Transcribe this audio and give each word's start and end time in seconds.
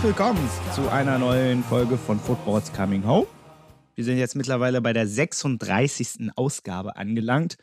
Herzlich 0.00 0.16
willkommen 0.16 0.48
zu 0.74 0.88
einer 0.88 1.18
neuen 1.18 1.62
Folge 1.62 1.98
von 1.98 2.18
Football's 2.18 2.72
Coming 2.72 3.06
Home. 3.06 3.26
Wir 3.96 4.04
sind 4.04 4.16
jetzt 4.16 4.34
mittlerweile 4.34 4.80
bei 4.80 4.94
der 4.94 5.06
36. 5.06 6.30
Ausgabe 6.36 6.96
angelangt. 6.96 7.58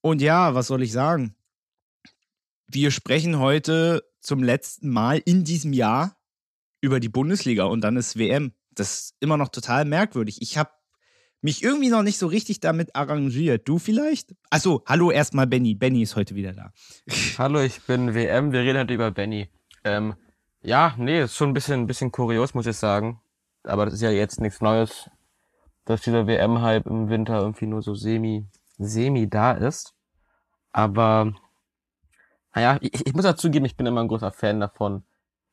Und 0.00 0.20
ja, 0.20 0.56
was 0.56 0.66
soll 0.66 0.82
ich 0.82 0.90
sagen? 0.90 1.36
Wir 2.66 2.90
sprechen 2.90 3.38
heute 3.38 4.02
zum 4.20 4.42
letzten 4.42 4.88
Mal 4.88 5.22
in 5.24 5.44
diesem 5.44 5.72
Jahr 5.72 6.16
über 6.80 6.98
die 6.98 7.08
Bundesliga 7.08 7.66
und 7.66 7.82
dann 7.82 7.96
ist 7.96 8.18
WM. 8.18 8.50
Das 8.74 8.94
ist 8.94 9.16
immer 9.20 9.36
noch 9.36 9.50
total 9.50 9.84
merkwürdig. 9.84 10.42
Ich 10.42 10.58
habe 10.58 10.70
mich 11.40 11.62
irgendwie 11.62 11.90
noch 11.90 12.02
nicht 12.02 12.18
so 12.18 12.26
richtig 12.26 12.58
damit 12.58 12.96
arrangiert. 12.96 13.68
Du 13.68 13.78
vielleicht? 13.78 14.34
Achso, 14.50 14.82
hallo 14.86 15.12
erstmal 15.12 15.46
Benny. 15.46 15.76
Benny 15.76 16.02
ist 16.02 16.16
heute 16.16 16.34
wieder 16.34 16.52
da. 16.52 16.72
Hallo, 17.38 17.60
ich 17.60 17.80
bin 17.82 18.12
WM. 18.12 18.50
Wir 18.50 18.62
reden 18.62 18.80
heute 18.80 18.94
über 18.94 19.12
Benny. 19.12 19.48
Ähm, 19.84 20.16
ja, 20.62 20.94
nee, 20.98 21.22
ist 21.22 21.36
schon 21.36 21.50
ein 21.50 21.54
bisschen, 21.54 21.82
ein 21.82 21.86
bisschen 21.86 22.12
kurios, 22.12 22.54
muss 22.54 22.66
ich 22.66 22.76
sagen. 22.76 23.20
Aber 23.64 23.84
das 23.84 23.94
ist 23.94 24.02
ja 24.02 24.10
jetzt 24.10 24.40
nichts 24.40 24.60
Neues, 24.60 25.10
dass 25.84 26.02
dieser 26.02 26.26
WM-Hype 26.26 26.86
im 26.86 27.08
Winter 27.08 27.40
irgendwie 27.40 27.66
nur 27.66 27.82
so 27.82 27.94
semi, 27.94 28.46
semi 28.78 29.28
da 29.28 29.52
ist. 29.52 29.94
Aber, 30.72 31.32
naja, 32.54 32.78
ich, 32.80 33.06
ich 33.06 33.14
muss 33.14 33.24
dazu 33.24 33.50
geben, 33.50 33.64
ich 33.64 33.76
bin 33.76 33.86
immer 33.86 34.02
ein 34.02 34.08
großer 34.08 34.32
Fan 34.32 34.60
davon, 34.60 35.04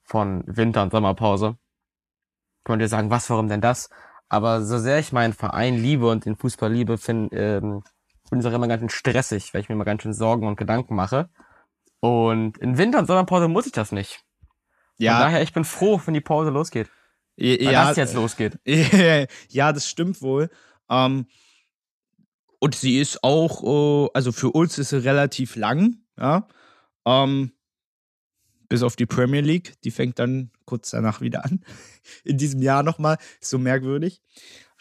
von 0.04 0.44
Winter- 0.48 0.84
und 0.84 0.92
Sommerpause. 0.92 1.58
Könnt 2.64 2.82
ihr 2.82 2.90
sagen, 2.90 3.10
was, 3.10 3.30
warum 3.30 3.48
denn 3.50 3.62
das? 3.62 3.90
Aber 4.30 4.64
so 4.64 4.78
sehr 4.80 5.00
ich 5.00 5.12
meinen 5.12 5.34
Verein 5.34 5.76
liebe 5.76 6.10
und 6.10 6.26
den 6.26 6.36
Fußball 6.36 6.72
liebe, 6.72 6.98
finde 6.98 7.36
ähm, 7.38 7.84
bin 8.30 8.40
ich 8.40 8.48
auch 8.48 8.54
immer 8.54 8.68
ganz 8.68 8.80
schön 8.80 8.90
stressig, 8.90 9.54
weil 9.54 9.62
ich 9.62 9.70
mir 9.70 9.76
immer 9.76 9.86
ganz 9.86 10.02
schön 10.02 10.14
Sorgen 10.14 10.48
und 10.48 10.56
Gedanken 10.56 10.96
mache. 10.96 11.30
Und 12.00 12.58
in 12.58 12.78
Winter- 12.78 13.00
und 13.00 13.06
Sommerpause 13.06 13.48
muss 13.48 13.68
ich 13.68 13.72
das 13.72 13.92
nicht. 13.92 14.24
Ja. 14.98 15.14
Von 15.14 15.22
daher, 15.26 15.42
ich 15.42 15.54
bin 15.54 15.64
froh, 15.64 16.02
wenn 16.06 16.14
die 16.14 16.22
Pause 16.22 16.50
losgeht. 16.50 16.90
Ja, 17.36 17.58
weil 17.66 17.88
das 17.88 17.98
jetzt 17.98 18.14
losgeht. 18.14 18.60
ja, 19.50 19.74
das 19.74 19.90
stimmt 19.90 20.22
wohl. 20.22 20.50
Ähm, 20.90 21.26
und 22.60 22.76
sie 22.76 23.00
ist 23.00 23.24
auch, 23.24 23.64
äh, 23.64 24.10
also 24.14 24.32
für 24.32 24.52
uns 24.52 24.78
ist 24.78 24.90
sie 24.90 25.04
relativ 25.04 25.56
lang, 25.56 25.98
ja. 26.18 26.48
Ähm, 27.06 27.52
bis 28.70 28.84
auf 28.84 28.96
die 28.96 29.06
Premier 29.06 29.42
League, 29.42 29.74
die 29.84 29.92
fängt 29.92 30.20
dann 30.20 30.52
kurz 30.66 30.92
danach 30.92 31.22
wieder 31.22 31.44
an. 31.44 31.64
In 32.24 32.38
diesem 32.38 32.62
Jahr 32.62 32.84
nochmal, 32.84 33.18
ist 33.42 33.50
so 33.50 33.58
merkwürdig. 33.58 34.22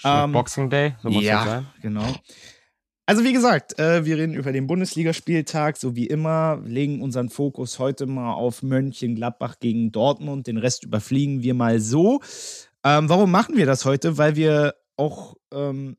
Ähm, 0.05 0.33
Boxing 0.33 0.71
Day, 0.71 0.95
so 1.03 1.11
muss 1.11 1.25
ja, 1.25 1.45
sein. 1.45 1.67
genau. 1.81 2.15
Also 3.05 3.25
wie 3.25 3.33
gesagt, 3.33 3.79
äh, 3.81 4.05
wir 4.05 4.17
reden 4.17 4.35
über 4.35 4.53
den 4.53 4.69
Bundesligaspieltag, 4.69 5.77
so 5.77 5.97
wie 5.97 6.07
immer, 6.07 6.63
legen 6.65 7.03
unseren 7.03 7.31
Fokus 7.31 7.81
heute 7.81 8.07
mal 8.07 8.33
auf 8.35 8.63
Mönchengladbach 8.63 9.59
gegen 9.59 9.91
Dortmund, 9.91 10.47
den 10.47 10.57
Rest 10.57 10.85
überfliegen 10.85 11.43
wir 11.43 11.55
mal 11.55 11.81
so. 11.81 12.21
Ähm, 12.85 13.09
warum 13.09 13.31
machen 13.33 13.57
wir 13.57 13.67
das 13.67 13.85
heute? 13.85 14.19
Weil 14.19 14.37
wir 14.37 14.77
auch 14.97 15.35
ähm, 15.53 15.97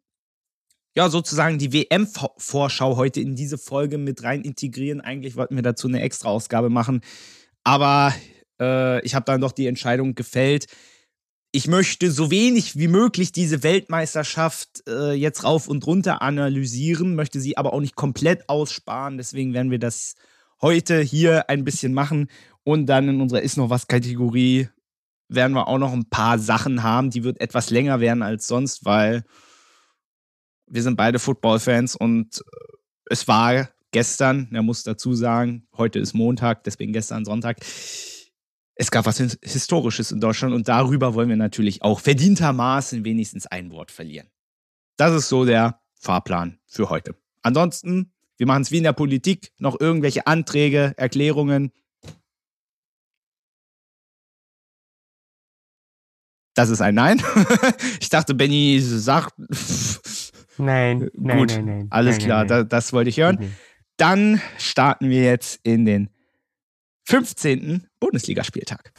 ja 0.96 1.10
sozusagen 1.10 1.58
die 1.58 1.74
WM-Vorschau 1.74 2.96
heute 2.96 3.20
in 3.20 3.36
diese 3.36 3.58
Folge 3.58 3.98
mit 3.98 4.24
rein 4.24 4.42
integrieren. 4.42 5.02
Eigentlich 5.02 5.36
wollten 5.36 5.56
wir 5.56 5.64
dazu 5.64 5.90
eine 5.90 6.02
extra 6.02 6.30
Ausgabe 6.30 6.70
machen, 6.70 7.02
aber 7.66 8.14
äh, 8.62 9.06
ich 9.06 9.14
habe 9.14 9.26
dann 9.26 9.42
doch 9.42 9.52
die 9.52 9.68
Entscheidung 9.68 10.16
gefällt, 10.16 10.68
ich 11.56 11.68
möchte 11.68 12.10
so 12.12 12.32
wenig 12.32 12.80
wie 12.80 12.88
möglich 12.88 13.32
diese 13.32 13.62
Weltmeisterschaft 13.62 14.84
äh, 14.90 15.14
jetzt 15.14 15.44
rauf 15.44 15.68
und 15.68 15.86
runter 15.86 16.24
analysieren, 16.24 17.14
möchte 17.14 17.40
sie 17.40 17.58
aber 17.58 17.74
auch 17.74 17.80
nicht 17.80 17.96
komplett 17.96 18.50
aussparen. 18.50 19.18
Deswegen 19.18 19.54
werden 19.54 19.70
wir 19.70 19.78
das 19.78 20.16
heute 20.62 21.00
hier 21.00 21.52
ein 21.52 21.64
bisschen 21.64 21.94
machen. 21.94 22.28
Und 22.64 22.88
dann 22.88 23.08
in 23.08 23.22
unserer 23.22 23.44
Ist 23.44 23.58
noch 23.58 23.70
was 23.70 23.88
Kategorie 23.88 24.68
werden 25.30 25.54
wir 25.54 25.68
auch 25.68 25.78
noch 25.78 25.94
ein 25.94 26.10
paar 26.10 26.40
Sachen 26.40 26.82
haben. 26.82 27.12
Die 27.12 27.24
wird 27.24 27.40
etwas 27.40 27.70
länger 27.70 28.00
werden 28.00 28.24
als 28.24 28.48
sonst, 28.48 28.84
weil 28.84 29.24
wir 30.66 30.82
sind 30.82 30.96
beide 30.96 31.20
Football-Fans 31.20 31.96
und 31.96 32.40
äh, 32.40 32.78
es 33.12 33.28
war 33.28 33.70
gestern, 33.92 34.50
er 34.52 34.64
muss 34.64 34.82
dazu 34.82 35.14
sagen, 35.14 35.68
heute 35.78 36.00
ist 36.00 36.16
Montag, 36.16 36.64
deswegen 36.64 36.94
gestern 36.94 37.26
Sonntag 37.26 37.58
es 38.76 38.92
gab 38.92 39.06
was 39.06 39.18
Historisches 39.18 40.12
in 40.12 40.20
Deutschland 40.20 40.54
und 40.54 40.68
darüber 40.68 41.14
wollen 41.14 41.30
wir 41.30 41.36
natürlich 41.36 41.82
auch 41.84 42.00
verdientermaßen 42.00 43.06
wenigstens 43.06 43.46
ein 43.46 43.72
Wort 43.72 43.92
verlieren. 43.92 44.28
Das 44.98 45.14
ist 45.14 45.30
so 45.30 45.46
der 45.46 45.80
Fahrplan 46.00 46.60
für 46.66 46.90
heute. 46.90 47.16
Ansonsten, 47.42 48.12
wir 48.38 48.48
machen 48.48 48.64
es 48.64 48.72
wie 48.72 48.78
in 48.78 48.84
der 48.84 48.94
Politik, 48.94 49.52
noch 49.60 49.80
irgendwelche 49.80 50.28
Anträge, 50.28 50.94
Erklärungen. 50.98 51.72
Das 56.56 56.70
ist 56.70 56.82
ein 56.82 56.96
Nein. 56.96 57.22
ich 58.00 58.10
dachte, 58.10 58.34
Benny 58.34 58.80
sagt. 58.80 59.34
Nein, 60.58 61.10
nein, 61.16 61.38
Gut, 61.38 61.50
nein, 61.50 61.66
nein. 61.66 61.88
Alles 61.90 62.18
nein, 62.18 62.26
klar, 62.26 62.40
nein, 62.40 62.48
das, 62.48 62.68
das 62.70 62.94
wollte 62.94 63.10
ich 63.10 63.18
hören. 63.18 63.56
Dann 63.98 64.42
starten 64.58 65.10
wir 65.10 65.24
jetzt 65.24 65.60
in 65.64 65.86
den 65.86 66.10
15. 67.06 67.88
Bundesligaspieltag. 68.00 68.92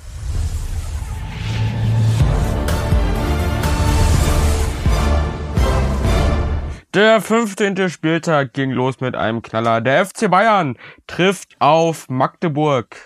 Der 6.94 7.20
15. 7.20 7.88
Spieltag 7.88 8.53
ging 8.53 8.70
los 8.70 9.00
mit 9.00 9.16
einem 9.16 9.42
Knaller. 9.42 9.81
Der 9.81 10.06
FC 10.06 10.31
Bayern 10.31 10.76
trifft 11.09 11.56
auf 11.59 12.09
Magdeburg. 12.09 12.97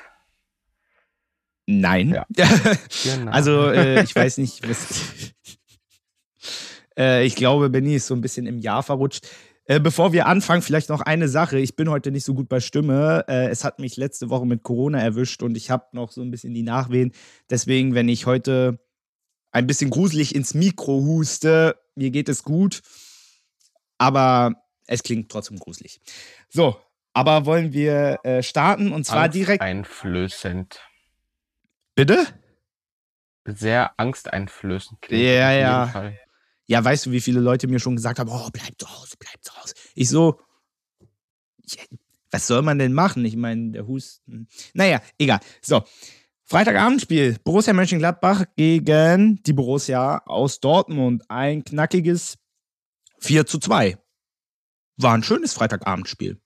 Nein. 1.67 2.11
Ja. 2.37 2.47
Genau. 3.05 3.31
Also, 3.31 3.71
äh, 3.71 4.03
ich 4.03 4.15
weiß 4.15 4.39
nicht. 4.39 4.69
Was 4.69 5.33
äh, 6.99 7.25
ich 7.25 7.35
glaube, 7.37 7.71
Benny 7.71 7.95
ist 7.95 8.09
so 8.09 8.15
ein 8.15 8.21
bisschen 8.21 8.47
im 8.47 8.59
Jahr 8.59 8.83
verrutscht. 8.83 9.27
Äh, 9.69 9.81
bevor 9.81 10.15
wir 10.15 10.27
anfangen, 10.27 10.63
vielleicht 10.63 10.89
noch 10.89 11.03
eine 11.03 11.29
Sache. 11.29 11.59
Ich 11.59 11.77
bin 11.77 11.91
heute 11.91 12.11
nicht 12.11 12.25
so 12.25 12.33
gut 12.33 12.49
bei 12.49 12.59
Stimme. 12.59 13.27
Äh, 13.29 13.49
es 13.49 13.65
hat 13.65 13.79
mich 13.81 13.99
letzte 13.99 14.31
Woche 14.31 14.47
mit 14.47 14.63
Corona 14.63 14.99
erwischt 14.99 15.43
und 15.43 15.59
ich 15.59 15.71
habe 15.71 15.85
noch 15.93 16.11
so 16.11 16.23
ein 16.23 16.31
bisschen 16.31 16.55
die 16.55 16.63
Nachwehen. 16.63 17.13
Deswegen, 17.51 17.95
wenn 17.95 18.09
ich 18.09 18.25
heute 18.25 18.81
ein 19.53 19.67
bisschen 19.67 19.91
gruselig 19.91 20.35
ins 20.35 20.55
Mikro 20.55 21.03
huste, 21.03 21.77
mir 21.95 22.11
geht 22.11 22.31
es 22.31 22.45
gut. 22.45 22.81
Aber 23.99 24.55
es 24.87 25.03
klingt 25.03 25.31
trotzdem 25.31 25.59
gruselig. 25.59 26.01
So, 26.49 26.81
aber 27.13 27.45
wollen 27.45 27.75
wir 27.75 28.21
äh, 28.23 28.43
starten 28.43 28.91
und 28.91 29.05
zwar 29.05 29.29
direkt. 29.29 29.61
Angsteinflößend. 29.61 30.81
Bitte? 31.95 32.27
Sehr 33.45 33.93
angsteinflößend. 33.99 35.03
klingt 35.03 35.25
Ja, 35.25 35.53
ja. 35.53 35.87
Fall. 35.89 36.19
Ja, 36.69 36.85
weißt 36.85 37.07
du, 37.07 37.11
wie 37.13 37.21
viele 37.21 37.41
Leute 37.41 37.67
mir 37.67 37.81
schon 37.81 37.97
gesagt 37.97 38.19
haben, 38.19 38.31
oh, 38.31 38.49
bleib 38.53 38.79
zu 38.79 38.89
Hause, 38.89 39.17
bleib 39.19 39.43
zu 39.43 39.55
Hause. 39.57 39.75
Ich 39.95 40.11
so, 40.11 40.39
ja, 41.65 41.83
was 42.31 42.47
soll 42.47 42.63
man 42.63 42.79
denn 42.79 42.93
machen? 42.93 43.25
Ich 43.25 43.37
meine, 43.37 43.73
der 43.73 43.87
Husten. 43.87 44.49
Naja, 44.75 45.01
egal. 45.19 45.41
So, 45.63 45.83
Freitagabendspiel. 46.45 47.39
Borussia 47.43 47.73
Mönchengladbach 47.73 48.45
gegen 48.57 49.43
die 49.43 49.53
Borussia 49.55 50.23
aus 50.27 50.61
Dortmund. 50.61 51.25
Ein 51.31 51.65
knackiges 51.65 52.39
4 53.21 53.47
zu 53.47 53.59
2. 53.59 53.99
War 54.99 55.15
ein 55.15 55.23
schönes 55.23 55.55
Freitagabendspiel. 55.55 56.41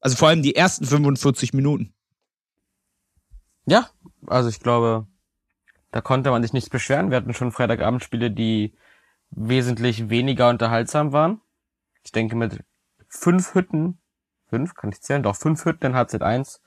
Also 0.00 0.16
vor 0.16 0.28
allem 0.28 0.42
die 0.42 0.54
ersten 0.54 0.84
45 0.84 1.54
Minuten. 1.54 1.94
Ja, 3.66 3.90
also 4.26 4.48
ich 4.48 4.60
glaube, 4.60 5.06
da 5.90 6.00
konnte 6.00 6.30
man 6.30 6.42
sich 6.42 6.52
nichts 6.52 6.70
beschweren. 6.70 7.10
Wir 7.10 7.16
hatten 7.18 7.34
schon 7.34 7.52
Freitagabendspiele, 7.52 8.30
die 8.30 8.74
wesentlich 9.30 10.10
weniger 10.10 10.48
unterhaltsam 10.48 11.12
waren. 11.12 11.40
Ich 12.04 12.12
denke 12.12 12.36
mit 12.36 12.64
fünf 13.08 13.54
Hütten, 13.54 13.98
fünf, 14.48 14.74
kann 14.74 14.90
ich 14.90 15.00
zählen, 15.00 15.22
doch 15.22 15.36
fünf 15.36 15.64
Hütten 15.64 15.86
in 15.86 15.94
Halbzeit 15.94 16.22
1 16.22 16.62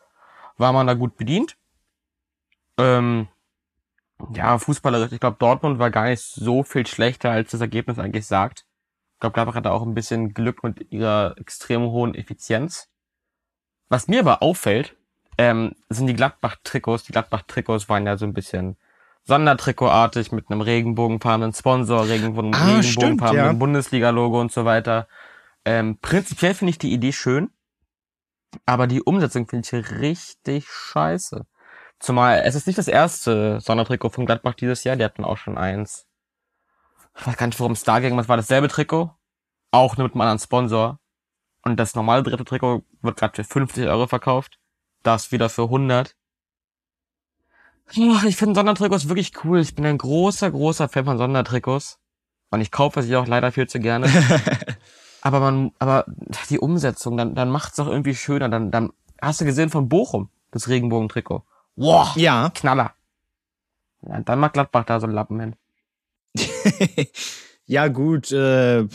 war 0.57 0.73
man 0.73 0.87
da 0.87 0.93
gut 0.93 1.17
bedient. 1.17 1.57
Ähm, 2.77 3.27
ja, 4.33 4.57
fußballerisch, 4.57 5.11
ich 5.11 5.19
glaube, 5.19 5.37
Dortmund 5.39 5.79
war 5.79 5.89
gar 5.89 6.05
nicht 6.05 6.21
so 6.21 6.63
viel 6.63 6.85
schlechter, 6.85 7.31
als 7.31 7.51
das 7.51 7.61
Ergebnis 7.61 7.99
eigentlich 7.99 8.27
sagt. 8.27 8.65
Ich 9.13 9.19
glaube, 9.19 9.33
Gladbach 9.33 9.55
hatte 9.55 9.71
auch 9.71 9.81
ein 9.81 9.93
bisschen 9.93 10.33
Glück 10.33 10.63
mit 10.63 10.91
ihrer 10.91 11.35
extrem 11.37 11.83
hohen 11.83 12.15
Effizienz. 12.15 12.89
Was 13.89 14.07
mir 14.07 14.21
aber 14.21 14.41
auffällt, 14.41 14.95
ähm, 15.37 15.75
sind 15.89 16.07
die 16.07 16.13
Gladbach-Trikots. 16.13 17.03
Die 17.03 17.11
Gladbach-Trikots 17.11 17.89
waren 17.89 18.05
ja 18.05 18.17
so 18.17 18.25
ein 18.25 18.33
bisschen 18.33 18.77
Sondertrikotartig 19.23 20.31
mit 20.31 20.49
einem 20.49 20.61
regenbogenfarbenen 20.61 21.53
Sponsor, 21.53 22.07
regenbogen, 22.07 22.53
Ah, 22.55 22.77
regenbogenfarbenen 22.77 23.45
ja. 23.45 23.53
Bundesliga-Logo 23.53 24.39
und 24.39 24.51
so 24.51 24.65
weiter. 24.65 25.07
Ähm, 25.63 25.99
prinzipiell 25.99 26.55
finde 26.55 26.71
ich 26.71 26.79
die 26.79 26.91
Idee 26.91 27.11
schön, 27.11 27.51
aber 28.65 28.87
die 28.87 29.01
Umsetzung 29.01 29.47
finde 29.47 29.67
ich 29.67 29.99
richtig 29.99 30.67
scheiße. 30.67 31.45
Zumal 31.99 32.41
es 32.45 32.55
ist 32.55 32.65
nicht 32.65 32.79
das 32.79 32.87
erste 32.87 33.59
Sondertrikot 33.61 34.09
von 34.09 34.25
Gladbach 34.25 34.55
dieses 34.55 34.83
Jahr, 34.83 34.95
die 34.95 35.03
hatten 35.03 35.23
auch 35.23 35.37
schon 35.37 35.57
eins. 35.57 36.07
Ich 37.15 37.27
weiß 37.27 37.37
gar 37.37 37.45
nicht, 37.45 37.59
worum 37.59 37.73
es 37.73 37.83
da 37.83 37.99
ging, 37.99 38.17
was 38.17 38.27
war 38.27 38.37
dasselbe 38.37 38.69
Trikot, 38.69 39.11
auch 39.69 39.97
nur 39.97 40.07
mit 40.07 40.13
einem 40.13 40.21
anderen 40.21 40.39
Sponsor. 40.39 40.99
Und 41.63 41.79
das 41.79 41.93
normale 41.93 42.23
dritte 42.23 42.43
Trikot 42.43 42.83
wird 43.01 43.17
gerade 43.17 43.35
für 43.35 43.43
50 43.43 43.87
Euro 43.87 44.07
verkauft, 44.07 44.59
das 45.03 45.31
wieder 45.31 45.47
für 45.49 45.63
100. 45.63 46.15
Ich 47.89 48.37
finde 48.37 48.55
Sondertrikots 48.55 49.09
wirklich 49.09 49.33
cool. 49.43 49.59
Ich 49.59 49.75
bin 49.75 49.85
ein 49.85 49.97
großer, 49.97 50.49
großer 50.49 50.87
Fan 50.87 51.05
von 51.05 51.17
Sondertrikots. 51.17 51.99
Und 52.49 52.61
ich 52.61 52.71
kaufe 52.71 53.01
sie 53.01 53.15
auch 53.15 53.27
leider 53.27 53.51
viel 53.51 53.67
zu 53.67 53.79
gerne. 53.79 54.07
aber 55.21 55.39
man, 55.39 55.71
aber 55.79 56.05
die 56.49 56.59
Umsetzung, 56.59 57.17
dann, 57.17 57.35
dann 57.35 57.49
macht's 57.49 57.77
doch 57.77 57.87
irgendwie 57.87 58.15
schöner. 58.15 58.49
Dann, 58.49 58.71
dann 58.71 58.91
hast 59.21 59.41
du 59.41 59.45
gesehen 59.45 59.69
von 59.69 59.89
Bochum, 59.89 60.29
das 60.51 60.67
Regenbogentrikot. 60.67 61.43
Wow. 61.75 62.15
Ja. 62.15 62.51
Knaller. 62.53 62.93
Ja, 64.01 64.19
dann 64.21 64.39
macht 64.39 64.53
Gladbach 64.53 64.85
da 64.85 64.99
so 64.99 65.05
einen 65.05 65.15
Lappen 65.15 65.39
hin. 65.39 65.55
ja, 67.65 67.87
gut, 67.87 68.31
äh, 68.31 68.87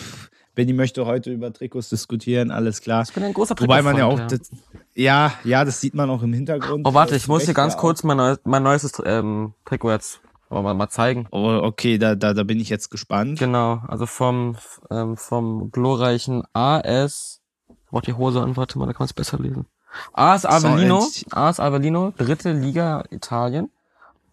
Benny 0.57 0.73
möchte 0.73 1.05
heute 1.05 1.31
über 1.31 1.53
Trikots 1.53 1.91
diskutieren, 1.91 2.51
alles 2.51 2.81
klar. 2.81 3.05
Ich 3.07 3.13
bin 3.13 3.23
ein 3.23 3.35
großer 3.35 3.55
Trikot 3.55 3.71
Wobei 3.71 3.83
man 3.83 3.97
ja 3.99 4.07
auch, 4.07 4.19
ja. 4.19 4.27
Das, 4.27 4.51
ja, 4.95 5.35
ja, 5.45 5.65
das 5.67 5.83
sieht 5.83 5.95
man 5.95 6.09
auch 6.09 6.23
im 6.23 6.33
Hintergrund. 6.33 6.87
Oh, 6.89 6.95
warte, 6.95 7.15
ich 7.15 7.29
muss 7.29 7.45
dir 7.45 7.53
ganz 7.53 7.77
kurz 7.77 8.03
mein, 8.03 8.17
neues, 8.17 8.39
mein 8.45 8.63
neues 8.63 8.91
ähm, 9.05 9.53
Trikot 9.67 9.91
jetzt 9.91 10.21
mal, 10.49 10.73
mal 10.73 10.89
zeigen. 10.89 11.29
Oh, 11.31 11.61
okay, 11.63 11.99
da, 11.99 12.15
da, 12.15 12.33
da 12.33 12.43
bin 12.43 12.59
ich 12.59 12.71
jetzt 12.71 12.91
gespannt. 12.91 13.39
Genau, 13.39 13.83
also 13.87 14.07
vom, 14.07 14.57
ähm, 14.91 15.19
vom 15.19 15.71
glorreichen 15.71 16.43
AS, 16.55 17.43
ich 17.69 17.91
brauch 17.91 18.01
die 18.01 18.15
Hose 18.15 18.41
an, 18.41 18.57
warte 18.57 18.79
mal, 18.79 18.87
da 18.87 18.95
kann 18.95 19.01
man 19.01 19.09
es 19.09 19.13
besser 19.13 19.39
lesen. 19.39 19.67
AS 20.15 20.47
Avellino, 20.47 21.01
so, 21.01 21.27
AS 21.33 21.61
Avellino, 21.61 22.15
dritte 22.17 22.53
Liga 22.53 23.05
Italien. 23.11 23.71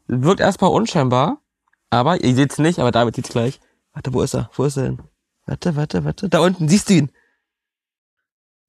Wirkt 0.08 0.40
erstmal 0.40 0.72
unscheinbar, 0.72 1.40
aber 1.90 2.24
ihr 2.24 2.34
seht's 2.34 2.60
nicht, 2.60 2.80
aber 2.80 2.92
David 2.92 3.18
sieht's 3.18 3.30
gleich. 3.30 3.60
Warte, 3.94 4.14
wo 4.14 4.22
ist 4.22 4.34
er? 4.34 4.50
Wo 4.54 4.64
ist 4.64 4.78
er 4.78 4.84
denn? 4.84 5.00
Warte, 5.46 5.76
warte, 5.76 6.04
warte. 6.04 6.30
Da 6.30 6.40
unten, 6.40 6.70
siehst 6.70 6.90
du 6.90 6.94
ihn? 6.94 7.12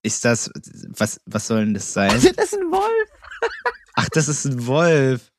Ist 0.02 0.24
das, 0.24 0.50
was, 0.88 1.20
was 1.24 1.46
soll 1.46 1.64
denn 1.64 1.74
das 1.74 1.92
sein? 1.92 2.10
das 2.36 2.52
ist 2.52 2.54
ein 2.54 2.70
Wolf. 2.70 3.10
Ach, 3.94 4.08
das 4.10 4.28
ist 4.28 4.44
ein 4.44 4.66
Wolf. 4.66 5.32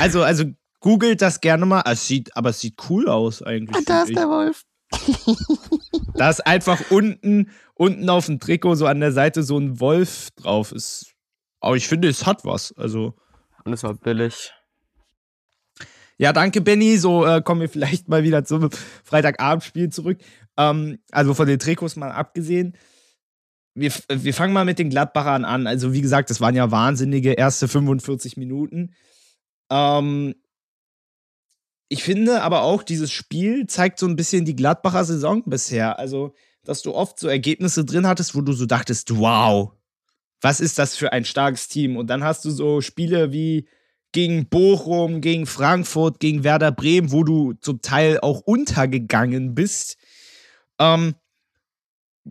Also, 0.00 0.22
also 0.22 0.44
googelt 0.80 1.22
das 1.22 1.40
gerne 1.40 1.66
mal. 1.66 1.82
Es 1.86 2.06
sieht, 2.06 2.36
aber 2.36 2.50
es 2.50 2.60
sieht 2.60 2.76
cool 2.88 3.08
aus 3.08 3.42
eigentlich. 3.42 3.76
Ah, 3.76 3.82
da 3.86 4.02
ist 4.02 4.10
ich. 4.10 4.16
der 4.16 4.28
Wolf. 4.28 4.64
da 6.14 6.30
ist 6.30 6.46
einfach 6.46 6.90
unten, 6.90 7.50
unten 7.74 8.08
auf 8.08 8.26
dem 8.26 8.40
Trikot 8.40 8.76
so 8.76 8.86
an 8.86 9.00
der 9.00 9.12
Seite 9.12 9.42
so 9.42 9.58
ein 9.58 9.80
Wolf 9.80 10.30
drauf. 10.36 10.72
Ist, 10.72 11.14
aber 11.60 11.76
ich 11.76 11.86
finde, 11.86 12.08
es 12.08 12.26
hat 12.26 12.44
was. 12.44 12.72
Also. 12.76 13.14
Und 13.64 13.72
es 13.72 13.82
war 13.82 13.94
billig. 13.94 14.52
Ja, 16.16 16.32
danke, 16.32 16.60
Benny. 16.60 16.96
So 16.96 17.26
äh, 17.26 17.42
kommen 17.42 17.60
wir 17.60 17.68
vielleicht 17.68 18.08
mal 18.08 18.22
wieder 18.22 18.44
zum 18.44 18.70
Freitagabendspiel 19.04 19.90
zurück. 19.90 20.18
Ähm, 20.56 20.98
also 21.10 21.34
von 21.34 21.46
den 21.46 21.58
Trikots 21.58 21.96
mal 21.96 22.12
abgesehen. 22.12 22.76
Wir, 23.74 23.92
wir 24.08 24.34
fangen 24.34 24.52
mal 24.52 24.64
mit 24.64 24.78
den 24.78 24.90
Gladbachern 24.90 25.44
an. 25.44 25.66
Also, 25.66 25.92
wie 25.92 26.00
gesagt, 26.00 26.30
das 26.30 26.40
waren 26.40 26.54
ja 26.54 26.70
wahnsinnige 26.70 27.32
erste 27.32 27.66
45 27.66 28.36
Minuten. 28.36 28.94
Ähm, 29.70 30.34
ich 31.88 32.02
finde 32.04 32.42
aber 32.42 32.62
auch, 32.62 32.82
dieses 32.82 33.12
Spiel 33.12 33.66
zeigt 33.66 33.98
so 33.98 34.06
ein 34.06 34.16
bisschen 34.16 34.44
die 34.44 34.56
Gladbacher 34.56 35.04
Saison 35.04 35.42
bisher. 35.44 35.98
Also, 35.98 36.34
dass 36.64 36.82
du 36.82 36.94
oft 36.94 37.18
so 37.18 37.28
Ergebnisse 37.28 37.84
drin 37.84 38.06
hattest, 38.06 38.34
wo 38.34 38.40
du 38.40 38.52
so 38.52 38.66
dachtest, 38.66 39.16
wow, 39.16 39.72
was 40.40 40.60
ist 40.60 40.78
das 40.78 40.96
für 40.96 41.12
ein 41.12 41.24
starkes 41.24 41.68
Team? 41.68 41.96
Und 41.96 42.08
dann 42.08 42.24
hast 42.24 42.44
du 42.44 42.50
so 42.50 42.80
Spiele 42.80 43.32
wie 43.32 43.68
gegen 44.12 44.48
Bochum, 44.48 45.20
gegen 45.20 45.46
Frankfurt, 45.46 46.20
gegen 46.20 46.44
Werder 46.44 46.70
Bremen, 46.70 47.10
wo 47.12 47.24
du 47.24 47.54
zum 47.54 47.82
Teil 47.82 48.20
auch 48.20 48.40
untergegangen 48.40 49.54
bist. 49.54 49.96
Ähm, 50.78 51.14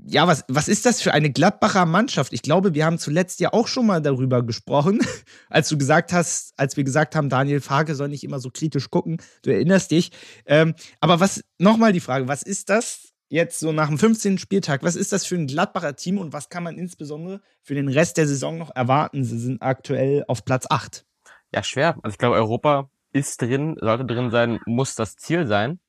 ja, 0.06 0.28
was, 0.28 0.44
was 0.48 0.68
ist 0.68 0.86
das 0.86 1.02
für 1.02 1.14
eine 1.14 1.32
Gladbacher 1.32 1.86
Mannschaft? 1.86 2.34
Ich 2.34 2.42
glaube, 2.42 2.74
wir 2.74 2.86
haben 2.86 2.98
zuletzt 2.98 3.40
ja 3.40 3.54
auch 3.54 3.68
schon 3.68 3.86
mal 3.86 4.02
darüber 4.02 4.42
gesprochen, 4.42 5.00
als 5.50 5.70
du 5.70 5.78
gesagt 5.78 6.14
hast, 6.14 6.54
als 6.58 6.78
wir 6.78 6.84
gesagt 6.84 7.16
haben, 7.16 7.30
Daniel 7.30 7.62
Farke 7.62 7.94
soll 7.94 8.10
nicht 8.10 8.24
immer 8.24 8.40
so 8.40 8.50
kritisch 8.50 8.90
gucken. 8.90 9.18
Du 9.44 9.52
erinnerst 9.52 9.92
dich. 9.92 10.12
Ähm, 10.46 10.74
aber 11.00 11.20
was, 11.20 11.44
nochmal 11.60 11.94
die 11.94 12.00
Frage, 12.00 12.28
was 12.28 12.42
ist 12.42 12.70
das 12.70 13.14
jetzt 13.30 13.60
so 13.60 13.72
nach 13.72 13.88
dem 13.88 14.00
15. 14.00 14.40
Spieltag? 14.40 14.84
Was 14.84 14.96
ist 14.96 15.12
das 15.12 15.26
für 15.26 15.36
ein 15.36 15.48
Gladbacher 15.48 15.96
Team 15.96 16.18
und 16.18 16.34
was 16.34 16.50
kann 16.50 16.64
man 16.64 16.78
insbesondere 16.78 17.42
für 17.62 17.76
den 17.76 17.88
Rest 17.88 18.18
der 18.18 18.28
Saison 18.28 18.58
noch 18.58 18.76
erwarten? 18.76 19.24
Sie 19.24 19.38
sind 19.38 19.62
aktuell 19.62 20.24
auf 20.28 20.44
Platz 20.44 20.66
8. 20.70 21.06
Ja, 21.54 21.64
schwer. 21.64 21.98
Also 22.02 22.14
ich 22.16 22.18
glaube, 22.18 22.36
Europa 22.36 22.90
ist 23.12 23.42
drin, 23.42 23.78
sollte 23.80 24.06
drin 24.06 24.32
sein, 24.32 24.60
muss 24.66 24.96
das 24.96 25.16
Ziel 25.18 25.46
sein. 25.46 25.80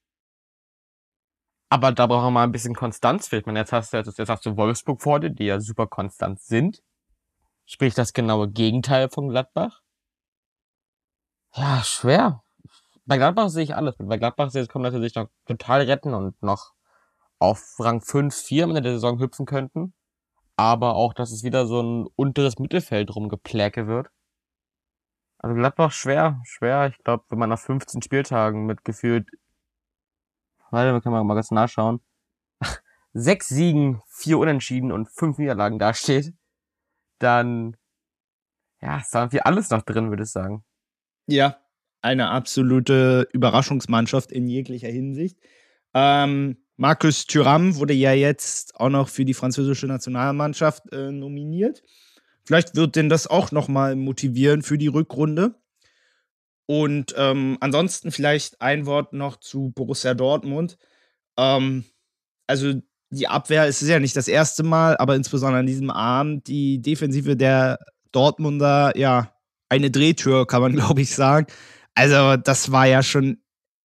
Aber 1.68 1.92
da 1.92 2.06
brauchen 2.06 2.26
wir 2.26 2.30
mal 2.30 2.44
ein 2.44 2.52
bisschen 2.52 2.74
Konstanz. 2.74 3.32
Ich 3.32 3.46
meine, 3.46 3.60
jetzt 3.60 3.72
hast 3.72 3.92
du, 3.92 3.96
jetzt, 3.96 4.18
hast 4.18 4.46
du 4.46 4.56
Wolfsburg 4.56 5.02
vor 5.02 5.20
dir, 5.20 5.30
die 5.30 5.46
ja 5.46 5.60
super 5.60 5.86
konstant 5.86 6.40
sind. 6.40 6.82
Sprich 7.66 7.94
das 7.94 8.12
genaue 8.12 8.50
Gegenteil 8.50 9.08
von 9.08 9.28
Gladbach. 9.28 9.80
Ja, 11.54 11.82
schwer. 11.82 12.42
Bei 13.06 13.16
Gladbach 13.16 13.48
sehe 13.48 13.64
ich 13.64 13.74
alles. 13.74 13.96
Bei 13.98 14.16
Gladbach 14.18 14.50
sehe 14.50 14.62
ich, 14.62 14.68
kommen 14.68 14.84
natürlich 14.84 15.14
noch 15.14 15.28
total 15.46 15.82
retten 15.82 16.14
und 16.14 16.42
noch 16.42 16.72
auf 17.38 17.76
Rang 17.78 18.00
5, 18.00 18.34
4 18.34 18.64
am 18.64 18.74
der 18.74 18.82
Saison 18.82 19.18
hüpfen 19.18 19.46
könnten. 19.46 19.94
Aber 20.56 20.94
auch, 20.94 21.14
dass 21.14 21.32
es 21.32 21.42
wieder 21.42 21.66
so 21.66 21.82
ein 21.82 22.06
unteres 22.16 22.58
Mittelfeld 22.58 23.14
rumgepläke 23.14 23.86
wird. 23.86 24.08
Also 25.38 25.54
Gladbach 25.56 25.92
schwer, 25.92 26.40
schwer. 26.44 26.86
Ich 26.86 26.98
glaube, 27.04 27.24
wenn 27.28 27.38
man 27.38 27.50
nach 27.50 27.58
15 27.58 28.02
Spieltagen 28.02 28.66
mit 28.66 28.84
gefühlt, 28.84 29.28
warte, 30.74 30.92
wir 30.92 31.00
können 31.00 31.26
mal 31.26 31.34
ganz 31.34 31.50
nachschauen, 31.50 32.00
sechs 33.12 33.48
Siegen, 33.48 34.02
vier 34.08 34.38
Unentschieden 34.38 34.92
und 34.92 35.08
fünf 35.08 35.38
Niederlagen 35.38 35.78
dasteht, 35.78 36.34
dann, 37.18 37.76
ja, 38.82 38.98
ist 38.98 39.14
da 39.14 39.22
irgendwie 39.22 39.40
alles 39.40 39.70
noch 39.70 39.82
drin, 39.82 40.10
würde 40.10 40.24
ich 40.24 40.30
sagen. 40.30 40.64
Ja, 41.26 41.58
eine 42.02 42.28
absolute 42.28 43.28
Überraschungsmannschaft 43.32 44.30
in 44.30 44.46
jeglicher 44.46 44.88
Hinsicht. 44.88 45.38
Ähm, 45.94 46.58
Markus 46.76 47.26
Thuram 47.26 47.76
wurde 47.76 47.94
ja 47.94 48.12
jetzt 48.12 48.78
auch 48.78 48.90
noch 48.90 49.08
für 49.08 49.24
die 49.24 49.32
französische 49.32 49.86
Nationalmannschaft 49.86 50.92
äh, 50.92 51.12
nominiert. 51.12 51.82
Vielleicht 52.44 52.76
wird 52.76 52.96
denn 52.96 53.08
das 53.08 53.26
auch 53.26 53.52
nochmal 53.52 53.96
motivieren 53.96 54.62
für 54.62 54.76
die 54.76 54.88
Rückrunde. 54.88 55.54
Und 56.66 57.14
ähm, 57.16 57.58
ansonsten 57.60 58.10
vielleicht 58.10 58.60
ein 58.60 58.86
Wort 58.86 59.12
noch 59.12 59.36
zu 59.36 59.72
Borussia 59.74 60.14
Dortmund. 60.14 60.78
Ähm, 61.36 61.84
also 62.46 62.74
die 63.10 63.28
Abwehr 63.28 63.66
ist 63.66 63.82
ja 63.82 64.00
nicht 64.00 64.16
das 64.16 64.28
erste 64.28 64.62
Mal, 64.62 64.96
aber 64.96 65.14
insbesondere 65.14 65.60
an 65.60 65.66
diesem 65.66 65.90
Abend 65.90 66.46
die 66.48 66.80
Defensive 66.80 67.36
der 67.36 67.78
Dortmunder, 68.12 68.96
ja, 68.96 69.32
eine 69.68 69.90
Drehtür, 69.90 70.46
kann 70.46 70.62
man 70.62 70.72
glaube 70.76 71.02
ich 71.02 71.14
sagen. 71.14 71.46
Also 71.94 72.36
das 72.36 72.72
war 72.72 72.86
ja 72.86 73.02
schon 73.02 73.38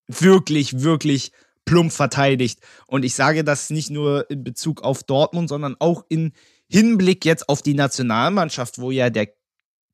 wirklich, 0.07 0.81
wirklich 0.81 1.31
plump 1.65 1.91
verteidigt. 1.91 2.59
Und 2.88 3.05
ich 3.05 3.13
sage 3.13 3.43
das 3.43 3.69
nicht 3.69 3.91
nur 3.91 4.29
in 4.31 4.43
Bezug 4.43 4.81
auf 4.83 5.03
Dortmund, 5.03 5.50
sondern 5.50 5.75
auch 5.79 6.03
in 6.09 6.33
Hinblick 6.67 7.25
jetzt 7.25 7.50
auf 7.50 7.62
die 7.62 7.74
Nationalmannschaft, 7.74 8.79
wo 8.79 8.89
ja 8.91 9.09
der 9.09 9.29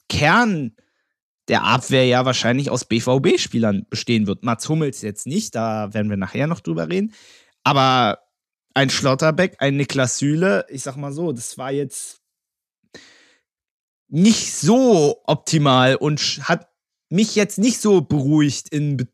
Kern 0.07 0.75
der 1.47 1.63
Abwehr 1.63 2.05
ja 2.05 2.25
wahrscheinlich 2.25 2.69
aus 2.69 2.85
BVB-Spielern 2.85 3.85
bestehen 3.89 4.27
wird. 4.27 4.43
Mats 4.43 4.67
Hummels 4.67 5.01
jetzt 5.01 5.27
nicht, 5.27 5.55
da 5.55 5.93
werden 5.93 6.09
wir 6.09 6.17
nachher 6.17 6.47
noch 6.47 6.59
drüber 6.59 6.89
reden. 6.89 7.13
Aber 7.63 8.19
ein 8.73 8.89
Schlotterbeck, 8.89 9.57
ein 9.59 9.77
Niklas 9.77 10.17
Süle, 10.17 10.65
ich 10.69 10.83
sag 10.83 10.95
mal 10.95 11.11
so, 11.11 11.31
das 11.31 11.57
war 11.57 11.71
jetzt 11.71 12.21
nicht 14.07 14.53
so 14.53 15.21
optimal 15.25 15.95
und 15.95 16.19
hat 16.43 16.69
mich 17.09 17.35
jetzt 17.35 17.57
nicht 17.57 17.79
so 17.79 18.01
beruhigt 18.01 18.69
in, 18.69 19.07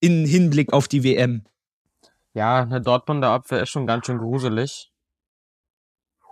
in 0.00 0.24
Hinblick 0.26 0.72
auf 0.72 0.88
die 0.88 1.04
WM. 1.04 1.44
Ja, 2.34 2.62
eine 2.62 2.80
Dortmunder 2.80 3.30
Abwehr 3.30 3.62
ist 3.62 3.70
schon 3.70 3.86
ganz 3.86 4.06
schön 4.06 4.18
gruselig 4.18 4.90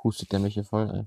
hustet 0.04 0.32
der 0.32 0.38
mich 0.38 0.54
hier 0.54 0.64
voll, 0.64 0.90
ey. 0.90 1.06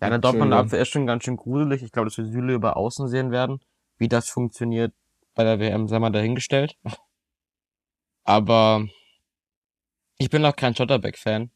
Ja, 0.00 0.10
der 0.10 0.18
Dortmunder 0.18 0.58
Abwehr 0.58 0.82
ist 0.82 0.88
schon 0.88 1.06
ganz 1.06 1.24
schön 1.24 1.36
gruselig. 1.36 1.82
Ich 1.82 1.90
glaube, 1.90 2.08
dass 2.08 2.18
wir 2.18 2.26
Süle 2.26 2.54
über 2.54 2.76
Außen 2.76 3.08
sehen 3.08 3.30
werden. 3.30 3.60
Wie 3.96 4.08
das 4.08 4.28
funktioniert 4.28 4.92
bei 5.34 5.44
der 5.44 5.58
WM, 5.58 5.88
sei 5.88 5.98
mal 5.98 6.10
dahingestellt. 6.10 6.76
Aber 8.24 8.86
ich 10.18 10.28
bin 10.28 10.44
auch 10.44 10.56
kein 10.56 10.74
Schotterbeck-Fan. 10.74 11.50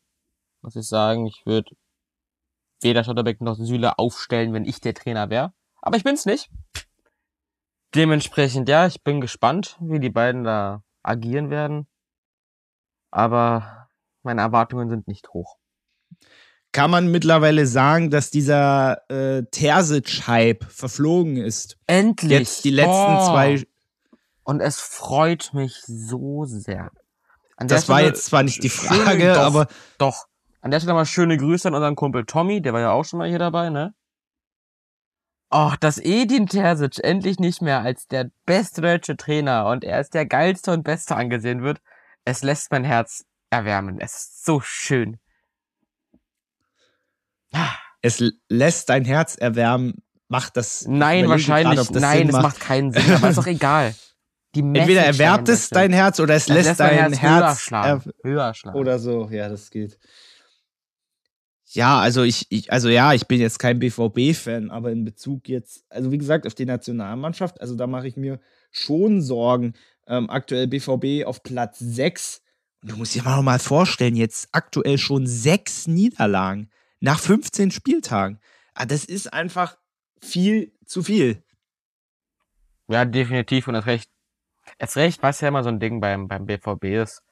Muss 0.63 0.77
ich 0.77 0.87
sagen, 0.87 1.27
ich 1.27 1.43
würde 1.45 1.71
weder 2.81 3.05
Schotterbeck 3.05 3.41
noch 3.43 3.57
Süle 3.57 3.99
aufstellen, 3.99 4.55
wenn 4.55 4.65
ich 4.65 4.81
der 4.81 4.95
Trainer 4.95 5.29
wäre. 5.29 5.53
Aber 5.83 5.97
ich 5.97 6.05
bin's 6.05 6.25
nicht. 6.25 6.51
Dementsprechend, 7.95 8.69
ja, 8.69 8.87
ich 8.87 9.03
bin 9.03 9.21
gespannt, 9.21 9.77
wie 9.81 10.01
die 10.01 10.11
beiden 10.11 10.45
da 10.45 10.83
agieren 11.03 11.51
werden. 11.51 11.89
Aber 13.11 13.89
meine 14.23 14.43
Erwartungen 14.43 14.89
sind 14.89 15.09
nicht 15.09 15.31
hoch 15.31 15.60
kann 16.73 16.91
man 16.91 17.11
mittlerweile 17.11 17.67
sagen, 17.67 18.11
dass 18.11 18.31
dieser 18.31 19.11
äh, 19.11 19.43
Terzic-Hype 19.51 20.65
verflogen 20.65 21.37
ist. 21.37 21.79
Endlich. 21.87 22.31
Jetzt 22.31 22.65
die 22.65 22.71
letzten 22.71 22.91
oh. 23.17 23.27
zwei. 23.27 23.63
Und 24.45 24.61
es 24.61 24.81
freut 24.81 25.53
mich 25.53 25.81
so 25.87 26.45
sehr. 26.45 26.91
das 27.59 27.89
war 27.89 28.03
jetzt 28.03 28.27
zwar 28.27 28.43
nicht 28.43 28.63
die 28.63 28.69
Frage, 28.69 29.21
schöne, 29.21 29.35
doch, 29.35 29.41
aber. 29.41 29.67
Doch. 29.99 30.27
An 30.61 30.71
der 30.71 30.81
Stelle 30.81 30.95
mal 30.95 31.07
schöne 31.07 31.37
Grüße 31.37 31.69
an 31.69 31.75
unseren 31.75 31.97
Kumpel 31.97 32.27
Tommy, 32.27 32.61
der 32.61 32.73
war 32.73 32.81
ja 32.81 32.91
auch 32.93 33.05
schon 33.05 33.19
mal 33.19 33.29
hier 33.29 33.39
dabei, 33.39 33.71
ne? 33.71 33.95
Oh, 35.51 35.73
dass 35.81 35.99
Edin 35.99 36.47
Terzic 36.47 37.03
endlich 37.03 37.41
nicht 37.41 37.61
mehr 37.61 37.81
als 37.81 38.07
der 38.07 38.31
beste 38.47 38.83
deutsche 38.83 39.17
Trainer 39.17 39.67
und 39.67 39.83
er 39.83 40.01
ist 40.01 40.15
der 40.15 40.27
geilste 40.27 40.71
und 40.71 40.85
beste 40.85 41.17
angesehen 41.17 41.63
wird, 41.63 41.81
es 42.25 42.43
lässt 42.43 42.71
mein 42.71 42.85
Herz 42.85 43.25
erwärmen. 43.51 43.99
Es 43.99 44.15
ist 44.15 44.45
so 44.45 44.61
schön. 44.61 45.19
Es 48.03 48.23
lässt 48.49 48.89
dein 48.89 49.05
Herz 49.05 49.37
erwärmen. 49.37 50.03
Macht 50.29 50.57
das. 50.57 50.87
Nein, 50.87 51.29
wahrscheinlich. 51.29 51.77
Grad, 51.77 51.95
das 51.95 52.03
nein, 52.03 52.29
es 52.29 52.33
macht. 52.33 52.43
macht 52.43 52.61
keinen 52.61 52.93
Sinn, 52.93 53.13
aber 53.13 53.31
ist 53.31 53.39
doch 53.39 53.47
egal. 53.47 53.95
Entweder 54.55 55.03
erwärmt 55.03 55.49
es 55.49 55.69
dein 55.69 55.93
Herz 55.93 56.19
oder 56.19 56.35
es, 56.35 56.49
lässt, 56.49 56.69
lässt 56.69 56.81
dein 56.81 56.95
Herz, 56.95 57.19
Herz 57.19 57.43
höher, 57.43 57.57
schlagen. 57.57 58.13
höher 58.23 58.55
schlagen. 58.55 58.79
Oder 58.79 58.99
so, 58.99 59.29
ja, 59.31 59.49
das 59.49 59.71
geht. 59.71 59.99
Ja, 61.73 62.01
also 62.01 62.25
ich, 62.25 62.47
ich, 62.51 62.73
also 62.73 62.89
ja, 62.89 63.13
ich 63.13 63.29
bin 63.29 63.41
jetzt 63.41 63.61
kein 63.61 63.79
BVB-Fan, 63.79 64.71
aber 64.71 64.91
in 64.91 65.05
Bezug 65.05 65.49
jetzt, 65.49 65.85
also 65.89 66.11
wie 66.11 66.19
gesagt, 66.19 66.49
auf 66.49 66.55
die 66.55 66.65
Nationalmannschaft, 66.65 67.61
also 67.61 67.77
da 67.77 67.87
mache 67.87 68.09
ich 68.09 68.17
mir 68.17 68.41
schon 68.73 69.23
Sorgen. 69.23 69.75
Ähm, 70.09 70.29
aktuell 70.31 70.67
BVB 70.67 71.27
auf 71.27 71.45
Platz 71.45 71.79
6. 71.79 72.43
Und 72.83 72.91
du 72.91 72.97
musst 72.97 73.15
dir 73.15 73.23
mal 73.23 73.41
mal 73.43 73.61
vorstellen, 73.61 74.17
jetzt 74.17 74.49
aktuell 74.51 74.99
schon 74.99 75.29
sechs 75.29 75.87
Niederlagen 75.87 76.71
nach 77.01 77.19
15 77.19 77.71
Spieltagen. 77.71 78.41
Ah, 78.75 78.87
das 78.87 79.05
ist 79.05 79.33
einfach 79.33 79.77
viel 80.21 80.73
zu 80.85 81.03
viel. 81.03 81.43
Ja, 82.89 83.05
definitiv. 83.05 83.69
Und 83.69 83.75
das 83.75 83.87
recht, 83.87 84.11
erst 84.79 84.97
recht, 84.97 85.23
was 85.23 85.41
ja 85.41 85.49
immer 85.49 85.63
so 85.63 85.69
ein 85.69 85.81
Ding 85.81 86.01
beim, 86.01 86.29
beim 86.29 86.47
BVB 86.47 86.85
ist, 87.03 87.23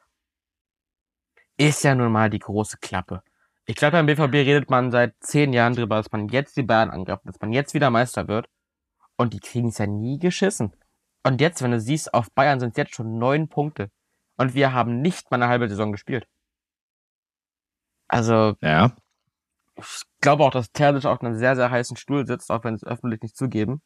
ist 1.57 1.85
ja 1.85 1.95
nun 1.95 2.13
mal 2.13 2.31
die 2.31 2.39
große 2.39 2.79
Klappe. 2.79 3.23
Ich 3.67 3.77
glaube, 3.77 3.93
beim 3.93 4.07
BVB 4.07 4.35
redet 4.35 4.71
man 4.71 4.91
seit 4.91 5.15
zehn 5.21 5.53
Jahren 5.53 5.75
drüber, 5.75 5.97
dass 5.97 6.11
man 6.11 6.29
jetzt 6.29 6.57
die 6.57 6.63
Bayern 6.63 6.91
angreift, 6.91 7.23
dass 7.27 7.41
man 7.41 7.53
jetzt 7.53 7.75
wieder 7.75 7.91
Meister 7.91 8.29
wird. 8.29 8.49
Und 9.17 9.35
die 9.35 9.41
kriegen 9.41 9.69
es 9.69 9.79
ja 9.79 9.87
nie 9.87 10.19
geschissen. 10.19 10.73
Und 11.25 11.41
jetzt, 11.41 11.61
wenn 11.61 11.73
du 11.73 11.81
siehst, 11.81 12.15
auf 12.15 12.31
Bayern 12.33 12.61
sind 12.61 12.71
es 12.71 12.77
jetzt 12.77 12.95
schon 12.95 13.19
neun 13.19 13.49
Punkte. 13.49 13.91
Und 14.37 14.55
wir 14.55 14.73
haben 14.73 15.03
nicht 15.03 15.31
mal 15.31 15.37
eine 15.43 15.49
halbe 15.49 15.69
Saison 15.69 15.93
gespielt. 15.93 16.27
Also, 18.07 18.57
ja. 18.63 18.97
Ich 19.79 20.03
glaube 20.21 20.45
auch, 20.45 20.51
dass 20.51 20.73
Terzic 20.73 21.05
auf 21.05 21.21
einem 21.21 21.37
sehr, 21.39 21.57
sehr 21.57 21.71
heißen 21.71 21.97
Stuhl 21.97 22.27
sitzt, 22.27 22.51
auch 22.51 22.65
wenn 22.65 22.75
es 22.75 22.85
öffentlich 22.85 23.23
nicht 23.23 23.37
zugeben. 23.37 23.81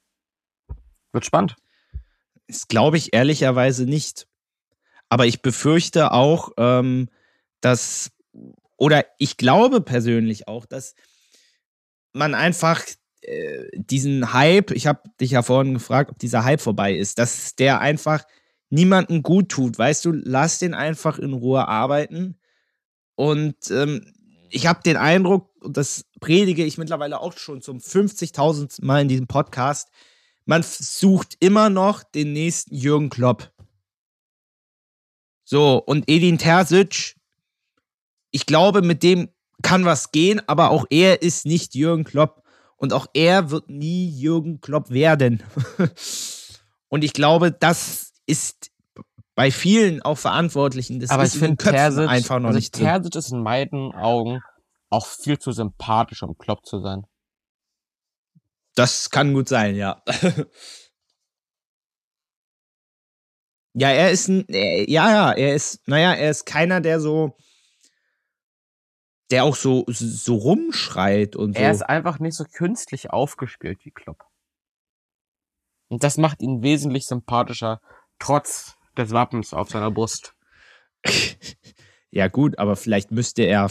Wird 1.12 1.26
spannend. 1.26 1.56
Das 2.48 2.68
glaube 2.68 2.96
ich 2.96 3.14
ehrlicherweise 3.14 3.84
nicht. 3.84 4.26
Aber 5.08 5.26
ich 5.26 5.42
befürchte 5.42 6.12
auch, 6.12 6.50
ähm, 6.56 7.08
dass 7.60 8.10
oder 8.76 9.04
ich 9.18 9.36
glaube 9.36 9.80
persönlich 9.80 10.48
auch, 10.48 10.66
dass 10.66 10.94
man 12.12 12.34
einfach 12.34 12.82
äh, 13.20 13.68
diesen 13.74 14.32
Hype, 14.32 14.70
ich 14.72 14.86
habe 14.86 15.02
dich 15.20 15.32
ja 15.32 15.42
vorhin 15.42 15.74
gefragt, 15.74 16.10
ob 16.10 16.18
dieser 16.18 16.44
Hype 16.44 16.60
vorbei 16.60 16.94
ist, 16.94 17.18
dass 17.18 17.54
der 17.54 17.80
einfach 17.80 18.24
niemanden 18.70 19.22
gut 19.22 19.50
tut. 19.50 19.78
Weißt 19.78 20.04
du, 20.04 20.12
lass 20.12 20.58
den 20.58 20.74
einfach 20.74 21.18
in 21.18 21.32
Ruhe 21.32 21.68
arbeiten. 21.68 22.38
Und 23.14 23.70
ähm, 23.70 24.12
ich 24.52 24.66
habe 24.66 24.82
den 24.82 24.96
Eindruck, 24.96 25.50
und 25.60 25.76
das 25.76 26.04
predige 26.20 26.64
ich 26.64 26.78
mittlerweile 26.78 27.20
auch 27.20 27.36
schon 27.36 27.62
zum 27.62 27.78
50.000 27.78 28.84
Mal 28.84 29.02
in 29.02 29.08
diesem 29.08 29.26
Podcast, 29.26 29.88
man 30.44 30.62
sucht 30.62 31.36
immer 31.40 31.70
noch 31.70 32.02
den 32.02 32.32
nächsten 32.32 32.74
Jürgen 32.74 33.10
Klopp. 33.10 33.52
So, 35.44 35.78
und 35.78 36.04
Edin 36.08 36.38
Terzic 36.38 37.16
ich 38.32 38.46
glaube, 38.46 38.82
mit 38.82 39.04
dem 39.04 39.28
kann 39.62 39.84
was 39.84 40.10
gehen, 40.10 40.40
aber 40.48 40.70
auch 40.70 40.86
er 40.90 41.22
ist 41.22 41.46
nicht 41.46 41.76
Jürgen 41.76 42.02
Klopp. 42.02 42.42
Und 42.76 42.92
auch 42.92 43.06
er 43.14 43.50
wird 43.52 43.70
nie 43.70 44.08
Jürgen 44.08 44.60
Klopp 44.60 44.90
werden. 44.90 45.40
und 46.88 47.04
ich 47.04 47.12
glaube, 47.12 47.52
das 47.52 48.12
ist 48.26 48.71
bei 49.34 49.50
vielen 49.50 50.02
auch 50.02 50.18
Verantwortlichen. 50.18 51.00
Das 51.00 51.10
aber 51.10 51.24
ich 51.24 51.32
finde 51.32 51.56
Terzic 51.56 52.08
einfach 52.08 52.38
noch 52.38 52.48
also 52.48 52.58
nicht 52.58 52.74
Terzic 52.74 53.14
ist 53.14 53.32
in 53.32 53.42
meinen 53.42 53.92
Augen 53.92 54.40
auch 54.90 55.06
viel 55.06 55.38
zu 55.38 55.52
sympathisch, 55.52 56.22
um 56.22 56.36
Klopp 56.36 56.66
zu 56.66 56.80
sein. 56.80 57.06
Das 58.74 59.10
kann 59.10 59.34
gut 59.34 59.48
sein, 59.48 59.74
ja. 59.74 60.02
ja, 63.74 63.90
er 63.90 64.10
ist 64.10 64.28
ein, 64.28 64.44
ja, 64.48 65.10
ja, 65.10 65.32
er 65.32 65.54
ist, 65.54 65.86
naja, 65.88 66.14
er 66.14 66.30
ist 66.30 66.44
keiner, 66.46 66.80
der 66.80 67.00
so, 67.00 67.36
der 69.30 69.44
auch 69.44 69.56
so, 69.56 69.84
so 69.88 70.36
rumschreit 70.36 71.36
und 71.36 71.56
so. 71.56 71.62
Er 71.62 71.70
ist 71.70 71.82
einfach 71.82 72.18
nicht 72.18 72.36
so 72.36 72.44
künstlich 72.44 73.10
aufgespielt 73.10 73.84
wie 73.84 73.90
Klopp. 73.90 74.24
Und 75.88 76.02
das 76.04 76.16
macht 76.16 76.42
ihn 76.42 76.62
wesentlich 76.62 77.06
sympathischer, 77.06 77.80
trotz 78.18 78.76
des 78.96 79.10
Wappens 79.12 79.54
auf 79.54 79.70
seiner 79.70 79.90
Brust. 79.90 80.34
ja, 82.10 82.28
gut, 82.28 82.58
aber 82.58 82.76
vielleicht 82.76 83.10
müsste 83.10 83.42
er 83.42 83.70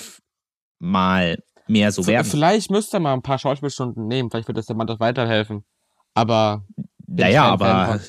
mal 0.80 1.38
mehr 1.68 1.92
so 1.92 2.06
werden. 2.08 2.28
Vielleicht 2.28 2.72
müsste 2.72 2.98
er 2.98 3.00
mal 3.02 3.14
ein 3.14 3.22
paar 3.22 3.40
Schauspielstunden 3.40 4.08
nehmen, 4.08 4.30
vielleicht 4.30 4.48
wird 4.48 4.58
das 4.58 4.66
der 4.66 4.76
Mann 4.76 4.88
doch 4.88 5.00
weiterhelfen. 5.00 5.64
Aber. 6.14 6.66
Naja, 7.08 7.46
aber. 7.46 8.00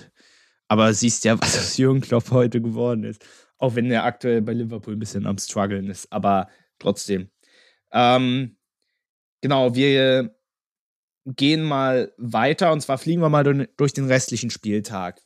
Aber 0.69 0.95
siehst 0.95 1.25
ja, 1.25 1.39
was 1.41 1.59
aus 1.59 1.77
Jürgen 1.77 2.01
Klopp 2.01 2.31
heute 2.31 2.61
geworden 2.61 3.05
ist. 3.05 3.25
Auch 3.59 3.75
wenn 3.75 3.91
er 3.91 4.05
aktuell 4.05 4.43
bei 4.43 4.55
Liverpool 4.55 4.95
ein 4.95 4.99
bisschen 4.99 5.27
am 5.27 5.39
struggeln 5.39 5.89
ist. 5.89 6.11
Aber 6.13 6.49
trotzdem. 6.79 7.31
Ähm, 7.93 8.57
genau, 9.41 9.75
wir 9.75 10.35
gehen 11.27 11.63
mal 11.63 12.13
weiter 12.17 12.73
und 12.73 12.81
zwar 12.81 12.99
fliegen 12.99 13.21
wir 13.21 13.29
mal 13.29 13.45
durch 13.77 13.93
den 13.93 14.07
restlichen 14.07 14.51
Spieltag. 14.51 15.21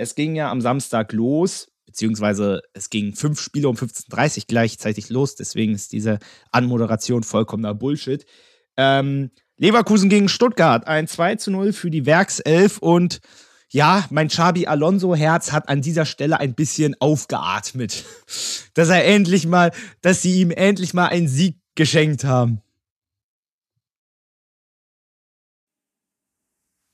Es 0.00 0.14
ging 0.14 0.34
ja 0.34 0.50
am 0.50 0.62
Samstag 0.62 1.12
los, 1.12 1.70
beziehungsweise 1.84 2.62
es 2.72 2.88
gingen 2.88 3.14
fünf 3.14 3.38
Spiele 3.38 3.68
um 3.68 3.76
15.30 3.76 4.38
Uhr 4.38 4.44
gleichzeitig 4.48 5.10
los, 5.10 5.34
deswegen 5.34 5.74
ist 5.74 5.92
diese 5.92 6.18
Anmoderation 6.52 7.22
vollkommener 7.22 7.74
Bullshit. 7.74 8.24
Ähm, 8.78 9.30
Leverkusen 9.58 10.08
gegen 10.08 10.30
Stuttgart, 10.30 10.86
ein 10.86 11.06
2 11.06 11.36
zu 11.36 11.50
0 11.50 11.74
für 11.74 11.90
die 11.90 12.06
Werkself 12.06 12.78
und 12.78 13.20
ja, 13.68 14.06
mein 14.08 14.28
Xabi 14.28 14.66
Alonso 14.66 15.14
Herz 15.14 15.52
hat 15.52 15.68
an 15.68 15.82
dieser 15.82 16.06
Stelle 16.06 16.40
ein 16.40 16.54
bisschen 16.54 16.96
aufgeatmet. 16.98 18.02
Dass 18.74 18.88
er 18.88 19.04
endlich 19.04 19.46
mal, 19.46 19.70
dass 20.00 20.22
sie 20.22 20.40
ihm 20.40 20.50
endlich 20.50 20.94
mal 20.94 21.08
einen 21.08 21.28
Sieg 21.28 21.58
geschenkt 21.74 22.24
haben. 22.24 22.62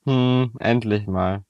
Hm, 0.06 0.52
endlich 0.58 1.06
mal. 1.06 1.44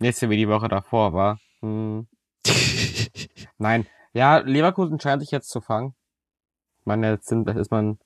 Nächste 0.00 0.30
wie 0.30 0.36
die 0.36 0.48
Woche 0.48 0.68
davor 0.68 1.12
war. 1.12 1.38
Hm. 1.60 2.08
Nein. 3.58 3.86
Ja, 4.12 4.38
Leverkusen 4.38 4.98
scheint 4.98 5.22
sich 5.22 5.30
jetzt 5.30 5.50
zu 5.50 5.60
fangen. 5.60 5.94
Ich 6.80 6.86
meine, 6.86 7.10
jetzt 7.10 7.28
sind, 7.28 7.46
das 7.46 7.56
ist 7.56 7.70
man 7.70 7.98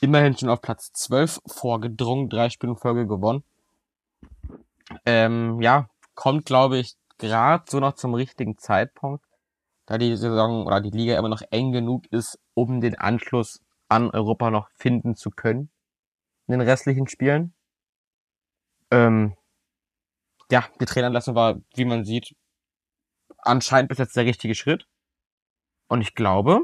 immerhin 0.00 0.36
schon 0.36 0.50
auf 0.50 0.60
Platz 0.60 0.92
12 0.92 1.40
vorgedrungen, 1.46 2.28
drei 2.28 2.50
Spiele 2.50 2.72
in 2.72 2.78
Folge 2.78 3.06
gewonnen. 3.06 3.42
Ähm, 5.04 5.60
ja, 5.60 5.88
kommt, 6.14 6.44
glaube 6.44 6.78
ich, 6.78 6.94
gerade 7.18 7.64
so 7.68 7.80
noch 7.80 7.94
zum 7.94 8.14
richtigen 8.14 8.58
Zeitpunkt 8.58 9.24
da 9.88 9.96
die 9.96 10.14
Saison 10.16 10.66
oder 10.66 10.82
die 10.82 10.90
Liga 10.90 11.18
immer 11.18 11.30
noch 11.30 11.40
eng 11.50 11.72
genug 11.72 12.04
ist, 12.12 12.38
um 12.52 12.82
den 12.82 12.94
Anschluss 12.96 13.62
an 13.88 14.10
Europa 14.10 14.50
noch 14.50 14.68
finden 14.76 15.16
zu 15.16 15.30
können 15.30 15.70
in 16.46 16.58
den 16.58 16.60
restlichen 16.60 17.08
Spielen. 17.08 17.54
Ähm, 18.90 19.34
ja, 20.50 20.64
die 20.80 20.84
Trainerentlassung 20.84 21.34
war, 21.34 21.60
wie 21.74 21.84
man 21.84 22.04
sieht, 22.04 22.34
anscheinend 23.38 23.88
bis 23.88 23.98
jetzt 23.98 24.16
der 24.16 24.24
richtige 24.24 24.54
Schritt. 24.54 24.86
Und 25.88 26.00
ich 26.00 26.14
glaube, 26.14 26.60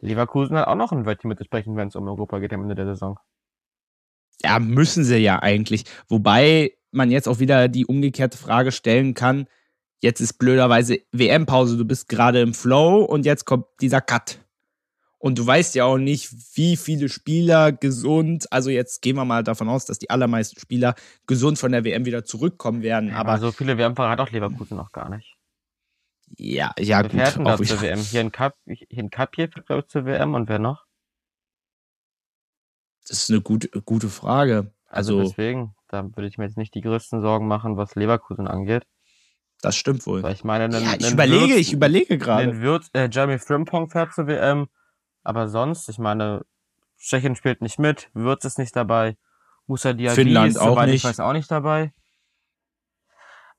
Leverkusen 0.00 0.56
hat 0.56 0.68
auch 0.68 0.76
noch 0.76 0.92
ein 0.92 1.06
Wörtchen 1.06 1.28
mitzusprechen, 1.28 1.76
wenn 1.76 1.88
es 1.88 1.96
um 1.96 2.08
Europa 2.08 2.38
geht 2.38 2.52
am 2.52 2.62
Ende 2.62 2.74
der 2.74 2.86
Saison. 2.86 3.18
Ja, 4.42 4.58
müssen 4.58 5.04
sie 5.04 5.18
ja 5.18 5.40
eigentlich. 5.40 5.84
Wobei 6.08 6.72
man 6.90 7.10
jetzt 7.10 7.28
auch 7.28 7.38
wieder 7.38 7.68
die 7.68 7.86
umgekehrte 7.86 8.38
Frage 8.38 8.72
stellen 8.72 9.14
kann, 9.14 9.46
jetzt 10.00 10.20
ist 10.20 10.34
blöderweise 10.34 11.00
WM-Pause, 11.12 11.76
du 11.76 11.84
bist 11.84 12.08
gerade 12.08 12.40
im 12.40 12.54
Flow 12.54 13.04
und 13.04 13.26
jetzt 13.26 13.44
kommt 13.44 13.66
dieser 13.80 14.00
Cut. 14.00 14.40
Und 15.22 15.38
du 15.38 15.46
weißt 15.46 15.74
ja 15.74 15.84
auch 15.84 15.98
nicht, 15.98 16.32
wie 16.56 16.78
viele 16.78 17.10
Spieler 17.10 17.72
gesund, 17.72 18.50
also 18.50 18.70
jetzt 18.70 19.02
gehen 19.02 19.16
wir 19.16 19.26
mal 19.26 19.44
davon 19.44 19.68
aus, 19.68 19.84
dass 19.84 19.98
die 19.98 20.08
allermeisten 20.08 20.58
Spieler 20.58 20.94
gesund 21.26 21.58
von 21.58 21.72
der 21.72 21.84
WM 21.84 22.06
wieder 22.06 22.24
zurückkommen 22.24 22.82
werden. 22.82 23.12
aber 23.12 23.36
so 23.38 23.52
viele 23.52 23.76
WM-Fahrer 23.76 24.12
hat 24.12 24.20
auch 24.20 24.30
Leverkusen 24.30 24.78
noch 24.78 24.92
gar 24.92 25.10
nicht. 25.10 25.36
Ja, 26.38 26.72
ja, 26.78 27.02
gut. 27.02 27.12
Wer 27.12 27.26
hatten 27.26 27.44
da 27.44 27.58
zur 27.58 27.82
WM? 27.82 27.98
Hier 27.98 28.22
in 28.22 28.32
Cup, 28.32 28.56
hier 28.64 28.86
in 28.88 29.10
Cup 29.10 29.34
hier, 29.34 29.48
glaube 29.48 29.82
ich, 29.82 29.88
zur 29.88 30.06
WM 30.06 30.32
und 30.32 30.48
wer 30.48 30.58
noch? 30.58 30.86
Das 33.06 33.18
ist 33.24 33.30
eine 33.30 33.42
gute, 33.42 33.68
gute 33.82 34.08
Frage. 34.08 34.72
Also, 34.86 35.18
also 35.18 35.28
deswegen, 35.28 35.74
da 35.88 36.02
würde 36.02 36.28
ich 36.28 36.38
mir 36.38 36.44
jetzt 36.44 36.56
nicht 36.56 36.74
die 36.74 36.80
größten 36.80 37.20
Sorgen 37.20 37.46
machen, 37.46 37.76
was 37.76 37.94
Leverkusen 37.94 38.46
angeht. 38.46 38.86
Das 39.60 39.76
stimmt 39.76 40.06
wohl. 40.06 40.22
Weil 40.22 40.32
ich 40.32 40.44
meine, 40.44 40.64
einen, 40.64 40.82
ja, 40.82 40.94
ich 40.98 41.12
überlege, 41.12 41.54
Würz, 41.54 41.60
ich 41.60 41.72
überlege 41.74 42.16
gerade. 42.16 42.80
Äh, 42.94 43.10
Jeremy 43.12 43.38
Frimpong 43.38 43.90
fährt 43.90 44.14
zur 44.14 44.26
WM, 44.26 44.68
aber 45.22 45.48
sonst, 45.48 45.88
ich 45.88 45.98
meine, 45.98 46.44
Tschechien 46.98 47.34
spielt 47.36 47.62
nicht 47.62 47.78
mit, 47.78 48.10
Würz 48.14 48.44
ist 48.44 48.58
nicht 48.58 48.74
dabei, 48.76 49.16
Musa 49.66 49.92
Diaby 49.92 50.14
Finnland 50.14 50.50
ist, 50.50 50.58
auch 50.58 50.70
soweit 50.70 50.88
ich 50.88 50.92
nicht. 50.94 51.04
weiß, 51.04 51.20
auch 51.20 51.32
nicht 51.32 51.50
dabei. 51.50 51.92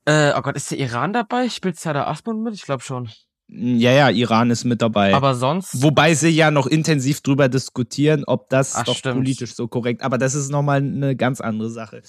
Äh, 0.04 0.32
oh 0.36 0.42
Gott, 0.42 0.56
ist 0.56 0.70
der 0.70 0.78
Iran 0.78 1.12
dabei? 1.12 1.48
Spielt 1.48 1.78
Serdar 1.78 2.08
Asmund 2.08 2.42
mit? 2.42 2.54
Ich 2.54 2.62
glaube 2.62 2.82
schon. 2.82 3.08
Ja, 3.46 3.92
ja, 3.92 4.08
Iran 4.10 4.50
ist 4.50 4.64
mit 4.64 4.80
dabei. 4.82 5.14
Aber 5.14 5.34
sonst, 5.34 5.82
Wobei 5.82 6.14
sie 6.14 6.30
ja 6.30 6.50
noch 6.50 6.66
intensiv 6.66 7.20
drüber 7.20 7.48
diskutieren, 7.48 8.24
ob 8.26 8.48
das 8.48 8.74
Ach, 8.76 8.84
doch 8.84 8.96
stimmt. 8.96 9.16
politisch 9.16 9.54
so 9.54 9.68
korrekt. 9.68 10.02
Aber 10.02 10.16
das 10.18 10.34
ist 10.34 10.50
nochmal 10.50 10.78
eine 10.78 11.14
ganz 11.16 11.40
andere 11.40 11.70
Sache. 11.70 12.02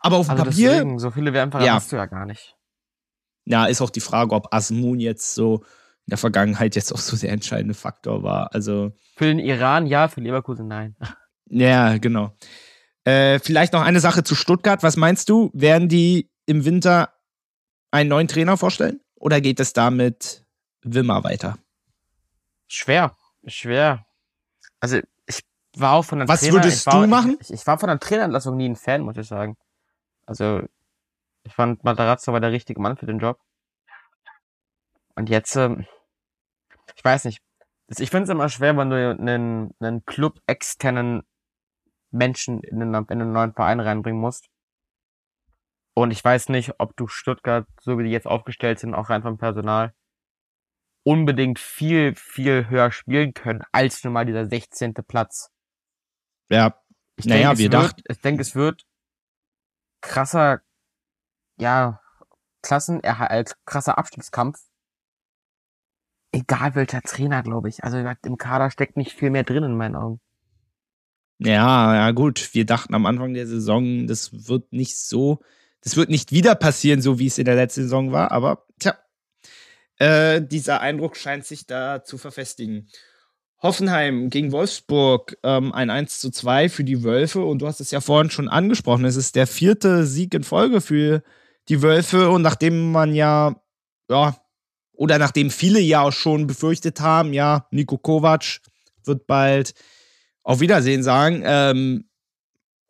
Aber 0.00 0.16
auf 0.16 0.26
dem 0.28 0.32
also 0.32 0.44
Papier, 0.44 0.70
deswegen, 0.70 0.98
so 1.00 1.10
viele 1.10 1.32
Wärmfahrer 1.32 1.64
Ja. 1.64 1.74
hast 1.74 1.90
du 1.92 1.96
ja 1.96 2.06
gar 2.06 2.24
nicht. 2.26 2.56
ja, 3.44 3.66
ist 3.66 3.80
auch 3.82 3.90
die 3.90 4.00
Frage, 4.00 4.34
ob 4.34 4.54
Asmun 4.54 5.00
jetzt 5.00 5.34
so 5.34 5.64
in 6.08 6.12
der 6.12 6.18
Vergangenheit 6.18 6.74
jetzt 6.74 6.90
auch 6.90 6.98
so 6.98 7.18
der 7.18 7.30
entscheidende 7.30 7.74
Faktor 7.74 8.22
war. 8.22 8.54
Also, 8.54 8.92
Für 9.16 9.26
den 9.26 9.38
Iran 9.38 9.86
ja, 9.86 10.08
für 10.08 10.22
Leverkusen 10.22 10.66
nein. 10.66 10.96
ja, 11.50 11.98
genau. 11.98 12.34
Äh, 13.04 13.38
vielleicht 13.40 13.74
noch 13.74 13.82
eine 13.82 14.00
Sache 14.00 14.24
zu 14.24 14.34
Stuttgart. 14.34 14.82
Was 14.82 14.96
meinst 14.96 15.28
du? 15.28 15.50
Werden 15.52 15.90
die 15.90 16.30
im 16.46 16.64
Winter 16.64 17.12
einen 17.90 18.08
neuen 18.08 18.26
Trainer 18.26 18.56
vorstellen? 18.56 19.00
Oder 19.16 19.42
geht 19.42 19.60
es 19.60 19.74
da 19.74 19.90
mit 19.90 20.46
Wimmer 20.80 21.24
weiter? 21.24 21.58
Schwer, 22.68 23.14
schwer. 23.46 24.06
Also 24.80 25.00
ich 25.26 25.40
war 25.76 25.92
auch 25.92 26.06
von 26.06 26.20
der 26.20 26.28
Was 26.28 26.40
Trainer, 26.40 26.54
würdest 26.54 26.86
war, 26.86 27.02
du 27.02 27.06
machen? 27.06 27.36
Ich, 27.42 27.52
ich 27.52 27.66
war 27.66 27.78
von 27.78 27.88
der 27.88 28.00
Trainerentlassung 28.00 28.56
nie 28.56 28.70
ein 28.70 28.76
Fan, 28.76 29.02
muss 29.02 29.18
ich 29.18 29.26
sagen. 29.26 29.58
Also 30.24 30.62
ich 31.44 31.52
fand 31.52 31.84
Matarazzo 31.84 32.32
war 32.32 32.40
der 32.40 32.52
richtige 32.52 32.80
Mann 32.80 32.96
für 32.96 33.04
den 33.04 33.18
Job. 33.18 33.38
Und 35.16 35.28
jetzt, 35.28 35.54
ähm, 35.56 35.84
ich 36.96 37.04
weiß 37.04 37.24
nicht. 37.24 37.42
Ich 37.98 38.10
finde 38.10 38.24
es 38.24 38.30
immer 38.30 38.48
schwer, 38.48 38.76
wenn 38.76 38.90
du 38.90 38.96
einen, 38.96 39.74
einen 39.80 40.04
Club 40.04 40.40
externen 40.46 41.22
Menschen 42.10 42.62
in 42.62 42.82
einen, 42.82 42.94
in 43.06 43.22
einen 43.22 43.32
neuen 43.32 43.54
Verein 43.54 43.80
reinbringen 43.80 44.20
musst. 44.20 44.48
Und 45.94 46.10
ich 46.10 46.22
weiß 46.22 46.50
nicht, 46.50 46.74
ob 46.78 46.96
du 46.96 47.08
Stuttgart, 47.08 47.66
so 47.80 47.98
wie 47.98 48.04
die 48.04 48.10
jetzt 48.10 48.26
aufgestellt 48.26 48.78
sind, 48.78 48.94
auch 48.94 49.10
rein 49.10 49.22
vom 49.22 49.38
Personal, 49.38 49.94
unbedingt 51.04 51.58
viel, 51.58 52.14
viel 52.14 52.68
höher 52.68 52.92
spielen 52.92 53.32
können, 53.34 53.62
als 53.72 54.04
nur 54.04 54.12
mal 54.12 54.26
dieser 54.26 54.46
16. 54.46 54.94
Platz. 55.06 55.50
Ja, 56.50 56.80
Ich 57.16 57.24
Naja, 57.24 57.48
denke, 57.48 57.58
wir 57.58 57.70
dachten- 57.70 58.02
ich 58.08 58.20
denke, 58.20 58.42
es 58.42 58.54
wird 58.54 58.86
krasser, 60.02 60.60
ja, 61.58 62.00
Klassen, 62.62 63.02
als 63.02 63.56
krasser 63.64 63.98
Abstiegskampf. 63.98 64.58
Egal 66.32 66.74
welcher 66.74 67.00
Trainer, 67.02 67.42
glaube 67.42 67.68
ich. 67.68 67.84
Also 67.84 67.98
im 67.98 68.36
Kader 68.36 68.70
steckt 68.70 68.96
nicht 68.96 69.12
viel 69.12 69.30
mehr 69.30 69.44
drin 69.44 69.64
in 69.64 69.76
meinen 69.76 69.96
Augen. 69.96 70.20
Ja, 71.38 71.94
ja, 71.94 72.10
gut. 72.10 72.50
Wir 72.52 72.66
dachten 72.66 72.94
am 72.94 73.06
Anfang 73.06 73.32
der 73.34 73.46
Saison, 73.46 74.06
das 74.06 74.48
wird 74.48 74.72
nicht 74.72 74.98
so, 74.98 75.40
das 75.82 75.96
wird 75.96 76.10
nicht 76.10 76.32
wieder 76.32 76.54
passieren, 76.54 77.00
so 77.00 77.18
wie 77.18 77.26
es 77.26 77.38
in 77.38 77.44
der 77.44 77.54
letzten 77.54 77.82
Saison 77.82 78.12
war, 78.12 78.32
aber 78.32 78.66
tja, 78.80 78.98
äh, 79.98 80.42
dieser 80.42 80.80
Eindruck 80.80 81.16
scheint 81.16 81.46
sich 81.46 81.66
da 81.66 82.02
zu 82.04 82.18
verfestigen. 82.18 82.88
Hoffenheim 83.62 84.30
gegen 84.30 84.52
Wolfsburg, 84.52 85.36
ähm, 85.42 85.72
ein 85.72 85.90
1 85.90 86.20
zu 86.20 86.30
2 86.30 86.68
für 86.68 86.84
die 86.84 87.02
Wölfe 87.02 87.44
und 87.44 87.60
du 87.60 87.66
hast 87.66 87.80
es 87.80 87.90
ja 87.90 88.00
vorhin 88.00 88.30
schon 88.30 88.48
angesprochen, 88.48 89.04
es 89.04 89.16
ist 89.16 89.34
der 89.34 89.48
vierte 89.48 90.06
Sieg 90.06 90.34
in 90.34 90.44
Folge 90.44 90.80
für 90.80 91.22
die 91.68 91.82
Wölfe 91.82 92.30
und 92.30 92.42
nachdem 92.42 92.92
man 92.92 93.14
ja, 93.14 93.56
ja, 94.08 94.36
oder 94.98 95.18
nachdem 95.18 95.50
viele 95.50 95.78
ja 95.78 96.02
auch 96.02 96.12
schon 96.12 96.48
befürchtet 96.48 97.00
haben, 97.00 97.32
ja, 97.32 97.68
Nico 97.70 97.96
Kovac 97.98 98.60
wird 99.04 99.26
bald 99.28 99.72
auf 100.42 100.58
Wiedersehen 100.58 101.04
sagen, 101.04 101.42
ähm, 101.44 102.10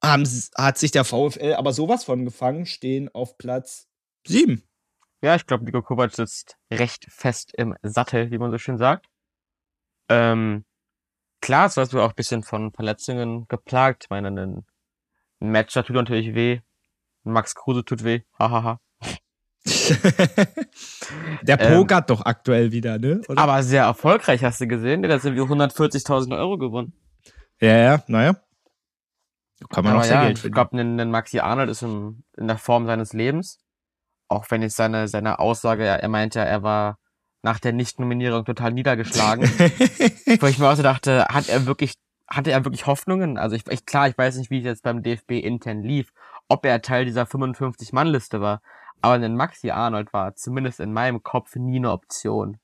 haben, 0.03 0.27
hat 0.57 0.79
sich 0.79 0.91
der 0.91 1.05
VfL 1.05 1.55
aber 1.55 1.73
sowas 1.73 2.05
von 2.05 2.25
gefangen, 2.25 2.65
stehen 2.65 3.11
auf 3.11 3.37
Platz 3.37 3.89
7. 4.27 4.63
Ja, 5.21 5.37
ich 5.37 5.47
glaube, 5.47 5.65
Nico 5.65 5.83
Kovac 5.83 6.15
sitzt 6.15 6.57
recht 6.73 7.07
fest 7.11 7.53
im 7.55 7.75
Sattel, 7.83 8.31
wie 8.31 8.39
man 8.39 8.51
so 8.51 8.59
schön 8.59 8.79
sagt. 8.79 9.07
Ähm, 10.09 10.65
klar, 11.43 11.67
es 11.67 11.77
war 11.77 12.05
auch 12.05 12.11
ein 12.11 12.17
bisschen 12.17 12.43
von 12.43 12.73
Verletzungen 12.73 13.47
geplagt. 13.49 14.05
Ich 14.05 14.11
meine, 14.11 14.29
ein 14.29 14.65
Matcher 15.41 15.85
tut 15.85 15.97
natürlich 15.97 16.35
weh. 16.35 16.61
Max 17.23 17.55
Kruse 17.55 17.85
tut 17.85 18.03
weh. 18.03 18.23
Hahaha. 18.39 18.81
der 21.43 21.61
Ähm, 21.61 21.75
pokert 21.79 22.11
doch 22.11 22.25
aktuell 22.25 22.73
wieder, 22.73 22.99
ne? 22.99 23.21
Oder? 23.29 23.41
Aber 23.43 23.63
sehr 23.63 23.85
erfolgreich, 23.85 24.45
hast 24.45 24.61
du 24.61 24.67
gesehen? 24.67 25.03
Der 25.03 25.13
hat 25.15 25.25
irgendwie 25.25 25.43
140.000 25.43 26.37
Euro 26.37 26.59
gewonnen. 26.59 26.93
ja, 27.61 27.77
ja, 27.77 28.03
naja. 28.07 28.37
Kann 29.71 29.85
man 29.85 29.93
Aber 29.95 30.03
auch 30.03 30.05
sehr 30.05 30.17
ja, 30.17 30.23
Geld 30.27 30.37
ich 30.37 30.41
verdienen. 30.43 30.55
glaube, 30.55 31.03
ein, 31.03 31.11
Maxi 31.11 31.41
Arnold 31.41 31.71
ist 31.71 31.83
in, 31.83 32.23
in 32.37 32.47
der 32.47 32.59
Form 32.59 32.87
seines 32.87 33.13
Lebens. 33.13 33.59
Auch 34.29 34.47
wenn 34.51 34.63
jetzt 34.63 34.77
seine, 34.77 35.09
seine 35.09 35.39
Aussage, 35.41 35.85
er, 35.85 36.01
er 36.03 36.09
meinte, 36.09 36.41
er 36.41 36.63
war 36.63 36.99
nach 37.43 37.59
der 37.59 37.73
Nicht-Nominierung 37.73 38.45
total 38.45 38.73
niedergeschlagen. 38.73 39.45
Wo 40.41 40.47
ich 40.47 40.59
mir 40.59 40.69
auch 40.69 40.77
so 40.77 40.83
dachte, 40.83 41.27
hat 41.29 41.49
er 41.49 41.67
wirklich, 41.67 41.95
hatte 42.29 42.53
er 42.53 42.65
wirklich 42.65 42.87
Hoffnungen? 42.87 43.39
Also 43.39 43.57
ich, 43.57 43.67
ich 43.69 43.87
klar, 43.87 44.09
ich 44.09 44.19
weiß 44.19 44.37
nicht, 44.37 44.51
wie 44.51 44.59
es 44.59 44.65
jetzt 44.65 44.83
beim 44.83 45.03
DFB 45.03 45.33
intern 45.33 45.83
lief, 45.83 46.13
ob 46.49 46.65
er 46.65 46.83
Teil 46.83 47.05
dieser 47.05 47.25
55-Mann-Liste 47.25 48.41
war. 48.41 48.61
Aber 49.01 49.15
ein 49.15 49.37
Maxi 49.37 49.71
Arnold 49.71 50.13
war 50.13 50.35
zumindest 50.35 50.81
in 50.81 50.93
meinem 50.93 51.23
Kopf 51.23 51.55
nie 51.57 51.77
eine 51.77 51.93
Option. 51.93 52.59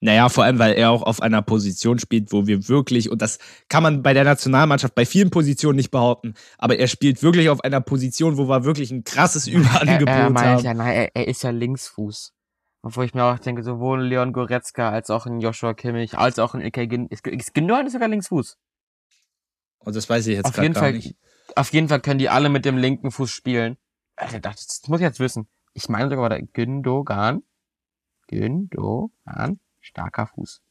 Naja, 0.00 0.28
vor 0.28 0.44
allem, 0.44 0.58
weil 0.58 0.74
er 0.74 0.90
auch 0.90 1.02
auf 1.02 1.22
einer 1.22 1.40
Position 1.40 1.98
spielt, 1.98 2.30
wo 2.30 2.46
wir 2.46 2.68
wirklich, 2.68 3.10
und 3.10 3.22
das 3.22 3.38
kann 3.68 3.82
man 3.82 4.02
bei 4.02 4.12
der 4.12 4.24
Nationalmannschaft 4.24 4.94
bei 4.94 5.06
vielen 5.06 5.30
Positionen 5.30 5.76
nicht 5.76 5.90
behaupten, 5.90 6.34
aber 6.58 6.78
er 6.78 6.86
spielt 6.86 7.22
wirklich 7.22 7.48
auf 7.48 7.64
einer 7.64 7.80
Position, 7.80 8.36
wo 8.36 8.46
wir 8.46 8.64
wirklich 8.64 8.90
ein 8.90 9.04
krasses 9.04 9.48
Er, 9.48 9.54
Überangebot 9.54 10.08
er 10.08 10.30
meint 10.30 10.46
haben. 10.58 10.64
ja, 10.64 10.74
nein, 10.74 10.94
er, 10.94 11.16
er 11.16 11.26
ist 11.28 11.42
ja 11.42 11.50
Linksfuß. 11.50 12.34
Obwohl 12.82 13.06
ich 13.06 13.14
mir 13.14 13.24
auch 13.24 13.38
denke, 13.38 13.62
sowohl 13.64 14.02
Leon 14.04 14.32
Goretzka 14.32 14.90
als 14.90 15.10
auch 15.10 15.26
ein 15.26 15.40
Joshua 15.40 15.72
Kimmich, 15.74 16.16
als 16.16 16.38
auch 16.38 16.54
ein 16.54 16.60
Ilkay 16.60 16.86
Gündogan 16.86 17.86
ist 17.86 17.92
sogar 17.94 18.08
Linksfuß. 18.08 18.58
Und 19.78 19.96
das 19.96 20.08
weiß 20.08 20.26
ich 20.26 20.36
jetzt 20.36 20.44
Auf 20.44 20.52
gerade 20.52 20.64
jeden 20.66 20.74
gar 20.74 20.82
Fall, 20.82 20.92
nicht. 20.92 21.16
auf 21.56 21.72
jeden 21.72 21.88
Fall 21.88 22.00
können 22.00 22.18
die 22.18 22.28
alle 22.28 22.48
mit 22.50 22.64
dem 22.64 22.76
linken 22.76 23.10
Fuß 23.10 23.30
spielen. 23.30 23.76
Alter, 24.14 24.40
das, 24.40 24.66
das 24.66 24.88
muss 24.88 25.00
ich 25.00 25.04
jetzt 25.04 25.20
wissen. 25.20 25.48
Ich 25.76 25.90
meine 25.90 26.08
sogar, 26.08 26.30
der 26.30 26.40
Gündogan, 26.40 27.42
Gündogan, 28.28 29.60
starker 29.78 30.26
Fuß. 30.26 30.62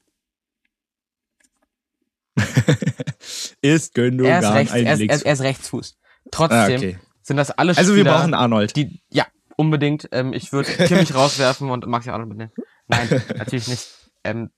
ist 3.62 3.94
Gündogan 3.94 4.32
Er 4.32 4.40
ist, 4.40 4.52
rechts, 4.52 4.74
ein 4.74 4.86
er, 4.88 4.94
ist, 4.96 5.00
er, 5.02 5.16
ist, 5.16 5.22
er 5.22 5.34
ist 5.34 5.42
Rechtsfuß. 5.42 5.98
Trotzdem 6.32 6.58
Ah, 6.60 6.66
okay. 6.66 7.00
sind 7.22 7.38
das 7.38 7.52
alle 7.52 7.78
Also 7.78 7.94
wir 7.94 8.02
Spieler, 8.02 8.18
brauchen 8.18 8.34
Arnold. 8.34 8.76
die, 8.76 9.00
ja, 9.12 9.28
unbedingt. 9.58 10.10
Ähm, 10.12 10.34
ich 10.34 10.52
würde 10.52 10.72
Kimmich 10.88 11.14
rauswerfen 11.14 11.70
und 11.70 11.86
Maxi 11.86 12.10
Arnold 12.10 12.30
mitnehmen. 12.30 12.52
Nein, 12.88 13.08
natürlich 13.38 13.68
nicht. 13.68 13.88
Ähm, 14.24 14.50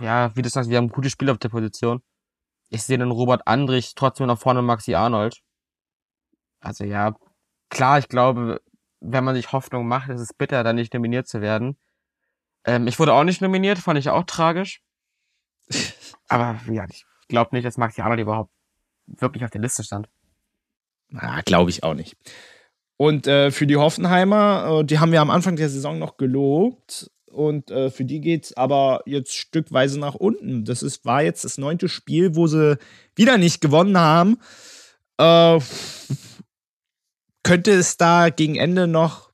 ja, 0.00 0.34
wie 0.34 0.40
du 0.40 0.48
sagst, 0.48 0.70
wir 0.70 0.78
haben 0.78 0.88
gute 0.88 1.10
Spieler 1.10 1.32
auf 1.32 1.38
der 1.38 1.50
Position. 1.50 2.00
Ich 2.70 2.84
sehe 2.84 2.96
den 2.96 3.10
Robert 3.10 3.46
Andrich 3.46 3.94
trotzdem 3.94 4.28
nach 4.28 4.38
vorne 4.38 4.62
Maxi 4.62 4.94
Arnold. 4.94 5.42
Also 6.60 6.84
ja, 6.84 7.14
klar, 7.68 7.98
ich 7.98 8.08
glaube, 8.08 8.62
wenn 9.00 9.24
man 9.24 9.34
sich 9.34 9.52
Hoffnung 9.52 9.86
macht, 9.86 10.08
ist 10.10 10.20
es 10.20 10.32
bitter, 10.32 10.64
da 10.64 10.72
nicht 10.72 10.94
nominiert 10.94 11.28
zu 11.28 11.40
werden. 11.40 11.76
Ähm, 12.64 12.86
ich 12.86 12.98
wurde 12.98 13.14
auch 13.14 13.24
nicht 13.24 13.40
nominiert, 13.40 13.78
fand 13.78 13.98
ich 13.98 14.10
auch 14.10 14.24
tragisch. 14.24 14.82
Aber 16.28 16.60
ja, 16.70 16.84
ich 16.90 17.04
glaube 17.28 17.54
nicht, 17.54 17.64
dass 17.64 17.76
Maxi 17.76 18.00
Arnold 18.00 18.20
überhaupt 18.20 18.50
wirklich 19.06 19.44
auf 19.44 19.50
der 19.50 19.60
Liste 19.60 19.84
stand. 19.84 20.08
Ah, 21.14 21.40
Glaube 21.42 21.70
ich 21.70 21.82
auch 21.82 21.94
nicht. 21.94 22.16
Und 22.96 23.26
äh, 23.26 23.50
für 23.50 23.66
die 23.66 23.76
Hoffenheimer, 23.76 24.80
äh, 24.80 24.84
die 24.84 24.98
haben 24.98 25.12
wir 25.12 25.20
am 25.20 25.30
Anfang 25.30 25.56
der 25.56 25.68
Saison 25.68 25.98
noch 25.98 26.16
gelobt. 26.16 27.10
Und 27.30 27.70
äh, 27.70 27.90
für 27.90 28.04
die 28.04 28.20
geht's 28.20 28.56
aber 28.56 29.02
jetzt 29.06 29.36
stückweise 29.36 30.00
nach 30.00 30.14
unten. 30.14 30.64
Das 30.64 30.82
ist, 30.82 31.04
war 31.04 31.22
jetzt 31.22 31.44
das 31.44 31.58
neunte 31.58 31.88
Spiel, 31.88 32.34
wo 32.34 32.46
sie 32.46 32.78
wieder 33.14 33.38
nicht 33.38 33.60
gewonnen 33.60 33.98
haben. 33.98 34.38
Äh, 35.18 35.60
könnte 37.48 37.70
es 37.72 37.96
da 37.96 38.30
gegen 38.30 38.56
Ende 38.56 38.86
noch 38.86 39.30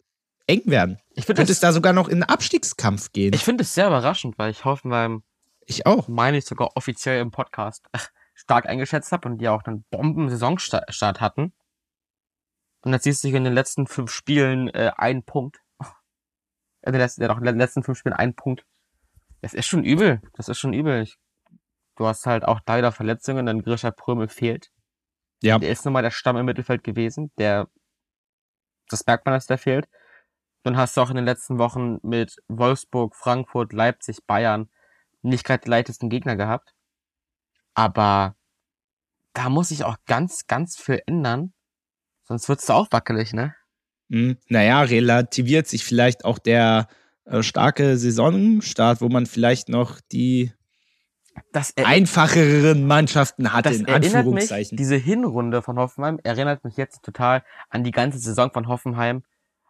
eng 0.46 0.62
werden? 0.66 0.98
Ich 1.14 1.26
Könnte 1.26 1.42
es 1.42 1.48
das, 1.48 1.60
da 1.60 1.72
sogar 1.72 1.92
noch 1.92 2.08
in 2.08 2.22
einen 2.22 2.22
Abstiegskampf 2.24 3.12
gehen? 3.12 3.32
ich 3.34 3.44
finde 3.44 3.62
es 3.62 3.74
sehr 3.74 3.86
überraschend, 3.86 4.38
weil 4.38 4.50
ich 4.50 4.64
Hoffenheim 4.64 5.22
Ich 5.66 5.86
auch. 5.86 6.08
meine 6.08 6.38
ich 6.38 6.44
sogar 6.44 6.76
offiziell 6.76 7.20
im 7.20 7.30
Podcast 7.30 7.86
stark 8.34 8.66
eingeschätzt 8.66 9.12
habe 9.12 9.28
und 9.28 9.38
die 9.38 9.48
auch 9.48 9.62
einen 9.64 9.84
Bomben-Saisonstart 9.90 11.20
hatten. 11.20 11.52
Und 12.82 12.92
jetzt 12.92 13.04
siehst 13.04 13.24
du 13.24 13.28
in 13.28 13.44
den 13.44 13.54
letzten 13.54 13.86
fünf 13.86 14.10
Spielen 14.10 14.68
äh, 14.68 14.92
einen 14.96 15.24
Punkt. 15.24 15.58
Äh, 16.82 16.92
der 16.92 17.00
letzten, 17.00 17.22
ja, 17.22 17.28
doch, 17.28 17.38
in 17.38 17.44
den 17.44 17.58
letzten 17.58 17.82
fünf 17.82 17.98
Spielen 17.98 18.14
einen 18.14 18.34
Punkt. 18.34 18.66
Das 19.40 19.54
ist 19.54 19.66
schon 19.66 19.84
übel. 19.84 20.20
Das 20.34 20.48
ist 20.48 20.58
schon 20.58 20.72
übel. 20.72 21.02
Ich, 21.02 21.16
du 21.96 22.06
hast 22.06 22.26
halt 22.26 22.44
auch 22.44 22.60
leider 22.66 22.92
Verletzungen, 22.92 23.46
denn 23.46 23.62
Grisha 23.62 23.90
Prömel 23.90 24.28
fehlt. 24.28 24.70
Ja. 25.42 25.58
Der 25.58 25.70
ist 25.70 25.84
nun 25.84 25.94
mal 25.94 26.02
der 26.02 26.10
Stamm 26.10 26.36
im 26.36 26.46
Mittelfeld 26.46 26.84
gewesen. 26.84 27.30
Der, 27.38 27.68
das 28.88 29.06
merkt 29.06 29.26
man, 29.26 29.34
dass 29.34 29.46
der 29.46 29.58
fehlt. 29.58 29.88
Dann 30.62 30.76
hast 30.76 30.96
du 30.96 31.02
auch 31.02 31.10
in 31.10 31.16
den 31.16 31.24
letzten 31.24 31.58
Wochen 31.58 31.98
mit 32.02 32.36
Wolfsburg, 32.48 33.16
Frankfurt, 33.16 33.72
Leipzig, 33.72 34.26
Bayern 34.26 34.70
nicht 35.22 35.44
gerade 35.44 35.64
die 35.64 35.70
leichtesten 35.70 36.10
Gegner 36.10 36.36
gehabt. 36.36 36.74
Aber 37.74 38.36
da 39.34 39.48
muss 39.48 39.68
sich 39.68 39.84
auch 39.84 39.96
ganz, 40.06 40.46
ganz 40.46 40.76
viel 40.76 41.02
ändern, 41.06 41.54
Sonst 42.26 42.48
wird's 42.48 42.66
da 42.66 42.74
auch 42.74 42.88
wackelig, 42.90 43.32
ne? 43.32 43.54
Hm, 44.10 44.36
naja, 44.48 44.82
relativiert 44.82 45.66
sich 45.66 45.84
vielleicht 45.84 46.24
auch 46.24 46.38
der 46.38 46.88
äh, 47.26 47.42
starke 47.42 47.96
Saisonstart, 47.96 49.00
wo 49.00 49.08
man 49.08 49.26
vielleicht 49.26 49.68
noch 49.68 50.00
die 50.12 50.52
Das 51.52 51.76
einfacheren 51.76 52.86
Mannschaften 52.86 53.52
hatte, 53.52 53.70
das 53.70 53.78
in 53.78 53.88
Anführungszeichen. 53.88 54.74
mich, 54.74 54.78
diese 54.78 54.96
Hinrunde 54.96 55.62
von 55.62 55.78
Hoffenheim 55.78 56.20
erinnert 56.22 56.64
mich 56.64 56.76
jetzt 56.76 57.02
total 57.02 57.44
an 57.70 57.84
die 57.84 57.90
ganze 57.90 58.18
Saison 58.18 58.52
von 58.52 58.68
Hoffenheim, 58.68 59.22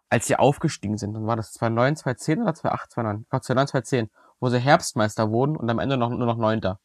als 0.08 0.26
sie 0.26 0.36
aufgestiegen 0.36 0.98
sind. 0.98 1.14
Dann 1.14 1.26
war 1.26 1.36
das 1.36 1.52
2009, 1.52 1.96
2010 1.96 2.42
oder 2.42 2.54
2008, 2.54 2.90
2009? 2.92 3.22
Ich 3.22 3.30
glaube 3.30 3.42
2009, 3.44 3.68
2010, 3.68 4.10
wo 4.40 4.48
sie 4.48 4.58
Herbstmeister 4.58 5.30
wurden 5.30 5.56
und 5.56 5.68
am 5.70 5.78
Ende 5.78 5.96
noch, 5.96 6.10
nur 6.10 6.26
noch 6.26 6.36
Neunter. 6.36 6.80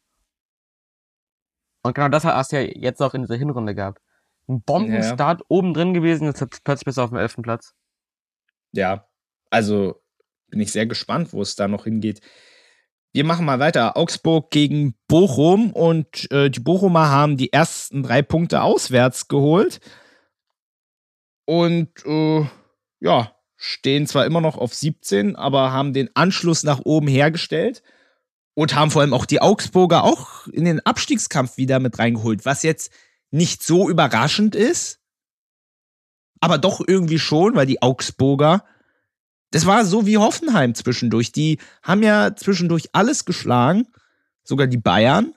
Und 1.82 1.94
genau 1.94 2.08
das 2.08 2.24
hast 2.24 2.52
du 2.52 2.56
ja 2.56 2.72
jetzt 2.74 3.00
auch 3.00 3.14
in 3.14 3.22
dieser 3.22 3.36
Hinrunde 3.36 3.74
gehabt. 3.74 4.00
Ein 4.48 4.62
Bombenstart 4.62 5.42
oben 5.48 5.74
drin 5.74 5.94
gewesen, 5.94 6.24
jetzt 6.24 6.40
hat 6.40 6.58
plötzlich 6.64 6.86
bis 6.86 6.98
auf 6.98 7.10
dem 7.10 7.18
elften 7.18 7.42
Platz. 7.42 7.74
Ja, 8.72 9.06
also 9.50 10.02
bin 10.48 10.60
ich 10.60 10.72
sehr 10.72 10.86
gespannt, 10.86 11.32
wo 11.32 11.42
es 11.42 11.56
da 11.56 11.68
noch 11.68 11.84
hingeht. 11.84 12.20
Wir 13.12 13.24
machen 13.24 13.44
mal 13.44 13.58
weiter. 13.58 13.96
Augsburg 13.96 14.50
gegen 14.50 14.94
Bochum 15.08 15.72
und 15.72 16.30
äh, 16.30 16.48
die 16.48 16.60
Bochumer 16.60 17.08
haben 17.08 17.36
die 17.36 17.52
ersten 17.52 18.02
drei 18.04 18.22
Punkte 18.22 18.62
auswärts 18.62 19.26
geholt. 19.26 19.80
Und 21.44 21.88
äh, 22.06 22.46
ja, 23.00 23.34
stehen 23.56 24.06
zwar 24.06 24.26
immer 24.26 24.40
noch 24.40 24.56
auf 24.56 24.74
17, 24.74 25.34
aber 25.34 25.72
haben 25.72 25.92
den 25.92 26.10
Anschluss 26.14 26.62
nach 26.62 26.80
oben 26.84 27.08
hergestellt 27.08 27.82
und 28.54 28.76
haben 28.76 28.90
vor 28.90 29.02
allem 29.02 29.14
auch 29.14 29.26
die 29.26 29.42
Augsburger 29.42 30.04
auch 30.04 30.46
in 30.48 30.64
den 30.64 30.84
Abstiegskampf 30.86 31.56
wieder 31.56 31.80
mit 31.80 31.98
reingeholt, 31.98 32.44
was 32.44 32.62
jetzt 32.62 32.92
nicht 33.32 33.62
so 33.62 33.88
überraschend 33.90 34.54
ist, 34.54 35.00
aber 36.40 36.58
doch 36.58 36.80
irgendwie 36.86 37.18
schon, 37.18 37.54
weil 37.54 37.66
die 37.66 37.82
Augsburger, 37.82 38.64
das 39.50 39.66
war 39.66 39.84
so 39.84 40.06
wie 40.06 40.18
Hoffenheim 40.18 40.74
zwischendurch. 40.74 41.32
Die 41.32 41.58
haben 41.82 42.02
ja 42.02 42.34
zwischendurch 42.36 42.88
alles 42.92 43.24
geschlagen, 43.24 43.86
sogar 44.42 44.66
die 44.66 44.78
Bayern. 44.78 45.34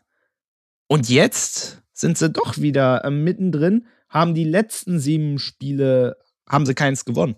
Und 0.88 1.10
jetzt 1.10 1.82
sind 1.93 2.17
sie 2.17 2.30
doch 2.30 2.58
wieder 2.58 3.04
äh, 3.04 3.10
mittendrin, 3.10 3.88
haben 4.10 4.36
die 4.36 4.43
letzten 4.43 4.99
sieben 4.99 5.39
Spiele, 5.39 6.17
haben 6.47 6.65
sie 6.65 6.76
keins 6.76 7.06
gewonnen. 7.06 7.36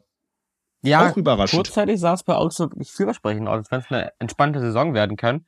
Ja, 0.82 1.10
Auch 1.10 1.18
überraschend. 1.18 1.58
kurzzeitig 1.64 2.00
sah 2.00 2.14
es 2.14 2.24
bei 2.24 2.36
Augsburg 2.36 2.76
nicht 2.76 2.92
vielversprechend 2.92 3.48
aus, 3.48 3.58
als 3.58 3.72
wenn 3.72 3.80
es 3.80 3.92
eine 3.92 4.12
entspannte 4.20 4.60
Saison 4.60 4.94
werden 4.94 5.18
kann. 5.18 5.46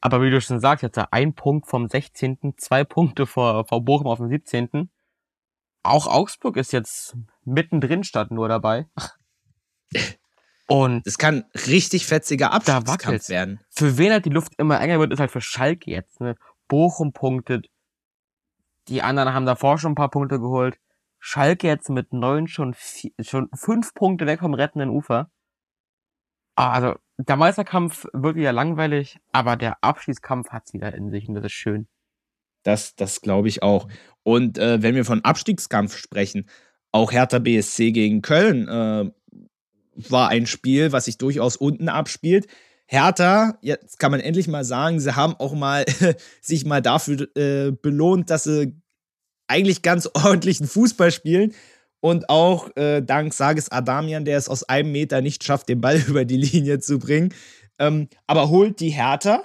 Aber 0.00 0.22
wie 0.22 0.30
du 0.30 0.40
schon 0.40 0.60
sagst, 0.60 0.82
jetzt 0.82 0.98
ein 0.98 1.34
Punkt 1.34 1.68
vom 1.68 1.88
16., 1.88 2.54
zwei 2.56 2.84
Punkte 2.84 3.26
vor, 3.26 3.66
vor 3.66 3.84
Bochum 3.84 4.06
auf 4.06 4.18
dem 4.18 4.28
17. 4.28 4.90
Auch 5.82 6.06
Augsburg 6.06 6.56
ist 6.56 6.72
jetzt 6.72 7.16
mittendrin 7.44 8.04
statt 8.04 8.30
nur 8.30 8.48
dabei. 8.48 8.86
Und 10.68 11.06
Das 11.06 11.16
kann 11.18 11.44
richtig 11.66 12.06
fetziger 12.06 12.52
Abstiegskampf 12.52 13.28
werden. 13.30 13.58
für 13.70 13.96
wen 13.98 14.12
halt 14.12 14.26
die 14.26 14.30
Luft 14.30 14.52
immer 14.58 14.80
enger 14.80 14.98
wird, 15.00 15.12
ist 15.12 15.18
halt 15.18 15.30
für 15.30 15.40
Schalke 15.40 15.90
jetzt. 15.90 16.20
Ne? 16.20 16.36
Bochum 16.68 17.12
punktet. 17.12 17.68
Die 18.88 19.02
anderen 19.02 19.32
haben 19.32 19.46
davor 19.46 19.78
schon 19.78 19.92
ein 19.92 19.96
paar 19.96 20.10
Punkte 20.10 20.38
geholt. 20.38 20.78
Schalke 21.20 21.66
jetzt 21.66 21.88
mit 21.88 22.12
neun 22.12 22.46
schon, 22.48 22.74
vier, 22.74 23.10
schon 23.20 23.48
fünf 23.54 23.94
Punkte 23.94 24.26
weg 24.26 24.40
vom 24.40 24.54
rettenden 24.54 24.90
Ufer. 24.90 25.30
Ah, 26.54 26.72
Also, 26.72 26.94
der 27.16 27.36
Meisterkampf 27.36 28.06
wird 28.12 28.36
wieder 28.36 28.52
langweilig, 28.52 29.18
aber 29.32 29.56
der 29.56 29.82
Abschießkampf 29.82 30.50
hat's 30.50 30.72
wieder 30.74 30.94
in 30.94 31.10
sich 31.10 31.28
und 31.28 31.34
das 31.34 31.46
ist 31.46 31.52
schön. 31.52 31.88
Das, 32.62 32.94
das 32.94 33.20
glaube 33.22 33.48
ich 33.48 33.62
auch. 33.62 33.88
Und 34.22 34.58
äh, 34.58 34.82
wenn 34.82 34.94
wir 34.94 35.04
von 35.04 35.24
Abstiegskampf 35.24 35.96
sprechen, 35.96 36.48
auch 36.92 37.10
Hertha 37.12 37.38
BSC 37.38 37.92
gegen 37.92 38.22
Köln 38.22 38.68
äh, 38.68 39.10
war 40.08 40.28
ein 40.28 40.46
Spiel, 40.46 40.92
was 40.92 41.06
sich 41.06 41.18
durchaus 41.18 41.56
unten 41.56 41.88
abspielt. 41.88 42.46
Hertha, 42.86 43.58
jetzt 43.60 43.98
kann 43.98 44.10
man 44.10 44.20
endlich 44.20 44.48
mal 44.48 44.64
sagen, 44.64 44.98
sie 44.98 45.14
haben 45.14 45.34
auch 45.38 45.52
mal 45.52 45.84
sich 46.40 46.64
mal 46.64 46.80
dafür 46.80 47.28
äh, 47.36 47.70
belohnt, 47.70 48.30
dass 48.30 48.44
sie 48.44 48.80
eigentlich 49.46 49.82
ganz 49.82 50.08
ordentlichen 50.14 50.66
Fußball 50.66 51.10
spielen. 51.10 51.54
Und 52.00 52.30
auch 52.30 52.74
äh, 52.76 53.02
dank 53.02 53.34
Sages 53.34 53.70
Adamian, 53.70 54.24
der 54.24 54.38
es 54.38 54.48
aus 54.48 54.62
einem 54.62 54.92
Meter 54.92 55.20
nicht 55.20 55.42
schafft, 55.42 55.68
den 55.68 55.80
Ball 55.80 55.96
über 56.06 56.24
die 56.24 56.36
Linie 56.36 56.78
zu 56.78 56.98
bringen. 56.98 57.34
Ähm, 57.78 58.08
aber 58.26 58.48
holt 58.48 58.80
die 58.80 58.90
Hertha 58.90 59.42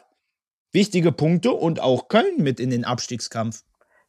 wichtige 0.72 1.12
Punkte 1.12 1.52
und 1.52 1.80
auch 1.80 2.08
Köln 2.08 2.38
mit 2.38 2.60
in 2.60 2.70
den 2.70 2.86
Abstiegskampf. 2.86 3.64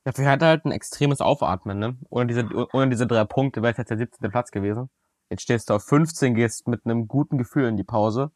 Ja, 0.06 0.12
für 0.12 0.22
Hertha 0.22 0.46
halt 0.46 0.64
ein 0.64 0.72
extremes 0.72 1.20
Aufatmen, 1.20 1.78
ne? 1.78 1.96
Ohne 2.10 2.26
diese, 2.26 2.46
ohne 2.72 2.90
diese 2.90 3.06
drei 3.06 3.24
Punkte 3.24 3.62
wäre 3.62 3.72
es 3.72 3.78
jetzt 3.78 3.90
der 3.90 3.98
17. 3.98 4.30
Platz 4.30 4.50
gewesen. 4.50 4.90
Jetzt 5.34 5.42
stehst 5.42 5.68
du 5.68 5.74
auf 5.74 5.82
15, 5.82 6.36
gehst 6.36 6.68
mit 6.68 6.84
einem 6.84 7.08
guten 7.08 7.38
Gefühl 7.38 7.66
in 7.66 7.76
die 7.76 7.82
Pause. 7.82 8.30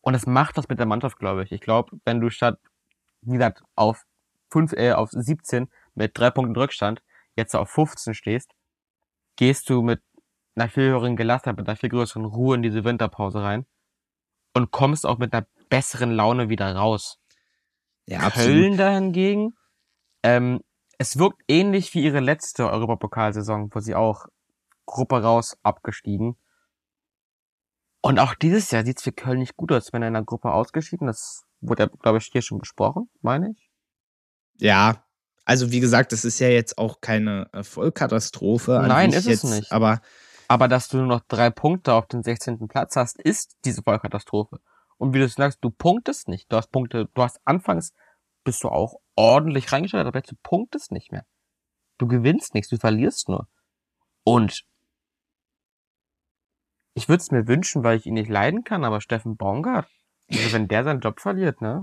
Und 0.00 0.14
es 0.14 0.24
macht 0.24 0.56
was 0.56 0.66
mit 0.66 0.78
der 0.78 0.86
Mannschaft, 0.86 1.18
glaube 1.18 1.44
ich. 1.44 1.52
Ich 1.52 1.60
glaube, 1.60 1.98
wenn 2.06 2.22
du 2.22 2.30
statt, 2.30 2.58
wie 3.20 3.34
gesagt, 3.34 3.62
auf 3.74 4.06
fünf, 4.50 4.72
äh, 4.72 4.92
auf 4.92 5.10
17 5.10 5.68
mit 5.94 6.18
drei 6.18 6.30
Punkten 6.30 6.56
Rückstand 6.56 7.02
jetzt 7.34 7.54
auf 7.54 7.68
15 7.68 8.14
stehst, 8.14 8.52
gehst 9.36 9.68
du 9.68 9.82
mit 9.82 10.00
einer 10.54 10.70
viel 10.70 10.84
höheren 10.84 11.16
Gelassenheit, 11.16 11.58
mit 11.58 11.68
einer 11.68 11.76
viel 11.76 11.90
größeren 11.90 12.24
Ruhe 12.24 12.56
in 12.56 12.62
diese 12.62 12.82
Winterpause 12.82 13.42
rein 13.42 13.66
und 14.54 14.70
kommst 14.70 15.04
auch 15.04 15.18
mit 15.18 15.34
einer 15.34 15.46
besseren 15.68 16.12
Laune 16.12 16.48
wieder 16.48 16.74
raus. 16.74 17.20
Ja, 18.06 18.30
Köln 18.30 18.78
dahingegen, 18.78 19.54
ähm, 20.22 20.62
es 20.96 21.18
wirkt 21.18 21.42
ähnlich 21.46 21.92
wie 21.92 22.04
ihre 22.04 22.20
letzte 22.20 22.70
Europapokalsaison, 22.70 23.68
wo 23.74 23.80
sie 23.80 23.94
auch 23.94 24.28
Gruppe 24.86 25.22
raus 25.22 25.58
abgestiegen. 25.62 26.36
Und 28.00 28.18
auch 28.18 28.34
dieses 28.34 28.70
Jahr 28.70 28.84
sieht's 28.84 29.02
für 29.02 29.12
Köln 29.12 29.40
nicht 29.40 29.56
gut 29.56 29.72
aus, 29.72 29.92
wenn 29.92 30.02
er 30.02 30.08
in 30.08 30.14
der 30.14 30.22
Gruppe 30.22 30.52
ausgeschieden. 30.52 31.06
Das 31.06 31.44
wurde 31.60 31.84
ja, 31.84 31.88
glaube 31.88 32.18
ich, 32.18 32.26
hier 32.26 32.42
schon 32.42 32.58
besprochen, 32.58 33.10
meine 33.20 33.50
ich. 33.50 33.70
Ja, 34.58 35.04
also 35.44 35.70
wie 35.70 35.80
gesagt, 35.80 36.12
das 36.12 36.24
ist 36.24 36.38
ja 36.38 36.48
jetzt 36.48 36.78
auch 36.78 37.00
keine 37.00 37.50
Vollkatastrophe. 37.62 38.82
Nein, 38.86 39.10
ist 39.10 39.26
es 39.26 39.42
jetzt, 39.42 39.44
nicht. 39.44 39.72
Aber 39.72 40.00
Aber 40.48 40.68
dass 40.68 40.88
du 40.88 40.98
nur 40.98 41.06
noch 41.06 41.20
drei 41.20 41.50
Punkte 41.50 41.94
auf 41.94 42.06
den 42.06 42.22
16. 42.22 42.68
Platz 42.68 42.96
hast, 42.96 43.20
ist 43.20 43.56
diese 43.64 43.82
Vollkatastrophe. 43.82 44.60
Und 44.96 45.12
wie 45.12 45.18
du 45.18 45.28
sagst, 45.28 45.58
du 45.62 45.70
punktest 45.70 46.28
nicht. 46.28 46.50
Du 46.50 46.56
hast 46.56 46.70
Punkte, 46.70 47.08
du 47.12 47.22
hast 47.22 47.40
anfangs, 47.44 47.92
bist 48.44 48.62
du 48.62 48.68
auch 48.68 48.96
ordentlich 49.16 49.72
reingestellt, 49.72 50.06
aber 50.06 50.18
jetzt 50.18 50.30
du 50.30 50.36
punktest 50.42 50.92
nicht 50.92 51.12
mehr. 51.12 51.26
Du 51.98 52.06
gewinnst 52.06 52.54
nichts, 52.54 52.70
du 52.70 52.76
verlierst 52.76 53.28
nur. 53.28 53.48
Und 54.24 54.64
ich 56.96 57.08
würde 57.08 57.20
es 57.20 57.30
mir 57.30 57.46
wünschen, 57.46 57.84
weil 57.84 57.98
ich 57.98 58.06
ihn 58.06 58.14
nicht 58.14 58.30
leiden 58.30 58.64
kann, 58.64 58.82
aber 58.82 59.00
Steffen 59.00 59.36
Baumgart, 59.36 59.86
also 60.32 60.52
wenn 60.52 60.66
der 60.66 60.82
seinen 60.82 61.00
Job 61.00 61.20
verliert, 61.20 61.60
ne? 61.60 61.82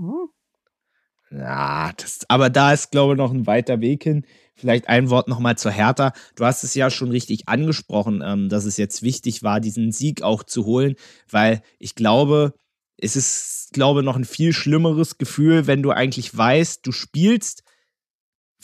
Hm. 1.30 1.38
ja, 1.38 1.92
das, 1.96 2.20
aber 2.28 2.50
da 2.50 2.72
ist, 2.72 2.90
glaube 2.90 3.14
ich, 3.14 3.18
noch 3.18 3.32
ein 3.32 3.46
weiter 3.46 3.80
Weg 3.80 4.02
hin. 4.02 4.26
Vielleicht 4.56 4.88
ein 4.88 5.10
Wort 5.10 5.28
nochmal 5.28 5.56
zur 5.56 5.72
Hertha. 5.72 6.12
Du 6.36 6.44
hast 6.44 6.62
es 6.64 6.74
ja 6.74 6.90
schon 6.90 7.10
richtig 7.10 7.48
angesprochen, 7.48 8.22
ähm, 8.24 8.48
dass 8.48 8.64
es 8.64 8.76
jetzt 8.76 9.02
wichtig 9.02 9.42
war, 9.42 9.60
diesen 9.60 9.92
Sieg 9.92 10.22
auch 10.22 10.42
zu 10.42 10.64
holen, 10.64 10.94
weil 11.30 11.62
ich 11.78 11.94
glaube, 11.94 12.54
es 12.96 13.16
ist, 13.16 13.70
glaube 13.72 14.00
ich, 14.00 14.04
noch 14.06 14.16
ein 14.16 14.24
viel 14.24 14.52
schlimmeres 14.52 15.18
Gefühl, 15.18 15.66
wenn 15.66 15.82
du 15.82 15.90
eigentlich 15.90 16.36
weißt, 16.36 16.86
du 16.86 16.92
spielst 16.92 17.63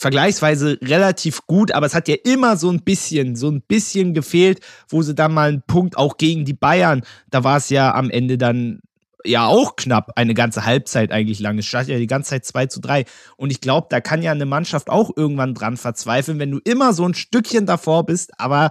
vergleichsweise 0.01 0.79
relativ 0.81 1.47
gut, 1.47 1.73
aber 1.73 1.85
es 1.85 1.95
hat 1.95 2.09
ja 2.09 2.17
immer 2.25 2.57
so 2.57 2.71
ein 2.71 2.83
bisschen, 2.83 3.37
so 3.37 3.51
ein 3.51 3.61
bisschen 3.61 4.15
gefehlt, 4.15 4.61
wo 4.89 5.03
sie 5.03 5.15
dann 5.15 5.35
mal 5.35 5.51
einen 5.51 5.63
Punkt 5.63 5.99
auch 5.99 6.17
gegen 6.17 6.47
die 6.47 6.55
Bayern, 6.55 7.03
da 7.31 7.45
war 7.45 7.59
es 7.59 7.69
ja 7.69 7.95
am 7.95 8.09
Ende 8.09 8.39
dann 8.39 8.81
ja 9.27 9.47
auch 9.47 9.77
knapp, 9.77 10.13
eine 10.17 10.33
ganze 10.33 10.65
Halbzeit 10.65 11.13
eigentlich 11.13 11.39
lang. 11.41 11.59
Es 11.59 11.67
stand 11.67 11.89
ja 11.89 11.99
die 11.99 12.07
ganze 12.07 12.31
Zeit 12.31 12.47
2 12.47 12.67
zu 12.67 12.81
3. 12.81 13.05
Und 13.37 13.51
ich 13.51 13.61
glaube, 13.61 13.89
da 13.91 14.01
kann 14.01 14.23
ja 14.23 14.33
eine 14.33 14.47
Mannschaft 14.47 14.89
auch 14.89 15.11
irgendwann 15.15 15.53
dran 15.53 15.77
verzweifeln, 15.77 16.39
wenn 16.39 16.51
du 16.51 16.61
immer 16.65 16.95
so 16.95 17.05
ein 17.05 17.13
Stückchen 17.13 17.67
davor 17.67 18.07
bist, 18.07 18.41
aber 18.41 18.71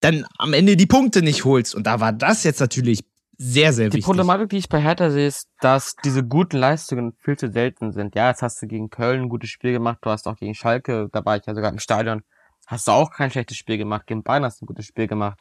dann 0.00 0.26
am 0.36 0.52
Ende 0.52 0.76
die 0.76 0.84
Punkte 0.84 1.22
nicht 1.22 1.46
holst. 1.46 1.74
Und 1.74 1.86
da 1.86 2.00
war 2.00 2.12
das 2.12 2.44
jetzt 2.44 2.60
natürlich 2.60 3.09
sehr, 3.42 3.72
sehr 3.72 3.88
Die 3.88 3.94
wichtig. 3.94 4.04
Problematik, 4.04 4.50
die 4.50 4.58
ich 4.58 4.68
bei 4.68 4.82
Hertha 4.82 5.08
sehe, 5.08 5.26
ist, 5.26 5.48
dass 5.60 5.96
diese 6.04 6.22
guten 6.22 6.58
Leistungen 6.58 7.14
viel 7.20 7.38
zu 7.38 7.50
selten 7.50 7.90
sind. 7.90 8.14
Ja, 8.14 8.28
jetzt 8.28 8.42
hast 8.42 8.60
du 8.60 8.66
gegen 8.66 8.90
Köln 8.90 9.22
ein 9.22 9.28
gutes 9.30 9.48
Spiel 9.48 9.72
gemacht, 9.72 9.96
du 10.02 10.10
hast 10.10 10.28
auch 10.28 10.36
gegen 10.36 10.54
Schalke, 10.54 11.08
da 11.10 11.24
war 11.24 11.38
ich 11.38 11.46
ja 11.46 11.54
sogar 11.54 11.72
im 11.72 11.78
Stadion, 11.78 12.22
hast 12.66 12.86
du 12.86 12.92
auch 12.92 13.10
kein 13.10 13.30
schlechtes 13.30 13.56
Spiel 13.56 13.78
gemacht, 13.78 14.06
gegen 14.06 14.22
Bayern 14.22 14.44
hast 14.44 14.60
du 14.60 14.64
ein 14.64 14.66
gutes 14.66 14.84
Spiel 14.84 15.06
gemacht. 15.06 15.40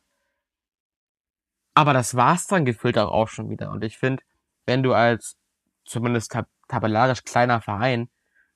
Aber 1.74 1.92
das 1.92 2.16
war's 2.16 2.48
dann 2.48 2.64
gefühlt 2.64 2.98
auch, 2.98 3.12
auch 3.12 3.28
schon 3.28 3.50
wieder. 3.50 3.70
Und 3.70 3.84
ich 3.84 3.98
finde, 3.98 4.24
wenn 4.66 4.82
du 4.82 4.94
als 4.94 5.36
zumindest 5.84 6.32
tab 6.32 6.48
tabellarisch 6.70 7.26
kleiner 7.26 7.60
Verein 7.60 8.10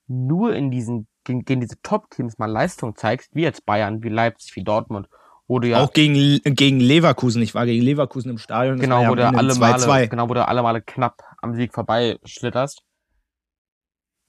nur 0.06 0.54
in 0.54 0.70
diesen, 0.70 1.06
gegen, 1.24 1.44
gegen 1.44 1.60
diese 1.60 1.82
Top-Teams 1.82 2.38
mal 2.38 2.50
Leistung 2.50 2.96
zeigst, 2.96 3.34
wie 3.34 3.42
jetzt 3.42 3.66
Bayern, 3.66 4.02
wie 4.02 4.08
Leipzig, 4.08 4.56
wie 4.56 4.64
Dortmund, 4.64 5.06
wo 5.46 5.58
du 5.58 5.68
ja 5.68 5.82
Auch 5.82 5.92
gegen, 5.92 6.40
gegen 6.42 6.80
Leverkusen. 6.80 7.42
Ich 7.42 7.54
war 7.54 7.66
gegen 7.66 7.82
Leverkusen 7.82 8.30
im 8.30 8.38
Stadion. 8.38 8.78
Genau, 8.78 9.02
ja 9.02 9.10
wo 9.10 9.14
du 9.14 9.26
alle 9.26 9.52
2-2. 9.52 9.86
Male, 9.86 10.08
genau, 10.08 10.28
wo 10.28 10.34
du 10.34 10.46
alle 10.46 10.62
Male 10.62 10.82
knapp 10.82 11.22
am 11.42 11.54
Sieg 11.54 11.74
vorbeischlitterst. 11.74 12.82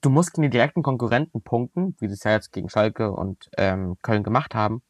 Du 0.02 0.10
musst 0.10 0.34
gegen 0.34 0.42
die 0.42 0.50
direkten 0.50 0.82
Konkurrenten 0.82 1.42
punkten, 1.42 1.96
wie 1.98 2.08
sie 2.08 2.14
es 2.14 2.24
ja 2.24 2.32
jetzt 2.32 2.52
gegen 2.52 2.68
Schalke 2.68 3.10
und 3.12 3.48
ähm, 3.56 3.96
Köln 4.02 4.22
gemacht 4.22 4.54
haben. 4.54 4.82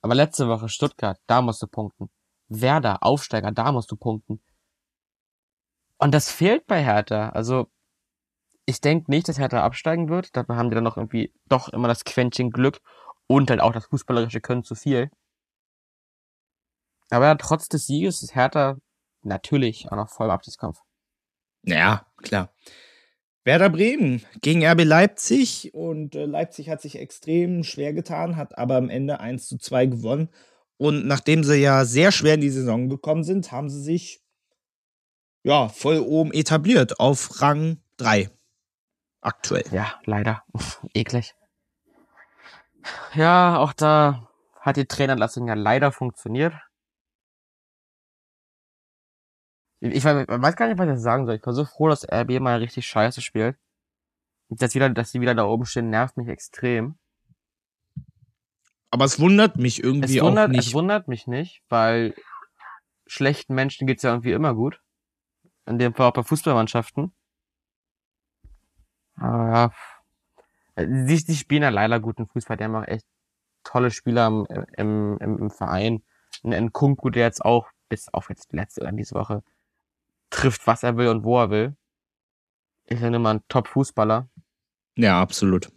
Aber 0.00 0.14
letzte 0.14 0.48
Woche 0.48 0.68
Stuttgart, 0.68 1.18
da 1.26 1.42
musst 1.42 1.62
du 1.62 1.66
punkten. 1.66 2.10
Werder, 2.48 3.02
Aufsteiger, 3.02 3.50
da 3.50 3.72
musst 3.72 3.90
du 3.90 3.96
punkten. 3.96 4.40
Und 5.98 6.12
das 6.12 6.30
fehlt 6.30 6.66
bei 6.66 6.82
Hertha. 6.82 7.30
Also, 7.30 7.68
ich 8.66 8.80
denke 8.80 9.10
nicht, 9.10 9.28
dass 9.28 9.38
Hertha 9.38 9.62
absteigen 9.62 10.08
wird. 10.08 10.36
Dafür 10.36 10.56
haben 10.56 10.70
die 10.70 10.74
dann 10.74 10.84
noch 10.84 10.96
irgendwie 10.96 11.32
doch 11.46 11.68
immer 11.68 11.88
das 11.88 12.04
Quäntchen 12.04 12.50
Glück 12.50 12.80
und 13.26 13.50
halt 13.50 13.60
auch 13.60 13.72
das 13.72 13.86
fußballerische 13.86 14.40
Können 14.40 14.64
zu 14.64 14.74
viel. 14.74 15.10
Aber 17.12 17.36
trotz 17.36 17.68
des 17.68 17.86
Sieges 17.86 18.22
ist 18.22 18.34
Hertha 18.34 18.78
natürlich 19.22 19.86
auch 19.92 19.96
noch 19.96 20.08
voll 20.08 20.28
im 20.28 20.32
Abstiegskampf. 20.32 20.80
Ja, 21.62 22.06
klar. 22.22 22.54
Werder 23.44 23.68
Bremen 23.68 24.24
gegen 24.40 24.64
RB 24.64 24.82
Leipzig 24.84 25.74
und 25.74 26.14
äh, 26.14 26.24
Leipzig 26.24 26.70
hat 26.70 26.80
sich 26.80 26.98
extrem 26.98 27.64
schwer 27.64 27.92
getan, 27.92 28.36
hat 28.36 28.56
aber 28.56 28.76
am 28.76 28.88
Ende 28.88 29.20
1 29.20 29.46
zu 29.46 29.58
2 29.58 29.86
gewonnen. 29.86 30.30
Und 30.78 31.06
nachdem 31.06 31.44
sie 31.44 31.56
ja 31.56 31.84
sehr 31.84 32.12
schwer 32.12 32.34
in 32.34 32.40
die 32.40 32.50
Saison 32.50 32.88
gekommen 32.88 33.24
sind, 33.24 33.52
haben 33.52 33.68
sie 33.68 33.82
sich 33.82 34.22
ja 35.42 35.68
voll 35.68 35.98
oben 35.98 36.32
etabliert 36.32 36.98
auf 36.98 37.42
Rang 37.42 37.82
3 37.98 38.30
aktuell. 39.20 39.64
Ja, 39.70 40.00
leider. 40.06 40.44
Eklig. 40.94 41.34
Ja, 43.14 43.58
auch 43.58 43.74
da 43.74 44.30
hat 44.60 44.78
die 44.78 44.86
Trainerlassung 44.86 45.46
ja 45.46 45.54
leider 45.54 45.92
funktioniert. 45.92 46.54
Ich 49.84 50.04
weiß, 50.04 50.56
gar 50.56 50.68
nicht, 50.68 50.78
was 50.78 50.96
ich 50.96 51.02
sagen 51.02 51.26
soll. 51.26 51.34
Ich 51.34 51.42
bin 51.42 51.54
so 51.54 51.64
froh, 51.64 51.88
dass 51.88 52.06
RB 52.08 52.38
mal 52.38 52.58
richtig 52.58 52.86
scheiße 52.86 53.20
spielt. 53.20 53.56
Dass, 54.48 54.76
wieder, 54.76 54.88
dass 54.90 55.10
die 55.10 55.20
wieder 55.20 55.34
da 55.34 55.44
oben 55.44 55.66
stehen, 55.66 55.90
nervt 55.90 56.16
mich 56.16 56.28
extrem. 56.28 56.98
Aber 58.90 59.04
es 59.06 59.18
wundert 59.18 59.56
mich 59.56 59.82
irgendwie 59.82 60.18
es 60.18 60.22
wundert, 60.22 60.50
auch 60.50 60.52
nicht. 60.52 60.68
Es 60.68 60.74
wundert 60.74 61.08
mich 61.08 61.26
nicht, 61.26 61.64
weil 61.68 62.14
schlechten 63.08 63.54
Menschen 63.54 63.88
geht's 63.88 64.04
ja 64.04 64.10
irgendwie 64.10 64.32
immer 64.32 64.54
gut. 64.54 64.80
In 65.66 65.78
dem 65.78 65.94
Fall 65.94 66.08
auch 66.08 66.12
bei 66.12 66.22
Fußballmannschaften. 66.22 67.12
Aber 69.16 69.72
ja, 70.76 70.84
die, 70.84 71.24
die 71.24 71.36
spielen 71.36 71.62
ja 71.62 71.70
leider 71.70 71.98
guten 71.98 72.28
Fußball. 72.28 72.56
Die 72.56 72.64
haben 72.64 72.76
auch 72.76 72.86
echt 72.86 73.06
tolle 73.64 73.90
Spieler 73.90 74.28
im, 74.28 74.46
im, 74.76 75.18
im, 75.18 75.38
im 75.38 75.50
Verein. 75.50 76.04
Ein 76.44 76.72
Kunku, 76.72 77.10
der 77.10 77.24
jetzt 77.24 77.44
auch 77.44 77.68
bis 77.88 78.08
auf 78.10 78.28
jetzt 78.28 78.52
letzte 78.52 78.82
oder 78.82 78.92
diese 78.92 79.16
Woche 79.16 79.42
trifft, 80.32 80.66
was 80.66 80.82
er 80.82 80.96
will 80.96 81.08
und 81.08 81.24
wo 81.24 81.38
er 81.38 81.50
will. 81.50 81.76
Ist 82.86 83.02
ja 83.02 83.08
immer 83.08 83.34
ein 83.34 83.42
Top-Fußballer. 83.48 84.28
Ja, 84.96 85.20
absolut. 85.20 85.70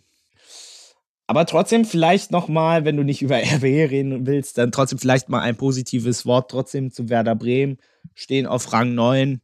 Aber 1.28 1.46
trotzdem 1.46 1.86
vielleicht 1.86 2.32
noch 2.32 2.48
mal, 2.48 2.86
wenn 2.86 2.98
du 2.98 3.04
nicht 3.04 3.22
über 3.22 3.38
RWE 3.38 3.90
reden 3.90 4.26
willst, 4.26 4.58
dann 4.58 4.72
trotzdem 4.72 5.00
vielleicht 5.00 5.30
mal 5.30 5.42
ein 5.42 5.56
positives 5.56 6.26
Wort 6.26 6.52
trotzdem 6.52 6.92
zu 6.92 7.10
Werder 7.10 7.36
Bremen. 7.36 7.78
Stehen 8.14 8.48
auf 8.48 8.74
Rang 8.74 8.94
9. 8.94 9.42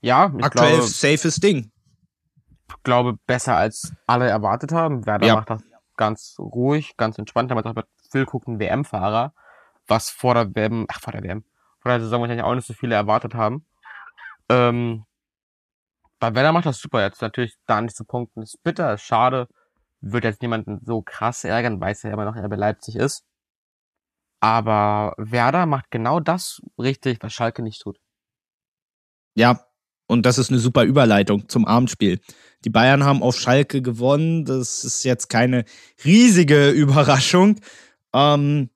Ja, 0.00 0.32
ich 0.36 0.44
aktuell 0.44 0.76
glaube, 0.76 0.88
safes 0.88 1.36
Ding. 1.36 1.70
Ich 2.68 2.82
glaube, 2.82 3.18
besser 3.26 3.56
als 3.56 3.92
alle 4.06 4.28
erwartet 4.28 4.72
haben. 4.72 5.06
Werder 5.06 5.26
ja. 5.26 5.34
macht 5.36 5.50
das 5.50 5.62
ganz 5.96 6.36
ruhig, 6.38 6.96
ganz 6.96 7.18
entspannt. 7.18 7.50
Hat 7.50 7.88
Phil 8.10 8.26
Cook 8.30 8.46
einen 8.46 8.60
WM-Fahrer, 8.60 9.32
was 9.86 10.10
vor 10.10 10.34
der 10.34 10.54
WM, 10.54 10.86
ach, 10.88 11.00
vor 11.00 11.12
der 11.12 11.22
WM, 11.22 11.44
vor 11.86 11.92
der 11.92 12.00
Saison 12.00 12.20
wahrscheinlich 12.20 12.44
auch 12.44 12.54
nicht 12.54 12.66
so 12.66 12.74
viele 12.74 12.96
erwartet 12.96 13.34
haben. 13.34 13.64
Ähm, 14.48 15.04
bei 16.18 16.34
Werder 16.34 16.52
macht 16.52 16.66
das 16.66 16.80
super 16.80 17.02
jetzt. 17.04 17.22
Natürlich 17.22 17.54
da 17.66 17.80
nicht 17.80 17.94
zu 17.94 18.04
punkten 18.04 18.42
ist 18.42 18.60
bitter, 18.64 18.94
ist 18.94 19.02
schade. 19.02 19.46
Wird 20.00 20.24
jetzt 20.24 20.42
niemanden 20.42 20.80
so 20.84 21.00
krass 21.02 21.44
ärgern, 21.44 21.80
weil 21.80 21.92
es 21.92 22.02
ja 22.02 22.10
immer 22.10 22.24
noch 22.24 22.36
RB 22.36 22.56
Leipzig 22.56 22.96
ist. 22.96 23.24
Aber 24.40 25.14
Werder 25.16 25.66
macht 25.66 25.92
genau 25.92 26.18
das 26.18 26.60
richtig, 26.76 27.18
was 27.22 27.32
Schalke 27.32 27.62
nicht 27.62 27.80
tut. 27.82 27.98
Ja, 29.36 29.64
und 30.08 30.26
das 30.26 30.38
ist 30.38 30.50
eine 30.50 30.58
super 30.58 30.82
Überleitung 30.82 31.48
zum 31.48 31.66
Abendspiel. 31.66 32.20
Die 32.64 32.70
Bayern 32.70 33.04
haben 33.04 33.22
auf 33.22 33.38
Schalke 33.38 33.80
gewonnen. 33.80 34.44
Das 34.44 34.82
ist 34.82 35.04
jetzt 35.04 35.28
keine 35.28 35.64
riesige 36.04 36.70
Überraschung. 36.70 37.60
Ähm, 38.12 38.70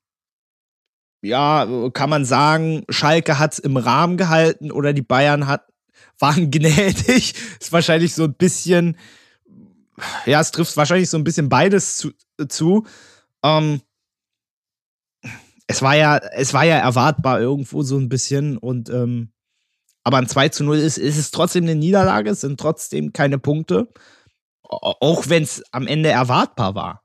ja, 1.22 1.90
kann 1.92 2.10
man 2.10 2.24
sagen, 2.24 2.84
Schalke 2.88 3.38
hat 3.38 3.54
es 3.54 3.58
im 3.58 3.76
Rahmen 3.76 4.16
gehalten 4.16 4.70
oder 4.70 4.92
die 4.92 5.02
Bayern 5.02 5.46
hat, 5.46 5.66
waren 6.18 6.50
gnädig. 6.50 7.34
Ist 7.60 7.72
wahrscheinlich 7.72 8.14
so 8.14 8.24
ein 8.24 8.34
bisschen, 8.34 8.96
ja, 10.26 10.40
es 10.40 10.50
trifft 10.50 10.76
wahrscheinlich 10.76 11.10
so 11.10 11.18
ein 11.18 11.24
bisschen 11.24 11.48
beides 11.48 11.96
zu. 11.96 12.10
zu. 12.48 12.86
Ähm, 13.42 13.80
es 15.66 15.82
war 15.82 15.94
ja, 15.94 16.16
es 16.16 16.52
war 16.52 16.64
ja 16.64 16.78
erwartbar 16.78 17.40
irgendwo 17.40 17.82
so 17.82 17.96
ein 17.96 18.08
bisschen 18.08 18.58
und 18.58 18.90
ähm, 18.90 19.30
aber 20.02 20.16
ein 20.16 20.28
2 20.28 20.48
zu 20.48 20.64
0 20.64 20.78
ist, 20.78 20.98
ist 20.98 21.18
es 21.18 21.30
trotzdem 21.30 21.64
eine 21.64 21.76
Niederlage, 21.76 22.30
es 22.30 22.40
sind 22.40 22.58
trotzdem 22.58 23.12
keine 23.12 23.38
Punkte. 23.38 23.92
Auch 24.62 25.28
wenn 25.28 25.42
es 25.42 25.62
am 25.72 25.86
Ende 25.86 26.08
erwartbar 26.08 26.74
war. 26.74 27.02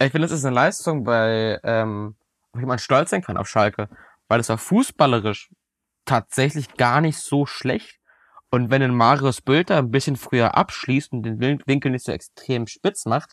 Ich 0.00 0.10
finde, 0.10 0.28
das 0.28 0.36
ist 0.36 0.44
eine 0.44 0.54
Leistung 0.54 1.04
bei 1.04 1.58
ähm, 1.62 2.14
wie 2.54 2.66
man 2.66 2.78
stolz 2.78 3.10
sein 3.10 3.22
kann 3.22 3.36
auf 3.36 3.48
Schalke, 3.48 3.88
weil 4.28 4.40
es 4.40 4.48
war 4.48 4.58
fußballerisch 4.58 5.50
tatsächlich 6.04 6.74
gar 6.74 7.00
nicht 7.00 7.18
so 7.18 7.46
schlecht. 7.46 8.00
Und 8.50 8.70
wenn 8.70 8.82
ein 8.82 8.94
Marius 8.94 9.40
Bülter 9.40 9.78
ein 9.78 9.90
bisschen 9.90 10.16
früher 10.16 10.56
abschließt 10.56 11.12
und 11.12 11.22
den 11.24 11.40
Winkel 11.66 11.90
nicht 11.90 12.04
so 12.04 12.12
extrem 12.12 12.66
spitz 12.66 13.04
macht, 13.06 13.32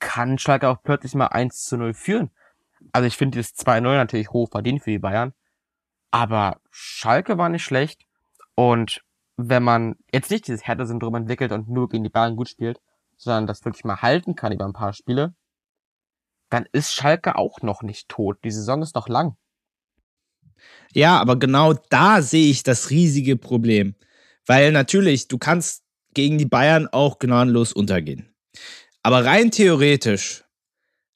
kann 0.00 0.38
Schalke 0.38 0.68
auch 0.68 0.82
plötzlich 0.82 1.14
mal 1.14 1.26
1 1.26 1.64
zu 1.64 1.76
0 1.76 1.94
führen. 1.94 2.30
Also 2.92 3.06
ich 3.06 3.16
finde 3.16 3.38
dieses 3.38 3.56
2-0 3.56 3.82
natürlich 3.82 4.30
hoch 4.30 4.48
verdient 4.50 4.82
für 4.82 4.90
die 4.90 4.98
Bayern. 4.98 5.32
Aber 6.10 6.60
Schalke 6.70 7.38
war 7.38 7.48
nicht 7.48 7.62
schlecht. 7.62 8.06
Und 8.54 9.02
wenn 9.36 9.62
man 9.62 9.96
jetzt 10.12 10.30
nicht 10.30 10.48
dieses 10.48 10.66
Härte-Syndrom 10.66 11.14
entwickelt 11.14 11.52
und 11.52 11.68
nur 11.68 11.88
gegen 11.88 12.04
die 12.04 12.10
Bayern 12.10 12.36
gut 12.36 12.48
spielt, 12.48 12.80
sondern 13.16 13.46
das 13.46 13.64
wirklich 13.64 13.84
mal 13.84 14.02
halten 14.02 14.34
kann 14.34 14.52
über 14.52 14.64
ein 14.64 14.72
paar 14.72 14.92
Spiele, 14.92 15.34
dann 16.50 16.66
ist 16.72 16.92
Schalke 16.92 17.36
auch 17.36 17.62
noch 17.62 17.82
nicht 17.82 18.08
tot. 18.08 18.38
Die 18.44 18.50
Saison 18.50 18.82
ist 18.82 18.94
noch 18.94 19.08
lang. 19.08 19.36
Ja, 20.92 21.18
aber 21.18 21.38
genau 21.38 21.74
da 21.88 22.20
sehe 22.20 22.50
ich 22.50 22.62
das 22.62 22.90
riesige 22.90 23.36
Problem. 23.36 23.94
Weil 24.46 24.72
natürlich, 24.72 25.28
du 25.28 25.38
kannst 25.38 25.84
gegen 26.12 26.38
die 26.38 26.46
Bayern 26.46 26.88
auch 26.88 27.18
gnadenlos 27.18 27.72
untergehen. 27.72 28.34
Aber 29.02 29.24
rein 29.24 29.50
theoretisch 29.50 30.44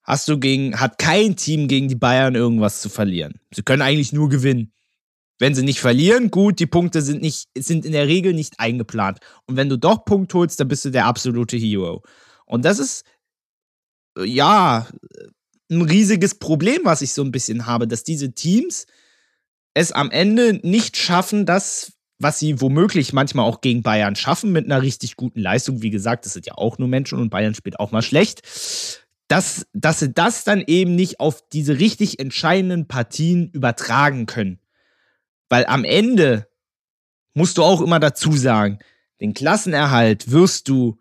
hast 0.04 0.28
du 0.28 0.38
gegen, 0.38 0.78
hat 0.78 0.98
kein 0.98 1.36
Team 1.36 1.66
gegen 1.66 1.88
die 1.88 1.96
Bayern 1.96 2.34
irgendwas 2.34 2.80
zu 2.80 2.88
verlieren. 2.88 3.40
Sie 3.52 3.62
können 3.62 3.82
eigentlich 3.82 4.12
nur 4.12 4.28
gewinnen. 4.28 4.72
Wenn 5.40 5.54
sie 5.54 5.64
nicht 5.64 5.80
verlieren, 5.80 6.30
gut, 6.30 6.60
die 6.60 6.66
Punkte 6.66 7.02
sind 7.02 7.20
nicht, 7.20 7.48
sind 7.58 7.84
in 7.84 7.92
der 7.92 8.06
Regel 8.06 8.34
nicht 8.34 8.60
eingeplant. 8.60 9.18
Und 9.46 9.56
wenn 9.56 9.68
du 9.68 9.76
doch 9.76 10.04
Punkt 10.04 10.32
holst, 10.32 10.60
dann 10.60 10.68
bist 10.68 10.84
du 10.84 10.90
der 10.90 11.06
absolute 11.06 11.56
Hero. 11.56 12.02
Und 12.46 12.64
das 12.64 12.78
ist 12.78 13.04
ja, 14.18 14.86
ein 15.70 15.82
riesiges 15.82 16.36
Problem, 16.36 16.80
was 16.84 17.02
ich 17.02 17.12
so 17.12 17.22
ein 17.22 17.32
bisschen 17.32 17.66
habe, 17.66 17.88
dass 17.88 18.04
diese 18.04 18.32
Teams 18.32 18.86
es 19.74 19.92
am 19.92 20.10
Ende 20.10 20.60
nicht 20.62 20.96
schaffen, 20.96 21.46
das, 21.46 21.92
was 22.18 22.38
sie 22.38 22.60
womöglich 22.60 23.12
manchmal 23.12 23.46
auch 23.46 23.60
gegen 23.60 23.82
Bayern 23.82 24.14
schaffen, 24.14 24.52
mit 24.52 24.66
einer 24.66 24.82
richtig 24.82 25.16
guten 25.16 25.40
Leistung. 25.40 25.82
Wie 25.82 25.90
gesagt, 25.90 26.26
das 26.26 26.34
sind 26.34 26.46
ja 26.46 26.54
auch 26.54 26.78
nur 26.78 26.88
Menschen 26.88 27.18
und 27.18 27.30
Bayern 27.30 27.54
spielt 27.54 27.80
auch 27.80 27.90
mal 27.90 28.02
schlecht. 28.02 28.42
Dass, 29.26 29.66
dass 29.72 30.00
sie 30.00 30.12
das 30.12 30.44
dann 30.44 30.62
eben 30.66 30.94
nicht 30.94 31.18
auf 31.18 31.42
diese 31.48 31.78
richtig 31.78 32.20
entscheidenden 32.20 32.86
Partien 32.86 33.48
übertragen 33.48 34.26
können. 34.26 34.60
Weil 35.48 35.64
am 35.66 35.82
Ende 35.84 36.46
musst 37.32 37.58
du 37.58 37.62
auch 37.62 37.80
immer 37.80 38.00
dazu 38.00 38.32
sagen, 38.32 38.78
den 39.20 39.34
Klassenerhalt 39.34 40.30
wirst 40.30 40.68
du 40.68 40.98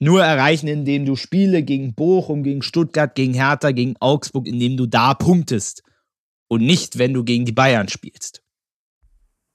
nur 0.00 0.24
erreichen, 0.24 0.66
indem 0.66 1.04
du 1.04 1.14
Spiele 1.14 1.62
gegen 1.62 1.94
Bochum, 1.94 2.42
gegen 2.42 2.62
Stuttgart, 2.62 3.14
gegen 3.14 3.34
Hertha, 3.34 3.70
gegen 3.70 3.96
Augsburg, 4.00 4.46
indem 4.46 4.76
du 4.76 4.86
da 4.86 5.14
punktest. 5.14 5.82
Und 6.48 6.62
nicht, 6.62 6.98
wenn 6.98 7.14
du 7.14 7.22
gegen 7.22 7.44
die 7.44 7.52
Bayern 7.52 7.88
spielst. 7.88 8.42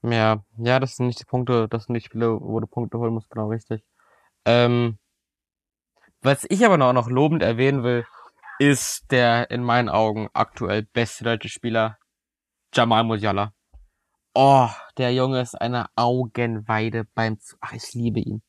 Ja, 0.03 0.45
ja, 0.59 0.79
das 0.79 0.95
sind 0.95 1.07
nicht 1.07 1.19
die 1.19 1.25
Punkte, 1.25 1.67
das 1.67 1.85
sind 1.85 1.95
die 1.95 2.01
Spiele, 2.01 2.39
wo 2.39 2.59
du 2.59 2.67
Punkte 2.67 2.99
holen 2.99 3.13
musst, 3.13 3.29
genau 3.29 3.49
richtig. 3.49 3.83
Ähm, 4.45 4.99
was 6.21 6.45
ich 6.49 6.63
aber 6.63 6.77
noch, 6.77 6.93
noch 6.93 7.09
lobend 7.09 7.41
erwähnen 7.41 7.83
will, 7.83 8.05
ist 8.59 9.11
der 9.11 9.49
in 9.49 9.63
meinen 9.63 9.89
Augen 9.89 10.29
aktuell 10.33 10.83
beste 10.83 11.23
deutsche 11.23 11.49
Spieler, 11.49 11.97
Jamal 12.73 13.03
Musiala. 13.03 13.51
Oh, 14.35 14.69
der 14.97 15.13
Junge 15.13 15.41
ist 15.41 15.55
eine 15.55 15.87
Augenweide 15.95 17.05
beim, 17.15 17.39
Z 17.39 17.57
ach, 17.61 17.73
ich 17.73 17.93
liebe 17.93 18.19
ihn. 18.19 18.41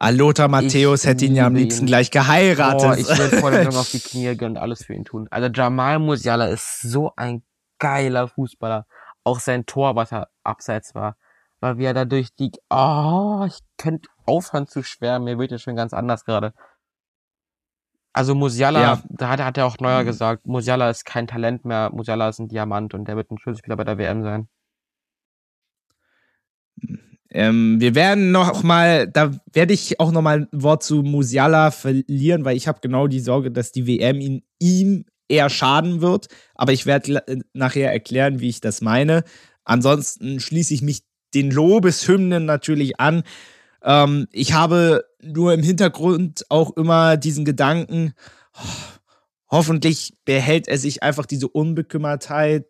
Lothar 0.00 0.48
Matthäus 0.48 1.04
hätte 1.06 1.24
ihn 1.24 1.34
ja 1.34 1.46
am 1.46 1.54
liebsten 1.54 1.82
ihn. 1.84 1.86
gleich 1.86 2.10
geheiratet. 2.10 2.88
Oh, 2.90 2.92
ich 3.12 3.18
würde 3.18 3.36
vor 3.38 3.50
dem 3.50 3.62
Jungen 3.64 3.76
auf 3.76 3.90
die 3.90 3.98
Knie 4.00 4.36
gehen 4.36 4.50
und 4.50 4.56
alles 4.58 4.84
für 4.84 4.94
ihn 4.94 5.04
tun. 5.04 5.26
Also 5.30 5.48
Jamal 5.52 5.98
Musiala 5.98 6.46
ist 6.46 6.80
so 6.82 7.12
ein 7.16 7.42
geiler 7.78 8.28
Fußballer. 8.28 8.86
Auch 9.24 9.40
sein 9.40 9.66
Tor, 9.66 9.96
was 9.96 10.12
er 10.12 10.28
abseits 10.44 10.94
war. 10.94 11.16
Weil 11.60 11.78
wie 11.78 11.84
er 11.84 11.94
da 11.94 12.04
durch 12.04 12.32
die... 12.34 12.52
Oh, 12.70 13.44
ich 13.46 13.58
könnte 13.76 14.08
aufhören 14.24 14.68
zu 14.68 14.82
schwärmen. 14.84 15.24
Mir 15.24 15.38
wird 15.38 15.50
ja 15.50 15.58
schon 15.58 15.74
ganz 15.74 15.92
anders 15.92 16.24
gerade. 16.24 16.54
Also 18.12 18.34
Musiala, 18.36 18.80
Ja. 18.80 19.02
da 19.08 19.28
hat, 19.28 19.40
hat 19.40 19.56
ja 19.56 19.64
auch 19.64 19.78
Neuer 19.78 20.02
Mhm. 20.02 20.06
gesagt, 20.06 20.46
Musiala 20.46 20.88
ist 20.90 21.04
kein 21.04 21.26
Talent 21.26 21.64
mehr, 21.64 21.90
Musiala 21.92 22.28
ist 22.28 22.38
ein 22.38 22.48
Diamant 22.48 22.94
und 22.94 23.06
der 23.06 23.16
wird 23.16 23.30
ein 23.30 23.38
Schlüsselspieler 23.38 23.76
bei 23.76 23.84
der 23.84 23.98
WM 23.98 24.22
sein. 24.22 24.48
Ähm, 27.30 27.80
wir 27.80 27.94
werden 27.94 28.32
noch 28.32 28.62
mal, 28.62 29.06
da 29.06 29.32
werde 29.52 29.74
ich 29.74 30.00
auch 30.00 30.12
noch 30.12 30.22
mal 30.22 30.40
ein 30.40 30.48
Wort 30.52 30.82
zu 30.82 31.02
Musiala 31.02 31.70
verlieren, 31.70 32.44
weil 32.44 32.56
ich 32.56 32.66
habe 32.68 32.80
genau 32.80 33.06
die 33.06 33.20
Sorge, 33.20 33.50
dass 33.50 33.72
die 33.72 33.86
WM 33.86 34.20
ihn, 34.20 34.42
ihm 34.58 35.04
eher 35.28 35.50
schaden 35.50 36.00
wird. 36.00 36.28
Aber 36.54 36.72
ich 36.72 36.86
werde 36.86 37.26
äh, 37.26 37.38
nachher 37.52 37.92
erklären, 37.92 38.40
wie 38.40 38.48
ich 38.48 38.60
das 38.60 38.80
meine. 38.80 39.24
Ansonsten 39.64 40.40
schließe 40.40 40.72
ich 40.72 40.82
mich 40.82 41.02
den 41.34 41.50
Lobeshymnen 41.50 42.46
natürlich 42.46 42.98
an. 42.98 43.22
Ähm, 43.82 44.26
ich 44.32 44.54
habe 44.54 45.04
nur 45.22 45.52
im 45.52 45.62
Hintergrund 45.62 46.46
auch 46.48 46.76
immer 46.76 47.16
diesen 47.18 47.44
Gedanken, 47.44 48.14
oh, 48.54 48.98
hoffentlich 49.50 50.14
behält 50.24 50.68
er 50.68 50.78
sich 50.78 51.02
einfach 51.02 51.26
diese 51.26 51.48
Unbekümmertheit 51.48 52.66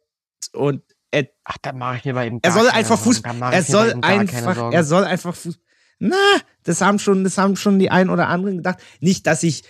und 0.52 0.82
er 1.10 1.28
Ach, 1.44 1.56
da 1.62 1.72
mache 1.72 1.98
ich 1.98 2.04
mir 2.04 2.14
bei 2.14 2.26
ihm 2.26 2.38
er 2.42 2.52
soll 2.52 2.68
einfach 2.68 2.96
Sorgen. 2.96 3.02
Fuß, 3.04 3.22
Da 3.22 3.32
mach 3.32 3.52
er 3.52 3.62
soll 3.62 3.90
ihm 3.90 4.02
einfach, 4.02 4.72
er 4.72 4.84
soll 4.84 5.04
einfach 5.04 5.34
Fuß. 5.34 5.58
Na, 5.98 6.16
das 6.62 6.80
haben 6.80 6.98
schon, 6.98 7.24
das 7.24 7.38
haben 7.38 7.56
schon 7.56 7.78
die 7.78 7.90
ein 7.90 8.10
oder 8.10 8.28
anderen 8.28 8.58
gedacht. 8.58 8.78
Nicht, 9.00 9.26
dass 9.26 9.42
ich, 9.42 9.64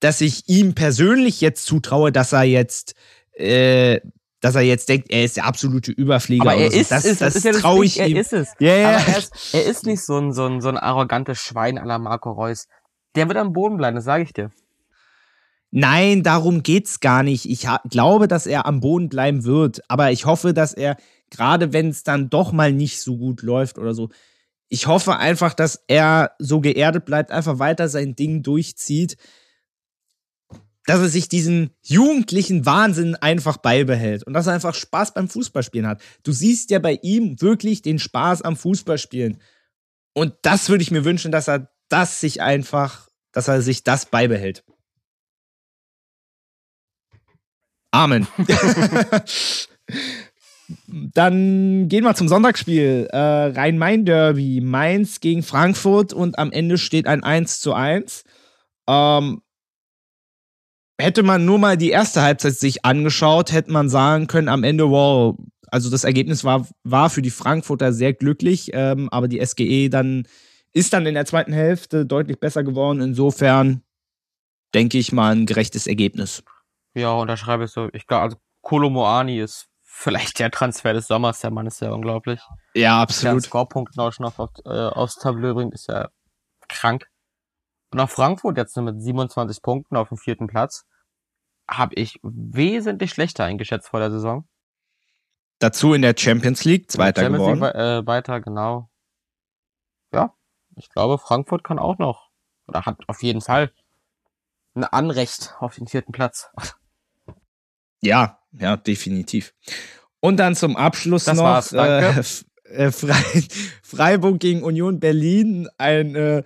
dass 0.00 0.20
ich 0.20 0.48
ihm 0.48 0.74
persönlich 0.74 1.40
jetzt 1.40 1.66
zutraue, 1.66 2.10
dass 2.10 2.32
er 2.32 2.42
jetzt, 2.42 2.94
äh, 3.34 4.00
dass 4.40 4.54
er 4.54 4.62
jetzt 4.62 4.88
denkt, 4.88 5.10
er 5.10 5.24
ist 5.24 5.36
der 5.36 5.44
absolute 5.44 5.92
Überflieger. 5.92 6.42
aber 6.42 6.54
er 6.54 6.66
oder 6.66 6.70
so. 6.72 6.80
ist 6.80 6.90
das, 6.90 7.04
es, 7.04 7.18
das 7.18 7.36
ist 7.36 7.44
ja 7.44 7.52
das 7.52 7.62
ich 7.82 7.98
ihm. 7.98 8.16
Er 8.16 8.20
ist 8.20 8.32
es. 8.32 8.48
Ja, 8.58 8.74
ja. 8.74 8.88
Aber 8.88 9.06
er 9.06 9.18
ist, 9.18 9.54
er 9.54 9.64
ist 9.66 9.86
nicht 9.86 10.02
so 10.02 10.18
ein, 10.18 10.32
so 10.32 10.46
ein, 10.46 10.60
so 10.60 10.68
ein 10.68 10.76
arrogantes 10.76 11.38
Schwein 11.38 11.78
à 11.78 11.84
la 11.84 11.98
Marco 11.98 12.32
Reus. 12.32 12.66
Der 13.14 13.28
wird 13.28 13.38
am 13.38 13.52
Boden 13.52 13.76
bleiben, 13.76 13.96
das 13.96 14.04
sage 14.04 14.24
ich 14.24 14.32
dir. 14.32 14.50
Nein, 15.70 16.22
darum 16.22 16.62
geht's 16.62 17.00
gar 17.00 17.22
nicht. 17.22 17.48
Ich 17.48 17.66
glaube, 17.90 18.26
dass 18.26 18.46
er 18.46 18.64
am 18.66 18.80
Boden 18.80 19.08
bleiben 19.08 19.44
wird, 19.44 19.82
aber 19.88 20.12
ich 20.12 20.24
hoffe, 20.24 20.54
dass 20.54 20.72
er, 20.72 20.96
gerade 21.30 21.72
wenn 21.72 21.88
es 21.90 22.04
dann 22.04 22.30
doch 22.30 22.52
mal 22.52 22.72
nicht 22.72 23.00
so 23.00 23.18
gut 23.18 23.42
läuft 23.42 23.78
oder 23.78 23.92
so, 23.92 24.08
ich 24.70 24.86
hoffe 24.86 25.16
einfach, 25.16 25.54
dass 25.54 25.82
er 25.86 26.32
so 26.38 26.60
geerdet 26.60 27.04
bleibt, 27.04 27.30
einfach 27.30 27.58
weiter 27.58 27.88
sein 27.88 28.14
Ding 28.14 28.42
durchzieht, 28.42 29.16
dass 30.86 31.00
er 31.00 31.08
sich 31.08 31.28
diesen 31.28 31.70
jugendlichen 31.82 32.64
Wahnsinn 32.64 33.14
einfach 33.14 33.58
beibehält 33.58 34.24
und 34.24 34.32
dass 34.32 34.46
er 34.46 34.54
einfach 34.54 34.74
Spaß 34.74 35.12
beim 35.12 35.28
Fußballspielen 35.28 35.86
hat. 35.86 36.00
Du 36.22 36.32
siehst 36.32 36.70
ja 36.70 36.78
bei 36.78 36.98
ihm 37.02 37.40
wirklich 37.42 37.82
den 37.82 37.98
Spaß 37.98 38.40
am 38.40 38.56
Fußballspielen. 38.56 39.38
Und 40.14 40.34
das 40.42 40.70
würde 40.70 40.82
ich 40.82 40.90
mir 40.90 41.04
wünschen, 41.04 41.30
dass 41.30 41.46
er 41.46 41.70
das 41.90 42.20
sich 42.20 42.40
einfach, 42.40 43.08
dass 43.32 43.48
er 43.48 43.60
sich 43.60 43.84
das 43.84 44.06
beibehält. 44.06 44.64
Amen. 47.90 48.26
Dann 50.86 51.88
gehen 51.88 52.04
wir 52.04 52.14
zum 52.14 52.28
Sonntagsspiel. 52.28 53.08
Äh, 53.10 53.16
Rhein-Main-Derby. 53.18 54.60
Mainz 54.60 55.20
gegen 55.20 55.42
Frankfurt 55.42 56.12
und 56.12 56.38
am 56.38 56.52
Ende 56.52 56.76
steht 56.76 57.06
ein 57.06 57.22
1 57.22 57.60
zu 57.60 57.72
1. 57.72 58.24
Ähm, 58.86 59.40
hätte 61.00 61.22
man 61.22 61.44
nur 61.44 61.58
mal 61.58 61.76
die 61.76 61.90
erste 61.90 62.22
Halbzeit 62.22 62.54
sich 62.54 62.84
angeschaut, 62.84 63.52
hätte 63.52 63.70
man 63.72 63.88
sagen 63.88 64.26
können, 64.26 64.48
am 64.48 64.64
Ende, 64.64 64.90
wow, 64.90 65.38
also 65.68 65.90
das 65.90 66.04
Ergebnis 66.04 66.44
war, 66.44 66.66
war 66.84 67.08
für 67.08 67.22
die 67.22 67.30
Frankfurter 67.30 67.92
sehr 67.92 68.12
glücklich, 68.12 68.70
ähm, 68.72 69.08
aber 69.10 69.28
die 69.28 69.44
SGE 69.44 69.88
dann 69.88 70.26
ist 70.72 70.92
dann 70.92 71.06
in 71.06 71.14
der 71.14 71.24
zweiten 71.24 71.52
Hälfte 71.52 72.04
deutlich 72.04 72.38
besser 72.40 72.62
geworden. 72.62 73.00
Insofern 73.00 73.82
denke 74.74 74.98
ich 74.98 75.12
mal 75.12 75.34
ein 75.34 75.46
gerechtes 75.46 75.86
Ergebnis. 75.86 76.42
Ja, 76.94 77.12
unterschreibe 77.12 77.64
ich 77.64 77.70
so. 77.70 77.88
Ich 77.92 78.06
glaube, 78.06 78.22
also 78.22 78.36
Kolomoani 78.62 79.38
ist 79.38 79.68
vielleicht 79.82 80.38
der 80.38 80.50
Transfer 80.50 80.92
des 80.92 81.06
Sommers. 81.06 81.40
Der 81.40 81.50
Mann 81.50 81.66
ist 81.66 81.80
ja 81.80 81.90
unglaublich. 81.90 82.40
Ja, 82.74 83.04
Der 83.06 83.30
an 83.30 83.40
Scorepunkten 83.40 84.00
auch 84.00 84.12
schon 84.12 84.26
auf, 84.26 84.38
äh, 84.64 84.68
aufs 84.68 85.16
Tableau 85.16 85.54
bringt, 85.54 85.74
ist 85.74 85.88
ja 85.88 86.08
krank. 86.68 87.08
Und 87.90 88.00
auch 88.00 88.10
Frankfurt 88.10 88.56
jetzt 88.56 88.76
nur 88.76 88.84
mit 88.84 89.02
27 89.02 89.62
Punkten 89.62 89.96
auf 89.96 90.08
dem 90.08 90.18
vierten 90.18 90.46
Platz 90.46 90.84
habe 91.68 91.94
ich 91.94 92.18
wesentlich 92.22 93.10
schlechter 93.10 93.44
eingeschätzt 93.44 93.88
vor 93.88 94.00
der 94.00 94.10
Saison. 94.10 94.48
Dazu 95.58 95.92
in 95.92 96.02
der 96.02 96.14
Champions 96.16 96.64
League 96.64 96.90
Zweiter 96.90 97.22
Champions 97.22 97.44
geworden. 97.44 97.60
League, 97.60 97.74
äh, 97.74 98.06
weiter, 98.06 98.40
genau. 98.40 98.90
Ja, 100.12 100.34
ich 100.76 100.88
glaube, 100.88 101.18
Frankfurt 101.18 101.64
kann 101.64 101.78
auch 101.78 101.98
noch, 101.98 102.30
oder 102.66 102.86
hat 102.86 102.98
auf 103.08 103.22
jeden 103.22 103.40
Fall 103.40 103.72
ein 104.74 104.84
Anrecht 104.84 105.54
auf 105.60 105.74
den 105.74 105.86
vierten 105.86 106.12
Platz. 106.12 106.50
Ja, 108.00 108.38
ja, 108.52 108.76
definitiv. 108.76 109.54
Und 110.20 110.36
dann 110.38 110.54
zum 110.54 110.76
Abschluss 110.76 111.24
Das 111.24 111.36
noch 111.36 111.44
war's, 111.44 111.70
danke. 111.70 112.20
Äh, 112.20 112.84
äh, 112.86 112.92
Frei 112.92 113.14
Freiburg 113.82 114.40
gegen 114.40 114.62
Union 114.62 115.00
Berlin, 115.00 115.68
ein 115.78 116.14
äh, 116.14 116.42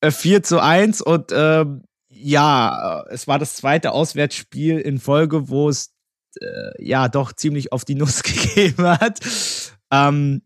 äh, 0.00 0.10
4 0.10 0.42
zu 0.42 0.60
1 0.60 1.00
und 1.00 1.32
ähm, 1.34 1.84
ja, 2.08 3.02
äh, 3.02 3.14
es 3.14 3.26
war 3.26 3.38
das 3.38 3.56
zweite 3.56 3.92
Auswärtsspiel 3.92 4.78
in 4.78 4.98
Folge, 4.98 5.48
wo 5.48 5.68
es 5.68 5.92
äh, 6.40 6.84
ja 6.84 7.08
doch 7.08 7.32
ziemlich 7.32 7.72
auf 7.72 7.84
die 7.84 7.94
Nuss 7.94 8.22
gegeben 8.22 8.86
hat. 8.86 9.20
Ähm, 9.90 10.42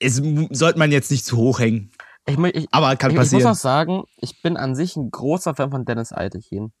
es 0.00 0.16
sollte 0.50 0.78
man 0.78 0.92
jetzt 0.92 1.10
nicht 1.10 1.26
zu 1.26 1.36
hoch 1.36 1.60
hängen, 1.60 1.90
Ich, 2.30 2.54
ich, 2.54 2.68
aber 2.70 2.96
kann 2.96 3.10
ich, 3.10 3.14
ich 3.14 3.18
muss 3.18 3.30
passieren. 3.30 3.52
auch 3.52 3.56
sagen, 3.56 4.04
ich 4.16 4.42
bin 4.42 4.56
an 4.56 4.74
sich 4.74 4.96
ein 4.96 5.10
großer 5.10 5.54
Fan 5.54 5.70
von 5.70 5.84
Dennis 5.84 6.12
Eitekin. 6.12 6.72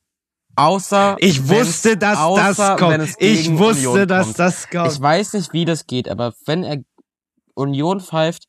Außer 0.56 1.16
Ich 1.20 1.48
wusste, 1.48 1.96
dass 1.96 2.18
außer 2.18 2.42
das 2.44 2.78
kommt. 2.78 3.16
Ich 3.18 3.50
wusste, 3.56 3.88
Union 3.90 4.08
dass 4.08 4.26
kommt. 4.26 4.38
das 4.38 4.68
kommt. 4.68 4.92
Ich 4.92 5.00
weiß 5.00 5.34
nicht, 5.34 5.52
wie 5.52 5.64
das 5.64 5.86
geht, 5.86 6.08
aber 6.08 6.34
wenn 6.46 6.64
er 6.64 6.82
Union 7.54 8.00
pfeift, 8.00 8.48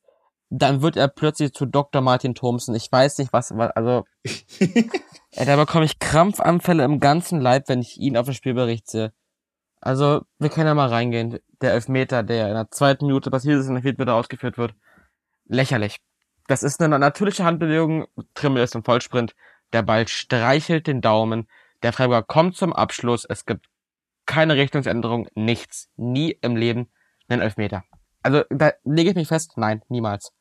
dann 0.49 0.81
wird 0.81 0.97
er 0.97 1.07
plötzlich 1.07 1.53
zu 1.53 1.65
Dr. 1.65 2.01
Martin 2.01 2.35
Thomsen. 2.35 2.75
Ich 2.75 2.91
weiß 2.91 3.19
nicht, 3.19 3.31
was, 3.31 3.55
was 3.55 3.71
also, 3.71 4.03
ey, 4.59 5.45
da 5.45 5.55
bekomme 5.55 5.85
ich 5.85 5.99
Krampfanfälle 5.99 6.83
im 6.83 6.99
ganzen 6.99 7.39
Leib, 7.39 7.69
wenn 7.69 7.81
ich 7.81 7.97
ihn 7.97 8.17
auf 8.17 8.25
dem 8.25 8.33
Spielbericht 8.33 8.89
sehe. 8.89 9.13
Also, 9.79 10.21
wir 10.39 10.49
können 10.49 10.67
ja 10.67 10.73
mal 10.73 10.89
reingehen. 10.89 11.39
Der 11.61 11.73
Elfmeter, 11.73 12.21
der 12.21 12.49
in 12.49 12.53
der 12.53 12.69
zweiten 12.69 13.07
Minute 13.07 13.31
passiert 13.31 13.59
ist 13.59 13.67
und 13.67 13.75
der 13.75 13.97
wieder 13.97 14.13
ausgeführt 14.13 14.57
wird. 14.57 14.75
Lächerlich. 15.45 15.97
Das 16.51 16.63
ist 16.63 16.81
eine 16.81 16.99
natürliche 16.99 17.45
Handbewegung. 17.45 18.07
Trimmel 18.33 18.63
ist 18.63 18.75
im 18.75 18.83
Vollsprint. 18.83 19.35
Der 19.71 19.83
Ball 19.83 20.09
streichelt 20.09 20.85
den 20.85 20.99
Daumen. 20.99 21.47
Der 21.81 21.93
Freiburger 21.93 22.23
kommt 22.23 22.57
zum 22.57 22.73
Abschluss. 22.73 23.23
Es 23.23 23.45
gibt 23.45 23.69
keine 24.25 24.55
Richtungsänderung, 24.55 25.29
nichts. 25.33 25.89
Nie 25.95 26.37
im 26.41 26.57
Leben 26.57 26.91
einen 27.29 27.41
Elfmeter. 27.41 27.85
Also, 28.21 28.43
da 28.49 28.73
lege 28.83 29.11
ich 29.11 29.15
mich 29.15 29.29
fest, 29.29 29.53
nein, 29.55 29.81
niemals. 29.87 30.33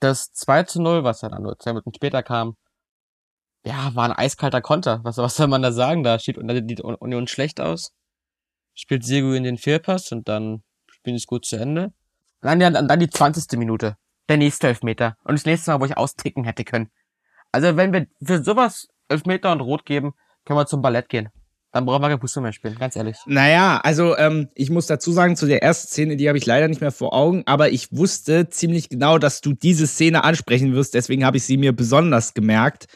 Das 0.00 0.32
2 0.32 0.62
zu 0.62 0.80
0, 0.80 1.04
was 1.04 1.20
ja 1.20 1.28
dann 1.28 1.42
nur 1.42 1.58
zwei 1.58 1.74
Minuten 1.74 1.92
später 1.92 2.22
kam, 2.22 2.56
ja, 3.66 3.94
war 3.94 4.06
ein 4.06 4.12
eiskalter 4.12 4.62
Konter. 4.62 5.00
Was, 5.02 5.18
was 5.18 5.36
soll 5.36 5.48
man 5.48 5.60
da 5.60 5.72
sagen? 5.72 6.04
Da 6.04 6.18
steht 6.18 6.38
die 6.38 6.82
Union 6.82 7.26
schlecht 7.26 7.60
aus. 7.60 7.92
Spielt 8.72 9.04
Segu 9.04 9.34
in 9.34 9.44
den 9.44 9.58
Fehlpass 9.58 10.10
und 10.10 10.26
dann 10.26 10.62
spielen 10.86 11.18
sie 11.18 11.24
es 11.24 11.26
gut 11.26 11.44
zu 11.44 11.56
Ende. 11.56 11.92
Dann, 12.40 12.60
dann, 12.60 12.88
dann 12.88 12.98
die 12.98 13.10
20. 13.10 13.58
Minute. 13.58 13.98
Der 14.28 14.36
nächste 14.36 14.68
Elfmeter. 14.68 15.16
Und 15.24 15.34
das 15.34 15.44
nächste 15.44 15.70
Mal, 15.70 15.80
wo 15.80 15.84
ich 15.84 15.96
austicken 15.96 16.44
hätte 16.44 16.64
können. 16.64 16.90
Also, 17.52 17.76
wenn 17.76 17.92
wir 17.92 18.06
für 18.22 18.42
sowas 18.42 18.88
Elfmeter 19.08 19.52
und 19.52 19.60
Rot 19.60 19.84
geben, 19.84 20.14
können 20.44 20.58
wir 20.58 20.66
zum 20.66 20.82
Ballett 20.82 21.08
gehen. 21.08 21.28
Dann 21.74 21.86
brauchen 21.86 22.02
wir 22.02 22.08
kein 22.08 22.20
Fußball 22.20 22.44
mehr 22.44 22.52
spielen, 22.52 22.76
ganz 22.78 22.94
ehrlich. 22.94 23.16
Naja, 23.26 23.80
also 23.82 24.16
ähm, 24.16 24.48
ich 24.54 24.70
muss 24.70 24.86
dazu 24.86 25.10
sagen, 25.10 25.34
zu 25.34 25.46
der 25.46 25.60
ersten 25.64 25.88
Szene, 25.88 26.16
die 26.16 26.28
habe 26.28 26.38
ich 26.38 26.46
leider 26.46 26.68
nicht 26.68 26.80
mehr 26.80 26.92
vor 26.92 27.12
Augen, 27.12 27.42
aber 27.46 27.70
ich 27.70 27.88
wusste 27.90 28.48
ziemlich 28.48 28.90
genau, 28.90 29.18
dass 29.18 29.40
du 29.40 29.54
diese 29.54 29.88
Szene 29.88 30.22
ansprechen 30.22 30.72
wirst, 30.72 30.94
deswegen 30.94 31.24
habe 31.24 31.36
ich 31.36 31.44
sie 31.44 31.56
mir 31.56 31.72
besonders 31.72 32.32
gemerkt. 32.32 32.86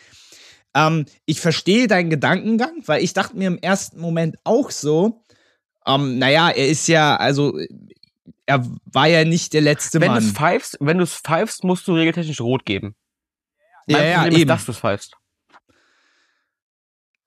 Ähm, 0.74 1.06
ich 1.26 1.40
verstehe 1.40 1.88
deinen 1.88 2.08
Gedankengang, 2.08 2.82
weil 2.86 3.02
ich 3.02 3.14
dachte 3.14 3.36
mir 3.36 3.48
im 3.48 3.58
ersten 3.58 4.00
Moment 4.00 4.36
auch 4.44 4.70
so, 4.70 5.24
ähm, 5.84 6.18
naja, 6.18 6.50
er 6.50 6.68
ist 6.68 6.86
ja, 6.86 7.16
also 7.16 7.58
er 8.48 8.66
war 8.86 9.06
ja 9.06 9.24
nicht 9.24 9.52
der 9.52 9.60
letzte 9.60 10.00
Wenn 10.00 10.10
Mann. 10.12 10.22
pfeifst, 10.22 10.78
wenn 10.80 10.96
du 10.98 11.04
es 11.04 11.14
pfeifst, 11.14 11.64
musst 11.64 11.86
du 11.86 11.94
regeltechnisch 11.94 12.40
rot 12.40 12.64
geben. 12.64 12.96
Ja, 13.86 13.98
Mein 13.98 14.08
ja, 14.10 14.14
Problem 14.22 14.32
eben. 14.40 14.42
ist, 14.42 14.48
dass 14.48 14.64
du 14.64 14.72
es 14.72 14.78
pfeifst. 14.78 15.16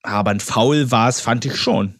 Aber 0.04 0.32
ein 0.32 0.40
Foul 0.40 0.90
war 0.92 1.10
es, 1.10 1.22
fand 1.22 1.46
ich 1.46 1.56
schon. 1.58 2.00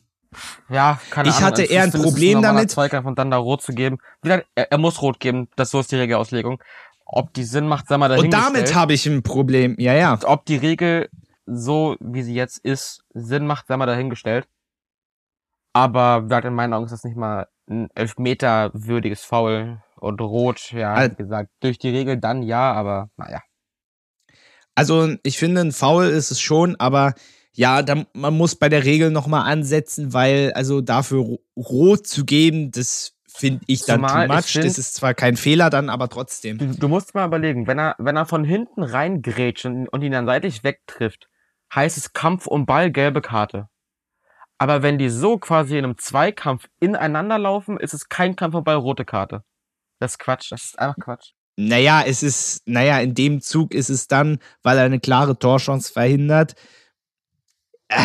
Ja, 0.70 1.00
keine 1.12 1.30
Ich 1.30 1.36
Ahnung. 1.36 1.48
hatte 1.48 1.64
Es 1.64 1.70
eher 1.70 1.84
ein 1.84 1.92
Problem 1.92 2.36
normaler 2.36 2.54
damit- 2.56 2.72
Zweikampf 2.72 3.06
und 3.06 3.20
dann 3.20 3.30
da 3.32 3.38
rot 3.38 3.62
zu 3.62 3.74
geben. 3.74 3.98
Er, 4.24 4.44
er 4.56 4.78
muss 4.78 5.02
rot 5.02 5.20
geben, 5.20 5.50
das 5.56 5.72
so 5.72 5.80
ist 5.80 5.92
die 5.92 5.98
Regelauslegung. 5.98 6.62
Ob 7.06 7.34
die 7.34 7.44
Sinn 7.44 7.68
macht, 7.68 7.88
sei 7.88 7.98
mal 7.98 8.06
Und 8.12 8.32
dahingestellt. 8.32 8.56
damit 8.56 8.76
habe 8.76 8.94
ich 8.94 9.06
ein 9.06 9.22
Problem. 9.24 9.76
Ja, 9.78 9.94
ja. 9.94 10.18
ob 10.24 10.46
die 10.46 10.56
Regel 10.56 11.10
so, 11.46 11.98
wie 12.00 12.24
sie 12.24 12.34
jetzt 12.34 12.58
ist, 12.60 13.04
Sinn 13.14 13.46
macht, 13.46 13.68
sei 13.68 13.76
mal 13.78 13.86
dahingestellt. 13.86 14.48
Aber 15.74 16.26
in 16.44 16.54
meinen 16.54 16.74
Augen 16.74 16.86
ist 16.86 16.92
das 16.92 17.04
nicht 17.04 17.18
mal 17.18 17.48
ein 17.72 17.90
Elfmeter 17.96 18.72
würdiges 18.74 19.24
Foul 19.24 19.82
und 19.96 20.22
rot, 20.22 20.72
ja, 20.72 20.94
Al- 20.94 21.12
wie 21.12 21.16
gesagt, 21.16 21.50
durch 21.62 21.80
die 21.80 21.90
Regel 21.90 22.18
dann 22.18 22.44
ja, 22.44 22.74
aber 22.74 23.10
naja. 23.18 23.42
Also 24.76 25.16
ich 25.24 25.38
finde, 25.38 25.62
ein 25.62 25.72
Foul 25.72 26.06
ist 26.06 26.32
es 26.32 26.40
schon, 26.40 26.76
aber 26.80 27.14
ja, 27.54 27.82
da, 27.82 28.06
man 28.14 28.36
muss 28.36 28.56
bei 28.56 28.70
der 28.70 28.86
Regel 28.86 29.12
nochmal 29.12 29.52
ansetzen, 29.52 30.14
weil 30.14 30.54
also 30.54 30.82
dafür 30.82 31.38
rot 31.58 32.08
zu 32.08 32.26
geben, 32.26 32.72
das 32.72 33.18
finde 33.28 33.62
ich 33.68 33.86
dann 33.86 34.00
Zumal 34.00 34.28
too 34.28 34.34
much. 34.34 34.46
Find, 34.46 34.66
das 34.66 34.78
ist 34.78 34.96
zwar 34.96 35.14
kein 35.14 35.36
Fehler 35.36 35.70
dann, 35.70 35.90
aber 35.90 36.10
trotzdem. 36.10 36.58
Du, 36.58 36.66
du, 36.68 36.88
musst 36.88 37.14
mal 37.14 37.26
überlegen, 37.26 37.68
wenn 37.68 37.80
er, 37.80 37.96
wenn 37.98 38.16
er 38.16 38.26
von 38.26 38.44
hinten 38.44 38.84
reingrätscht 38.84 39.66
und, 39.66 39.88
und 39.90 40.02
ihn 40.02 40.12
dann 40.12 40.26
seitlich 40.26 40.64
wegtrifft, 40.64 41.28
heißt 41.74 41.98
es 41.98 42.14
Kampf 42.14 42.48
um 42.48 42.66
Ball, 42.66 42.92
gelbe 42.92 43.22
Karte. 43.22 43.68
Aber 44.62 44.84
wenn 44.84 45.00
die 45.00 45.10
so 45.10 45.40
quasi 45.40 45.76
in 45.76 45.86
einem 45.86 45.98
Zweikampf 45.98 46.68
ineinander 46.80 47.40
laufen, 47.40 47.80
ist 47.80 47.96
es 47.96 48.10
kein 48.10 48.36
Kampf 48.36 48.54
um 48.54 48.64
Ball, 48.64 48.76
rote 48.76 49.06
Karte. 49.06 49.44
Das 49.98 50.12
ist 50.12 50.18
Quatsch, 50.20 50.52
das 50.52 50.66
ist 50.66 50.78
einfach 50.78 50.98
Quatsch. 51.04 51.32
Naja, 51.56 52.04
es 52.06 52.22
ist, 52.22 52.62
naja, 52.68 53.00
in 53.00 53.16
dem 53.16 53.42
Zug 53.42 53.74
ist 53.74 53.90
es 53.90 54.08
dann, 54.08 54.38
weil 54.62 54.78
er 54.78 54.84
eine 54.84 55.00
klare 55.00 55.36
Torchance 55.40 55.92
verhindert. 55.92 56.54
Äh, 57.88 57.98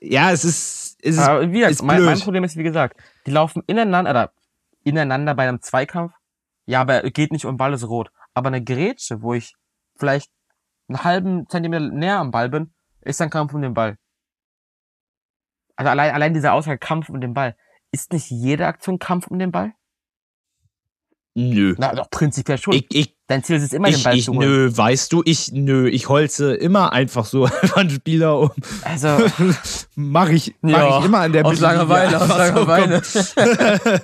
ja, 0.00 0.30
es 0.30 0.44
ist, 0.44 0.96
es 1.02 1.16
ist, 1.16 1.18
Aber 1.18 1.50
wie 1.50 1.58
gesagt, 1.58 1.82
mein, 1.82 2.04
mein, 2.04 2.20
Problem 2.20 2.44
ist, 2.44 2.56
wie 2.56 2.62
gesagt, 2.62 3.00
die 3.26 3.32
laufen 3.32 3.64
ineinander, 3.66 4.12
oder 4.12 4.32
ineinander 4.84 5.34
bei 5.34 5.48
einem 5.48 5.60
Zweikampf. 5.60 6.12
Ja, 6.66 6.82
aber 6.82 7.02
geht 7.10 7.32
nicht 7.32 7.46
um 7.46 7.56
Ball 7.56 7.74
ist 7.74 7.88
rot. 7.88 8.12
Aber 8.32 8.46
eine 8.46 8.62
Grätsche, 8.62 9.22
wo 9.22 9.34
ich 9.34 9.56
vielleicht 9.96 10.30
einen 10.86 11.02
halben 11.02 11.48
Zentimeter 11.48 11.88
näher 11.88 12.18
am 12.18 12.30
Ball 12.30 12.48
bin, 12.48 12.72
ist 13.00 13.20
ein 13.20 13.30
Kampf 13.30 13.54
um 13.54 13.62
den 13.62 13.74
Ball. 13.74 13.96
Also 15.76 15.90
allein, 15.90 16.12
allein 16.12 16.34
dieser 16.34 16.54
Aussage 16.54 16.78
Kampf 16.78 17.08
um 17.08 17.20
den 17.20 17.34
Ball. 17.34 17.56
Ist 17.92 18.12
nicht 18.12 18.30
jede 18.30 18.66
Aktion 18.66 18.98
Kampf 18.98 19.28
um 19.28 19.38
den 19.38 19.52
Ball? 19.52 19.72
Nö. 21.34 21.74
Na, 21.78 21.94
doch, 21.94 22.10
prinzipiell 22.10 22.56
schon. 22.56 22.72
Ich, 22.74 22.86
ich, 22.90 23.16
Dein 23.26 23.42
Ziel 23.42 23.56
ist 23.56 23.64
es 23.64 23.72
immer, 23.72 23.88
ich, 23.88 23.96
den 23.96 24.04
Ball 24.04 24.16
ich, 24.16 24.24
zu 24.24 24.32
holen. 24.32 24.48
Nö, 24.48 24.74
weißt 24.74 25.12
du, 25.12 25.22
ich, 25.24 25.52
nö, 25.52 25.88
ich 25.88 26.08
holze 26.08 26.54
immer 26.54 26.92
einfach 26.92 27.26
so 27.26 27.48
einen 27.74 27.90
Spieler 27.90 28.38
um. 28.38 28.50
Also. 28.84 29.18
mach 29.96 30.30
ich, 30.30 30.54
mach 30.62 30.70
ja, 30.70 30.98
ich 30.98 31.04
immer 31.04 31.20
an 31.20 31.32
der 31.32 31.44
Aus 31.44 31.60
Langeweile, 31.60 32.20
aus 32.20 32.28
Langeweile. 32.28 33.02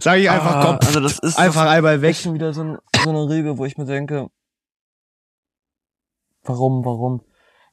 Sag 0.00 0.18
ich 0.18 0.30
einfach, 0.30 0.54
ah, 0.54 0.64
komm, 0.64 0.78
also 0.80 1.00
das 1.00 1.18
ist 1.18 1.36
einfach 1.38 1.68
einmal 1.68 2.00
weg. 2.00 2.16
schon 2.16 2.34
wieder 2.34 2.52
so, 2.52 2.62
ein, 2.62 2.78
so 3.02 3.10
eine 3.10 3.28
Regel, 3.28 3.58
wo 3.58 3.64
ich 3.64 3.76
mir 3.76 3.84
denke, 3.84 4.30
warum, 6.44 6.84
warum? 6.84 7.22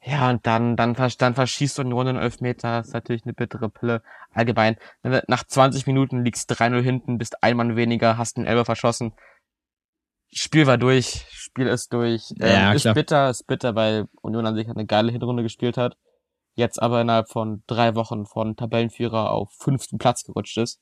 Ja, 0.10 0.32
und 0.32 0.47
dann, 0.47 0.76
dann, 0.76 0.95
dann 0.95 1.36
verschießt 1.36 1.78
du 1.78 1.82
Union 1.84 2.07
in 2.07 2.16
Elfmeter, 2.16 2.80
das 2.80 2.88
ist 2.88 2.93
natürlich 2.93 3.26
eine 3.26 3.34
bittere 3.34 3.70
Pille. 3.70 4.01
Allgemein, 4.34 4.78
nach 5.03 5.43
20 5.43 5.86
Minuten 5.86 6.24
liegst 6.24 6.51
3-0 6.51 6.82
hinten, 6.82 7.20
bist 7.20 7.43
ein 7.43 7.55
Mann 7.55 7.76
weniger, 7.76 8.18
hast 8.18 8.38
einen 8.38 8.47
Elber 8.47 8.66
verschossen. 8.66 9.14
Spiel 10.32 10.66
war 10.66 10.80
durch, 10.80 11.26
Spiel 11.30 11.68
ist 11.68 11.93
durch. 11.93 12.32
Ähm, 12.39 12.47
ja, 12.47 12.74
ist 12.74 12.84
klar. 12.84 12.93
bitter, 12.95 13.30
ist 13.30 13.45
bitter, 13.45 13.76
weil 13.76 14.07
Union 14.22 14.47
an 14.47 14.55
sich 14.55 14.68
eine 14.68 14.86
geile 14.86 15.12
Hinrunde 15.12 15.43
gespielt 15.43 15.78
hat. 15.78 15.95
Jetzt 16.55 16.82
aber 16.82 17.01
innerhalb 17.01 17.30
von 17.30 17.64
drei 17.68 17.93
Wochen 17.93 18.26
von 18.26 18.55
Tabellenführer 18.55 19.30
auf 19.30 19.51
fünften 19.60 19.99
Platz 19.99 20.24
gerutscht 20.24 20.57
ist. 20.57 20.80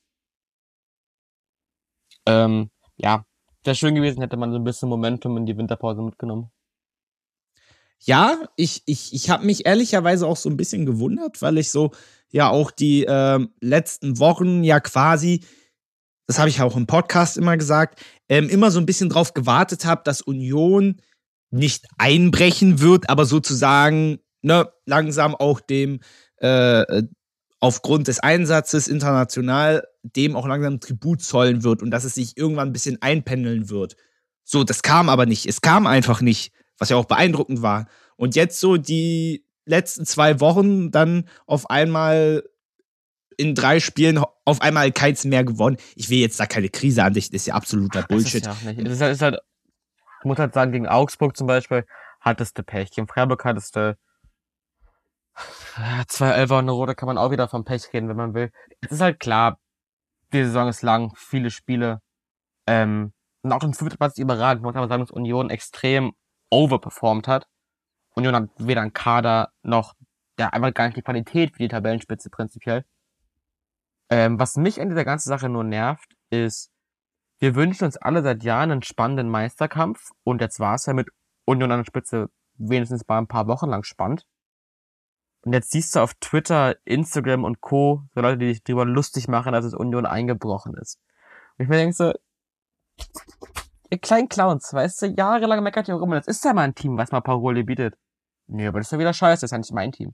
Ähm, 2.25 2.71
ja, 2.95 3.25
wäre 3.63 3.75
schön 3.75 3.95
gewesen, 3.95 4.21
hätte 4.21 4.37
man 4.37 4.51
so 4.51 4.57
ein 4.57 4.63
bisschen 4.63 4.87
Momentum 4.87 5.35
in 5.35 5.45
die 5.45 5.57
Winterpause 5.57 6.01
mitgenommen. 6.01 6.49
Ja, 7.99 8.37
ich, 8.55 8.83
ich, 8.85 9.13
ich 9.13 9.29
habe 9.29 9.45
mich 9.45 9.65
ehrlicherweise 9.65 10.27
auch 10.27 10.37
so 10.37 10.49
ein 10.49 10.57
bisschen 10.57 10.85
gewundert, 10.85 11.41
weil 11.41 11.57
ich 11.57 11.71
so 11.71 11.91
ja 12.29 12.49
auch 12.49 12.71
die 12.71 13.05
äh, 13.05 13.39
letzten 13.61 14.19
Wochen 14.19 14.63
ja 14.63 14.79
quasi, 14.79 15.43
das 16.27 16.39
habe 16.39 16.49
ich 16.49 16.61
auch 16.61 16.75
im 16.75 16.87
Podcast 16.87 17.37
immer 17.37 17.57
gesagt, 17.57 18.01
ähm, 18.29 18.49
immer 18.49 18.71
so 18.71 18.79
ein 18.79 18.85
bisschen 18.85 19.09
drauf 19.09 19.33
gewartet 19.33 19.85
habe, 19.85 20.01
dass 20.03 20.21
Union 20.21 21.01
nicht 21.49 21.85
einbrechen 21.97 22.81
wird, 22.81 23.09
aber 23.09 23.25
sozusagen 23.25 24.19
ne, 24.41 24.69
langsam 24.85 25.35
auch 25.35 25.59
dem 25.59 26.01
äh, 26.37 27.03
aufgrund 27.59 28.07
des 28.07 28.19
Einsatzes 28.19 28.87
international 28.87 29.83
dem 30.03 30.35
auch 30.35 30.47
langsam 30.47 30.79
Tribut 30.79 31.21
zollen 31.21 31.63
wird 31.63 31.81
und 31.81 31.91
dass 31.91 32.03
es 32.03 32.15
sich 32.15 32.37
irgendwann 32.37 32.69
ein 32.69 32.73
bisschen 32.73 33.01
einpendeln 33.01 33.69
wird. 33.69 33.95
So, 34.43 34.63
das 34.63 34.81
kam 34.83 35.09
aber 35.09 35.25
nicht. 35.25 35.45
Es 35.45 35.61
kam 35.61 35.87
einfach 35.87 36.21
nicht, 36.21 36.53
was 36.77 36.89
ja 36.89 36.97
auch 36.97 37.05
beeindruckend 37.05 37.61
war. 37.61 37.87
Und 38.15 38.35
jetzt 38.35 38.59
so 38.59 38.77
die 38.77 39.45
letzten 39.65 40.05
zwei 40.05 40.39
Wochen 40.39 40.91
dann 40.91 41.27
auf 41.45 41.69
einmal 41.69 42.43
in 43.37 43.53
drei 43.53 43.79
Spielen 43.79 44.23
auf 44.45 44.61
einmal 44.61 44.91
keins 44.91 45.23
mehr 45.23 45.43
gewonnen. 45.43 45.77
Ich 45.95 46.09
will 46.09 46.17
jetzt 46.17 46.39
da 46.39 46.45
keine 46.45 46.69
Krise 46.69 47.03
andichten, 47.03 47.33
das 47.33 47.43
ist 47.43 47.47
ja 47.47 47.53
absoluter 47.53 48.03
Bullshit. 48.03 48.45
Das 48.45 48.63
ist, 48.63 48.63
ja 48.63 48.71
ist 48.71 49.01
halt, 49.01 49.13
ist 49.13 49.21
halt, 49.21 49.39
ich 50.19 50.25
muss 50.25 50.39
halt 50.39 50.53
sagen, 50.53 50.71
gegen 50.71 50.87
Augsburg 50.87 51.37
zum 51.37 51.47
Beispiel 51.47 51.85
hattest 52.19 52.57
du 52.57 52.63
Pech. 52.63 52.91
Gegen 52.91 53.07
Freiburg 53.07 53.45
hattest 53.45 53.75
du 53.75 53.97
zwei 56.07 56.31
Elfer 56.31 56.57
und 56.57 56.65
eine 56.65 56.71
Rote 56.71 56.95
kann 56.95 57.07
man 57.07 57.17
auch 57.19 57.29
wieder 57.29 57.47
vom 57.47 57.63
Pech 57.63 57.93
reden, 57.93 58.09
wenn 58.09 58.17
man 58.17 58.33
will. 58.33 58.51
Es 58.81 58.91
ist 58.91 59.01
halt 59.01 59.19
klar, 59.19 59.59
die 60.33 60.43
Saison 60.43 60.67
ist 60.67 60.81
lang, 60.81 61.13
viele 61.15 61.51
Spiele. 61.51 62.01
Ähm, 62.65 63.13
und 63.43 63.51
auch 63.51 63.63
im 63.63 63.73
fünften 63.73 63.97
Platz 63.97 64.17
überragend. 64.17 64.63
Man 64.63 64.73
muss 64.73 64.77
aber 64.77 64.87
sagen, 64.87 65.03
dass 65.03 65.11
Union 65.11 65.49
extrem 65.49 66.13
overperformed 66.49 67.27
hat. 67.27 67.47
Union 68.15 68.35
hat 68.35 68.49
weder 68.57 68.81
einen 68.81 68.93
Kader 68.93 69.51
noch 69.61 69.95
der 70.37 70.53
einfach 70.53 70.73
gar 70.73 70.85
nicht 70.85 70.97
die 70.97 71.01
Qualität 71.01 71.53
wie 71.55 71.63
die 71.63 71.67
Tabellenspitze 71.69 72.29
prinzipiell. 72.29 72.85
Ähm, 74.09 74.39
was 74.39 74.55
mich 74.55 74.79
an 74.79 74.89
dieser 74.89 75.05
ganzen 75.05 75.29
Sache 75.29 75.49
nur 75.49 75.63
nervt, 75.63 76.15
ist, 76.29 76.71
wir 77.39 77.55
wünschen 77.55 77.85
uns 77.85 77.97
alle 77.97 78.23
seit 78.23 78.43
Jahren 78.43 78.71
einen 78.71 78.83
spannenden 78.83 79.29
Meisterkampf 79.29 80.11
und 80.23 80.41
jetzt 80.41 80.59
war 80.59 80.75
es 80.75 80.85
ja 80.85 80.93
mit 80.93 81.09
Union 81.45 81.71
an 81.71 81.79
der 81.79 81.85
Spitze 81.85 82.29
wenigstens 82.55 83.07
mal 83.07 83.19
ein 83.19 83.27
paar 83.27 83.47
Wochen 83.47 83.69
lang 83.69 83.83
spannend. 83.83 84.25
Und 85.41 85.53
jetzt 85.53 85.71
siehst 85.71 85.95
du 85.95 85.99
auf 85.99 86.13
Twitter, 86.15 86.75
Instagram 86.85 87.43
und 87.43 87.61
Co. 87.61 88.03
so 88.13 88.21
Leute, 88.21 88.37
die 88.37 88.53
sich 88.53 88.63
darüber 88.63 88.85
lustig 88.85 89.27
machen, 89.27 89.53
dass 89.53 89.65
es 89.65 89.73
Union 89.73 90.05
eingebrochen 90.05 90.75
ist. 90.75 90.99
Und 91.57 91.63
ich 91.63 91.69
mir 91.69 91.77
denke 91.77 91.93
so, 91.93 92.13
ihr 93.89 93.97
kleinen 93.99 94.29
Clowns, 94.29 94.73
weißt 94.73 95.01
du, 95.01 95.05
jahrelang 95.07 95.63
meckert 95.63 95.87
ihr 95.87 95.95
auch 95.95 96.01
immer, 96.01 96.15
das 96.15 96.27
ist 96.27 96.43
ja 96.43 96.53
mal 96.53 96.63
ein 96.63 96.75
Team, 96.75 96.97
was 96.97 97.11
mal 97.11 97.21
Parole 97.21 97.63
bietet. 97.63 97.95
Nee, 98.47 98.67
aber 98.67 98.79
das 98.79 98.87
ist 98.87 98.91
ja 98.91 98.99
wieder 98.99 99.13
scheiße, 99.13 99.41
das 99.41 99.49
ist 99.49 99.51
ja 99.51 99.57
nicht 99.57 99.73
mein 99.73 99.91
Team. 99.91 100.13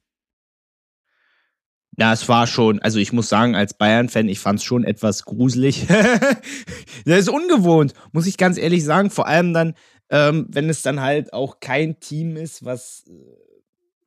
Ja, 1.96 2.12
es 2.12 2.28
war 2.28 2.48
schon, 2.48 2.80
also 2.82 2.98
ich 2.98 3.14
muss 3.14 3.30
sagen, 3.30 3.56
als 3.56 3.76
Bayern-Fan, 3.76 4.28
ich 4.28 4.40
fand 4.40 4.60
es 4.60 4.66
schon 4.66 4.84
etwas 4.84 5.26
gruselig. 5.26 5.86
das 7.06 7.20
ist 7.20 7.30
ungewohnt, 7.30 7.94
muss 8.12 8.26
ich 8.26 8.38
ganz 8.38 8.58
ehrlich 8.58 8.84
sagen. 8.84 9.12
Vor 9.12 9.28
allem 9.28 9.54
dann, 9.54 9.76
ähm, 10.10 10.48
wenn 10.50 10.70
es 10.70 10.82
dann 10.82 11.02
halt 11.02 11.34
auch 11.34 11.60
kein 11.60 12.00
Team 12.00 12.36
ist, 12.36 12.66
was 12.66 13.04
äh, 13.08 13.14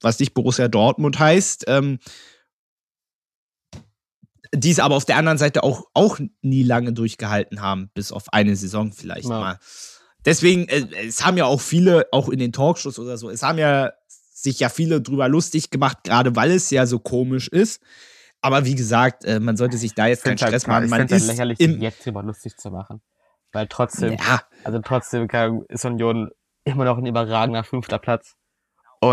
was 0.00 0.18
nicht 0.18 0.34
Borussia 0.34 0.68
Dortmund 0.68 1.18
heißt. 1.18 1.64
Ähm, 1.68 1.98
die 4.54 4.70
es 4.70 4.78
aber 4.78 4.94
auf 4.94 5.04
der 5.04 5.16
anderen 5.16 5.38
Seite 5.38 5.62
auch, 5.62 5.84
auch 5.94 6.18
nie 6.42 6.62
lange 6.62 6.92
durchgehalten 6.92 7.60
haben, 7.60 7.90
bis 7.94 8.12
auf 8.12 8.32
eine 8.32 8.56
Saison 8.56 8.92
vielleicht 8.92 9.28
ja. 9.28 9.38
mal. 9.38 9.58
Deswegen, 10.24 10.68
äh, 10.68 10.86
es 11.06 11.24
haben 11.24 11.36
ja 11.36 11.46
auch 11.46 11.60
viele, 11.60 12.06
auch 12.12 12.28
in 12.28 12.38
den 12.38 12.52
Talkshows 12.52 12.98
oder 12.98 13.16
so, 13.16 13.30
es 13.30 13.42
haben 13.42 13.58
ja 13.58 13.92
sich 14.08 14.60
ja 14.60 14.68
viele 14.68 15.00
drüber 15.00 15.28
lustig 15.28 15.70
gemacht, 15.70 15.98
gerade 16.04 16.36
weil 16.36 16.50
es 16.50 16.70
ja 16.70 16.86
so 16.86 16.98
komisch 16.98 17.48
ist. 17.48 17.80
Aber 18.42 18.64
wie 18.64 18.74
gesagt, 18.74 19.24
äh, 19.24 19.40
man 19.40 19.56
sollte 19.56 19.78
sich 19.78 19.94
da 19.94 20.06
jetzt 20.06 20.24
keinen 20.24 20.38
halt 20.38 20.50
Stress 20.50 20.66
machen. 20.66 20.88
Man 20.88 21.06
ist 21.06 21.12
halt 21.12 21.26
lächerlich, 21.26 21.58
sich 21.58 21.76
jetzt 21.78 22.04
drüber 22.04 22.22
lustig 22.22 22.56
zu 22.56 22.70
machen. 22.70 23.00
Weil 23.52 23.66
trotzdem, 23.68 24.12
ja. 24.12 24.42
also 24.64 24.78
trotzdem 24.80 25.28
ist 25.68 25.84
Union 25.84 26.30
immer 26.64 26.84
noch 26.84 26.98
ein 26.98 27.06
überragender 27.06 27.64
fünfter 27.64 27.98
Platz. 27.98 28.36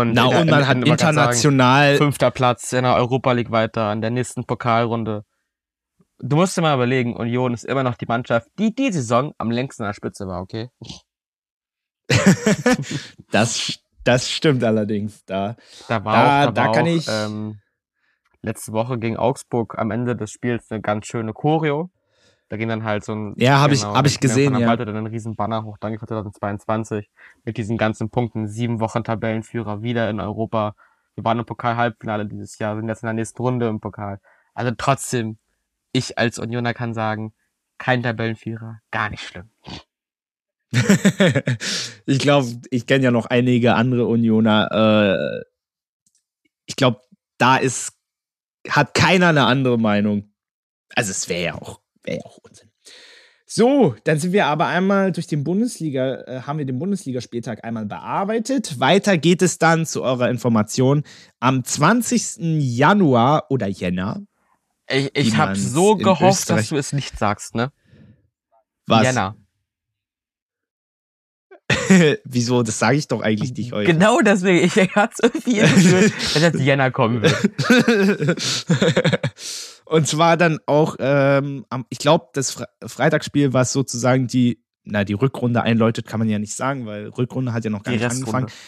Und, 0.00 0.12
Na, 0.12 0.26
und 0.26 0.48
man 0.50 0.66
hat 0.66 0.76
international. 0.76 1.86
Sagen, 1.92 1.98
fünfter 1.98 2.30
Platz 2.30 2.72
in 2.72 2.84
der 2.84 2.94
Europa 2.94 3.32
League 3.32 3.50
weiter, 3.50 3.84
an 3.84 4.00
der 4.00 4.10
nächsten 4.10 4.44
Pokalrunde. 4.44 5.24
Du 6.18 6.36
musst 6.36 6.56
dir 6.56 6.62
mal 6.62 6.74
überlegen, 6.74 7.16
Union 7.16 7.52
ist 7.54 7.64
immer 7.64 7.82
noch 7.82 7.96
die 7.96 8.06
Mannschaft, 8.06 8.48
die 8.58 8.74
die 8.74 8.92
Saison 8.92 9.32
am 9.38 9.50
längsten 9.50 9.82
an 9.82 9.88
der 9.88 9.94
Spitze 9.94 10.26
war, 10.26 10.40
okay? 10.40 10.68
das, 13.30 13.78
das 14.04 14.30
stimmt 14.30 14.62
allerdings. 14.64 15.24
Da, 15.24 15.56
da 15.88 16.04
war 16.04 16.14
da, 16.14 16.20
auch, 16.20 16.46
da, 16.46 16.52
da 16.52 16.64
war 16.66 16.72
kann 16.72 16.84
auch, 16.84 16.88
ich. 16.88 17.06
Ähm, 17.08 17.60
letzte 18.42 18.72
Woche 18.72 18.98
gegen 18.98 19.16
Augsburg 19.16 19.78
am 19.78 19.90
Ende 19.90 20.14
des 20.14 20.30
Spiels 20.30 20.70
eine 20.70 20.80
ganz 20.80 21.06
schöne 21.06 21.32
Choreo. 21.32 21.90
Da 22.48 22.56
ging 22.56 22.68
dann 22.68 22.84
halt 22.84 23.04
so 23.04 23.14
ein. 23.14 23.34
Ja, 23.36 23.58
habe 23.58 23.74
genau, 23.74 23.92
ich, 23.92 23.96
hab 23.96 24.06
ich 24.06 24.20
gesehen. 24.20 24.58
Ja. 24.58 24.76
dann 24.76 24.88
einen 24.88 25.06
riesen 25.06 25.34
Banner 25.34 25.64
hoch, 25.64 25.78
danke 25.78 25.98
für 25.98 26.06
2022. 26.06 27.10
Mit 27.44 27.56
diesen 27.56 27.78
ganzen 27.78 28.10
Punkten. 28.10 28.46
Sieben 28.48 28.80
Wochen 28.80 29.02
Tabellenführer 29.02 29.82
wieder 29.82 30.10
in 30.10 30.20
Europa. 30.20 30.74
Wir 31.14 31.24
waren 31.24 31.38
im 31.38 31.46
Pokal-Halbfinale 31.46 32.26
dieses 32.26 32.58
Jahr, 32.58 32.76
sind 32.76 32.88
jetzt 32.88 33.02
in 33.02 33.06
der 33.06 33.14
nächsten 33.14 33.40
Runde 33.40 33.68
im 33.68 33.80
Pokal. 33.80 34.20
Also 34.52 34.72
trotzdem, 34.76 35.38
ich 35.92 36.18
als 36.18 36.38
Unioner 36.38 36.74
kann 36.74 36.92
sagen, 36.92 37.32
kein 37.78 38.02
Tabellenführer, 38.02 38.80
gar 38.90 39.10
nicht 39.10 39.22
schlimm. 39.22 39.50
ich 42.06 42.18
glaube, 42.18 42.48
ich 42.70 42.86
kenne 42.86 43.04
ja 43.04 43.10
noch 43.10 43.26
einige 43.26 43.74
andere 43.74 44.06
Unioner. 44.06 44.70
Äh, 44.72 45.44
ich 46.66 46.76
glaube, 46.76 47.00
da 47.38 47.56
ist, 47.56 47.96
hat 48.68 48.94
keiner 48.94 49.28
eine 49.28 49.46
andere 49.46 49.78
Meinung. 49.78 50.32
Also 50.94 51.10
es 51.10 51.28
wäre 51.28 51.44
ja 51.44 51.54
auch 51.54 51.83
wäre 52.04 52.18
ja 52.18 52.24
auch 52.24 52.38
Unsinn. 52.38 52.70
So, 53.46 53.94
dann 54.04 54.18
sind 54.18 54.32
wir 54.32 54.46
aber 54.46 54.66
einmal 54.66 55.12
durch 55.12 55.26
den 55.26 55.44
Bundesliga, 55.44 56.22
äh, 56.22 56.40
haben 56.42 56.58
wir 56.58 56.64
den 56.64 56.78
Bundesligaspieltag 56.78 57.64
einmal 57.64 57.86
bearbeitet. 57.86 58.80
Weiter 58.80 59.18
geht 59.18 59.42
es 59.42 59.58
dann 59.58 59.86
zu 59.86 60.02
eurer 60.02 60.28
Information 60.28 61.04
am 61.40 61.62
20. 61.62 62.58
Januar 62.58 63.46
oder 63.50 63.68
Jänner. 63.68 64.22
Ich, 64.88 65.10
ich 65.14 65.36
habe 65.36 65.56
so 65.56 65.96
gehofft, 65.96 66.50
dass 66.50 66.68
du 66.68 66.76
es 66.76 66.92
nicht 66.92 67.18
sagst, 67.18 67.54
ne? 67.54 67.70
Was? 68.86 69.02
Jänner. 69.02 69.36
Wieso? 72.24 72.62
Das 72.62 72.78
sage 72.78 72.96
ich 72.96 73.08
doch 73.08 73.20
eigentlich 73.20 73.54
nicht 73.54 73.72
heute. 73.72 73.92
Genau 73.92 74.20
deswegen. 74.20 74.64
Ich 74.64 74.76
hatte 74.94 75.14
es 75.18 75.22
irgendwie 75.22 75.60
Gefühl, 75.60 76.10
dass 76.10 76.42
jetzt 76.42 76.60
Jänner 76.60 76.90
kommen 76.90 77.22
wird. 77.22 77.34
Und 79.84 80.08
zwar 80.08 80.36
dann 80.36 80.58
auch, 80.66 80.96
ähm, 80.98 81.66
ich 81.90 81.98
glaube, 81.98 82.28
das 82.32 82.50
Fre 82.50 82.66
Freitagsspiel, 82.84 83.52
was 83.52 83.72
sozusagen 83.72 84.26
die, 84.26 84.62
na, 84.82 85.04
die 85.04 85.12
Rückrunde 85.12 85.62
einläutet, 85.62 86.06
kann 86.06 86.20
man 86.20 86.28
ja 86.28 86.38
nicht 86.38 86.54
sagen, 86.54 86.86
weil 86.86 87.08
Rückrunde 87.08 87.52
hat 87.52 87.64
ja 87.64 87.70
noch 87.70 87.82
gar 87.82 87.92
die 87.92 87.98
nicht 87.98 88.10
Restrunde. 88.10 88.36
angefangen. 88.36 88.60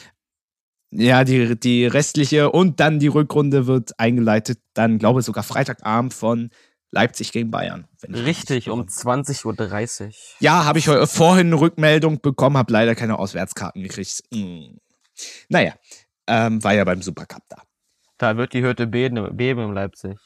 Ja, 0.90 1.24
die, 1.24 1.58
die 1.58 1.86
restliche 1.86 2.50
und 2.50 2.80
dann 2.80 3.00
die 3.00 3.08
Rückrunde 3.08 3.66
wird 3.66 3.98
eingeleitet, 3.98 4.60
dann 4.74 4.98
glaube 4.98 5.20
ich 5.20 5.26
sogar 5.26 5.42
Freitagabend 5.42 6.14
von 6.14 6.50
Leipzig 6.96 7.30
gegen 7.30 7.50
Bayern. 7.50 7.86
Richtig, 8.08 8.70
um 8.70 8.86
20.30 8.86 10.04
Uhr. 10.06 10.10
Ja, 10.40 10.64
habe 10.64 10.78
ich 10.78 10.86
vorhin 10.86 11.48
eine 11.48 11.60
Rückmeldung 11.60 12.22
bekommen, 12.22 12.56
habe 12.56 12.72
leider 12.72 12.94
keine 12.94 13.18
Auswärtskarten 13.18 13.82
gekriegt. 13.82 14.24
Hm. 14.32 14.80
Naja, 15.50 15.74
ähm, 16.26 16.64
war 16.64 16.72
ja 16.72 16.84
beim 16.84 17.02
Supercup 17.02 17.42
da. 17.50 17.62
Da 18.16 18.38
wird 18.38 18.54
die 18.54 18.62
Hürde 18.62 18.86
beben, 18.86 19.36
beben 19.36 19.60
in 19.60 19.74
Leipzig. 19.74 20.16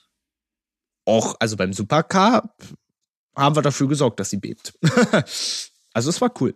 Auch, 1.04 1.34
also 1.40 1.56
beim 1.56 1.72
Supercup 1.72 2.54
haben 3.34 3.56
wir 3.56 3.62
dafür 3.62 3.88
gesorgt, 3.88 4.20
dass 4.20 4.30
sie 4.30 4.36
bebt. 4.36 4.72
also 5.92 6.10
es 6.10 6.20
war 6.20 6.32
cool. 6.40 6.54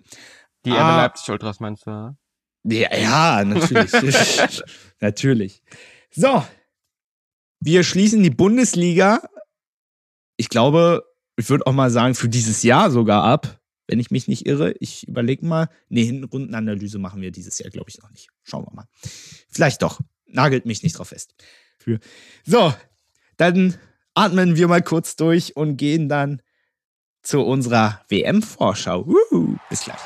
Die 0.65 0.71
ah, 0.71 0.97
Leipzig 0.97 1.29
Ultras 1.29 1.59
meinst 1.59 1.89
du? 1.89 2.17
Ja, 2.63 2.97
ja 2.97 3.45
natürlich. 3.45 4.63
natürlich. 5.01 5.63
So, 6.13 6.45
wir 7.59 7.83
schließen 7.83 8.23
die 8.23 8.31
Bundesliga 8.31 9.21
ich 10.37 10.49
glaube, 10.49 11.05
ich 11.37 11.49
würde 11.51 11.67
auch 11.67 11.73
mal 11.73 11.91
sagen, 11.91 12.15
für 12.15 12.29
dieses 12.29 12.63
Jahr 12.63 12.91
sogar 12.91 13.25
ab, 13.25 13.61
wenn 13.87 14.01
ich 14.01 14.11
mich 14.11 14.29
nicht 14.29 14.47
irre. 14.47 14.75
Ich 14.81 15.07
überlege 15.07 15.45
mal. 15.45 15.69
Nee, 15.89 16.05
Hinrundenanalyse 16.05 16.99
machen 16.99 17.21
wir 17.21 17.31
dieses 17.31 17.59
Jahr, 17.59 17.71
glaube 17.71 17.91
ich, 17.91 17.99
noch 18.01 18.11
nicht. 18.11 18.29
Schauen 18.43 18.65
wir 18.65 18.75
mal. 18.75 18.87
Vielleicht 19.49 19.83
doch. 19.83 20.01
Nagelt 20.27 20.67
mich 20.67 20.83
nicht 20.83 20.99
drauf 20.99 21.09
fest. 21.09 21.35
Für. 21.79 22.01
So, 22.45 22.73
dann 23.37 23.75
atmen 24.15 24.57
wir 24.57 24.69
mal 24.69 24.83
kurz 24.83 25.17
durch 25.17 25.57
und 25.57 25.77
gehen 25.77 26.09
dann 26.09 26.41
zu 27.23 27.41
unserer 27.41 28.03
WM-Vorschau. 28.09 29.13
Bis 29.69 29.85
gleich. 29.85 30.01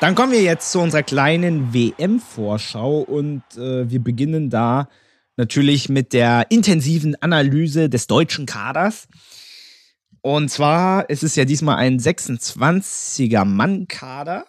Dann 0.00 0.14
kommen 0.14 0.32
wir 0.32 0.42
jetzt 0.42 0.72
zu 0.72 0.80
unserer 0.80 1.02
kleinen 1.02 1.74
WM-Vorschau 1.74 3.00
und 3.00 3.42
äh, 3.58 3.90
wir 3.90 4.02
beginnen 4.02 4.48
da 4.48 4.88
natürlich 5.36 5.90
mit 5.90 6.14
der 6.14 6.46
intensiven 6.48 7.20
Analyse 7.20 7.90
des 7.90 8.06
deutschen 8.06 8.46
Kaders. 8.46 9.08
Und 10.22 10.50
zwar 10.50 11.10
ist 11.10 11.22
es 11.22 11.36
ja 11.36 11.44
diesmal 11.44 11.76
ein 11.76 11.98
26er 11.98 13.44
Mann-Kader, 13.44 14.46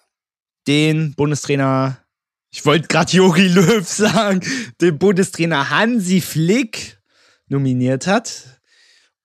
den 0.68 1.16
Bundestrainer, 1.16 1.98
ich 2.50 2.66
wollte 2.66 2.88
gerade 2.88 3.12
Jogi 3.12 3.50
Löw 3.50 3.86
sagen, 3.86 4.40
den 4.80 4.98
Bundestrainer 5.00 5.70
Hansi 5.70 6.22
Flick 6.22 7.02
nominiert 7.50 8.08
hat. 8.08 8.51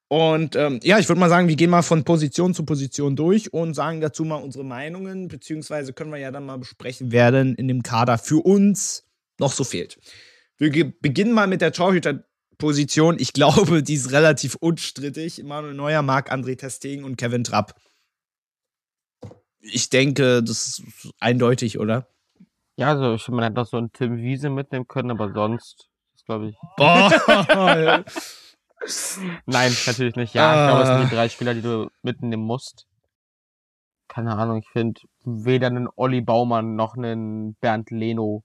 Und 0.09 0.55
ähm, 0.55 0.79
ja, 0.85 0.99
ich 0.99 1.09
würde 1.09 1.19
mal 1.19 1.29
sagen, 1.29 1.49
wir 1.49 1.57
gehen 1.57 1.71
mal 1.71 1.83
von 1.83 2.05
Position 2.05 2.55
zu 2.55 2.65
Position 2.65 3.17
durch 3.17 3.53
und 3.53 3.75
sagen 3.75 4.01
dazu 4.01 4.25
mal 4.25 4.37
unsere 4.37 4.65
Meinungen, 4.65 5.27
beziehungsweise 5.27 5.93
können 5.93 6.13
wir 6.13 6.19
ja 6.19 6.31
dann 6.31 6.47
mal 6.47 6.59
besprechen, 6.59 7.11
wer 7.11 7.33
denn 7.33 7.55
in 7.55 7.67
dem 7.67 7.83
Kader 7.83 8.17
für 8.17 8.45
uns 8.45 9.05
noch 9.39 9.53
so 9.53 9.65
fehlt. 9.65 9.99
Wir 10.59 10.93
beginnen 11.01 11.33
mal 11.33 11.49
mit 11.49 11.61
der 11.61 11.73
Torhüterposition. 11.73 13.17
Ich 13.19 13.33
glaube, 13.33 13.83
die 13.83 13.95
ist 13.95 14.13
relativ 14.13 14.55
unstrittig. 14.55 15.43
Manuel 15.43 15.75
Neuer, 15.75 16.03
Marc-André 16.03 16.57
Testegen 16.57 17.05
und 17.05 17.17
Kevin 17.17 17.43
Trapp. 17.43 17.75
Ich 19.61 19.91
denke, 19.91 20.43
das 20.45 20.67
ist 20.67 20.83
eindeutig, 21.19 21.81
oder? 21.81 22.09
Ja, 22.77 22.97
also 22.97 23.33
man 23.33 23.43
hätte 23.43 23.61
auch 23.61 23.67
so 23.67 23.77
einen 23.77 23.93
Tim 23.93 24.19
Wiese 24.19 24.51
mitnehmen 24.51 24.87
können, 24.87 25.11
aber 25.11 25.33
sonst, 25.33 25.89
glaube 26.27 26.51
ich. 26.51 26.57
Boah, 26.77 28.05
Nein, 29.47 29.73
natürlich 29.87 30.17
nicht. 30.17 30.35
Ja, 30.35 30.53
ich 30.53 30.71
glaube, 30.71 30.83
es 30.83 30.89
sind 30.89 31.01
die 31.01 31.15
ah. 31.15 31.19
drei 31.19 31.29
Spieler, 31.29 31.55
die 31.55 31.63
du 31.63 31.91
mitnehmen 32.03 32.43
musst. 32.43 32.87
Keine 34.09 34.37
Ahnung, 34.37 34.59
ich 34.59 34.69
finde, 34.69 35.01
weder 35.25 35.67
einen 35.67 35.89
Olli 35.97 36.21
Baumann 36.21 36.77
noch 36.77 36.97
einen 36.97 37.55
Bernd 37.57 37.91
Leno 37.91 38.45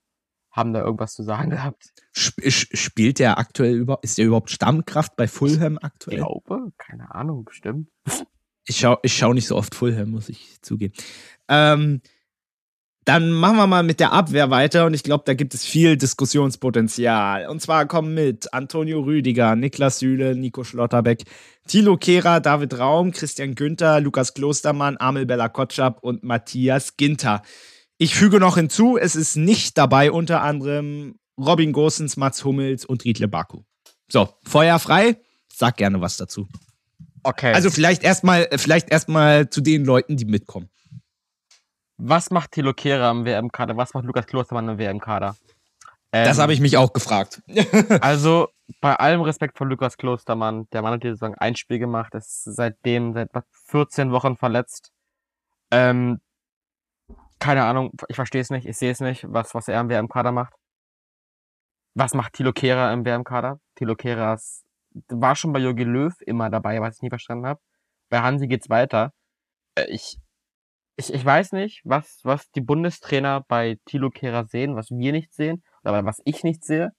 haben 0.50 0.74
da 0.74 0.80
irgendwas 0.80 1.14
zu 1.14 1.22
sagen 1.22 1.50
gehabt. 1.50 1.92
Sp 2.12 2.44
spielt 2.50 3.18
der 3.18 3.38
aktuell 3.38 3.74
überhaupt, 3.74 4.04
ist 4.04 4.18
der 4.18 4.26
überhaupt 4.26 4.50
Stammkraft 4.50 5.16
bei 5.16 5.26
Fulham 5.26 5.78
aktuell? 5.80 6.18
Ich 6.18 6.24
glaube, 6.24 6.72
keine 6.76 7.14
Ahnung, 7.14 7.44
bestimmt. 7.44 7.88
Ich 8.66 8.76
schaue 8.76 8.98
ich 9.02 9.16
schau 9.16 9.32
nicht 9.32 9.46
so 9.46 9.56
oft 9.56 9.74
Fulham, 9.74 10.10
muss 10.10 10.28
ich 10.28 10.60
zugeben. 10.60 10.94
Ähm, 11.48 12.02
dann 13.04 13.32
machen 13.32 13.56
wir 13.56 13.66
mal 13.66 13.82
mit 13.82 13.98
der 13.98 14.12
Abwehr 14.12 14.50
weiter 14.50 14.86
und 14.86 14.94
ich 14.94 15.02
glaube, 15.02 15.24
da 15.26 15.34
gibt 15.34 15.54
es 15.54 15.64
viel 15.64 15.96
Diskussionspotenzial. 15.96 17.48
Und 17.48 17.60
zwar 17.60 17.86
kommen 17.86 18.14
mit 18.14 18.52
Antonio 18.54 19.00
Rüdiger, 19.00 19.56
Niklas 19.56 19.98
Süle, 19.98 20.36
Nico 20.36 20.62
Schlotterbeck, 20.62 21.24
Thilo 21.66 21.96
Kehrer, 21.96 22.40
David 22.40 22.78
Raum, 22.78 23.10
Christian 23.10 23.56
Günther, 23.56 24.00
Lukas 24.00 24.34
Klostermann, 24.34 24.96
Amel 24.98 25.26
Bella 25.26 25.48
Kotschap 25.48 25.98
und 26.02 26.22
Matthias 26.22 26.96
Ginter. 26.96 27.42
Ich 27.98 28.14
füge 28.14 28.38
noch 28.38 28.56
hinzu, 28.56 28.96
es 28.96 29.16
ist 29.16 29.36
nicht 29.36 29.78
dabei 29.78 30.12
unter 30.12 30.42
anderem 30.42 31.16
Robin 31.38 31.72
Gosens, 31.72 32.16
Mats 32.16 32.44
Hummels 32.44 32.84
und 32.84 33.04
Riedle 33.04 33.28
Baku. 33.28 33.62
So, 34.08 34.28
Feuer 34.44 34.78
frei. 34.78 35.16
Sag 35.52 35.76
gerne 35.76 36.00
was 36.00 36.16
dazu. 36.16 36.46
Okay. 37.24 37.52
Also 37.52 37.70
vielleicht 37.70 38.04
erstmal, 38.04 38.48
vielleicht 38.56 38.90
erstmal 38.90 39.50
zu 39.50 39.60
den 39.60 39.84
Leuten, 39.84 40.16
die 40.16 40.24
mitkommen. 40.24 40.68
Was 42.04 42.32
macht 42.32 42.50
Thilo 42.50 42.74
Kehrer 42.74 43.04
am 43.04 43.24
WM-Kader? 43.24 43.76
Was 43.76 43.94
macht 43.94 44.04
Lukas 44.04 44.26
Klostermann 44.26 44.68
am 44.68 44.76
WM-Kader? 44.76 45.36
Ähm, 46.10 46.24
das 46.24 46.40
habe 46.40 46.52
ich 46.52 46.60
mich 46.60 46.76
auch 46.76 46.92
gefragt. 46.92 47.40
also, 48.00 48.48
bei 48.80 48.96
allem 48.96 49.20
Respekt 49.20 49.56
vor 49.56 49.68
Lukas 49.68 49.96
Klostermann, 49.96 50.68
der 50.72 50.82
Mann 50.82 50.94
hat 50.94 51.04
diese 51.04 51.14
Saison 51.14 51.36
ein 51.36 51.54
Spiel 51.54 51.78
gemacht, 51.78 52.12
ist 52.16 52.42
seitdem 52.42 53.12
seit 53.12 53.30
14 53.68 54.10
Wochen 54.10 54.36
verletzt. 54.36 54.90
Ähm, 55.70 56.20
keine 57.38 57.64
Ahnung, 57.64 57.92
ich 58.08 58.16
verstehe 58.16 58.40
es 58.40 58.50
nicht, 58.50 58.66
ich 58.66 58.76
sehe 58.76 58.90
es 58.90 58.98
nicht, 58.98 59.24
was, 59.28 59.54
was 59.54 59.68
er 59.68 59.80
im 59.80 59.88
WM-Kader 59.88 60.32
macht. 60.32 60.54
Was 61.94 62.14
macht 62.14 62.32
Thilo 62.32 62.52
Kehrer 62.52 62.92
im 62.92 63.04
WM-Kader? 63.04 63.60
Thilo 63.76 63.94
Kehrer 63.94 64.40
war 65.08 65.36
schon 65.36 65.52
bei 65.52 65.60
Jogi 65.60 65.84
Löw 65.84 66.12
immer 66.22 66.50
dabei, 66.50 66.80
was 66.80 66.96
ich 66.96 67.02
nie 67.02 67.10
verstanden 67.10 67.46
habe. 67.46 67.60
Bei 68.08 68.22
Hansi 68.22 68.48
geht's 68.48 68.68
weiter. 68.68 69.12
Äh, 69.76 69.86
ich, 69.88 70.18
ich, 70.96 71.12
ich 71.12 71.24
weiß 71.24 71.52
nicht, 71.52 71.80
was, 71.84 72.20
was 72.22 72.50
die 72.50 72.60
Bundestrainer 72.60 73.44
bei 73.46 73.78
Thilo 73.86 74.10
Kehrer 74.10 74.44
sehen, 74.44 74.76
was 74.76 74.90
wir 74.90 75.12
nicht 75.12 75.32
sehen, 75.34 75.62
oder 75.84 76.04
was 76.04 76.20
ich 76.24 76.44
nicht 76.44 76.64
sehe. 76.64 76.92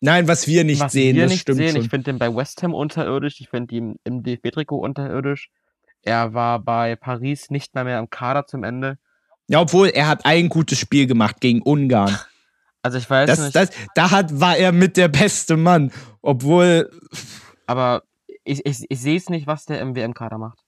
Nein, 0.00 0.28
was 0.28 0.46
wir 0.46 0.64
nicht 0.64 0.80
was 0.80 0.92
sehen, 0.92 1.16
wir 1.16 1.22
das 1.22 1.32
nicht 1.32 1.42
stimmt 1.42 1.58
sehen. 1.58 1.72
Schon. 1.72 1.82
Ich 1.82 1.88
finde 1.88 2.12
den 2.12 2.18
bei 2.18 2.34
West 2.34 2.62
Ham 2.62 2.74
unterirdisch, 2.74 3.40
ich 3.40 3.48
finde 3.48 3.74
ihn 3.74 3.96
im 4.04 4.22
DFB-Trikot 4.22 4.76
unterirdisch. 4.76 5.50
Er 6.02 6.34
war 6.34 6.60
bei 6.60 6.96
Paris 6.96 7.50
nicht 7.50 7.74
mehr, 7.74 7.84
mehr 7.84 7.98
im 7.98 8.10
Kader 8.10 8.46
zum 8.46 8.62
Ende. 8.62 8.98
Ja, 9.48 9.60
obwohl 9.60 9.88
er 9.88 10.08
hat 10.08 10.26
ein 10.26 10.48
gutes 10.48 10.78
Spiel 10.78 11.06
gemacht 11.06 11.40
gegen 11.40 11.62
Ungarn. 11.62 12.16
Also 12.82 12.98
ich 12.98 13.10
weiß 13.10 13.26
das, 13.26 13.40
nicht. 13.40 13.56
Das, 13.56 13.70
da 13.96 14.12
hat, 14.12 14.38
war 14.38 14.56
er 14.56 14.70
mit 14.70 14.96
der 14.96 15.08
beste 15.08 15.56
Mann, 15.56 15.90
obwohl. 16.22 16.88
Aber 17.66 18.04
ich, 18.44 18.64
ich, 18.64 18.84
ich 18.88 19.00
sehe 19.00 19.16
es 19.16 19.28
nicht, 19.28 19.48
was 19.48 19.64
der 19.64 19.80
im 19.80 19.96
WM-Kader 19.96 20.38
macht. 20.38 20.62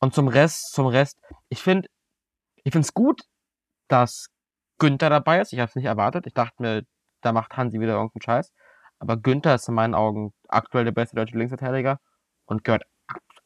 Und 0.00 0.14
zum 0.14 0.28
Rest, 0.28 0.72
zum 0.72 0.86
Rest, 0.86 1.18
ich 1.48 1.62
finde, 1.62 1.88
ich 2.64 2.72
finde 2.72 2.86
es 2.86 2.94
gut, 2.94 3.22
dass 3.88 4.28
Günther 4.78 5.10
dabei 5.10 5.40
ist. 5.40 5.52
Ich 5.52 5.58
habe 5.58 5.68
es 5.68 5.76
nicht 5.76 5.86
erwartet. 5.86 6.26
Ich 6.26 6.34
dachte 6.34 6.62
mir, 6.62 6.82
da 7.22 7.32
macht 7.32 7.56
Hansi 7.56 7.80
wieder 7.80 7.94
irgendeinen 7.94 8.22
Scheiß. 8.22 8.52
Aber 8.98 9.16
Günther 9.16 9.54
ist 9.54 9.68
in 9.68 9.74
meinen 9.74 9.94
Augen 9.94 10.32
aktuell 10.48 10.84
der 10.84 10.92
beste 10.92 11.16
deutsche 11.16 11.36
Linksverteidiger 11.36 12.00
und 12.46 12.64
gehört 12.64 12.84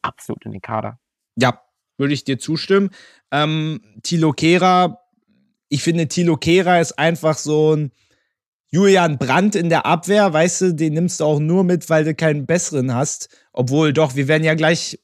absolut 0.01 0.45
in 0.45 0.51
den 0.51 0.61
Kader. 0.61 0.99
Ja, 1.35 1.61
würde 1.97 2.13
ich 2.13 2.23
dir 2.23 2.39
zustimmen. 2.39 2.89
Ähm, 3.31 3.81
Tilo 4.03 4.33
Kehrer, 4.33 4.99
ich 5.69 5.83
finde, 5.83 6.07
Tilo 6.07 6.37
Kehrer 6.37 6.81
ist 6.81 6.97
einfach 6.97 7.37
so 7.37 7.75
ein 7.75 7.91
Julian 8.69 9.17
Brandt 9.17 9.55
in 9.55 9.69
der 9.69 9.85
Abwehr, 9.85 10.31
weißt 10.31 10.61
du, 10.61 10.73
den 10.73 10.93
nimmst 10.93 11.19
du 11.19 11.25
auch 11.25 11.39
nur 11.39 11.63
mit, 11.63 11.89
weil 11.89 12.05
du 12.05 12.15
keinen 12.15 12.45
besseren 12.45 12.93
hast. 12.95 13.29
Obwohl, 13.51 13.91
doch, 13.91 14.15
wir 14.15 14.29
werden 14.29 14.45
ja 14.45 14.55
gleich 14.55 14.97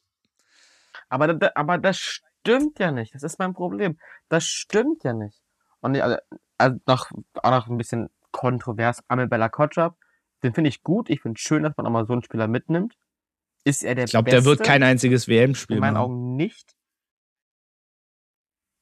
aber, 1.09 1.37
aber 1.55 1.77
das 1.77 1.97
stimmt 1.97 2.79
ja 2.79 2.91
nicht. 2.91 3.13
Das 3.15 3.23
ist 3.23 3.39
mein 3.39 3.53
Problem. 3.53 3.97
Das 4.29 4.45
stimmt 4.45 5.03
ja 5.03 5.13
nicht. 5.13 5.41
Und 5.79 5.99
also, 5.99 6.17
also 6.57 6.77
noch, 6.87 7.11
auch 7.43 7.51
noch 7.51 7.67
ein 7.67 7.77
bisschen 7.77 8.09
kontrovers. 8.31 9.01
Amel 9.07 9.27
Bella 9.27 9.49
Kotschap, 9.49 9.95
den 10.43 10.53
finde 10.53 10.69
ich 10.69 10.83
gut. 10.83 11.09
Ich 11.09 11.21
finde 11.21 11.37
es 11.37 11.41
schön, 11.41 11.63
dass 11.63 11.75
man 11.77 11.85
auch 11.85 11.91
mal 11.91 12.05
so 12.05 12.13
einen 12.13 12.23
Spieler 12.23 12.47
mitnimmt. 12.47 12.95
Ist 13.63 13.83
er 13.83 13.95
der 13.95 14.05
Ich 14.05 14.11
glaube, 14.11 14.29
der 14.29 14.45
wird 14.45 14.63
kein 14.63 14.83
einziges 14.83 15.27
WM-Spiel 15.27 15.77
In 15.77 15.81
meinen 15.81 15.93
machen. 15.95 16.03
Augen 16.03 16.35
nicht. 16.35 16.73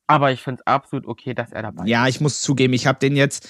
Aber 0.07 0.31
ich 0.31 0.41
finde 0.43 0.61
es 0.61 0.67
absolut 0.67 1.07
okay, 1.07 1.33
dass 1.33 1.51
er 1.51 1.63
dabei 1.63 1.85
Ja, 1.85 2.05
ist. 2.05 2.15
ich 2.15 2.21
muss 2.21 2.41
zugeben, 2.41 2.73
ich 2.73 2.85
habe 2.87 2.99
den 2.99 3.15
jetzt. 3.15 3.49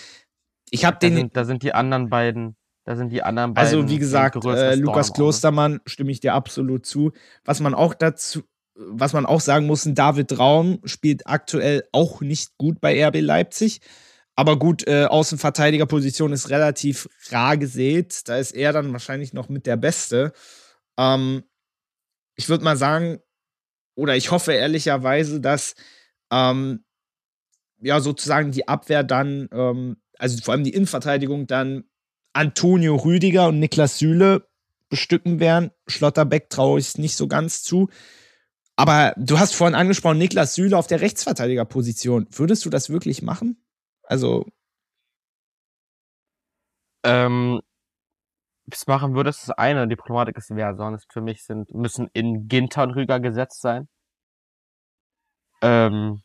Ich 0.69 0.85
habe 0.85 0.95
Da 0.95 1.07
den. 1.07 1.15
sind, 1.15 1.35
da 1.37 1.43
sind 1.45 1.63
die 1.63 1.73
anderen 1.73 2.09
beiden, 2.09 2.55
da 2.85 2.95
sind 2.95 3.09
die 3.11 3.21
anderen 3.23 3.53
beiden. 3.53 3.67
Also, 3.77 3.89
wie 3.89 3.99
gesagt, 3.99 4.37
äh, 4.45 4.75
Lukas. 4.75 5.13
Klostermann 5.13 5.81
stimme 5.85 6.11
ich 6.11 6.21
dir 6.21 6.33
absolut 6.33 6.85
zu. 6.85 7.11
Was 7.43 7.59
man 7.59 7.73
auch 7.75 7.93
dazu, 7.93 8.43
was 8.75 9.13
man 9.13 9.25
auch 9.25 9.41
sagen 9.41 9.65
muss, 9.65 9.85
ein 9.85 9.95
David 9.95 10.37
Raum 10.37 10.79
spielt 10.83 11.27
aktuell 11.27 11.87
auch 11.91 12.21
nicht 12.21 12.57
gut 12.57 12.81
bei 12.81 13.05
RB 13.05 13.21
Leipzig. 13.21 13.81
Aber 14.35 14.59
gut, 14.59 14.85
äh, 14.87 15.05
Außenverteidigerposition 15.05 16.33
ist 16.33 16.49
relativ 16.49 17.07
rar 17.29 17.55
gesät. 17.55 18.27
Da 18.27 18.37
ist 18.37 18.51
er 18.51 18.73
dann 18.73 18.91
wahrscheinlich 18.91 19.31
noch 19.31 19.47
mit 19.47 19.65
der 19.65 19.77
Beste. 19.77 20.33
Ähm, 20.97 21.43
ich 22.35 22.49
würde 22.49 22.65
mal 22.65 22.75
sagen, 22.75 23.19
oder 23.95 24.17
ich 24.17 24.31
hoffe 24.31 24.51
ehrlicherweise, 24.51 25.39
dass 25.39 25.75
ähm, 26.31 26.83
ja 27.79 28.01
sozusagen 28.01 28.51
die 28.51 28.67
Abwehr 28.67 29.03
dann, 29.03 29.47
ähm, 29.53 29.97
also 30.17 30.37
vor 30.43 30.53
allem 30.53 30.65
die 30.65 30.73
Innenverteidigung 30.73 31.47
dann 31.47 31.85
Antonio 32.33 32.95
Rüdiger 32.97 33.47
und 33.47 33.59
Niklas 33.59 33.99
Süle 33.99 34.49
bestücken 34.89 35.39
werden. 35.39 35.71
Schlotterbeck 35.87 36.49
traue 36.49 36.79
ich 36.79 36.87
es 36.87 36.97
nicht 36.97 37.15
so 37.15 37.29
ganz 37.29 37.63
zu. 37.63 37.89
Aber 38.77 39.13
du 39.17 39.39
hast 39.39 39.55
vorhin 39.55 39.75
angesprochen, 39.75 40.17
Niklas 40.17 40.55
Süle 40.55 40.77
auf 40.77 40.87
der 40.87 41.01
Rechtsverteidigerposition. 41.01 42.27
Würdest 42.31 42.65
du 42.65 42.69
das 42.69 42.89
wirklich 42.89 43.21
machen? 43.21 43.57
Also, 44.03 44.45
Ähm, 47.05 47.61
das 48.67 48.87
machen 48.87 49.15
würde, 49.15 49.29
ist 49.29 49.47
das 49.47 49.57
eine. 49.57 49.87
Die 49.87 49.95
Problematik 49.95 50.37
ist, 50.37 50.49
wer 50.55 50.75
sonst 50.75 51.11
für 51.13 51.21
mich 51.21 51.43
sind, 51.45 51.73
müssen 51.73 52.09
in 52.13 52.47
Ginter 52.47 52.83
und 52.83 52.91
Rüger 52.91 53.19
gesetzt 53.19 53.61
sein. 53.61 53.87
Ähm, 55.61 56.21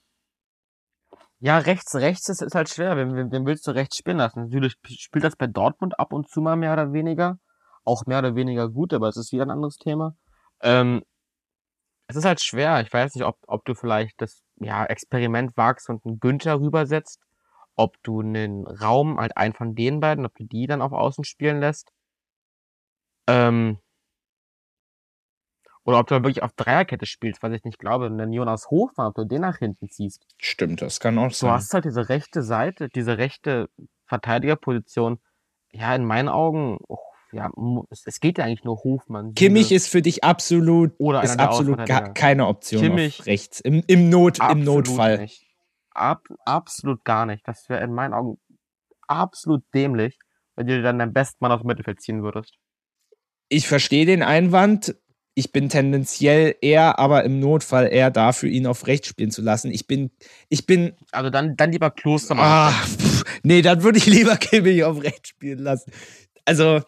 ja, 1.39 1.59
rechts, 1.59 1.95
rechts 1.95 2.29
ist, 2.29 2.43
ist 2.43 2.55
halt 2.55 2.69
schwer. 2.69 2.97
Wen, 2.97 3.31
wen, 3.33 3.47
willst 3.47 3.67
du 3.67 3.71
rechts 3.73 3.97
spielen 3.97 4.19
lassen? 4.19 4.45
Natürlich 4.45 4.75
spielt 4.99 5.25
das 5.25 5.37
bei 5.37 5.47
Dortmund 5.47 5.99
ab 5.99 6.13
und 6.13 6.29
zu 6.29 6.41
mal 6.41 6.57
mehr 6.57 6.73
oder 6.73 6.93
weniger. 6.93 7.39
Auch 7.85 8.05
mehr 8.07 8.19
oder 8.21 8.35
weniger 8.35 8.69
gut, 8.69 8.93
aber 8.93 9.09
es 9.09 9.17
ist 9.17 9.33
wieder 9.33 9.45
ein 9.45 9.51
anderes 9.51 9.77
Thema. 9.77 10.15
Ähm, 10.63 11.03
es 12.11 12.17
ist 12.17 12.25
halt 12.25 12.43
schwer. 12.43 12.81
Ich 12.81 12.93
weiß 12.93 13.15
nicht, 13.15 13.25
ob, 13.25 13.39
ob 13.47 13.65
du 13.65 13.75
vielleicht 13.75 14.21
das 14.21 14.43
ja, 14.57 14.85
Experiment 14.85 15.57
wagst 15.57 15.89
und 15.89 16.05
einen 16.05 16.21
Günther 16.21 16.61
rübersetzt. 16.61 17.21
Ob 17.77 17.97
du 18.03 18.21
einen 18.21 18.67
Raum, 18.67 19.19
halt 19.19 19.37
einen 19.37 19.55
von 19.55 19.75
den 19.75 20.01
beiden, 20.01 20.27
ob 20.27 20.35
du 20.35 20.45
die 20.45 20.67
dann 20.67 20.83
auf 20.83 20.93
Außen 20.93 21.25
spielen 21.25 21.61
lässt. 21.61 21.93
Ähm, 23.27 23.79
oder 25.85 25.99
ob 25.99 26.07
du 26.09 26.15
wirklich 26.17 26.43
auf 26.43 26.53
Dreierkette 26.53 27.07
spielst, 27.07 27.43
was 27.43 27.53
ich 27.53 27.65
nicht 27.65 27.79
glaube. 27.79 28.07
Und 28.07 28.19
dann 28.19 28.33
Jonas 28.33 28.71
Hofmann, 28.71 29.07
ob 29.09 29.15
du 29.15 29.25
den 29.25 29.41
nach 29.41 29.59
hinten 29.59 29.89
ziehst. 29.89 30.27
stimmt, 30.39 30.83
das 30.83 31.01
kann 31.01 31.19
auch 31.19 31.29
Du 31.29 31.35
sein. 31.35 31.51
hast 31.53 31.73
halt 31.73 31.85
diese 31.85 32.09
rechte 32.09 32.43
Seite, 32.43 32.89
diese 32.89 33.19
rechte 33.19 33.71
Verteidigerposition. 34.07 35.21
Ja, 35.73 35.95
in 35.95 36.05
meinen 36.05 36.29
Augen, 36.29 36.79
ja, 37.33 37.51
es, 37.91 38.21
geht 38.21 38.39
ja 38.39 38.45
eigentlich 38.45 38.65
nur 38.65 38.83
Hofmann. 38.83 39.35
Kimmich 39.35 39.73
ist 39.73 39.89
für 39.89 40.03
dich 40.03 40.25
absolut, 40.25 40.93
oder 40.99 41.23
ist 41.23 41.39
absolut 41.39 41.81
keine 42.15 42.47
Option 42.47 42.83
Kimmich- 42.83 43.27
rechts. 43.27 43.61
Im, 43.61 43.83
im, 43.87 44.09
Not, 44.11 44.39
im 44.51 44.65
Notfall. 44.65 45.19
Nicht. 45.19 45.47
Ab, 45.91 46.25
absolut 46.45 47.05
gar 47.05 47.27
nicht. 47.27 47.47
Das 47.47 47.69
wäre 47.69 47.83
in 47.85 47.93
meinen 47.93 48.15
Augen 48.15 48.39
absolut 49.07 49.63
dämlich, 49.75 50.19
wenn 50.57 50.67
du 50.67 50.77
dir 50.77 50.83
dann 50.83 50.99
deinen 50.99 51.13
besten 51.13 51.39
Mann 51.41 51.53
aus 51.53 51.61
dem 51.61 51.67
Mittelfeld 51.67 52.01
ziehen 52.01 52.23
würdest. 52.23 52.57
Ich 53.49 53.67
verstehe 53.67 54.07
den 54.07 54.23
Einwand. 54.23 54.95
Ich 55.35 55.53
bin 55.53 55.69
tendenziell 55.69 56.57
eher, 56.61 56.99
aber 56.99 57.25
im 57.25 57.39
Notfall 57.41 57.87
eher 57.93 58.11
dafür, 58.11 58.49
ihn 58.49 58.67
auf 58.67 58.87
rechts 58.87 59.09
spielen 59.09 59.31
zu 59.31 59.43
lassen. 59.43 59.71
Ich 59.71 59.87
bin, 59.87 60.11
ich 60.49 60.67
bin, 60.67 60.93
Also 61.13 61.31
dann, 61.31 61.57
dann 61.57 61.73
lieber 61.73 61.91
Klostermann. 61.91 62.45
ah, 62.45 62.71
pff, 62.73 63.25
nee, 63.43 63.63
dann 63.63 63.83
würde 63.83 63.99
ich 63.99 64.07
lieber 64.07 64.37
Kimmich 64.37 64.85
auf 64.85 65.03
rechts 65.03 65.31
spielen 65.31 65.61
lassen. 65.61 65.93
Also, 66.45 66.81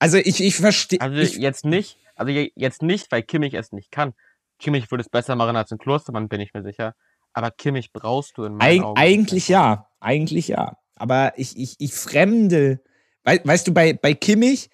also 0.00 0.16
ich, 0.16 0.42
ich 0.42 0.56
verstehe. 0.56 1.00
Also 1.00 1.16
ich, 1.18 1.36
jetzt 1.36 1.64
nicht, 1.64 1.98
also 2.16 2.32
je- 2.32 2.50
jetzt 2.56 2.82
nicht, 2.82 3.12
weil 3.12 3.22
Kimmich 3.22 3.54
es 3.54 3.70
nicht 3.70 3.92
kann. 3.92 4.14
Kimmich 4.58 4.90
würde 4.90 5.02
es 5.02 5.08
besser 5.08 5.36
machen 5.36 5.54
als 5.56 5.70
ein 5.70 5.78
Klostermann, 5.78 6.28
bin 6.28 6.40
ich 6.40 6.52
mir 6.52 6.62
sicher. 6.64 6.94
Aber 7.32 7.52
Kimmich 7.52 7.92
brauchst 7.92 8.36
du 8.36 8.44
in 8.44 8.54
meinen 8.56 8.80
Eig 8.80 8.84
Augen. 8.84 8.98
eigentlich 9.00 9.48
ja, 9.48 9.88
eigentlich 10.00 10.48
ja. 10.48 10.76
Aber 10.96 11.32
ich, 11.36 11.56
ich, 11.56 11.76
ich 11.78 11.94
fremde, 11.94 12.80
wei 13.22 13.40
weißt 13.44 13.68
du, 13.68 13.72
bei, 13.72 13.92
bei 13.92 14.12
Kimmich 14.14 14.68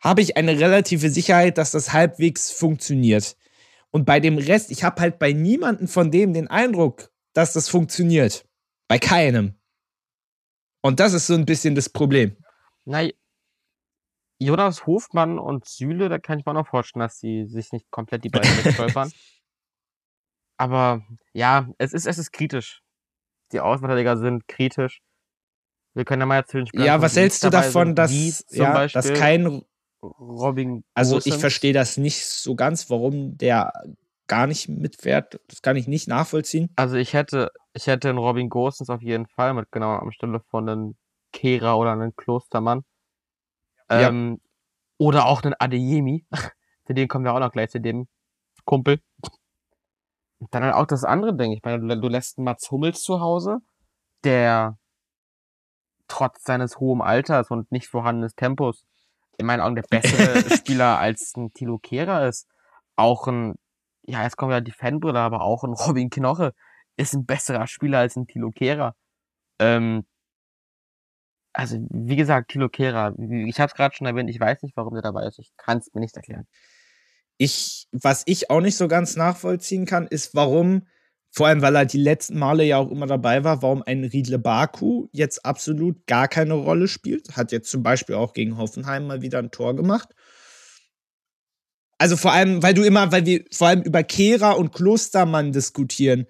habe 0.00 0.20
ich 0.22 0.36
eine 0.36 0.58
relative 0.58 1.10
Sicherheit, 1.10 1.58
dass 1.58 1.70
das 1.72 1.92
halbwegs 1.92 2.50
funktioniert. 2.50 3.36
Und 3.90 4.04
bei 4.06 4.18
dem 4.18 4.38
Rest, 4.38 4.70
ich 4.70 4.82
habe 4.82 5.00
halt 5.00 5.18
bei 5.18 5.32
niemandem 5.32 5.86
von 5.86 6.10
dem 6.10 6.32
den 6.32 6.48
Eindruck, 6.48 7.10
dass 7.34 7.52
das 7.52 7.68
funktioniert. 7.68 8.46
Bei 8.88 8.98
keinem. 8.98 9.54
Und 10.82 11.00
das 11.00 11.12
ist 11.12 11.26
so 11.26 11.34
ein 11.34 11.46
bisschen 11.46 11.74
das 11.74 11.88
Problem. 11.88 12.36
Nein, 12.84 13.12
Jonas 14.44 14.86
Hofmann 14.86 15.38
und 15.38 15.66
Süle, 15.66 16.08
da 16.08 16.18
kann 16.18 16.38
ich 16.38 16.46
mir 16.46 16.52
auch 16.52 16.56
noch 16.56 16.68
vorstellen, 16.68 17.00
dass 17.00 17.18
sie 17.18 17.46
sich 17.46 17.72
nicht 17.72 17.90
komplett 17.90 18.24
die 18.24 18.30
beiden 18.30 18.64
wegstolpern. 18.64 19.12
Aber 20.56 21.02
ja, 21.32 21.68
es 21.78 21.92
ist, 21.92 22.06
es 22.06 22.18
ist 22.18 22.32
kritisch. 22.32 22.82
Die 23.52 23.60
Außenverteidiger 23.60 24.16
sind 24.16 24.46
kritisch. 24.48 25.00
Wir 25.94 26.04
können 26.04 26.22
ja 26.22 26.26
mal 26.26 26.44
zu 26.44 26.58
den 26.58 26.66
Spielern 26.66 26.86
Ja, 26.86 27.02
was 27.02 27.16
hältst 27.16 27.44
du 27.44 27.50
davon, 27.50 27.88
sind, 27.88 27.98
dass, 27.98 28.44
ja, 28.50 28.72
Beispiel 28.72 29.02
dass 29.02 29.12
kein. 29.18 29.62
Robin 30.02 30.84
Also, 30.92 31.18
ich 31.24 31.36
verstehe 31.36 31.72
das 31.72 31.96
nicht 31.96 32.26
so 32.26 32.54
ganz, 32.54 32.90
warum 32.90 33.38
der 33.38 33.72
gar 34.26 34.46
nicht 34.46 34.68
mitfährt. 34.68 35.40
Das 35.48 35.62
kann 35.62 35.76
ich 35.76 35.88
nicht 35.88 36.08
nachvollziehen. 36.08 36.70
Also 36.76 36.96
ich 36.96 37.12
hätte, 37.12 37.50
ich 37.72 37.86
hätte 37.86 38.10
einen 38.10 38.18
Robin 38.18 38.48
Gosens 38.48 38.90
auf 38.90 39.02
jeden 39.02 39.26
Fall 39.26 39.54
mitgenommen 39.54 40.00
am 40.00 40.12
Stelle 40.12 40.40
von 40.40 40.68
einem 40.68 40.96
Kehrer 41.32 41.78
oder 41.78 41.92
einem 41.92 42.14
Klostermann. 42.16 42.84
Ja. 44.00 44.08
Ähm, 44.08 44.40
Oder 44.98 45.26
auch 45.26 45.42
einen 45.42 45.54
Adeyemi. 45.58 46.26
Zu 46.86 46.94
dem 46.94 47.08
kommen 47.08 47.24
wir 47.24 47.32
auch 47.32 47.40
noch 47.40 47.52
gleich, 47.52 47.70
zu 47.70 47.80
dem 47.80 48.08
Kumpel. 48.64 49.00
Und 50.38 50.54
dann 50.54 50.64
halt 50.64 50.74
auch 50.74 50.86
das 50.86 51.04
andere 51.04 51.34
Ding. 51.34 51.52
Ich 51.52 51.62
meine, 51.62 51.80
du, 51.80 52.00
du 52.00 52.08
lässt 52.08 52.38
einen 52.38 52.44
Mats 52.44 52.70
Hummels 52.70 53.00
zu 53.00 53.20
Hause, 53.20 53.60
der 54.24 54.76
trotz 56.08 56.44
seines 56.44 56.78
hohen 56.78 57.00
Alters 57.00 57.50
und 57.50 57.72
nicht 57.72 57.88
vorhandenes 57.88 58.34
Tempos 58.34 58.84
in 59.38 59.46
meinen 59.46 59.60
Augen 59.60 59.76
der 59.76 59.84
bessere 59.88 60.38
Spieler 60.56 60.98
als 60.98 61.34
ein 61.36 61.52
Tilo 61.52 61.78
Kehrer 61.78 62.28
ist. 62.28 62.46
Auch 62.96 63.26
ein, 63.26 63.54
ja, 64.02 64.22
jetzt 64.22 64.36
kommen 64.36 64.52
ja 64.52 64.60
die 64.60 64.72
Fanbrille, 64.72 65.18
aber 65.18 65.40
auch 65.40 65.64
ein 65.64 65.72
Robin 65.72 66.10
Knoche 66.10 66.52
ist 66.96 67.14
ein 67.14 67.26
besserer 67.26 67.66
Spieler 67.66 67.98
als 67.98 68.16
ein 68.16 68.26
Tilo 68.26 68.50
Kehrer. 68.50 68.94
Ähm, 69.58 70.06
also, 71.54 71.78
wie 71.88 72.16
gesagt, 72.16 72.50
Tilo 72.50 72.68
Kehrer, 72.68 73.14
ich 73.18 73.60
habe 73.60 73.70
es 73.70 73.74
gerade 73.74 73.94
schon 73.94 74.08
erwähnt, 74.08 74.28
ich 74.28 74.40
weiß 74.40 74.62
nicht, 74.62 74.76
warum 74.76 74.94
der 74.94 75.02
dabei 75.02 75.26
ist. 75.26 75.38
Ich 75.38 75.52
kann 75.56 75.78
es 75.78 75.94
mir 75.94 76.00
nicht 76.00 76.16
erklären. 76.16 76.46
Ich, 77.38 77.86
was 77.92 78.24
ich 78.26 78.50
auch 78.50 78.60
nicht 78.60 78.76
so 78.76 78.88
ganz 78.88 79.14
nachvollziehen 79.16 79.86
kann, 79.86 80.08
ist, 80.08 80.34
warum, 80.34 80.88
vor 81.30 81.46
allem 81.46 81.62
weil 81.62 81.76
er 81.76 81.84
die 81.84 81.98
letzten 81.98 82.38
Male 82.38 82.64
ja 82.64 82.78
auch 82.78 82.90
immer 82.90 83.06
dabei 83.06 83.44
war, 83.44 83.62
warum 83.62 83.84
ein 83.84 84.02
Riedle 84.04 84.40
Baku 84.40 85.08
jetzt 85.12 85.46
absolut 85.46 86.06
gar 86.06 86.26
keine 86.26 86.54
Rolle 86.54 86.88
spielt. 86.88 87.36
Hat 87.36 87.52
jetzt 87.52 87.70
zum 87.70 87.84
Beispiel 87.84 88.16
auch 88.16 88.32
gegen 88.32 88.58
Hoffenheim 88.58 89.06
mal 89.06 89.22
wieder 89.22 89.38
ein 89.38 89.52
Tor 89.52 89.76
gemacht. 89.76 90.08
Also 91.98 92.16
vor 92.16 92.32
allem, 92.32 92.64
weil 92.64 92.74
du 92.74 92.82
immer, 92.82 93.12
weil 93.12 93.26
wir 93.26 93.44
vor 93.52 93.68
allem 93.68 93.82
über 93.82 94.02
Kehrer 94.02 94.58
und 94.58 94.72
Klostermann 94.72 95.52
diskutieren. 95.52 96.26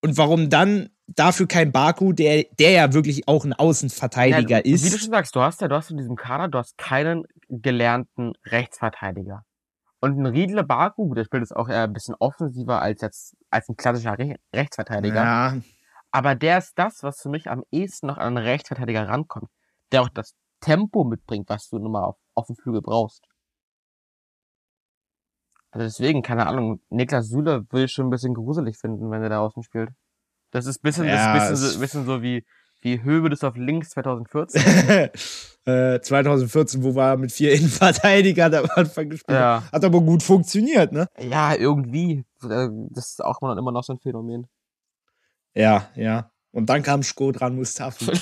Und 0.00 0.16
warum 0.16 0.48
dann 0.48 0.90
dafür 1.16 1.46
kein 1.46 1.72
Baku, 1.72 2.12
der, 2.12 2.44
der 2.58 2.70
ja 2.70 2.92
wirklich 2.92 3.28
auch 3.28 3.44
ein 3.44 3.52
Außenverteidiger 3.52 4.58
Ja, 4.66 4.74
ist. 4.74 4.84
Wie 4.84 4.90
du 4.90 4.98
schon 4.98 5.10
sagst, 5.10 5.34
du 5.34 5.40
hast 5.40 5.60
ja, 5.60 5.68
du 5.68 5.76
hast 5.76 5.90
in 5.90 5.96
diesem 5.96 6.16
Kader, 6.16 6.48
du 6.48 6.58
hast 6.58 6.76
keinen 6.78 7.24
gelernten 7.48 8.32
Rechtsverteidiger. 8.46 9.44
Und 10.00 10.18
ein 10.18 10.26
Riedle 10.26 10.64
Baku, 10.64 11.14
der 11.14 11.24
spielt 11.24 11.42
jetzt 11.42 11.54
auch 11.54 11.68
eher 11.68 11.84
ein 11.84 11.92
bisschen 11.92 12.16
offensiver 12.18 12.82
als 12.82 13.00
jetzt, 13.00 13.36
als 13.50 13.68
ein 13.68 13.76
klassischer 13.76 14.18
Re 14.18 14.34
Rechtsverteidiger. 14.54 15.14
ja, 15.14 15.56
Aber 16.10 16.34
der 16.34 16.58
ist 16.58 16.72
das, 16.76 17.02
was 17.02 17.20
für 17.20 17.28
mich 17.28 17.48
am 17.48 17.62
ehesten 17.70 18.08
noch 18.08 18.18
an 18.18 18.36
einen 18.36 18.46
Rechtsverteidiger 18.46 19.08
rankommt. 19.08 19.48
Der 19.92 20.02
auch 20.02 20.08
das 20.08 20.34
Tempo 20.60 21.04
mitbringt, 21.04 21.48
was 21.48 21.68
du 21.68 21.78
nun 21.78 21.92
mal 21.92 22.04
auf, 22.04 22.16
auf 22.34 22.46
dem 22.46 22.56
Flügel 22.56 22.82
brauchst. 22.82 23.24
Also 25.70 25.86
deswegen, 25.86 26.22
keine 26.22 26.46
Ahnung, 26.46 26.80
Niklas 26.90 27.28
Süle 27.28 27.64
will 27.70 27.84
ich 27.84 27.92
schon 27.92 28.08
ein 28.08 28.10
bisschen 28.10 28.34
gruselig 28.34 28.76
finden, 28.78 29.10
wenn 29.10 29.22
er 29.22 29.30
da 29.30 29.40
außen 29.40 29.62
spielt. 29.62 29.90
Das 30.52 30.66
ist 30.66 30.78
ein 30.78 30.82
bisschen, 30.82 31.04
Ja, 31.06 31.34
das 31.36 31.50
ist 31.60 31.74
ein 31.74 31.80
bisschen, 31.80 32.04
so, 32.04 32.06
bisschen 32.06 32.06
so 32.06 32.22
wie, 32.22 32.44
wie 32.82 33.02
Hövedes 33.02 33.42
auf 33.42 33.56
links 33.56 33.90
2014. 33.94 34.62
äh, 35.66 36.00
2014, 36.00 36.84
wo 36.84 36.94
wir 36.94 37.16
mit 37.16 37.32
vier 37.32 37.52
Innenverteidigern 37.56 38.54
am 38.54 38.66
Anfang 38.76 39.08
gespielt 39.10 39.36
haben. 39.38 39.64
ja. 39.64 39.72
Hat 39.72 39.84
aber 39.84 40.00
gut 40.00 40.22
funktioniert, 40.22 40.92
ne? 40.92 41.08
Ja, 41.18 41.54
irgendwie. 41.54 42.24
Äh, 42.48 42.68
Das 42.90 43.10
ist 43.10 43.24
auch 43.24 43.40
immer 43.42 43.72
noch, 43.72 43.82
so 43.82 43.94
ein 43.94 43.98
Phänomen. 43.98 44.46
Ja, 45.54 45.88
ja. 45.96 46.30
Und 46.52 46.66
dann 46.66 46.82
kam 46.82 47.02
Skodran 47.02 47.56
Mustafi. 47.56 48.04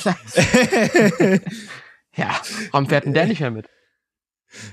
ja, 2.17 2.41
warum 2.71 2.89
fährt 2.89 3.05
denn 3.05 3.15
der 3.15 3.27
nicht 3.27 3.41
mehr 3.41 3.51
mit? 3.51 3.69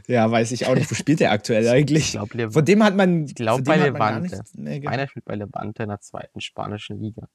Ja, 0.08 0.30
weiß 0.30 0.52
ich 0.52 0.66
auch 0.68 0.76
nicht. 0.76 0.90
Wo 0.90 0.96
spielt 0.96 1.20
der 1.20 1.32
aktuell 1.32 1.68
eigentlich? 1.68 2.06
Ich 2.06 2.12
glaube, 2.12 2.52
von 2.52 2.66
dem 2.66 2.84
hat 2.84 2.96
man, 2.96 3.26
ich 3.26 3.36
glaub, 3.36 3.58
von 3.58 3.64
bei 3.64 3.78
Levante. 3.78 4.42
Einer 4.86 5.08
spielt 5.08 5.26
bei 5.26 5.36
Levante 5.36 5.84
in 5.84 5.90
der 5.90 6.00
zweiten 6.00 6.42
spanischen 6.42 7.00
Liga. 7.00 7.28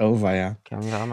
Oh, 0.00 0.20
war 0.20 0.36
ja. 0.36 0.56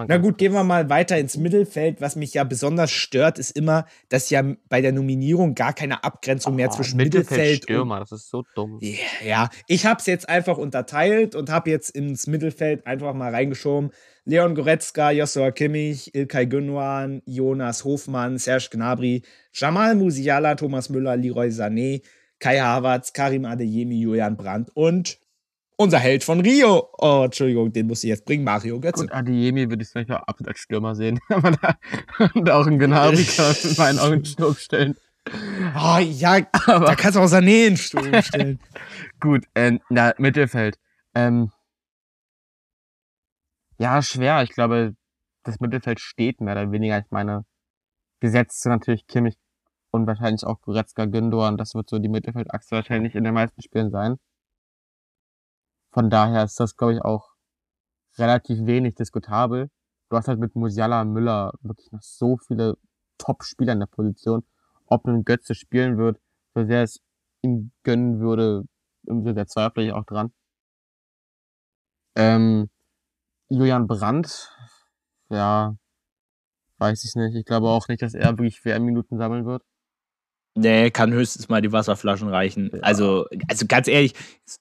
Na 0.08 0.18
gut, 0.18 0.38
gehen 0.38 0.54
wir 0.54 0.64
mal 0.64 0.90
weiter 0.92 1.18
ins 1.18 1.38
Mittelfeld. 1.38 2.02
Was 2.02 2.16
mich 2.16 2.36
ja 2.36 2.44
besonders 2.44 2.92
stört, 2.92 3.40
ist 3.40 3.50
immer, 3.58 3.88
dass 4.10 4.30
ja 4.30 4.44
bei 4.70 4.80
der 4.82 4.92
Nominierung 4.92 5.56
gar 5.56 5.74
keine 5.74 6.04
Abgrenzung 6.04 6.56
mehr 6.56 6.70
Oh, 6.70 6.76
zwischen 6.76 6.98
Mittelfeld 6.98 7.62
und 7.62 7.64
Stürmer, 7.64 8.00
das 8.00 8.12
ist 8.12 8.30
so 8.30 8.44
dumm. 8.54 8.78
Ja, 8.82 8.98
ja. 9.26 9.50
ich 9.68 9.88
habe 9.88 10.00
es 10.00 10.06
jetzt 10.06 10.30
einfach 10.30 10.60
unterteilt 10.60 11.34
und 11.34 11.50
habe 11.50 11.72
jetzt 11.72 11.90
ins 11.90 12.28
Mittelfeld 12.28 12.86
einfach 12.86 13.16
mal 13.16 13.34
reingeschoben. 13.34 13.90
Leon 14.24 14.54
Goretzka, 14.54 15.10
Joshua 15.10 15.50
Kimmich, 15.50 16.14
Ilkay 16.14 16.46
Gündogan, 16.46 17.24
Jonas 17.26 17.86
Hofmann, 17.86 18.38
Serge 18.38 18.70
Gnabry, 18.72 19.24
Jamal 19.52 19.96
Musiala, 19.96 20.54
Thomas 20.54 20.90
Müller, 20.90 21.18
Leroy 21.18 21.48
Sané, 21.48 22.04
Kai 22.38 22.60
Havertz, 22.60 23.14
Karim 23.14 23.46
Adeyemi, 23.46 24.00
Julian 24.00 24.38
Brandt 24.38 24.70
und 24.76 25.18
unser 25.78 26.00
Held 26.00 26.24
von 26.24 26.42
Rio. 26.42 26.90
Oh, 26.98 27.24
Entschuldigung, 27.26 27.72
den 27.72 27.88
muss 27.88 28.04
ich 28.04 28.10
jetzt 28.10 28.26
bringen, 28.26 28.44
Mario 28.44 28.80
Götze. 28.80 29.04
Gut, 29.04 29.12
Adeyemi 29.12 29.70
würde 29.70 29.84
ich 29.84 29.90
vielleicht 29.90 30.12
auch 30.12 30.24
absolut 30.24 30.50
als 30.50 30.60
Stürmer 30.60 30.96
sehen. 30.96 31.20
Aber 31.30 31.52
da, 31.52 31.76
und 32.34 32.50
auch 32.50 32.68
ein 32.68 32.80
man 32.90 33.14
in 33.14 33.78
meinen 33.78 34.00
Augen 34.00 34.26
Sturm 34.26 34.56
stellen. 34.56 34.96
Oh, 35.76 35.98
ja, 36.00 36.40
Aber 36.68 36.86
da 36.86 36.96
kannst 36.96 37.16
du 37.16 37.22
auch 37.22 37.28
Sané 37.28 37.68
in 37.68 37.78
Sturm 37.78 38.14
stellen. 38.22 38.60
gut, 39.20 39.46
äh, 39.54 39.80
na, 39.90 40.14
Mittelfeld. 40.18 40.78
Ähm, 41.16 41.52
ja, 43.78 44.02
schwer. 44.02 44.44
Ich 44.44 44.52
glaube, 44.52 44.96
das 45.44 45.60
Mittelfeld 45.60 46.00
steht 46.00 46.42
mehr 46.42 46.54
oder 46.54 46.72
weniger. 46.72 47.00
Ich 47.00 47.12
meine, 47.12 47.46
gesetzt 48.20 48.62
sind 48.62 48.72
natürlich 48.72 49.08
Kimmich 49.08 49.36
und 49.92 50.08
wahrscheinlich 50.08 50.44
auch 50.44 50.62
Goretzka, 50.62 51.06
Gündogan. 51.06 51.58
Das 51.58 51.74
wird 51.76 51.90
so 51.90 52.00
die 52.00 52.10
Mittelfeldachse 52.10 52.72
wahrscheinlich 52.72 53.16
in 53.16 53.24
den 53.24 53.34
meisten 53.34 53.62
Spielen 53.62 53.92
sein. 53.92 54.18
Von 55.96 56.10
daher 56.10 56.44
ist 56.44 56.60
das, 56.60 56.76
glaube 56.76 56.96
ich, 56.96 57.02
auch 57.02 57.30
relativ 58.18 58.66
wenig 58.66 58.96
diskutabel. 58.96 59.70
Du 60.10 60.18
hast 60.18 60.28
halt 60.28 60.42
mit 60.42 60.54
Musiala, 60.54 61.06
Müller 61.06 61.54
wirklich 61.62 61.90
noch 61.94 62.02
so 62.02 62.36
viele 62.36 62.78
Top-Spieler 63.18 63.72
in 63.72 63.80
der 63.80 63.86
Position. 63.88 64.46
Ob 64.88 65.06
nun 65.06 65.24
Götze 65.24 65.56
spielen 65.56 65.98
wird, 65.98 66.20
so 66.54 66.66
sehr 66.66 66.84
es 66.84 67.00
ihm 67.44 67.72
gönnen 67.84 68.20
würde, 68.20 68.66
umso 69.06 69.32
der 69.32 69.48
zweifle 69.48 69.86
ich 69.86 69.94
auch 69.94 70.04
dran. 70.04 70.34
Ähm, 72.18 72.70
Julian 73.48 73.88
Brandt, 73.88 74.52
ja, 75.30 75.78
weiß 76.80 77.06
ich 77.06 77.16
nicht. 77.16 77.36
Ich 77.36 77.46
glaube 77.46 77.70
auch 77.70 77.88
nicht, 77.88 78.02
dass 78.02 78.16
er 78.16 78.32
wirklich 78.32 78.66
WM-Minuten 78.66 79.18
sammeln 79.18 79.46
wird. 79.46 79.64
Nee, 80.58 80.90
kann 80.90 81.12
höchstens 81.12 81.50
mal 81.50 81.62
die 81.62 81.74
Wasserflaschen 81.74 82.30
reichen. 82.30 82.72
Ja. 82.74 82.80
Also, 82.80 83.28
also 83.50 83.66
ganz 83.68 83.90
ehrlich, 83.90 84.14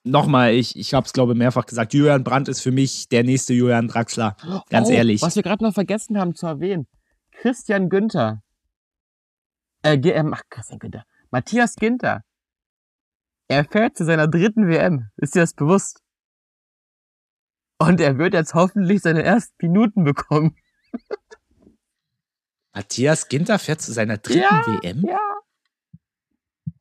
nochmal, 0.02 0.52
ich, 0.52 0.76
ich 0.76 0.92
habe 0.92 1.06
es 1.06 1.12
glaube 1.12 1.36
mehrfach 1.36 1.66
gesagt, 1.66 1.94
Julian 1.94 2.24
Brandt 2.24 2.48
ist 2.48 2.62
für 2.62 2.72
mich 2.72 3.08
der 3.08 3.22
nächste 3.22 3.54
Julian 3.54 3.86
Draxler. 3.86 4.36
Ganz 4.70 4.88
oh, 4.88 4.92
ehrlich. 4.92 5.22
Was 5.22 5.36
wir 5.36 5.44
gerade 5.44 5.62
noch 5.62 5.72
vergessen 5.72 6.18
haben 6.18 6.34
zu 6.34 6.46
erwähnen. 6.46 6.88
Christian 7.30 7.88
Günther. 7.88 8.42
Äh, 9.82 9.98
Ge- 9.98 10.12
ähm, 10.12 10.34
ach, 10.34 10.42
Christian 10.50 10.80
Günther. 10.80 11.04
Matthias 11.30 11.76
Ginter. 11.76 12.22
Er 13.48 13.64
fährt 13.64 13.96
zu 13.96 14.04
seiner 14.04 14.26
dritten 14.26 14.66
WM. 14.68 15.10
Ist 15.16 15.34
dir 15.36 15.40
das 15.40 15.54
bewusst? 15.54 16.00
Und 17.78 18.00
er 18.00 18.18
wird 18.18 18.34
jetzt 18.34 18.54
hoffentlich 18.54 19.02
seine 19.02 19.22
ersten 19.22 19.54
Minuten 19.60 20.04
bekommen. 20.04 20.56
Matthias 22.72 23.28
Ginter 23.28 23.58
fährt 23.58 23.80
zu 23.80 23.92
seiner 23.92 24.18
dritten 24.18 24.40
Ja, 24.40 24.64
WM? 24.66 25.04
Ja, 25.06 25.20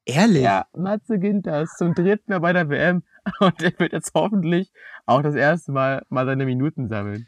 Ehrlich? 0.06 0.44
ja, 0.44 0.66
Matze 0.76 1.18
Ginter 1.18 1.62
ist 1.62 1.78
zum 1.78 1.94
dritten 1.94 2.32
Mal 2.32 2.40
bei 2.40 2.54
der 2.54 2.70
WM. 2.70 3.04
Und 3.40 3.62
er 3.62 3.72
wird 3.80 3.94
jetzt 3.94 4.12
hoffentlich 4.14 4.72
auch 5.06 5.22
das 5.22 5.36
erste 5.36 5.72
Mal 5.72 6.06
mal 6.10 6.26
seine 6.26 6.46
Minuten 6.46 6.90
sammeln. 6.90 7.28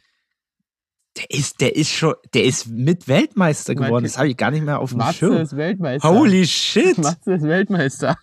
Der 1.17 1.29
ist, 1.29 1.61
der 1.61 1.75
ist 1.77 1.91
schon, 1.91 2.15
der 2.33 2.43
ist 2.43 2.67
mit 2.67 3.07
Weltmeister 3.07 3.73
geworden. 3.73 4.03
Das 4.03 4.17
habe 4.17 4.27
ich 4.27 4.35
gar 4.35 4.51
nicht 4.51 4.65
mehr 4.65 4.79
auf 4.79 4.89
dem 4.89 4.97
Matze 4.97 5.19
Schirm. 5.19 5.37
ist 5.37 5.55
Weltmeister. 5.55 6.09
Holy 6.09 6.45
shit! 6.45 6.97
Matze 6.97 7.35
ist 7.35 7.43
Weltmeister. 7.43 8.17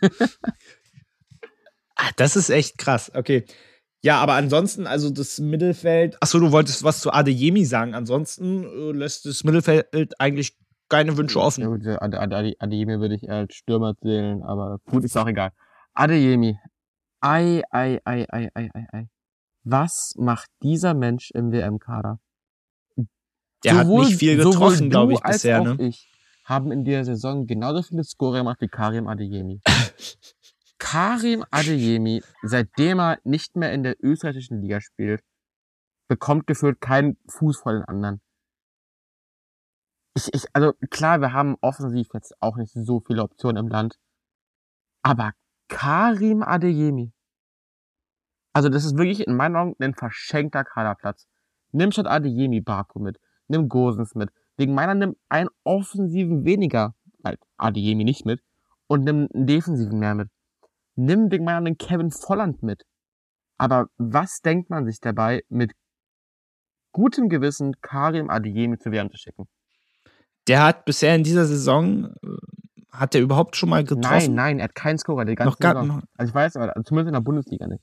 Ah, 1.96 2.10
das 2.16 2.36
ist 2.36 2.50
echt 2.50 2.76
krass. 2.76 3.10
Okay. 3.14 3.46
Ja, 4.04 4.18
aber 4.18 4.34
ansonsten, 4.34 4.86
also 4.86 5.08
das 5.08 5.38
Mittelfeld. 5.38 6.16
Achso, 6.20 6.40
du 6.40 6.50
wolltest 6.52 6.82
was 6.82 7.00
zu 7.00 7.12
Adeyemi 7.12 7.64
sagen. 7.64 7.94
Ansonsten 7.94 8.64
äh, 8.64 8.92
lässt 8.92 9.24
das 9.24 9.44
Mittelfeld 9.44 10.20
eigentlich 10.20 10.58
keine 10.92 11.16
Wünsche 11.16 11.38
Ja, 11.38 11.44
offen. 11.46 11.64
gut, 11.64 11.86
Ade- 11.86 12.20
Ade- 12.20 12.36
Ade- 12.36 12.56
Adeyemi 12.60 13.00
würde 13.00 13.14
ich 13.16 13.28
als 13.30 13.54
Stürmer 13.54 13.96
zählen, 13.96 14.42
aber 14.42 14.78
gut, 14.90 15.02
ist 15.04 15.16
auch 15.16 15.26
egal. 15.26 15.50
Adeyemi. 15.94 16.58
Ei, 17.20 17.62
ei, 17.70 18.00
ei, 18.04 18.26
ei, 18.30 18.48
ei, 18.54 18.70
ei, 18.74 18.86
ei. 18.92 19.08
Was 19.64 20.14
macht 20.18 20.48
dieser 20.62 20.92
Mensch 20.94 21.30
im 21.32 21.52
WM-Kader? 21.52 22.18
Der 23.64 23.74
hat 23.76 23.86
Sowohl- 23.86 24.06
nicht 24.06 24.18
viel 24.18 24.36
getroffen, 24.36 24.90
glaube 24.90 25.12
ich, 25.14 25.24
als 25.24 25.36
bisher. 25.36 25.60
auch 25.60 25.64
Ne? 25.64 25.76
ich 25.78 26.08
haben 26.44 26.72
in 26.72 26.84
der 26.84 27.04
Saison 27.04 27.46
genauso 27.46 27.82
viele 27.82 28.02
Score 28.04 28.38
gemacht 28.38 28.60
wie 28.60 28.68
Karim 28.68 29.06
Adeyemi. 29.06 29.60
Karim 30.78 31.44
Adeyemi, 31.50 32.22
seitdem 32.42 32.98
er 32.98 33.18
nicht 33.24 33.54
mehr 33.56 33.72
in 33.72 33.84
der 33.84 33.94
österreichischen 34.02 34.60
Liga 34.60 34.80
spielt, 34.80 35.22
bekommt 36.08 36.46
gefühlt 36.48 36.80
keinen 36.80 37.16
Fuß 37.28 37.58
vor 37.58 37.72
den 37.72 37.84
anderen. 37.84 38.20
Ich, 40.14 40.32
ich, 40.34 40.44
also 40.52 40.72
klar, 40.90 41.20
wir 41.20 41.32
haben 41.32 41.56
offensiv 41.60 42.08
jetzt 42.12 42.34
auch 42.40 42.56
nicht 42.56 42.72
so 42.72 43.00
viele 43.00 43.22
Optionen 43.22 43.64
im 43.64 43.68
Land. 43.68 43.98
Aber 45.02 45.32
Karim 45.68 46.42
Adeyemi. 46.42 47.12
Also 48.52 48.68
das 48.68 48.84
ist 48.84 48.96
wirklich 48.98 49.26
in 49.26 49.34
meinen 49.34 49.56
Augen 49.56 49.74
ein 49.80 49.94
verschenkter 49.94 50.64
Kaderplatz. 50.64 51.26
Nimm 51.72 51.90
statt 51.92 52.06
Adeyemi 52.06 52.60
Baku 52.60 53.00
mit. 53.00 53.18
Nimm 53.48 53.68
Gosens 53.68 54.14
mit. 54.14 54.30
Wegen 54.58 54.74
meiner 54.74 54.94
nimm 54.94 55.16
einen 55.30 55.48
offensiven 55.64 56.44
weniger, 56.44 56.94
halt 57.24 57.40
Adeyemi 57.56 58.04
nicht 58.04 58.26
mit, 58.26 58.42
und 58.86 59.04
nimm 59.04 59.28
einen 59.32 59.46
defensiven 59.46 59.98
mehr 59.98 60.14
mit. 60.14 60.28
Nimm 60.94 61.30
wegen 61.30 61.44
meiner 61.44 61.58
einen 61.58 61.78
Kevin 61.78 62.10
Volland 62.10 62.62
mit. 62.62 62.82
Aber 63.56 63.86
was 63.96 64.40
denkt 64.42 64.68
man 64.68 64.84
sich 64.84 65.00
dabei, 65.00 65.42
mit 65.48 65.72
gutem 66.92 67.30
Gewissen 67.30 67.74
Karim 67.80 68.28
Adeyemi 68.28 68.78
zu 68.78 68.92
WM 68.92 69.10
zu 69.10 69.16
schicken? 69.16 69.48
Der 70.48 70.64
hat 70.64 70.84
bisher 70.84 71.14
in 71.14 71.22
dieser 71.24 71.46
Saison, 71.46 72.06
äh, 72.22 72.28
hat 72.90 73.14
der 73.14 73.22
überhaupt 73.22 73.56
schon 73.56 73.68
mal 73.68 73.82
Nein, 73.84 73.86
getroffen? 73.86 74.34
nein, 74.34 74.58
er 74.58 74.64
hat 74.64 74.74
keinen 74.74 74.98
Scorer, 74.98 75.24
die 75.24 75.34
ganze 75.34 75.50
Noch 75.50 75.58
gar, 75.58 75.80
Saison. 75.80 76.02
Also 76.16 76.30
ich 76.30 76.34
weiß, 76.34 76.56
aber 76.56 76.74
zumindest 76.84 77.08
in 77.08 77.14
der 77.14 77.20
Bundesliga 77.20 77.66
nicht. 77.66 77.82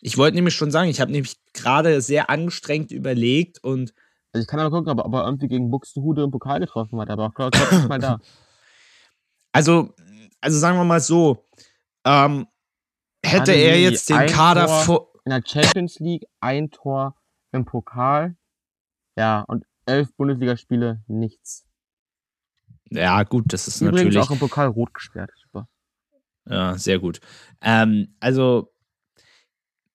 ich 0.00 0.18
wollte 0.18 0.34
nämlich 0.36 0.54
schon 0.54 0.70
sagen, 0.70 0.88
ich 0.88 1.00
habe 1.00 1.12
nämlich 1.12 1.36
gerade 1.52 2.00
sehr 2.00 2.28
angestrengt 2.30 2.90
überlegt 2.92 3.62
und 3.62 3.94
Also 4.32 4.42
ich 4.42 4.48
kann 4.48 4.58
aber 4.60 4.70
gucken, 4.70 4.90
ob 4.90 4.98
er, 4.98 5.06
ob 5.06 5.14
er 5.14 5.24
irgendwie 5.24 5.48
gegen 5.48 5.70
Buxtehude 5.70 6.24
im 6.24 6.30
Pokal 6.30 6.60
getroffen 6.60 7.00
hat, 7.00 7.08
aber 7.10 7.26
auch 7.26 7.34
glaube 7.34 7.56
glaub, 7.56 7.70
nicht 7.72 7.88
mal 7.88 7.98
da. 7.98 8.18
also, 9.52 9.94
also 10.40 10.58
sagen 10.58 10.76
wir 10.76 10.84
mal 10.84 11.00
so, 11.00 11.46
ähm, 12.04 12.46
hätte 13.24 13.52
er 13.52 13.78
jetzt 13.80 14.10
den 14.10 14.26
Kader 14.26 14.66
Tor. 14.66 14.80
vor. 14.80 15.08
In 15.24 15.30
der 15.30 15.42
Champions 15.46 16.00
League 16.00 16.26
ein 16.40 16.70
Tor 16.70 17.16
im 17.52 17.64
Pokal. 17.64 18.36
Ja, 19.16 19.40
und 19.48 19.64
elf 19.86 20.14
Bundesligaspiele, 20.16 21.02
nichts. 21.06 21.66
Ja, 22.90 23.22
gut, 23.22 23.52
das 23.52 23.66
ist 23.66 23.80
Übrigens 23.80 23.96
natürlich. 23.98 24.18
auch 24.18 24.30
im 24.30 24.38
Pokal 24.38 24.68
rot 24.68 24.94
gesperrt. 24.94 25.30
Super. 25.42 25.68
Ja, 26.48 26.76
sehr 26.76 26.98
gut. 26.98 27.20
Ähm, 27.62 28.14
also, 28.20 28.72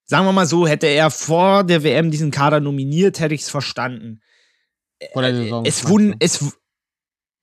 sagen 0.05 0.25
wir 0.25 0.31
mal 0.31 0.47
so, 0.47 0.67
hätte 0.67 0.87
er 0.87 1.11
vor 1.11 1.63
der 1.63 1.83
WM 1.83 2.11
diesen 2.11 2.31
Kader 2.31 2.59
nominiert, 2.59 3.19
hätte 3.19 3.35
ich 3.35 3.41
es 3.41 3.49
verstanden. 3.49 4.21
Vor 5.13 5.21
der 5.21 5.35
Saison. 5.35 5.65
Es 5.65 5.87
wund, 5.87 6.15
es. 6.19 6.57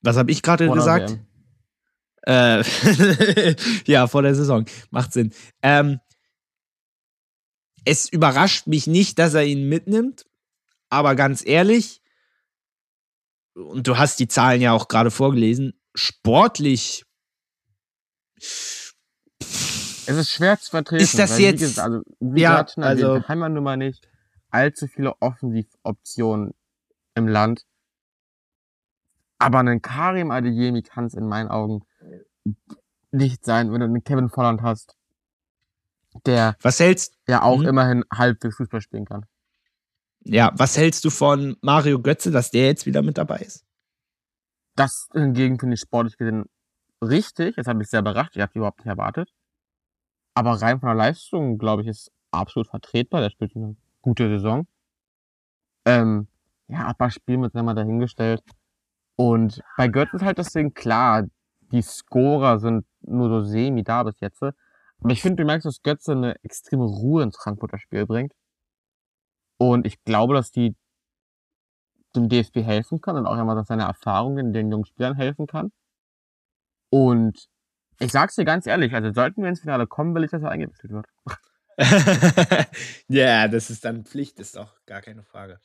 Was 0.01 0.17
habe 0.17 0.31
ich 0.31 0.41
gerade 0.41 0.69
gesagt? 0.69 1.17
Äh, 2.23 2.63
ja, 3.87 4.07
vor 4.07 4.21
der 4.21 4.35
Saison. 4.35 4.65
Macht 4.91 5.13
Sinn. 5.13 5.33
Ähm, 5.61 5.99
es 7.85 8.09
überrascht 8.09 8.67
mich 8.67 8.85
nicht, 8.85 9.17
dass 9.17 9.33
er 9.33 9.45
ihn 9.45 9.69
mitnimmt, 9.69 10.25
aber 10.89 11.15
ganz 11.15 11.45
ehrlich, 11.45 12.01
und 13.57 13.87
du 13.87 13.97
hast 13.97 14.19
die 14.19 14.27
Zahlen 14.27 14.61
ja 14.61 14.71
auch 14.73 14.87
gerade 14.87 15.11
vorgelesen, 15.11 15.73
sportlich 15.95 17.03
Es 18.39 20.15
ist 20.15 20.31
schwer 20.31 20.59
zu 20.59 20.69
vertreten. 20.69 21.03
Ist 21.03 21.17
das 21.19 21.37
jetzt- 21.39 21.59
gesagt, 21.59 21.79
also, 21.89 22.01
wie 22.19 22.41
Ja, 22.41 22.59
erwähnt, 22.61 22.77
also- 22.77 23.15
wir 23.15 23.27
haben 23.27 23.39
ja 23.41 23.49
nun 23.49 23.63
mal 23.63 23.77
nicht 23.77 24.07
allzu 24.49 24.87
viele 24.87 25.13
Offensivoptionen 25.21 26.53
im 27.15 27.27
Land. 27.27 27.65
Aber 29.39 29.59
einen 29.59 29.81
Karim 29.81 30.31
Adeyemi 30.31 30.81
kann 30.81 31.05
es 31.05 31.13
in 31.13 31.27
meinen 31.27 31.49
Augen 31.49 31.81
nicht 33.11 33.43
sein, 33.45 33.71
wenn 33.71 33.79
du 33.81 33.85
einen 33.85 34.03
Kevin 34.03 34.29
Volland 34.29 34.61
hast, 34.61 34.95
der 36.25 36.55
Was 36.61 36.79
hältst 36.79 37.15
ja 37.27 37.41
auch 37.43 37.59
Mhm. 37.59 37.67
immerhin 37.67 38.03
halbwegs 38.11 38.55
Fußball 38.57 38.81
spielen 38.81 39.05
kann. 39.05 39.25
Ja, 40.29 40.51
was 40.55 40.77
hältst 40.77 41.05
du 41.05 41.09
von 41.09 41.55
Mario 41.61 42.01
Götze, 42.01 42.31
dass 42.31 42.51
der 42.51 42.65
jetzt 42.65 42.85
wieder 42.85 43.01
mit 43.01 43.17
dabei 43.17 43.37
ist? 43.37 43.63
Das 44.75 45.07
hingegen 45.13 45.57
finde 45.57 45.75
ich 45.75 45.79
sportlich 45.79 46.17
gesehen 46.17 46.45
richtig. 47.01 47.55
Das 47.55 47.65
hat 47.65 47.77
mich 47.77 47.87
sehr 47.87 48.01
überrascht. 48.01 48.35
Ich 48.35 48.41
habe 48.41 48.51
überhaupt 48.55 48.79
nicht 48.79 48.87
erwartet. 48.87 49.29
Aber 50.33 50.61
rein 50.61 50.81
von 50.81 50.87
der 50.87 50.95
Leistung, 50.95 51.57
glaube 51.57 51.83
ich, 51.83 51.87
ist 51.87 52.11
absolut 52.31 52.67
vertretbar. 52.67 53.21
Der 53.21 53.29
spielt 53.29 53.55
eine 53.55 53.77
gute 54.01 54.27
Saison. 54.27 54.67
Ähm, 55.85 56.27
ja, 56.67 56.85
aber 56.87 57.09
Spiel 57.09 57.37
mit 57.37 57.55
einmal 57.55 57.75
dahingestellt. 57.75 58.43
Und 59.15 59.61
bei 59.77 59.87
Götze 59.87 60.17
ist 60.17 60.23
halt 60.23 60.39
das 60.39 60.51
Ding 60.51 60.73
klar. 60.73 61.25
Die 61.71 61.81
Scorer 61.81 62.59
sind 62.59 62.85
nur 63.01 63.29
so 63.29 63.43
semi 63.45 63.83
da 63.83 64.03
bis 64.03 64.19
jetzt. 64.19 64.43
Aber 64.43 64.53
ich 65.09 65.21
finde, 65.21 65.43
du 65.43 65.47
merkst, 65.47 65.65
dass 65.65 65.81
Götze 65.81 66.11
eine 66.11 66.35
extreme 66.43 66.83
Ruhe 66.83 67.23
ins 67.23 67.37
Frankfurter 67.37 67.79
Spiel 67.79 68.05
bringt. 68.05 68.33
Und 69.57 69.85
ich 69.85 70.03
glaube, 70.03 70.33
dass 70.33 70.51
die 70.51 70.75
dem 72.15 72.29
DFB 72.29 72.57
helfen 72.57 73.01
kann 73.01 73.17
und 73.17 73.25
auch 73.25 73.37
immer, 73.37 73.55
dass 73.55 73.67
seine 73.67 73.83
Erfahrungen 73.83 74.53
den 74.53 74.71
jungen 74.71 74.85
Spielern 74.85 75.15
helfen 75.15 75.47
kann. 75.47 75.71
Und 76.89 77.47
ich 77.99 78.11
sag's 78.11 78.35
dir 78.35 78.45
ganz 78.45 78.65
ehrlich, 78.65 78.93
also 78.93 79.11
sollten 79.11 79.41
wir 79.41 79.49
ins 79.49 79.61
Finale 79.61 79.87
kommen, 79.87 80.15
will 80.15 80.23
ich, 80.23 80.31
dass 80.31 80.43
er 80.43 80.51
eingewechselt 80.51 80.91
wird. 80.91 81.07
ja, 83.07 83.47
das 83.47 83.69
ist 83.69 83.85
dann 83.85 84.05
Pflicht, 84.05 84.39
ist 84.39 84.57
auch 84.57 84.73
gar 84.85 85.01
keine 85.01 85.23
Frage. 85.23 85.59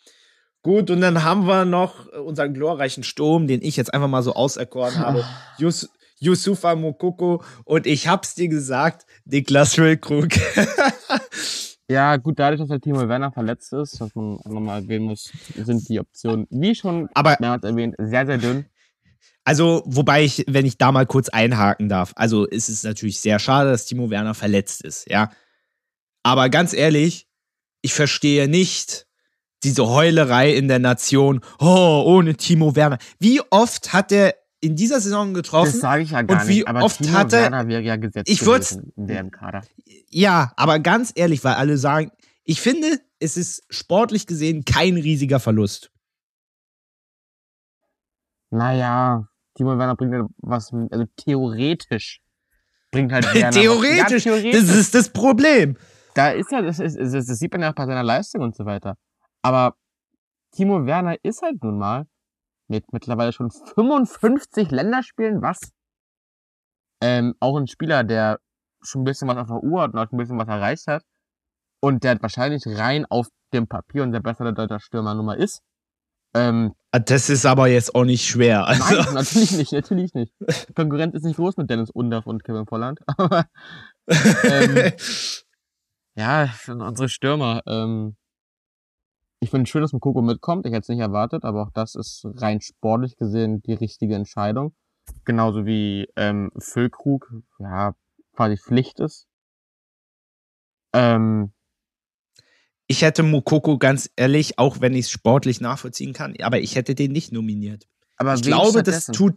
Gut, 0.63 0.91
und 0.91 1.01
dann 1.01 1.25
haben 1.25 1.47
wir 1.47 1.65
noch 1.65 2.07
unseren 2.07 2.55
glorreichen 2.55 3.03
Sturm, 3.03 3.47
den 3.47 3.63
ich 3.63 3.77
jetzt 3.77 3.93
einfach 3.93 4.09
mal 4.09 4.23
so 4.23 4.35
auserkoren 4.35 4.99
habe. 4.99 5.25
Yus 5.59 5.91
Yusufa 6.19 6.77
Mokoko 6.77 7.43
und 7.65 7.85
ich 7.85 8.07
hab's 8.07 8.37
dir 8.37 8.47
gesagt, 8.49 9.07
Niklas 9.25 9.75
Füllkrug. 9.75 10.29
ja, 11.91 12.17
gut, 12.17 12.39
dadurch, 12.39 12.61
dass 12.61 12.69
der 12.69 12.81
Timo 12.81 13.09
Werner 13.09 13.33
verletzt 13.33 13.73
ist, 13.73 14.01
was 14.01 14.15
man 14.15 14.39
nochmal 14.45 14.83
erwähnen 14.83 15.07
muss, 15.07 15.31
sind 15.55 15.89
die 15.89 16.01
Optionen, 16.01 16.47
wie 16.51 16.75
schon 16.75 17.09
Aber, 17.15 17.37
mehrmals 17.41 17.65
erwähnt, 17.65 17.95
sehr, 17.99 18.27
sehr 18.27 18.39
dünn. 18.39 18.67
Also, 19.45 19.83
wobei 19.87 20.23
ich, 20.23 20.45
wenn 20.49 20.67
ich 20.67 20.79
da 20.79 20.93
mal 20.93 21.07
kurz 21.07 21.29
einhaken 21.29 21.89
darf, 21.89 22.13
also 22.17 22.47
ist 22.47 22.69
es 22.69 22.85
natürlich 22.85 23.21
sehr 23.21 23.39
schade, 23.39 23.71
dass 23.71 23.87
Timo 23.87 24.09
Werner 24.11 24.35
verletzt 24.35 24.85
ist, 24.85 25.11
ja. 25.11 25.31
Aber 26.23 26.49
ganz 26.49 26.73
ehrlich, 26.73 27.27
ich 27.83 27.93
verstehe 27.93 28.49
nicht 28.49 29.07
diese 29.65 29.89
Heulerei 29.89 30.55
in 30.55 30.69
der 30.69 30.79
Nation. 30.79 31.41
Oh, 31.59 32.03
ohne 32.07 32.37
Timo 32.37 32.77
Werner. 32.77 32.99
Wie 33.19 33.41
oft 33.51 33.93
hat 33.93 34.13
er 34.13 34.35
in 34.63 34.77
dieser 34.77 35.01
Saison 35.01 35.35
getroffen? 35.35 35.73
Das 35.73 35.81
sage 35.81 36.03
ich 36.05 36.13
ja 36.13 36.23
gar 36.23 36.41
und 36.43 36.49
wie 36.49 36.55
nicht. 36.61 36.69
Aber 36.69 36.83
oft 36.85 37.03
Timo 37.03 37.19
hat 37.19 37.33
er- 37.33 37.43
Werner 37.43 37.69
wäre 37.69 37.83
ja 37.83 37.97
gesetzt 37.97 38.31
Ich 38.31 38.41
gewesen 38.41 38.93
in 38.97 39.07
dem 39.07 39.31
Kader. 39.31 39.63
Ja, 40.09 40.53
aber 40.57 40.79
ganz 40.79 41.13
ehrlich, 41.15 41.43
weil 41.45 41.55
alle 41.55 41.77
sagen, 41.77 42.11
ich 42.45 42.61
finde, 42.61 42.99
es 43.19 43.37
ist 43.37 43.65
sportlich 43.71 44.27
gesehen 44.27 44.65
kein 44.65 44.95
riesiger 44.97 45.41
Verlust. 45.41 45.91
Naja, 48.51 49.27
Timo 49.55 49.79
Werner 49.79 49.97
bringt 49.97 50.15
halt 50.15 50.27
was, 50.39 50.73
also 50.91 51.05
theoretisch 51.17 52.21
bringt 52.91 53.13
halt 53.13 53.25
Werner 53.35 53.51
theoretisch, 53.51 54.25
Ja, 54.27 54.33
theoretisch. 54.33 54.61
Das 54.67 54.77
ist 54.77 54.95
das 54.95 55.09
Problem. 55.11 55.77
da 56.15 56.31
ist 56.31 56.51
ja, 56.53 56.61
das, 56.63 56.79
ist, 56.79 56.97
das 56.99 57.27
sieht 57.27 57.53
man 57.53 57.63
ja 57.63 57.71
auch 57.71 57.75
bei 57.75 57.87
seiner 57.87 58.03
Leistung 58.03 58.43
und 58.43 58.55
so 58.55 58.65
weiter. 58.67 58.97
Aber 59.43 59.77
Timo 60.55 60.85
Werner 60.85 61.17
ist 61.23 61.41
halt 61.43 61.63
nun 61.65 61.79
mal 61.79 62.07
mit 62.73 62.91
mittlerweile 62.93 63.33
schon 63.33 63.51
55 63.51 64.71
Länderspielen, 64.71 65.43
was? 65.43 65.59
Ähm, 67.03 67.35
auch 67.39 67.57
ein 67.57 67.67
Spieler, 67.67 68.03
der 68.03 68.39
schon 68.81 69.03
ein 69.03 69.05
bisschen 69.05 69.29
was 69.29 69.37
auf 69.37 69.49
der 69.49 69.63
Uhr 69.63 69.83
hat 69.83 69.93
und 69.93 69.99
auch 69.99 70.11
ein 70.11 70.17
bisschen 70.17 70.39
was 70.39 70.49
erreicht 70.49 70.87
hat. 70.87 71.03
Und 71.81 72.03
der 72.05 72.21
wahrscheinlich 72.23 72.63
rein 72.67 73.05
auf 73.11 73.29
dem 73.53 73.67
Papier 73.69 74.03
unser 74.03 74.21
bessere 74.21 74.55
deutscher 74.55 74.81
Stürmer 74.81 75.15
Nummer 75.15 75.37
ist. 75.37 75.61
Ähm, 76.35 76.73
Das 76.93 77.29
ist 77.29 77.45
aber 77.45 77.69
jetzt 77.69 77.95
auch 77.95 78.05
nicht 78.05 78.25
schwer. 78.25 78.67
Also, 78.67 78.95
Nein, 78.95 79.05
natürlich 79.15 79.53
nicht, 79.53 79.73
natürlich 79.73 80.15
nicht. 80.15 80.33
Die 80.69 80.73
Konkurrenz 80.73 81.15
ist 81.15 81.25
nicht 81.25 81.37
groß 81.37 81.59
mit 81.59 81.69
Dennis 81.69 81.91
Undaff 81.91 82.27
und 82.27 82.43
Kevin 82.45 82.67
Volland. 82.67 83.01
Aber 83.07 83.47
ähm, 84.45 84.93
ja, 86.15 86.49
unsere 86.69 87.09
Stürmer. 87.09 87.63
Ähm, 87.67 88.17
ich 89.43 89.51
finde 89.51 89.65
es 89.65 89.71
schön, 89.71 89.83
dass 89.83 89.93
Mokoko 89.93 90.23
mitkommt. 90.23 90.67
Ich 90.67 90.73
hätte 90.73 90.83
es 90.83 90.89
nicht 90.89 91.01
erwartet, 91.01 91.45
aber 91.45 91.63
auch 91.65 91.71
das 91.75 91.97
ist 91.97 92.25
rein 92.37 92.61
sportlich 92.61 93.17
gesehen 93.17 93.61
die 93.61 93.75
richtige 93.75 94.15
Entscheidung. 94.15 94.73
Genauso 95.25 95.67
wie 95.67 96.07
ähm, 96.15 96.53
Füllkrug, 96.59 97.33
ja, 97.59 97.97
quasi 98.37 98.57
Pflicht 98.57 99.01
ist. 99.01 99.27
Ähm, 100.93 101.53
ich 102.87 103.03
hätte 103.03 103.25
Mokoko 103.25 103.79
ganz 103.79 104.09
ehrlich, 104.15 104.61
auch 104.61 104.81
wenn 104.81 104.95
ich 104.95 105.07
es 105.07 105.11
sportlich 105.11 105.61
nachvollziehen 105.61 106.13
kann, 106.13 106.37
aber 106.41 106.61
ich 106.61 106.77
hätte 106.77 106.95
den 106.95 107.11
nicht 107.11 107.33
nominiert. 107.33 107.89
aber 108.19 108.35
Ich 108.35 108.43
glaube, 108.43 108.85
das 108.85 109.07
tut. 109.07 109.35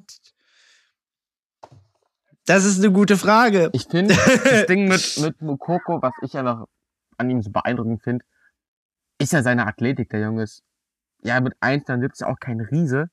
Das 2.46 2.64
ist 2.64 2.78
eine 2.78 2.94
gute 2.94 3.18
Frage. 3.18 3.72
Ich 3.74 3.88
finde, 3.90 4.14
das 4.14 4.68
Ding 4.68 4.88
mit, 4.88 5.18
mit 5.20 5.42
Mokoko, 5.42 6.00
was 6.04 6.14
ich 6.22 6.34
ja 6.34 6.44
noch 6.44 6.68
an 7.18 7.32
ihm 7.32 7.42
so 7.42 7.50
beeindruckend 7.50 8.04
finde, 8.04 8.24
ist 9.18 9.34
ja 9.34 9.42
seine 9.42 9.68
Athletik. 9.68 10.10
Der 10.10 10.22
Junge 10.22 10.44
ist 10.44 10.64
ja 11.24 11.40
mit 11.42 11.56
1,79 11.62 12.24
auch 12.26 12.40
kein 12.40 12.60
Riese, 12.60 13.10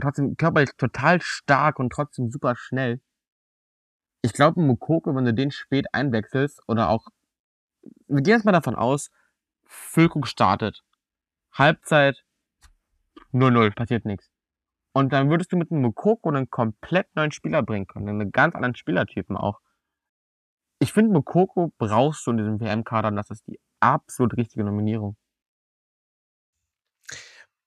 trotzdem 0.00 0.36
körperlich 0.36 0.70
total 0.76 1.20
stark 1.20 1.78
und 1.78 1.90
trotzdem 1.90 2.30
super 2.30 2.56
schnell. 2.56 3.00
Ich 4.22 4.32
glaube, 4.32 4.60
Mokoko, 4.60 5.14
wenn 5.14 5.26
du 5.26 5.34
den 5.34 5.50
spät 5.50 5.86
einwechselst 5.92 6.62
oder 6.66 6.88
auch, 6.88 7.08
wir 8.06 8.22
gehen 8.22 8.34
jetzt 8.34 8.44
mal 8.44 8.52
davon 8.52 8.74
aus, 8.74 9.10
Füllkrug 9.66 10.26
startet. 10.26 10.82
Halbzeit 11.52 12.24
0-0, 13.32 13.74
passiert 13.74 14.04
nichts. 14.04 14.30
Und 14.92 15.12
dann 15.12 15.28
würdest 15.28 15.52
du 15.52 15.56
mit 15.56 15.70
einem 15.70 15.82
Mokoko 15.82 16.30
einen 16.30 16.50
komplett 16.50 17.14
neuen 17.16 17.32
Spieler 17.32 17.62
bringen 17.62 17.86
können, 17.86 18.08
einen 18.08 18.32
ganz 18.32 18.54
anderen 18.54 18.76
Spielertypen 18.76 19.36
auch. 19.36 19.60
Ich 20.78 20.92
finde, 20.92 21.12
Mokoko 21.12 21.72
brauchst 21.78 22.26
du 22.26 22.30
in 22.30 22.38
diesem 22.38 22.60
WM-Kader 22.60 23.08
und 23.08 23.16
das 23.16 23.30
ist 23.30 23.46
die 23.46 23.60
absolut 23.80 24.36
richtige 24.36 24.64
Nominierung. 24.64 25.16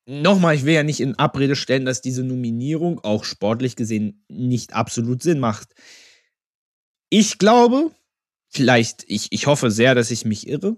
Nochmal, 0.09 0.55
ich 0.55 0.63
will 0.63 0.73
ja 0.73 0.83
nicht 0.83 1.01
in 1.01 1.19
Abrede 1.19 1.57
stellen, 1.57 1.83
dass 1.83 1.99
diese 1.99 2.23
Nominierung 2.23 2.99
auch 3.03 3.25
sportlich 3.25 3.75
gesehen 3.75 4.23
nicht 4.29 4.73
absolut 4.73 5.21
Sinn 5.21 5.41
macht. 5.41 5.75
Ich 7.09 7.39
glaube, 7.39 7.91
vielleicht, 8.47 9.03
ich, 9.07 9.27
ich 9.31 9.47
hoffe 9.47 9.69
sehr, 9.69 9.95
dass 9.95 10.09
ich 10.09 10.23
mich 10.23 10.47
irre, 10.47 10.77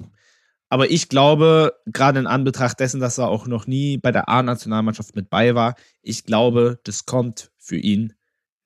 aber 0.67 0.89
ich 0.89 1.09
glaube, 1.09 1.75
gerade 1.85 2.19
in 2.19 2.25
Anbetracht 2.25 2.79
dessen, 2.79 2.99
dass 2.99 3.19
er 3.19 3.27
auch 3.27 3.45
noch 3.45 3.67
nie 3.67 3.97
bei 3.97 4.11
der 4.11 4.29
A-Nationalmannschaft 4.29 5.15
mit 5.15 5.29
bei 5.29 5.53
war, 5.53 5.75
ich 6.01 6.23
glaube, 6.23 6.79
das 6.83 7.05
kommt 7.05 7.51
für 7.59 7.77
ihn 7.77 8.13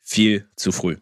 viel 0.02 0.48
zu 0.56 0.72
früh. 0.72 0.96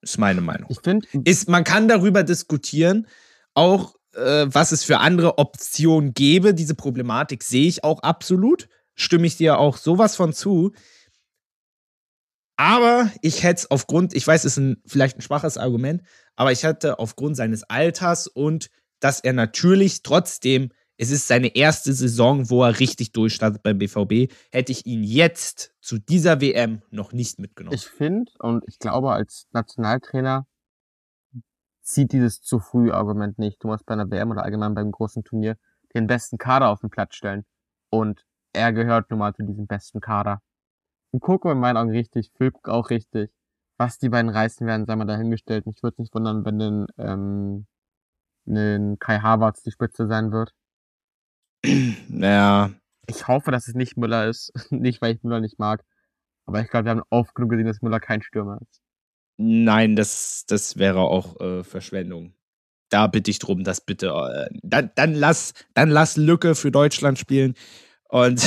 Ist 0.00 0.18
meine 0.18 0.40
Meinung. 0.40 0.68
Ich 0.70 0.80
finde, 0.80 1.06
ist, 1.24 1.48
man 1.48 1.62
kann 1.62 1.86
darüber 1.86 2.24
diskutieren, 2.24 3.06
auch 3.54 3.94
äh, 4.14 4.46
was 4.48 4.72
es 4.72 4.84
für 4.84 4.98
andere 4.98 5.38
Optionen 5.38 6.14
gäbe. 6.14 6.54
Diese 6.54 6.74
Problematik 6.74 7.42
sehe 7.42 7.66
ich 7.66 7.84
auch 7.84 8.00
absolut. 8.02 8.68
Stimme 8.94 9.26
ich 9.26 9.36
dir 9.36 9.58
auch 9.58 9.76
sowas 9.76 10.16
von 10.16 10.32
zu. 10.32 10.72
Aber 12.56 13.10
ich 13.22 13.42
hätte 13.42 13.60
es 13.60 13.70
aufgrund, 13.70 14.14
ich 14.14 14.26
weiß, 14.26 14.44
es 14.44 14.52
ist 14.52 14.58
ein, 14.58 14.82
vielleicht 14.86 15.18
ein 15.18 15.22
schwaches 15.22 15.58
Argument, 15.58 16.02
aber 16.36 16.52
ich 16.52 16.62
hätte 16.62 16.98
aufgrund 16.98 17.36
seines 17.36 17.64
Alters 17.64 18.28
und 18.28 18.68
dass 19.00 19.20
er 19.20 19.32
natürlich 19.32 20.02
trotzdem, 20.02 20.70
es 20.96 21.10
ist 21.10 21.26
seine 21.26 21.56
erste 21.56 21.92
Saison, 21.92 22.50
wo 22.50 22.62
er 22.62 22.78
richtig 22.78 23.12
durchstartet 23.12 23.62
beim 23.62 23.78
BVB, 23.78 24.32
hätte 24.52 24.70
ich 24.70 24.86
ihn 24.86 25.02
jetzt 25.02 25.74
zu 25.80 25.98
dieser 25.98 26.40
WM 26.40 26.82
noch 26.90 27.12
nicht 27.12 27.40
mitgenommen. 27.40 27.74
ich 27.74 27.86
finde 27.86 28.30
und 28.38 28.62
ich 28.68 28.78
glaube, 28.78 29.10
als 29.12 29.48
Nationaltrainer 29.50 30.46
zieht 31.82 32.12
dieses 32.12 32.40
zu 32.40 32.58
früh 32.58 32.90
Argument 32.90 33.38
nicht. 33.38 33.62
Du 33.62 33.68
musst 33.68 33.86
bei 33.86 33.94
einer 33.94 34.10
WM 34.10 34.30
oder 34.30 34.42
allgemein 34.42 34.74
beim 34.74 34.90
großen 34.90 35.24
Turnier 35.24 35.56
den 35.94 36.06
besten 36.06 36.38
Kader 36.38 36.68
auf 36.70 36.80
den 36.80 36.90
Platz 36.90 37.14
stellen. 37.14 37.44
Und 37.90 38.24
er 38.52 38.72
gehört 38.72 39.10
nun 39.10 39.18
mal 39.18 39.34
zu 39.34 39.44
diesem 39.44 39.66
besten 39.66 40.00
Kader. 40.00 40.42
Und 41.10 41.20
Koko 41.20 41.50
in 41.50 41.58
meinen 41.58 41.76
Augen 41.76 41.90
richtig, 41.90 42.32
Füllkrug 42.36 42.68
auch 42.68 42.90
richtig. 42.90 43.30
Was 43.78 43.98
die 43.98 44.08
beiden 44.08 44.30
reißen 44.30 44.66
werden, 44.66 44.86
sei 44.86 44.96
mal 44.96 45.04
dahingestellt. 45.04 45.66
Mich 45.66 45.82
würde 45.82 46.00
nicht 46.00 46.14
wundern, 46.14 46.44
wenn 46.44 46.58
den, 46.58 46.86
ähm, 46.98 47.66
den 48.44 48.98
Kai 48.98 49.18
Havertz 49.18 49.62
die 49.62 49.72
Spitze 49.72 50.06
sein 50.06 50.32
wird. 50.32 50.54
ja, 52.08 52.70
Ich 53.06 53.28
hoffe, 53.28 53.50
dass 53.50 53.68
es 53.68 53.74
nicht 53.74 53.96
Müller 53.96 54.28
ist. 54.28 54.52
nicht, 54.70 55.02
weil 55.02 55.14
ich 55.14 55.22
Müller 55.22 55.40
nicht 55.40 55.58
mag. 55.58 55.84
Aber 56.46 56.60
ich 56.60 56.68
glaube, 56.68 56.86
wir 56.86 56.90
haben 56.92 57.02
oft 57.10 57.34
genug 57.34 57.50
gesehen, 57.50 57.66
dass 57.66 57.82
Müller 57.82 58.00
kein 58.00 58.22
Stürmer 58.22 58.58
ist. 58.62 58.81
Nein, 59.44 59.96
das, 59.96 60.44
das 60.46 60.76
wäre 60.76 61.00
auch 61.00 61.40
äh, 61.40 61.64
Verschwendung. 61.64 62.34
Da 62.90 63.08
bitte 63.08 63.30
ich 63.30 63.40
drum, 63.40 63.64
dass 63.64 63.80
bitte. 63.80 64.08
Äh, 64.08 64.54
dann, 64.62 64.92
dann, 64.94 65.14
lass, 65.14 65.52
dann 65.74 65.90
lass 65.90 66.16
Lücke 66.16 66.54
für 66.54 66.70
Deutschland 66.70 67.18
spielen. 67.18 67.54
Und 68.08 68.40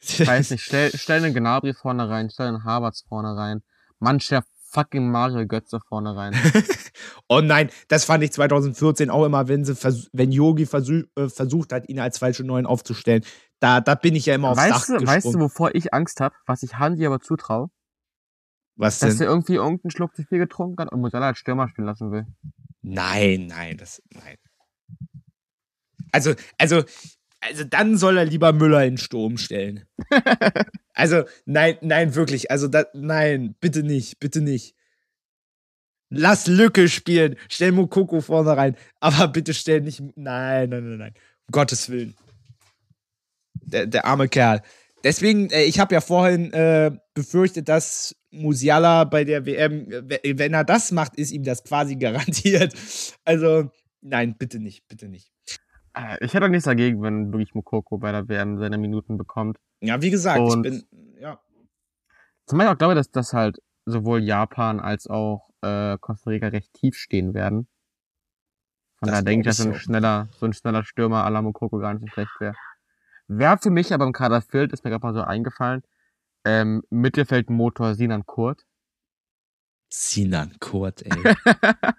Ich 0.00 0.26
weiß 0.26 0.50
nicht, 0.50 0.62
stell, 0.62 0.90
stell 0.94 1.24
einen 1.24 1.32
Gnabry 1.32 1.72
vorne 1.72 2.08
rein, 2.10 2.28
stell 2.30 2.48
einen 2.48 2.64
Havertz 2.64 3.04
vorne 3.08 3.36
rein. 3.36 3.62
Mancher 4.00 4.44
fucking 4.70 5.10
Mario 5.10 5.46
Götze 5.46 5.80
vorne 5.88 6.14
rein. 6.14 6.34
oh 7.28 7.40
nein, 7.40 7.70
das 7.88 8.04
fand 8.04 8.22
ich 8.24 8.32
2014 8.32 9.08
auch 9.08 9.24
immer, 9.24 9.48
wenn 9.48 9.64
sie 9.64 9.74
wenn 10.12 10.32
Yogi 10.32 10.66
versuch, 10.66 11.04
äh, 11.16 11.28
versucht 11.28 11.72
hat, 11.72 11.88
ihn 11.88 12.00
als 12.00 12.18
falsche 12.18 12.44
Neuen 12.44 12.66
aufzustellen. 12.66 13.24
Da, 13.60 13.80
da 13.80 13.94
bin 13.94 14.14
ich 14.14 14.26
ja 14.26 14.34
immer 14.34 14.50
aufs 14.50 14.60
weißt 14.60 14.70
Dach 14.70 14.86
du, 14.86 14.92
gesprungen. 14.94 15.16
Weißt 15.16 15.34
du, 15.34 15.38
wovor 15.38 15.74
ich 15.74 15.94
Angst 15.94 16.20
habe, 16.20 16.34
was 16.44 16.62
ich 16.62 16.74
Hansi 16.74 17.06
aber 17.06 17.20
zutraue? 17.20 17.70
Was 18.76 18.98
Dass 18.98 19.18
denn? 19.18 19.26
er 19.26 19.32
irgendwie 19.32 19.54
irgendeinen 19.54 19.90
Schluck 19.90 20.16
zu 20.16 20.24
viel 20.24 20.38
getrunken 20.38 20.80
hat 20.80 20.92
und 20.92 21.00
Musiala 21.00 21.28
als 21.28 21.38
Stürmer 21.38 21.68
spielen 21.68 21.86
lassen 21.86 22.10
will. 22.10 22.26
Nein, 22.82 23.46
nein, 23.46 23.76
das 23.76 24.02
nein. 24.10 24.36
Also, 26.12 26.34
also, 26.58 26.84
also 27.40 27.64
dann 27.64 27.96
soll 27.96 28.18
er 28.18 28.24
lieber 28.24 28.52
Müller 28.52 28.84
in 28.84 28.98
Sturm 28.98 29.36
stellen. 29.36 29.84
also, 30.92 31.24
nein, 31.44 31.76
nein, 31.82 32.14
wirklich. 32.14 32.50
Also, 32.50 32.68
da, 32.68 32.84
nein, 32.94 33.54
bitte 33.60 33.82
nicht, 33.82 34.18
bitte 34.18 34.40
nicht. 34.40 34.74
Lass 36.10 36.46
Lücke 36.46 36.88
spielen. 36.88 37.36
Stell 37.48 37.72
Mokoko 37.72 38.20
vorne 38.20 38.56
rein. 38.56 38.76
Aber 39.00 39.28
bitte 39.28 39.54
stell 39.54 39.80
nicht. 39.80 40.00
Nein, 40.16 40.70
nein, 40.70 40.88
nein, 40.88 40.98
nein. 40.98 41.14
Um 41.46 41.52
Gottes 41.52 41.88
Willen. 41.88 42.14
Der, 43.62 43.86
der 43.86 44.04
arme 44.04 44.28
Kerl. 44.28 44.62
Deswegen, 45.02 45.50
äh, 45.50 45.64
ich 45.64 45.80
habe 45.80 45.94
ja 45.94 46.00
vorhin 46.00 46.52
äh, 46.52 46.92
befürchtet, 47.14 47.68
dass 47.68 48.14
Musiala 48.34 49.04
bei 49.04 49.24
der 49.24 49.46
WM, 49.46 49.86
wenn 49.88 50.54
er 50.54 50.64
das 50.64 50.92
macht, 50.92 51.16
ist 51.16 51.30
ihm 51.32 51.42
das 51.44 51.64
quasi 51.64 51.96
garantiert. 52.04 52.74
Also, 53.24 53.70
nein, 54.00 54.36
bitte 54.38 54.58
nicht, 54.60 54.86
bitte 54.88 55.08
nicht. 55.08 55.30
Äh, 55.94 56.16
Ich 56.24 56.34
hätte 56.34 56.46
auch 56.46 56.50
nichts 56.50 56.64
dagegen, 56.64 57.02
wenn 57.02 57.32
wirklich 57.32 57.54
Mokoko 57.54 57.98
bei 57.98 58.12
der 58.12 58.28
WM 58.28 58.58
seine 58.58 58.78
Minuten 58.78 59.16
bekommt. 59.16 59.58
Ja, 59.80 60.00
wie 60.02 60.10
gesagt, 60.10 60.40
Und- 60.40 60.66
ich 60.66 60.72
bin, 60.90 61.18
ja. 61.20 61.40
Zumal 62.46 62.66
ich 62.66 62.72
auch 62.72 62.78
glaube, 62.78 62.94
dass 62.94 63.10
das 63.10 63.32
halt 63.32 63.58
sowohl 63.86 64.22
Japan 64.22 64.80
als 64.80 65.06
auch 65.06 65.48
äh, 65.62 65.96
Costa 65.98 66.30
Rica 66.30 66.48
recht 66.48 66.72
tief 66.74 66.96
stehen 66.96 67.32
werden. 67.34 67.68
Von 68.98 69.08
daher 69.08 69.22
denke 69.22 69.42
ich, 69.42 69.46
dass 69.56 69.58
so 69.64 69.68
ein 69.70 69.74
schneller, 69.74 70.28
so 70.38 70.46
ein 70.46 70.52
schneller 70.52 70.84
Stürmer 70.84 71.24
à 71.26 71.30
la 71.30 71.42
Mokoko 71.42 71.78
gar 71.78 71.94
nicht 71.94 72.02
so 72.02 72.06
schlecht 72.08 72.32
wäre. 72.40 72.54
Wer 73.28 73.56
für 73.58 73.70
mich 73.70 73.92
aber 73.94 74.04
im 74.04 74.12
Kader 74.12 74.42
fehlt, 74.42 74.72
ist 74.72 74.84
mir 74.84 74.90
gerade 74.90 75.06
mal 75.06 75.14
so 75.14 75.22
eingefallen. 75.22 75.82
Ähm, 76.44 76.82
Mittelfeldmotor 76.90 77.94
Sinan 77.94 78.26
Kurt. 78.26 78.64
Sinan 79.92 80.56
Kurt, 80.60 81.02
ey. 81.02 81.10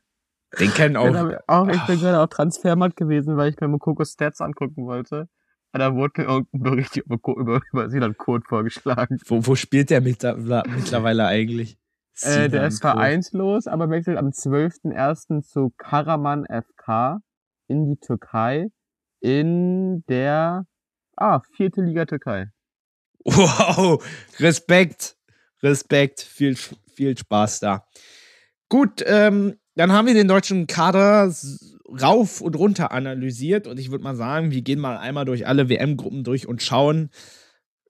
Den 0.59 0.71
kennen 0.71 0.95
Auch, 0.95 1.13
auch. 1.13 1.33
auch, 1.47 1.67
ich 1.67 1.85
bin 1.85 1.97
Ach. 1.97 2.01
gerade 2.01 2.19
auf 2.21 2.29
Transfermarkt 2.29 2.95
gewesen, 2.95 3.35
weil 3.35 3.51
ich 3.51 3.59
mir 3.59 3.67
Mokoko 3.67 4.05
Stats 4.05 4.39
angucken 4.41 4.85
wollte. 4.85 5.27
Und 5.73 5.79
da 5.79 5.93
wurde 5.93 6.21
mir 6.21 6.27
irgendein 6.29 6.61
Bericht 6.61 6.95
über, 6.97 7.17
über, 7.35 7.61
über 7.71 7.89
Sinan 7.89 8.15
Kurt 8.17 8.47
vorgeschlagen. 8.47 9.19
Wo, 9.27 9.45
wo 9.45 9.55
spielt 9.55 9.89
der 9.89 10.01
mittler- 10.01 10.37
mittlerweile 10.67 11.25
eigentlich? 11.25 11.77
Äh, 12.21 12.47
der 12.47 12.67
ist 12.67 12.79
vereinslos, 12.79 13.67
aber 13.67 13.89
wechselt 13.89 14.17
am 14.17 14.27
12.01. 14.27 15.41
zu 15.41 15.73
Karaman 15.77 16.45
FK 16.45 17.19
in 17.67 17.85
die 17.85 17.97
Türkei 17.99 18.69
in 19.19 20.05
der 20.07 20.65
ah, 21.17 21.41
vierte 21.55 21.81
Liga 21.81 22.05
Türkei. 22.05 22.51
Wow, 23.25 24.03
Respekt, 24.39 25.17
Respekt, 25.63 26.21
viel, 26.21 26.55
viel 26.55 27.17
Spaß 27.17 27.59
da. 27.59 27.87
Gut, 28.69 29.03
ähm, 29.05 29.57
dann 29.75 29.91
haben 29.91 30.07
wir 30.07 30.13
den 30.13 30.27
deutschen 30.27 30.67
Kader 30.67 31.33
rauf 32.01 32.41
und 32.41 32.55
runter 32.55 32.91
analysiert 32.91 33.67
und 33.67 33.79
ich 33.79 33.91
würde 33.91 34.03
mal 34.03 34.15
sagen, 34.15 34.51
wir 34.51 34.61
gehen 34.61 34.79
mal 34.79 34.97
einmal 34.97 35.25
durch 35.25 35.47
alle 35.47 35.69
WM-Gruppen 35.69 36.23
durch 36.23 36.47
und 36.47 36.61
schauen, 36.61 37.09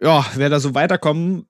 ja, 0.02 0.26
wer 0.36 0.50
da 0.50 0.60
so 0.60 0.74
weiterkommen 0.74 1.48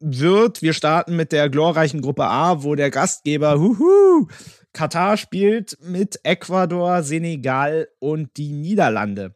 wird. 0.00 0.62
Wir 0.62 0.72
starten 0.72 1.16
mit 1.16 1.32
der 1.32 1.50
glorreichen 1.50 2.00
Gruppe 2.00 2.24
A, 2.24 2.62
wo 2.62 2.74
der 2.74 2.90
Gastgeber 2.90 3.58
huhu, 3.58 4.28
Katar 4.72 5.16
spielt 5.16 5.78
mit 5.82 6.20
Ecuador, 6.24 7.02
Senegal 7.02 7.88
und 7.98 8.36
die 8.36 8.52
Niederlande. 8.52 9.34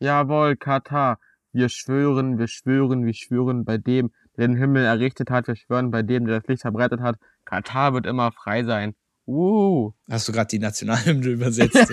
Jawohl, 0.00 0.56
Katar. 0.56 1.18
Wir 1.52 1.68
schwören, 1.68 2.38
wir 2.38 2.48
schwören, 2.48 3.04
wir 3.04 3.14
schwören 3.14 3.64
bei 3.64 3.78
dem, 3.78 4.10
der 4.36 4.48
den 4.48 4.56
Himmel 4.56 4.84
errichtet 4.84 5.30
hat. 5.30 5.48
Wir 5.48 5.56
schwören 5.56 5.90
bei 5.90 6.02
dem, 6.02 6.26
der 6.26 6.40
das 6.40 6.48
Licht 6.48 6.62
verbreitet 6.62 7.00
hat. 7.00 7.16
Katar 7.44 7.94
wird 7.94 8.06
immer 8.06 8.32
frei 8.32 8.64
sein. 8.64 8.94
Uh. 9.26 9.92
Hast 10.10 10.28
du 10.28 10.32
gerade 10.32 10.48
die 10.48 10.58
Nationalhymne 10.58 11.26
übersetzt? 11.28 11.92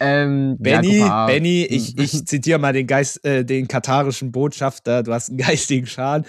Ähm, 0.00 0.56
Benny, 0.58 0.98
ja. 0.98 1.26
Benny, 1.26 1.64
ich, 1.64 1.96
ich 1.96 2.10
zitiere 2.26 2.58
mal 2.58 2.72
den 2.72 2.86
Geist, 2.86 3.24
äh, 3.24 3.44
den 3.44 3.68
katarischen 3.68 4.32
Botschafter, 4.32 5.02
du 5.04 5.12
hast 5.12 5.28
einen 5.28 5.38
geistigen 5.38 5.86
Schaden. 5.86 6.26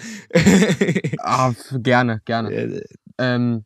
Ah, 1.18 1.52
gerne, 1.82 2.22
gerne. 2.24 2.52
Äh, 2.52 2.84
Ähm, 3.18 3.64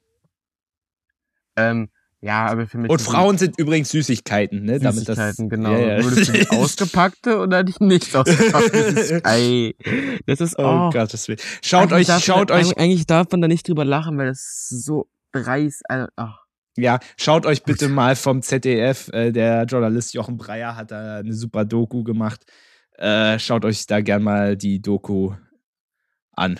ähm, 1.57 1.89
ja, 2.25 2.47
aber 2.47 2.67
für 2.67 2.79
mich. 2.79 2.91
Und 2.91 3.03
Frauen 3.03 3.37
sind 3.37 3.59
übrigens 3.59 3.91
Süßigkeiten, 3.91 4.65
ne? 4.65 4.79
Damit 4.79 5.07
das, 5.07 5.19
Süßigkeiten, 5.19 5.51
genau. 5.51 5.73
Ja, 5.73 5.99
ja. 5.99 6.05
Würdest 6.05 6.29
du 6.29 6.33
die 6.33 6.49
ausgepackte 6.57 7.39
oder 7.39 7.63
die 7.63 7.75
nicht 7.81 8.17
ausgepackte? 8.17 8.95
Das 8.95 9.11
ist, 9.11 9.11
ey, 9.27 9.77
das 10.25 10.41
ist, 10.41 10.59
Oh 10.59 10.87
oh, 10.87 10.91
Gottes 10.91 11.29
Willen. 11.29 11.39
Schaut 11.61 11.93
Eigentlich 11.93 11.95
euch, 11.95 12.07
darf 12.07 12.25
schaut 12.25 12.49
man, 12.49 12.61
euch, 12.61 12.79
Eigentlich 12.79 13.07
darf 13.07 13.27
man 13.31 13.43
da 13.43 13.49
nicht 13.49 13.69
drüber 13.69 13.85
lachen, 13.85 14.17
weil 14.17 14.29
das 14.29 14.69
so 14.71 15.07
dreist, 15.33 15.83
also, 15.91 16.07
ach. 16.17 16.39
ja, 16.79 16.99
schaut 17.19 17.45
euch 17.45 17.63
bitte 17.63 17.91
mal 17.91 18.17
vom 18.17 18.41
ZDF, 18.41 19.11
äh, 19.13 19.31
der 19.31 19.65
Journalist 19.65 20.15
Jochen 20.15 20.39
Breyer 20.39 20.77
hat 20.77 20.93
da 20.93 21.19
eine 21.19 21.35
super 21.35 21.67
Doku 21.67 22.05
gemacht. 22.05 22.41
Äh, 22.97 23.39
schaut 23.39 23.67
euch 23.67 23.85
da 23.87 24.01
gern 24.01 24.23
mal 24.23 24.57
die 24.57 24.81
Doku 24.81 25.35
an. 26.33 26.59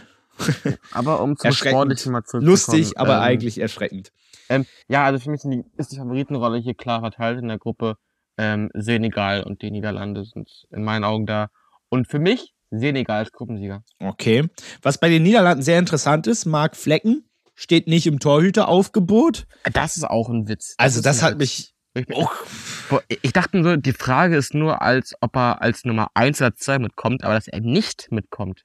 Aber 0.93 1.23
um 1.23 1.39
zum. 1.39 1.53
Sportlichen 1.53 2.13
mal 2.13 2.23
zurückzukommen. 2.23 2.47
Lustig, 2.47 2.99
aber 2.99 3.15
ähm, 3.15 3.23
eigentlich 3.23 3.59
erschreckend. 3.59 4.13
Ähm, 4.49 4.67
ja, 4.89 5.05
also 5.05 5.19
für 5.19 5.31
mich 5.31 5.43
die, 5.43 5.63
ist 5.77 5.93
die 5.93 5.97
Favoritenrolle 5.97 6.59
hier 6.59 6.75
klar 6.75 7.01
verteilt 7.01 7.39
in 7.41 7.49
der 7.49 7.59
Gruppe. 7.59 7.97
Ähm, 8.37 8.71
Senegal 8.75 9.43
und 9.45 9.63
die 9.63 9.71
Niederlande 9.71 10.25
sind 10.25 10.51
in 10.71 10.83
meinen 10.83 11.05
Augen 11.05 11.27
da. 11.27 11.51
Und 11.89 12.09
für 12.09 12.19
mich 12.19 12.53
Senegal 12.71 13.19
als 13.19 13.31
Gruppensieger. 13.33 13.85
Okay. 14.01 14.49
Was 14.83 14.99
bei 14.99 15.09
den 15.09 15.23
Niederlanden 15.23 15.63
sehr 15.63 15.79
interessant 15.79 16.27
ist, 16.27 16.45
Marc 16.45 16.77
Flecken 16.77 17.29
steht 17.55 17.87
nicht 17.87 18.07
im 18.09 18.19
Torhüteraufgebot. 18.19 19.47
Das 19.73 19.97
ist 19.97 20.05
auch 20.05 20.29
ein 20.29 20.49
Witz. 20.49 20.75
Also 20.79 20.99
ist 20.99 21.07
das 21.07 21.23
hat 21.23 21.35
Witz. 21.35 21.39
mich. 21.39 21.71
Ich, 21.97 22.07
Oh, 22.13 22.99
ich 23.23 23.33
dachte 23.33 23.57
nur, 23.59 23.77
die 23.77 23.93
Frage 23.93 24.37
ist 24.37 24.53
nur, 24.53 24.83
als 24.83 25.15
ob 25.21 25.37
er 25.37 25.63
als 25.63 25.85
Nummer 25.85 26.09
1 26.15 26.41
oder 26.41 26.57
2 26.57 26.81
mitkommt, 26.81 27.23
aber 27.23 27.35
dass 27.35 27.47
er 27.47 27.61
nicht 27.61 28.09
mitkommt. 28.11 28.65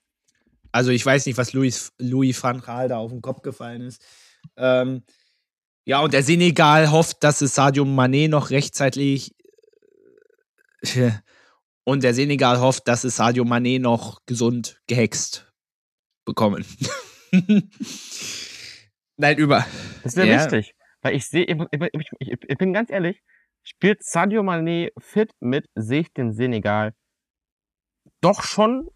also 0.71 0.89
ich 0.89 1.05
weiß 1.05 1.27
nicht, 1.27 1.37
was 1.37 1.53
Louis, 1.53 1.91
Louis 1.99 2.41
van 2.43 2.59
Gaal 2.61 2.87
da 2.89 2.97
auf 2.97 3.11
den 3.11 3.21
Kopf 3.21 3.43
gefallen 3.43 3.81
ist. 3.81 4.03
Ähm, 4.57 5.03
ja, 5.89 6.01
und 6.01 6.13
der 6.13 6.21
Senegal 6.21 6.91
hofft, 6.91 7.23
dass 7.23 7.41
es 7.41 7.55
Sadio 7.55 7.83
Mané 7.83 8.29
noch 8.29 8.51
rechtzeitig 8.51 9.35
äh, 10.83 11.09
und 11.83 12.03
der 12.03 12.13
Senegal 12.13 12.59
hofft, 12.61 12.87
dass 12.87 13.03
es 13.03 13.15
Sadio 13.15 13.43
Mané 13.43 13.79
noch 13.81 14.23
gesund 14.27 14.83
gehext 14.85 15.51
bekommen. 16.25 16.63
Nein, 19.17 19.39
über. 19.39 19.65
Das 20.03 20.15
wäre 20.15 20.27
Ja. 20.27 20.43
wichtig. 20.43 20.75
Weil 21.01 21.15
ich 21.15 21.25
sehe, 21.27 21.45
ich, 21.45 21.57
ich, 21.71 22.11
ich, 22.19 22.37
ich 22.47 22.57
bin 22.59 22.71
ganz 22.71 22.91
ehrlich, 22.91 23.23
spielt 23.63 24.03
Sadio 24.03 24.43
Mané 24.43 24.91
fit 24.99 25.31
mit, 25.39 25.67
sehe 25.73 26.01
ich 26.01 26.13
den 26.13 26.33
Senegal 26.33 26.93
doch 28.21 28.43
schon 28.43 28.91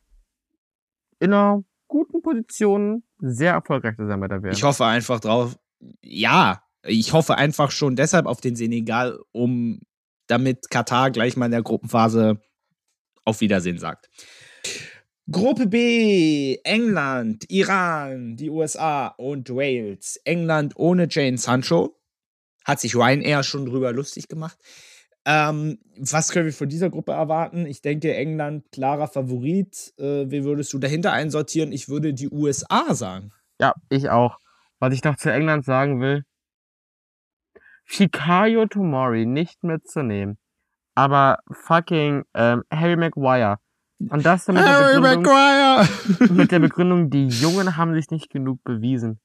in 1.19 1.33
einer 1.33 1.63
guten 1.87 2.21
Position 2.21 3.03
sehr 3.17 3.53
erfolgreich 3.53 3.95
zu 3.95 4.05
sein 4.05 4.19
bei 4.19 4.27
der 4.27 4.43
WM. 4.43 4.53
Ich 4.53 4.61
hoffe 4.61 4.85
einfach 4.85 5.19
drauf. 5.19 5.57
Ja, 6.03 6.63
ich 6.83 7.13
hoffe 7.13 7.37
einfach 7.37 7.71
schon 7.71 7.95
deshalb 7.95 8.25
auf 8.25 8.41
den 8.41 8.55
Senegal, 8.55 9.19
um 9.31 9.81
damit 10.27 10.69
Katar 10.69 11.11
gleich 11.11 11.35
mal 11.35 11.45
in 11.45 11.51
der 11.51 11.63
Gruppenphase 11.63 12.41
auf 13.25 13.41
Wiedersehen 13.41 13.77
sagt. 13.77 14.09
Gruppe 15.31 15.67
B, 15.67 16.57
England, 16.63 17.45
Iran, 17.49 18.35
die 18.35 18.49
USA 18.49 19.07
und 19.07 19.49
Wales. 19.49 20.17
England 20.25 20.73
ohne 20.75 21.07
Jane 21.09 21.37
Sancho. 21.37 21.97
Hat 22.65 22.79
sich 22.79 22.95
Ryanair 22.95 23.43
schon 23.43 23.65
drüber 23.65 23.93
lustig 23.93 24.27
gemacht. 24.27 24.57
Ähm, 25.25 25.79
was 25.97 26.31
können 26.31 26.45
wir 26.45 26.53
von 26.53 26.67
dieser 26.67 26.89
Gruppe 26.89 27.13
erwarten? 27.13 27.65
Ich 27.65 27.81
denke, 27.81 28.13
England 28.13 28.65
klarer 28.71 29.07
Favorit. 29.07 29.93
Äh, 29.97 30.29
wie 30.29 30.43
würdest 30.43 30.73
du 30.73 30.79
dahinter 30.79 31.13
einsortieren? 31.13 31.71
Ich 31.71 31.87
würde 31.87 32.13
die 32.13 32.29
USA 32.29 32.93
sagen. 32.93 33.31
Ja, 33.59 33.73
ich 33.89 34.09
auch. 34.09 34.37
Was 34.79 34.93
ich 34.93 35.03
noch 35.03 35.15
zu 35.15 35.31
England 35.31 35.63
sagen 35.63 36.01
will, 36.01 36.23
Fikayo 37.93 38.65
Tomori 38.65 39.27
nicht 39.27 39.63
mitzunehmen, 39.63 40.39
aber 40.95 41.37
fucking 41.51 42.23
ähm, 42.33 42.63
Harry 42.71 42.95
Maguire. 42.95 43.59
Und 44.09 44.25
das 44.25 44.47
mit 44.47 44.57
der, 44.57 44.65
Harry 44.65 44.99
Begründung, 44.99 45.23
Maguire! 45.23 46.33
mit 46.33 46.51
der 46.51 46.59
Begründung, 46.59 47.09
die 47.11 47.27
Jungen 47.27 47.77
haben 47.77 47.93
sich 47.93 48.09
nicht 48.09 48.31
genug 48.31 48.63
bewiesen. 48.63 49.19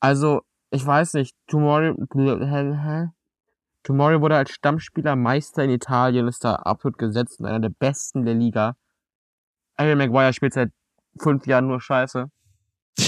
Also, 0.00 0.42
ich 0.70 0.84
weiß 0.84 1.14
nicht, 1.14 1.36
Tomori? 1.46 1.94
Tomori 3.84 4.20
wurde 4.20 4.36
als 4.36 4.50
Stammspieler 4.50 5.14
Meister 5.14 5.62
in 5.62 5.70
Italien, 5.70 6.26
ist 6.26 6.44
da 6.44 6.56
absolut 6.56 6.98
gesetzt 6.98 7.38
und 7.38 7.46
einer 7.46 7.60
der 7.60 7.68
besten 7.70 8.24
der 8.24 8.34
Liga. 8.34 8.74
Harry 9.78 9.94
Maguire 9.94 10.32
spielt 10.32 10.54
seit 10.54 10.72
fünf 11.20 11.46
Jahren 11.46 11.68
nur 11.68 11.80
Scheiße. 11.80 12.26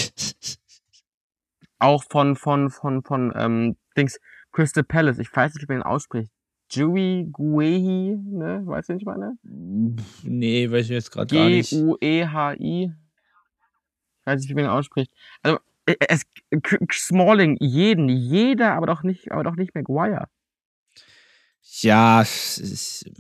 Auch 1.81 2.05
von, 2.09 2.37
von, 2.37 2.71
von, 2.71 3.03
von, 3.03 3.33
ähm, 3.35 3.77
Dings, 3.97 4.19
Crystal 4.55 4.85
Palace. 4.85 5.19
Ich 5.19 5.35
weiß 5.35 5.53
nicht, 5.55 5.69
wie 5.69 5.73
man 5.73 5.81
ihn 5.83 5.87
ausspricht. 5.87 6.31
Jui 6.71 7.29
Guehi, 7.31 8.17
ne? 8.17 8.63
Weißt 8.65 8.89
du, 8.89 8.95
was 8.95 9.01
ich 9.01 9.05
meine? 9.07 9.37
Nee, 9.43 10.71
weiß 10.71 10.87
ich 10.87 10.91
jetzt 10.91 11.11
gerade 11.11 11.35
gar 11.35 11.49
nicht. 11.49 11.71
G-U-E-H-I. 11.71 12.85
Ich 14.21 14.27
weiß 14.27 14.41
nicht, 14.41 14.49
wie 14.51 14.55
man 14.55 14.65
ihn 14.65 14.71
ausspricht. 14.71 15.13
Also, 15.43 15.59
äh, 15.87 15.97
es, 16.09 16.23
K- 16.63 16.79
Smalling, 16.93 17.59
jeden, 17.61 18.09
jeder, 18.09 18.73
aber 18.75 18.87
doch 18.87 19.03
nicht, 19.03 19.31
aber 19.31 19.45
doch 19.45 19.57
nicht 19.57 19.75
Maguire. 19.75 20.29
Ja, 21.81 22.23
es 22.23 22.59
ist, 22.59 23.11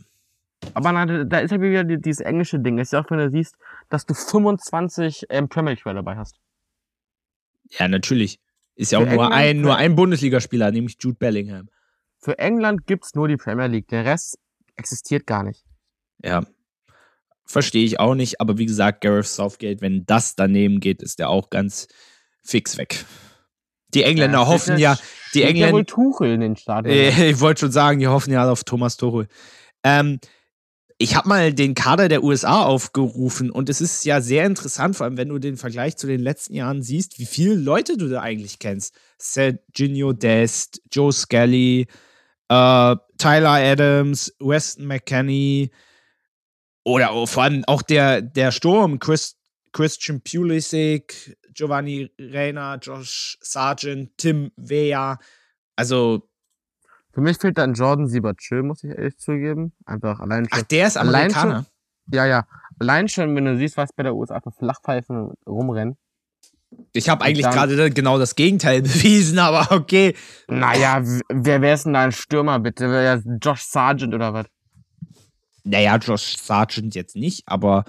Aber 0.73 0.93
na, 0.93 1.25
da 1.25 1.39
ist 1.41 1.51
ja 1.51 1.61
wieder 1.61 1.85
die- 1.85 2.01
dieses 2.01 2.21
englische 2.21 2.59
Ding. 2.59 2.79
Es 2.79 2.89
ist 2.89 2.93
ja 2.93 3.01
auch, 3.03 3.11
wenn 3.11 3.19
du 3.19 3.31
siehst, 3.31 3.57
dass 3.91 4.07
du 4.07 4.15
25 4.15 5.27
ähm, 5.29 5.49
Premier 5.49 5.73
League 5.73 5.83
dabei 5.85 6.17
hast. 6.17 6.41
ja, 7.79 7.89
natürlich. 7.89 8.39
Ist 8.77 8.93
ja 8.93 8.99
auch 8.99 9.05
nur 9.05 9.13
England- 9.13 9.35
ein, 9.35 9.61
nur 9.61 9.77
ein 9.77 9.95
Bundesligaspieler, 9.97 10.71
nämlich 10.71 10.97
Jude 11.01 11.17
Bellingham. 11.19 11.69
Für 12.19 12.39
England 12.39 12.87
gibt's 12.87 13.15
nur 13.15 13.29
die 13.29 13.37
Premier 13.37 13.67
League. 13.67 13.89
Der 13.89 14.05
Rest 14.05 14.39
existiert 14.77 15.27
gar 15.27 15.43
nicht. 15.43 15.65
Ja. 16.23 16.45
Verstehe 17.47 17.85
ich 17.85 18.01
auch 18.01 18.15
nicht, 18.15 18.41
aber 18.41 18.57
wie 18.57 18.67
gesagt, 18.67 19.03
Gareth 19.03 19.27
Southgate, 19.27 19.83
wenn 19.83 20.07
das 20.07 20.35
daneben 20.35 20.81
geht, 20.81 21.03
ist 21.03 21.19
der 21.19 21.29
auch 21.29 21.51
ganz 21.51 21.87
fix 22.43 22.79
weg. 22.79 23.05
Die 23.93 24.03
Engländer 24.03 24.41
Ja, 24.41 24.47
hoffen 24.47 24.79
ja, 24.79 24.95
die 25.35 25.41
steht 25.41 25.43
ja 25.43 25.49
wohl 25.49 25.81
Engländer, 25.81 25.85
Tuchel 25.87 26.33
in 26.33 26.41
den 26.41 26.57
Stadion. 26.57 26.95
ich 27.29 27.41
wollte 27.41 27.61
schon 27.61 27.73
sagen, 27.73 28.01
die 28.01 28.09
hoffen 28.09 28.33
ja 28.33 28.51
auf 28.51 28.65
Thomas 28.65 28.97
Tuchel. 28.97 29.29
Ähm, 29.85 30.19
ich 31.05 31.15
habe 31.17 31.29
mal 31.29 31.53
den 31.53 31.75
Kader 31.75 32.09
der 32.09 32.25
USA 32.25 32.63
aufgerufen 32.63 33.51
und 33.51 33.69
es 33.69 33.83
ist 33.83 34.07
ja 34.07 34.23
sehr 34.23 34.47
interessant, 34.47 34.97
vor 34.97 35.05
allem 35.05 35.19
wenn 35.19 35.29
du 35.29 35.39
den 35.39 35.59
Vergleich 35.59 35.99
zu 35.99 36.07
den 36.07 36.21
letzten 36.21 36.55
Jahren 36.55 36.83
siehst, 36.83 37.19
wie 37.19 37.27
viele 37.27 37.57
Leute 37.57 37.99
du 37.99 38.09
da 38.09 38.23
eigentlich 38.23 38.59
kennst. 38.59 38.99
Sergio 39.19 40.15
Dest, 40.15 40.81
Joe 40.91 41.13
Skelly, 41.13 41.87
äh, 42.49 42.97
Tyler 43.19 43.51
Adams, 43.51 44.35
Weston 44.41 44.87
McKenney 44.87 45.71
oder 46.85 47.27
vor 47.27 47.43
allem 47.43 47.65
auch 47.67 47.83
der, 47.83 48.23
der 48.23 48.51
Sturm, 48.51 48.99
Chris, 48.99 49.37
Christian 49.73 50.23
Pulisic, 50.23 51.37
Giovanni 51.53 52.11
Reina, 52.19 52.77
Josh 52.77 53.37
Sargent, 53.43 54.17
Tim 54.17 54.53
Weah. 54.57 55.19
Also, 55.77 56.31
Für 57.15 57.21
mich 57.21 57.39
fehlt 57.39 57.59
dann 57.59 57.75
Jordan 57.75 58.09
Siebertschö, 58.09 58.63
muss 58.63 58.83
ich 58.83 58.91
ehrlich 58.91 59.17
zugeben. 59.19 59.73
Einfach 59.87 60.19
allein 60.19 60.49
schon. 60.49 60.59
ach, 60.59 60.63
der 60.63 60.89
ist 60.89 60.97
Allein 60.97 61.31
Amerikaner. 61.33 61.67
Ja, 62.13 62.27
ja. 62.27 62.47
Allein 62.81 63.09
schon, 63.09 63.35
wenn 63.37 63.45
du 63.45 63.57
siehst, 63.57 63.77
was 63.77 63.93
bei 63.93 64.03
der 64.03 64.15
USA 64.17 64.41
für 64.41 64.51
Flachpfeifen 64.51 65.33
rumrennen. 65.47 65.97
Ich 66.93 67.09
habe 67.09 67.25
eigentlich 67.25 67.47
gerade 67.49 67.91
genau 67.91 68.19
das 68.19 68.35
Gegenteil 68.35 68.83
bewiesen, 68.83 69.39
aber 69.39 69.71
okay. 69.71 70.17
Naja, 70.49 71.03
wer 71.33 71.75
ist 71.75 71.85
denn 71.85 71.93
da 71.93 72.03
ein 72.03 72.13
Stürmer, 72.13 72.59
bitte? 72.59 72.91
Wer 72.91 73.15
ist 73.15 73.27
Josh 73.41 73.63
Sargent 73.63 74.13
oder 74.13 74.35
was? 74.35 74.47
Naja, 75.63 75.97
Josh 75.97 76.37
Sargent 76.37 76.97
jetzt 76.97 77.15
nicht, 77.15 77.45
aber 77.47 77.85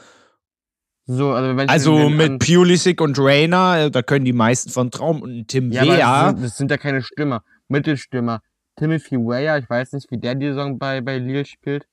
So, 1.08 1.32
also 1.34 1.58
wenn 1.58 1.68
also 1.68 2.10
mit 2.10 2.40
Pulisic 2.40 3.02
und 3.02 3.18
Rainer, 3.20 3.86
äh, 3.86 3.92
da 3.92 4.04
können 4.04 4.26
die 4.26 4.34
meisten 4.34 4.70
von 4.70 4.92
Traum 4.92 5.24
und 5.24 5.48
Tim 5.48 5.72
Ja, 5.72 5.82
aber 5.82 6.34
das 6.34 6.42
das 6.42 6.58
sind 6.58 6.70
ja 6.70 6.78
keine 6.78 7.02
Stürmer. 7.02 7.44
Mittelstürmer. 7.68 8.42
Timothy 8.76 9.16
Weah, 9.18 9.58
ich 9.58 9.70
weiß 9.70 9.94
nicht, 9.94 10.10
wie 10.12 10.18
der 10.18 10.36
die 10.36 10.48
Saison 10.48 10.78
bei, 10.78 11.02
bei 11.02 11.18
Lille 11.18 11.46
spielt. 11.46 11.88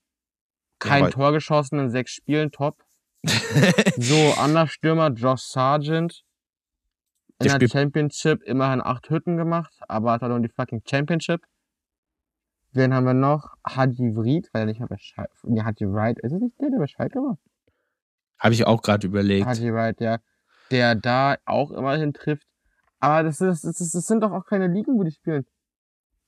Kein 0.79 1.05
aber- 1.05 1.13
Tor 1.13 1.33
geschossen 1.33 1.79
in 1.79 1.91
sechs 1.91 2.13
Spielen, 2.13 2.51
top. 2.51 2.85
So, 3.99 4.33
anderer 4.41 4.67
Stürmer, 4.67 5.11
Josh 5.11 5.43
Sargent. 5.43 6.25
In 7.41 7.49
Der 7.49 7.59
der 7.59 7.69
Championship 7.69 8.43
immerhin 8.43 8.81
acht 8.81 9.11
Hütten 9.11 9.37
gemacht, 9.37 9.73
aber 9.89 10.13
hat 10.13 10.23
er 10.23 10.29
nur 10.29 10.41
die 10.41 10.49
fucking 10.49 10.83
Championship. 10.89 11.45
Wen 12.73 12.95
haben 12.95 13.05
wir 13.05 13.15
noch? 13.15 13.55
Hadji 13.67 14.15
Vried, 14.17 14.49
weil 14.53 14.63
er 14.63 14.67
nicht 14.67 14.79
mehr 14.81 14.89
bei 14.89 14.97
Schalke, 14.99 15.31
nee, 15.45 15.61
Hadji 15.63 15.87
Wright, 15.93 16.19
ist 16.21 16.33
es 16.33 16.41
nicht 16.41 16.59
der, 16.61 16.71
der 16.71 16.79
bei 16.79 16.87
Schalke 16.87 17.19
war? 17.19 17.39
Habe 18.39 18.55
ich 18.55 18.67
auch 18.67 18.81
gerade 18.83 19.07
überlegt. 19.07 19.47
Hadji 19.47 19.73
Wright, 19.73 20.01
ja. 20.01 20.19
Der 20.71 20.95
da 20.95 21.37
auch 21.45 21.71
immerhin 21.71 22.13
trifft. 22.15 22.47
Aber 22.99 23.23
das 23.25 23.41
ist, 23.41 23.65
das 23.65 23.81
ist, 23.81 23.95
das 23.95 24.07
sind 24.07 24.21
doch 24.23 24.33
auch 24.33 24.47
keine 24.47 24.69
Ligen, 24.69 24.97
wo 24.97 25.03
die 25.03 25.11
spielen. 25.13 25.45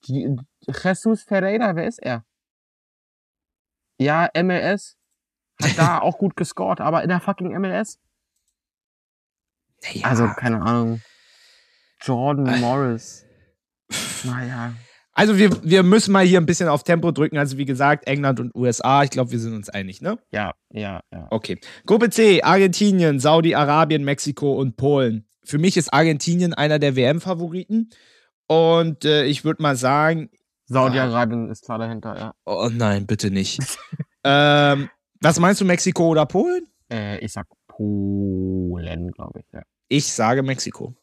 Jesus 0.06 1.22
Ferreira, 1.22 1.76
wer 1.76 1.86
ist 1.86 2.02
er? 2.02 2.24
Ja, 3.98 4.28
MLS. 4.34 4.96
Hat 5.62 5.78
da 5.78 5.98
auch 6.00 6.18
gut 6.18 6.36
gescored, 6.36 6.80
aber 6.80 7.02
in 7.02 7.08
der 7.08 7.20
fucking 7.20 7.56
MLS. 7.58 7.98
Naja. 9.82 10.06
Also, 10.06 10.26
keine 10.28 10.62
Ahnung. 10.62 11.00
Jordan 12.00 12.60
Morris. 12.60 13.24
Naja. 14.24 14.74
Also 15.12 15.38
wir, 15.38 15.50
wir 15.62 15.84
müssen 15.84 16.12
mal 16.12 16.24
hier 16.24 16.40
ein 16.40 16.46
bisschen 16.46 16.68
auf 16.68 16.82
Tempo 16.82 17.12
drücken. 17.12 17.38
Also 17.38 17.56
wie 17.56 17.64
gesagt, 17.64 18.06
England 18.08 18.40
und 18.40 18.54
USA, 18.54 19.04
ich 19.04 19.10
glaube, 19.10 19.30
wir 19.30 19.38
sind 19.38 19.54
uns 19.54 19.68
einig, 19.68 20.00
ne? 20.02 20.18
Ja, 20.32 20.54
ja, 20.70 21.02
ja. 21.12 21.28
Okay. 21.30 21.60
Gruppe 21.86 22.10
C, 22.10 22.42
Argentinien, 22.42 23.20
Saudi-Arabien, 23.20 24.02
Mexiko 24.02 24.54
und 24.54 24.76
Polen. 24.76 25.26
Für 25.44 25.58
mich 25.58 25.76
ist 25.76 25.92
Argentinien 25.94 26.52
einer 26.52 26.80
der 26.80 26.96
WM-Favoriten. 26.96 27.90
Und 28.46 29.04
äh, 29.04 29.24
ich 29.24 29.44
würde 29.44 29.62
mal 29.62 29.76
sagen, 29.76 30.30
Saudi-Arabien 30.66 31.50
ist 31.50 31.64
klar 31.64 31.78
dahinter, 31.78 32.16
ja. 32.16 32.34
oh 32.44 32.70
nein, 32.72 33.06
bitte 33.06 33.30
nicht. 33.30 33.60
ähm, 34.24 34.88
was 35.20 35.38
meinst 35.38 35.60
du, 35.60 35.64
Mexiko 35.64 36.08
oder 36.08 36.26
Polen? 36.26 36.66
Äh, 36.90 37.18
ich 37.18 37.32
sag 37.32 37.46
Polen, 37.66 39.10
glaube 39.10 39.40
ich, 39.40 39.46
ja. 39.52 39.62
Ich 39.88 40.12
sage 40.12 40.42
Mexiko. 40.42 40.94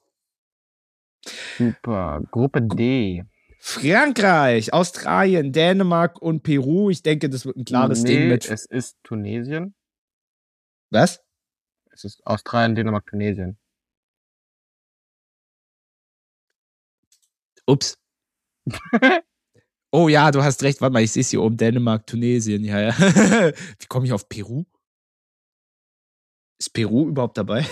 Super. 1.57 2.21
Gruppe 2.31 2.61
D. 2.61 3.23
Frankreich, 3.59 4.73
Australien, 4.73 5.51
Dänemark 5.51 6.19
und 6.19 6.41
Peru. 6.41 6.89
Ich 6.89 7.03
denke, 7.03 7.29
das 7.29 7.45
wird 7.45 7.57
ein 7.57 7.65
klares 7.65 8.01
nee, 8.01 8.17
Ding 8.17 8.27
mit. 8.29 8.49
Es 8.49 8.65
ist 8.65 8.97
Tunesien. 9.03 9.75
Was? 10.89 11.21
Es 11.91 12.03
ist 12.03 12.25
Australien, 12.25 12.73
Dänemark, 12.73 13.05
Tunesien. 13.05 13.59
Ups. 17.71 17.97
oh 19.91 20.09
ja, 20.09 20.31
du 20.31 20.43
hast 20.43 20.61
recht. 20.63 20.81
Warte 20.81 20.93
mal, 20.93 21.03
ich 21.03 21.11
sehe 21.11 21.21
es 21.21 21.29
hier 21.29 21.41
oben. 21.41 21.57
Dänemark, 21.57 22.05
Tunesien. 22.05 22.63
Ja, 22.63 22.79
ja. 22.79 22.97
Wie 22.99 23.85
komme 23.87 24.05
ich 24.05 24.13
auf 24.13 24.27
Peru? 24.27 24.65
Ist 26.59 26.73
Peru 26.73 27.07
überhaupt 27.07 27.37
dabei? 27.37 27.65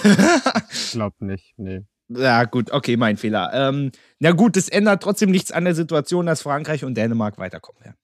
Ich 0.71 0.91
glaub 0.93 1.21
nicht, 1.21 1.53
nee. 1.57 1.85
ja, 2.07 2.45
gut, 2.45 2.71
okay, 2.71 2.97
mein 2.97 3.17
Fehler. 3.17 3.51
Ähm, 3.53 3.91
na 4.17 4.31
gut, 4.31 4.55
das 4.55 4.67
ändert 4.67 5.03
trotzdem 5.03 5.29
nichts 5.29 5.51
an 5.51 5.65
der 5.65 5.75
Situation, 5.75 6.25
dass 6.25 6.41
Frankreich 6.41 6.83
und 6.83 6.95
Dänemark 6.95 7.37
weiterkommen 7.37 7.83
werden. 7.83 7.97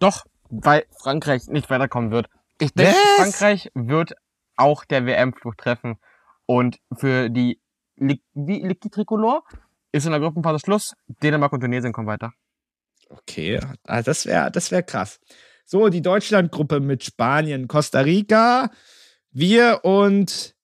Doch, 0.00 0.26
weil 0.50 0.84
Frankreich 1.00 1.46
nicht 1.46 1.70
weiterkommen 1.70 2.10
wird. 2.10 2.28
Ich 2.60 2.74
denke, 2.74 2.92
Was? 2.92 3.36
Frankreich 3.36 3.70
wird 3.74 4.16
auch 4.56 4.84
der 4.84 5.06
WM-Fluch 5.06 5.54
treffen. 5.54 5.98
Und 6.44 6.78
für 6.94 7.30
die 7.30 7.60
Liquid 7.96 8.90
Tricolore 8.90 9.42
ist 9.92 10.04
in 10.04 10.12
der 10.12 10.20
Gruppenphase 10.20 10.60
Schluss. 10.60 10.94
Dänemark 11.22 11.52
und 11.52 11.60
Tunesien 11.60 11.92
kommen 11.92 12.08
weiter. 12.08 12.32
Okay, 13.08 13.60
ah, 13.84 14.02
das 14.02 14.26
wäre 14.26 14.50
das 14.50 14.70
wär 14.70 14.82
krass. 14.82 15.18
So, 15.64 15.88
die 15.88 16.02
Deutschlandgruppe 16.02 16.80
mit 16.80 17.04
Spanien, 17.04 17.68
Costa 17.68 18.00
Rica, 18.00 18.70
wir 19.30 19.80
und 19.82 20.54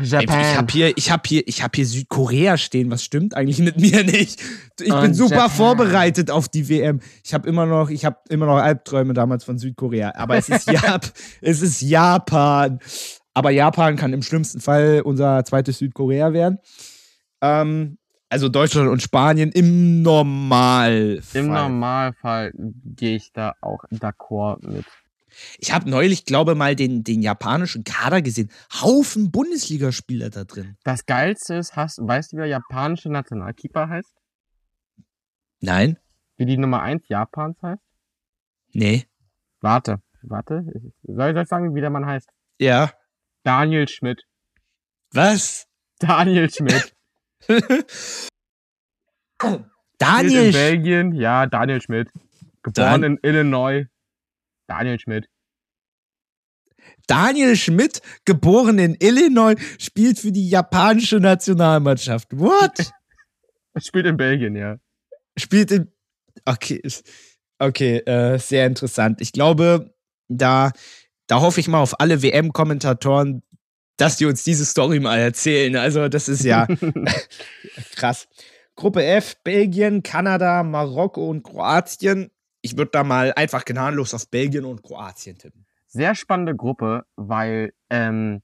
Japan. 0.00 0.40
Ich 0.40 0.56
habe 0.56 0.72
hier, 0.72 0.96
ich 0.96 1.10
habe 1.10 1.22
hier, 1.26 1.42
ich 1.46 1.62
habe 1.62 1.72
hier 1.74 1.86
Südkorea 1.86 2.56
stehen. 2.56 2.90
Was 2.90 3.04
stimmt 3.04 3.36
eigentlich 3.36 3.58
mit 3.58 3.78
mir 3.78 4.04
nicht? 4.04 4.40
Ich 4.80 4.88
bin 4.88 4.92
Und 4.92 5.14
super 5.14 5.34
Japan. 5.34 5.50
vorbereitet 5.50 6.30
auf 6.30 6.48
die 6.48 6.68
WM. 6.68 7.00
Ich 7.24 7.34
habe 7.34 7.48
immer 7.48 7.66
noch, 7.66 7.90
ich 7.90 8.04
habe 8.04 8.16
immer 8.30 8.46
noch 8.46 8.56
Albträume 8.56 9.12
damals 9.12 9.44
von 9.44 9.58
Südkorea. 9.58 10.12
Aber 10.16 10.36
es 10.36 10.48
ist 10.48 10.66
Jap 10.70 11.12
es 11.40 11.62
ist 11.62 11.82
Japan. 11.82 12.78
Aber 13.34 13.50
Japan 13.50 13.96
kann 13.96 14.12
im 14.12 14.22
schlimmsten 14.22 14.60
Fall 14.60 15.02
unser 15.04 15.44
zweites 15.44 15.78
Südkorea 15.78 16.32
werden. 16.32 16.58
Ähm, 17.40 17.98
also 18.32 18.48
Deutschland 18.48 18.88
und 18.88 19.02
Spanien 19.02 19.52
im 19.52 20.00
Normalfall. 20.00 21.22
Im 21.34 21.48
Normalfall 21.48 22.52
gehe 22.54 23.16
ich 23.16 23.30
da 23.32 23.54
auch 23.60 23.84
d'accord 23.92 24.66
mit. 24.66 24.86
Ich 25.58 25.72
habe 25.72 25.88
neulich, 25.88 26.24
glaube 26.24 26.54
mal, 26.54 26.74
den, 26.74 27.04
den 27.04 27.20
japanischen 27.20 27.84
Kader 27.84 28.22
gesehen. 28.22 28.50
Haufen 28.72 29.30
Bundesligaspieler 29.30 30.30
da 30.30 30.44
drin. 30.44 30.76
Das 30.82 31.04
Geilste 31.04 31.54
ist, 31.56 31.76
hast, 31.76 31.98
weißt 32.00 32.32
du, 32.32 32.36
wie 32.36 32.40
der 32.40 32.48
japanische 32.48 33.10
Nationalkeeper 33.10 33.88
heißt? 33.88 34.14
Nein? 35.60 35.98
Wie 36.38 36.46
die 36.46 36.56
Nummer 36.56 36.82
1 36.82 37.08
Japans 37.08 37.60
heißt? 37.62 37.82
Nee. 38.72 39.04
Warte, 39.60 40.00
warte. 40.22 40.64
Soll 41.02 41.28
ich 41.28 41.34
soll 41.34 41.42
ich 41.42 41.48
sagen, 41.48 41.74
wie 41.74 41.80
der 41.80 41.90
Mann 41.90 42.06
heißt? 42.06 42.30
Ja. 42.58 42.92
Daniel 43.42 43.88
Schmidt. 43.88 44.22
Was? 45.12 45.66
Daniel 45.98 46.50
Schmidt. 46.50 46.91
In 49.42 49.64
Daniel, 49.98 50.48
Sch- 50.48 50.52
Belgien, 50.52 51.12
ja, 51.14 51.46
Daniel 51.46 51.80
Schmidt. 51.80 52.08
Geboren 52.62 53.02
Dan- 53.02 53.04
in 53.04 53.18
Illinois. 53.22 53.86
Daniel 54.68 54.98
Schmidt. 54.98 55.28
Daniel 57.06 57.56
Schmidt, 57.56 58.00
geboren 58.24 58.78
in 58.78 58.94
Illinois, 58.94 59.56
spielt 59.78 60.18
für 60.18 60.32
die 60.32 60.48
japanische 60.48 61.18
Nationalmannschaft. 61.18 62.28
What? 62.32 62.92
Spielt 63.78 64.06
in 64.06 64.16
Belgien, 64.16 64.54
ja. 64.54 64.76
Spielt 65.38 65.70
in. 65.70 65.90
Okay. 66.44 66.80
Okay, 67.58 67.98
äh, 67.98 68.38
sehr 68.38 68.66
interessant. 68.66 69.20
Ich 69.20 69.32
glaube, 69.32 69.94
da, 70.28 70.72
da 71.26 71.40
hoffe 71.40 71.60
ich 71.60 71.68
mal 71.68 71.80
auf 71.80 72.00
alle 72.00 72.22
WM-Kommentatoren, 72.22 73.42
dass 73.96 74.16
die 74.16 74.26
uns 74.26 74.42
diese 74.44 74.64
Story 74.64 75.00
mal 75.00 75.18
erzählen. 75.18 75.76
Also, 75.76 76.08
das 76.08 76.28
ist 76.28 76.44
ja 76.44 76.66
krass. 77.96 78.28
Gruppe 78.74 79.04
F, 79.04 79.36
Belgien, 79.44 80.02
Kanada, 80.02 80.62
Marokko 80.62 81.28
und 81.28 81.42
Kroatien. 81.42 82.30
Ich 82.62 82.76
würde 82.76 82.90
da 82.92 83.04
mal 83.04 83.32
einfach 83.34 83.64
gnadenlos 83.64 84.14
auf 84.14 84.28
Belgien 84.30 84.64
und 84.64 84.82
Kroatien 84.82 85.36
tippen. 85.36 85.66
Sehr 85.86 86.14
spannende 86.14 86.56
Gruppe, 86.56 87.04
weil 87.16 87.74
ähm, 87.90 88.40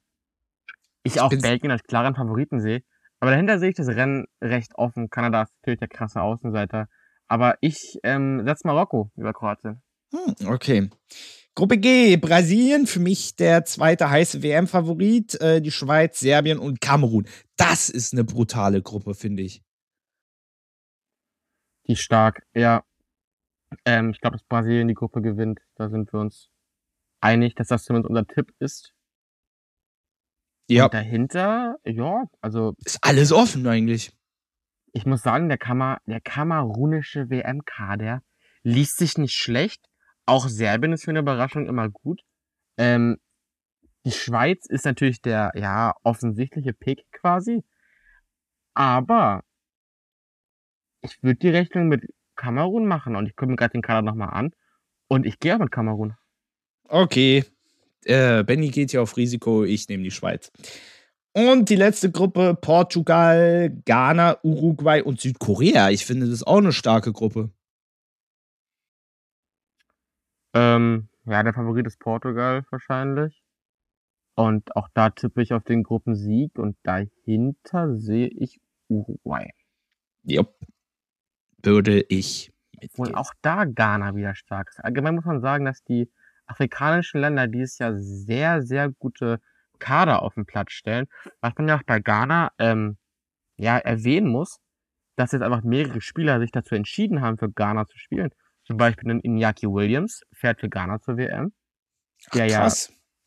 ich, 1.03 1.15
ich 1.15 1.21
auch 1.21 1.31
Belgien 1.31 1.71
als 1.71 1.83
klaren 1.85 2.15
Favoriten 2.15 2.61
sehe. 2.61 2.83
Aber 3.21 3.31
dahinter 3.31 3.59
sehe 3.59 3.71
ich 3.71 3.75
das 3.75 3.89
Rennen 3.89 4.27
recht 4.43 4.73
offen. 4.77 5.09
Kanada 5.11 5.43
ist 5.43 5.53
natürlich 5.63 5.81
der 5.81 5.89
krasse 5.89 6.21
Außenseiter. 6.21 6.89
Aber 7.27 7.57
ich 7.61 7.99
ähm, 8.03 8.43
setze 8.45 8.67
Marokko 8.67 9.11
über 9.17 9.33
Kroatien. 9.33 9.83
Hm, 10.13 10.49
okay. 10.49 10.91
Gruppe 11.59 11.79
G, 11.79 12.17
Brasilien, 12.17 12.87
für 12.87 13.01
mich 13.01 13.35
der 13.35 13.65
zweite 13.65 14.09
heiße 14.09 14.45
WM-Favorit, 14.45 15.41
äh, 15.41 15.61
die 15.61 15.73
Schweiz, 15.73 16.21
Serbien 16.21 16.61
und 16.61 16.81
Kamerun. 16.81 17.27
Das 17.57 17.89
ist 17.89 18.13
eine 18.13 18.23
brutale 18.23 18.81
Gruppe, 18.81 19.13
finde 19.15 19.43
ich. 19.43 19.65
Die 21.89 21.97
stark, 21.97 22.47
ja. 22.55 22.85
Ähm, 23.85 24.11
ich 24.11 24.21
glaube, 24.21 24.37
dass 24.37 24.47
Brasilien 24.47 24.87
die 24.87 24.95
Gruppe 24.95 25.21
gewinnt. 25.21 25.59
Da 25.75 25.89
sind 25.89 26.13
wir 26.13 26.21
uns 26.21 26.49
einig, 27.21 27.57
dass 27.57 27.67
das 27.67 27.83
zumindest 27.83 28.11
unser 28.11 28.29
Tipp 28.29 28.55
ist. 28.61 28.95
Ja. 30.69 30.85
Und 30.85 30.95
dahinter, 30.95 31.75
ja, 31.85 32.27
also. 32.41 32.75
Ist 32.85 33.01
alles 33.03 33.33
offen 33.33 33.67
eigentlich. 33.67 34.13
Ich 34.93 35.07
muss 35.07 35.23
sagen, 35.23 35.49
der, 35.49 35.59
Kamer, 35.59 35.99
der 36.07 36.21
kamerunische 36.21 37.31
WM-Kader 37.31 38.23
liest 38.63 38.99
sich 38.99 39.19
nicht 39.19 39.35
schlecht. 39.35 39.88
Auch 40.29 40.47
Serbien 40.47 40.93
ist 40.93 41.05
für 41.05 41.11
eine 41.11 41.21
Überraschung 41.21 41.67
immer 41.67 41.89
gut. 41.89 42.21
Ähm, 42.77 43.17
die 44.05 44.11
Schweiz 44.11 44.67
ist 44.67 44.85
natürlich 44.85 45.23
der, 45.23 45.53
ja, 45.55 45.95
offensichtliche 46.03 46.75
Pick 46.75 47.11
quasi. 47.13 47.65
Aber 48.75 49.43
ich 51.01 51.23
würde 51.23 51.39
die 51.39 51.49
Rechnung 51.49 51.89
mit 51.89 52.05
Kamerun 52.37 52.87
machen 52.87 53.17
und 53.17 53.25
ich 53.25 53.37
gucke 53.37 53.51
mir 53.51 53.57
gerade 53.57 53.73
den 53.73 53.81
Kader 53.81 54.03
nochmal 54.03 54.35
an. 54.35 54.51
Und 55.09 55.25
ich 55.25 55.41
gehe 55.41 55.55
auch 55.55 55.61
mit 55.61 55.71
Kamerun. 55.71 56.15
Okay, 56.89 57.47
äh, 58.05 58.45
Benny 58.45 58.69
geht 58.69 58.93
ja 58.93 59.01
auf 59.01 59.17
Risiko, 59.17 59.65
ich 59.65 59.89
nehme 59.89 60.03
die 60.03 60.11
Schweiz. 60.11 60.53
Und 61.33 61.71
die 61.71 61.77
letzte 61.77 62.11
Gruppe: 62.11 62.55
Portugal, 62.61 63.71
Ghana, 63.87 64.39
Uruguay 64.43 65.01
und 65.01 65.23
Südkorea. 65.23 65.89
Ich 65.89 66.05
finde, 66.05 66.29
das 66.29 66.43
auch 66.43 66.59
eine 66.59 66.73
starke 66.73 67.15
Gruppe. 67.15 67.51
Ähm, 70.55 71.09
ja, 71.25 71.43
der 71.43 71.55
Favorit 71.55 71.87
ist 71.87 71.99
Portugal 71.99 72.65
wahrscheinlich. 72.71 73.43
Und 74.35 74.75
auch 74.77 74.89
da 74.95 75.11
tippe 75.11 75.43
ich 75.43 75.53
auf 75.53 75.65
den 75.65 75.83
Gruppensieg 75.83 76.59
und 76.59 76.77
dahinter 76.85 77.97
sehe 77.97 78.29
ich 78.29 78.61
Uruguay. 78.89 79.51
Ja, 80.23 80.45
würde 81.63 82.05
ich 82.09 82.53
mitgehen. 82.81 83.07
Und 83.09 83.15
auch 83.15 83.33
da 83.43 83.65
Ghana 83.65 84.15
wieder 84.15 84.35
stark 84.35 84.71
ist. 84.71 84.79
Allgemein 84.79 85.17
muss 85.17 85.25
man 85.25 85.41
sagen, 85.41 85.65
dass 85.65 85.83
die 85.83 86.11
afrikanischen 86.47 87.21
Länder 87.21 87.47
dieses 87.47 87.79
Jahr 87.79 87.95
sehr, 87.97 88.63
sehr 88.63 88.91
gute 88.91 89.41
Kader 89.79 90.23
auf 90.23 90.35
den 90.35 90.47
Platz 90.47 90.73
stellen. 90.73 91.07
Was 91.41 91.55
man 91.57 91.69
ja 91.69 91.79
auch 91.79 91.83
bei 91.85 92.01
Ghana 92.01 92.53
ähm, 92.59 92.97
ja 93.57 93.77
erwähnen 93.79 94.29
muss, 94.29 94.61
dass 95.17 95.33
jetzt 95.33 95.43
einfach 95.43 95.63
mehrere 95.63 96.01
Spieler 96.01 96.39
sich 96.41 96.53
dazu 96.53 96.75
entschieden 96.75 97.21
haben, 97.21 97.39
für 97.39 97.51
Ghana 97.51 97.87
zu 97.87 97.99
spielen. 97.99 98.31
Zum 98.69 98.77
Beispiel 98.77 99.11
ein 99.11 99.21
Iñaki 99.21 99.67
Williams 99.67 100.23
fährt 100.33 100.61
für 100.61 100.69
Ghana 100.69 101.01
zur 101.01 101.17
WM. 101.17 101.53
Der 102.33 102.45
Ach, 102.45 102.49
ja 102.49 102.69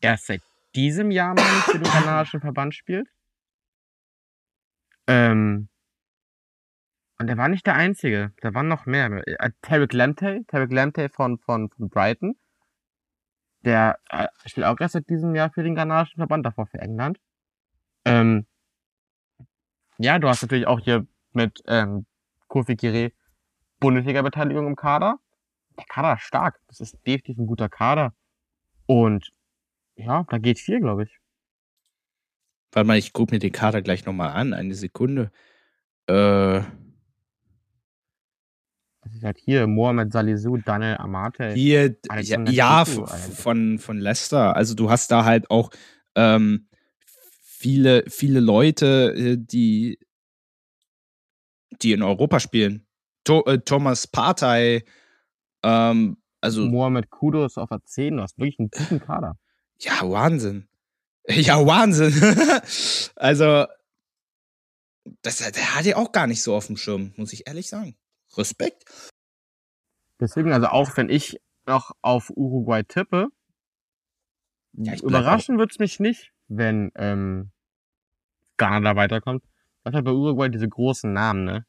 erst 0.00 0.26
seit 0.26 0.40
diesem 0.74 1.10
Jahr 1.10 1.34
mal 1.34 1.42
für 1.42 1.78
den 1.78 1.92
kanadischen 1.92 2.40
Verband 2.40 2.74
spielt. 2.74 3.08
Ähm, 5.06 5.68
und 7.18 7.28
er 7.28 7.36
war 7.36 7.48
nicht 7.48 7.66
der 7.66 7.74
Einzige. 7.74 8.32
Da 8.40 8.54
waren 8.54 8.68
noch 8.68 8.86
mehr. 8.86 9.22
Äh, 9.26 9.50
Tarek 9.60 9.92
Lamptey, 9.92 10.44
Tarek 10.46 10.72
Lamptey 10.72 11.10
von, 11.10 11.38
von, 11.38 11.68
von 11.68 11.90
Brighton 11.90 12.36
der 13.64 13.98
äh, 14.10 14.28
spielt 14.46 14.66
auch 14.66 14.78
erst 14.80 14.92
seit 14.92 15.08
diesem 15.08 15.34
Jahr 15.34 15.50
für 15.50 15.62
den 15.62 15.74
ghanaischen 15.74 16.16
Verband, 16.16 16.44
davor 16.44 16.66
für 16.66 16.80
England. 16.80 17.18
Ähm, 18.04 18.46
ja, 19.98 20.18
du 20.18 20.28
hast 20.28 20.42
natürlich 20.42 20.66
auch 20.66 20.80
hier 20.80 21.06
mit 21.32 21.62
ähm, 21.66 22.06
Kofi 22.48 22.76
Kire 22.76 23.12
Bundesliga-Beteiligung 23.80 24.66
im 24.66 24.76
Kader. 24.76 25.18
Der 25.78 25.84
Kader 25.88 26.14
ist 26.14 26.22
stark. 26.22 26.60
Das 26.68 26.80
ist 26.80 26.94
definitiv 27.06 27.38
ein 27.38 27.46
guter 27.46 27.68
Kader. 27.68 28.14
Und 28.86 29.32
ja, 29.96 30.24
da 30.28 30.38
geht 30.38 30.58
viel, 30.58 30.80
glaube 30.80 31.04
ich. 31.04 31.18
Warte 32.72 32.86
mal, 32.86 32.98
ich 32.98 33.12
gucke 33.12 33.34
mir 33.34 33.38
den 33.38 33.52
Kader 33.52 33.82
gleich 33.82 34.04
nochmal 34.06 34.30
an. 34.30 34.54
Eine 34.54 34.74
Sekunde. 34.74 35.30
Äh, 36.06 36.62
das 39.02 39.14
ist 39.14 39.24
halt 39.24 39.38
hier 39.38 39.66
Mohamed 39.66 40.12
Salisu, 40.12 40.58
Daniel 40.58 40.96
Amate. 40.96 41.52
Hier, 41.52 41.96
ja, 42.20 42.44
ja 42.44 42.84
von, 42.84 43.78
von 43.78 43.98
Leicester. 43.98 44.54
Also 44.56 44.74
du 44.74 44.90
hast 44.90 45.10
da 45.10 45.24
halt 45.24 45.50
auch 45.50 45.70
ähm, 46.14 46.68
viele, 47.42 48.04
viele 48.08 48.40
Leute, 48.40 49.12
äh, 49.16 49.36
die, 49.38 49.98
die 51.82 51.92
in 51.92 52.02
Europa 52.02 52.40
spielen. 52.40 52.86
Äh, 53.28 53.58
Thomas 53.58 54.06
Partey, 54.06 54.84
ähm, 55.62 56.16
also. 56.40 56.64
Mohamed 56.64 57.10
Kudos 57.10 57.56
auf 57.56 57.70
A10, 57.70 58.16
du 58.16 58.22
hast 58.22 58.38
wirklich 58.38 58.58
einen 58.58 58.70
guten 58.70 59.00
Kader. 59.00 59.36
Ja, 59.78 60.00
Wahnsinn. 60.02 60.68
Ja, 61.28 61.64
Wahnsinn. 61.64 62.12
also, 63.14 63.66
das, 65.22 65.38
der 65.38 65.76
hat 65.76 65.84
ja 65.84 65.96
auch 65.96 66.10
gar 66.10 66.26
nicht 66.26 66.42
so 66.42 66.52
auf 66.56 66.66
dem 66.66 66.76
Schirm, 66.76 67.12
muss 67.16 67.32
ich 67.32 67.46
ehrlich 67.46 67.68
sagen. 67.68 67.96
Respekt. 68.36 68.84
Deswegen, 70.18 70.52
also 70.52 70.66
auch 70.66 70.96
wenn 70.96 71.08
ich 71.08 71.40
noch 71.64 71.92
auf 72.02 72.30
Uruguay 72.30 72.82
tippe, 72.82 73.28
ja, 74.72 74.94
überraschen 74.96 75.58
wird 75.58 75.72
es 75.72 75.78
mich 75.78 76.00
nicht, 76.00 76.32
wenn 76.48 76.90
ähm, 76.94 77.50
Ghana 78.56 78.80
da 78.80 78.96
weiterkommt. 78.96 79.44
Das 79.84 79.94
hat 79.94 80.04
bei 80.04 80.12
Uruguay 80.12 80.48
diese 80.48 80.68
großen 80.68 81.12
Namen, 81.12 81.44
ne? 81.44 81.66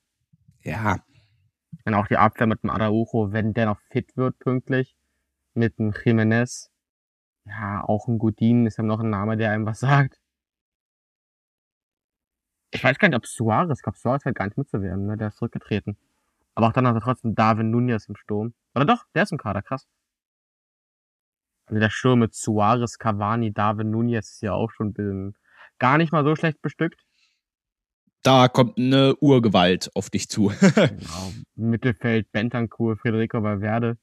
Ja. 0.62 1.04
Und 1.86 1.94
auch 1.94 2.08
die 2.08 2.18
Abwehr 2.18 2.48
mit 2.48 2.64
dem 2.64 2.70
Araujo, 2.70 3.32
wenn 3.32 3.54
der 3.54 3.66
noch 3.68 3.80
fit 3.92 4.16
wird 4.16 4.40
pünktlich, 4.40 4.96
mit 5.54 5.80
dem 5.80 5.94
Jimenez. 5.94 6.72
Ja, 7.46 7.84
auch 7.84 8.08
ein 8.08 8.20
Godin 8.20 8.66
ist 8.66 8.78
ja 8.78 8.84
noch 8.84 9.00
ein 9.02 9.10
Name, 9.10 9.38
der 9.38 9.52
einem 9.52 9.66
was 9.66 9.80
sagt. 9.80 10.20
Ich 12.72 12.84
weiß 12.84 12.98
gar 12.98 13.08
nicht, 13.08 13.18
ob 13.18 13.28
Suarez, 13.28 13.80
ich 13.80 13.84
glaube, 13.84 13.98
Suarez 13.98 14.26
hat 14.26 14.36
gar 14.36 14.46
nicht 14.46 14.58
mitzuwerden, 14.58 15.06
ne? 15.06 15.18
Der 15.18 15.28
ist 15.28 15.38
zurückgetreten. 15.38 15.98
Aber 16.56 16.68
auch 16.68 16.74
dann 16.74 16.88
hat 16.88 16.96
er 16.96 17.02
trotzdem 17.02 17.36
Darwin 17.36 17.70
Nunez 17.70 18.08
im 18.08 18.16
Sturm. 18.16 18.54
Oder 18.76 18.86
doch, 18.86 19.06
der 19.14 19.24
ist 19.24 19.32
im 19.32 19.38
Kader, 19.38 19.62
krass. 19.62 19.88
Also 21.66 21.80
der 21.80 21.90
Sturm 21.90 22.20
mit 22.20 22.34
Suarez, 22.34 22.98
Cavani, 22.98 23.54
Darwin 23.54 23.92
Nunez 23.92 24.32
ist 24.32 24.42
ja 24.42 24.54
auch 24.54 24.72
schon 24.72 24.88
ein 24.88 24.94
bisschen 24.94 25.36
gar 25.80 25.98
nicht 25.98 26.12
mal 26.12 26.24
so 26.24 26.36
schlecht 26.36 26.62
bestückt. 26.62 27.06
Da 28.24 28.48
kommt 28.48 28.78
eine 28.78 29.16
Urgewalt 29.18 29.92
auf 29.96 30.10
dich 30.10 30.30
zu. 30.30 30.48
genau. 30.76 31.34
Mittelfeld, 31.56 32.32
Bentancur, 32.32 32.98
Federico 32.98 33.44
Valverde. 33.44 33.98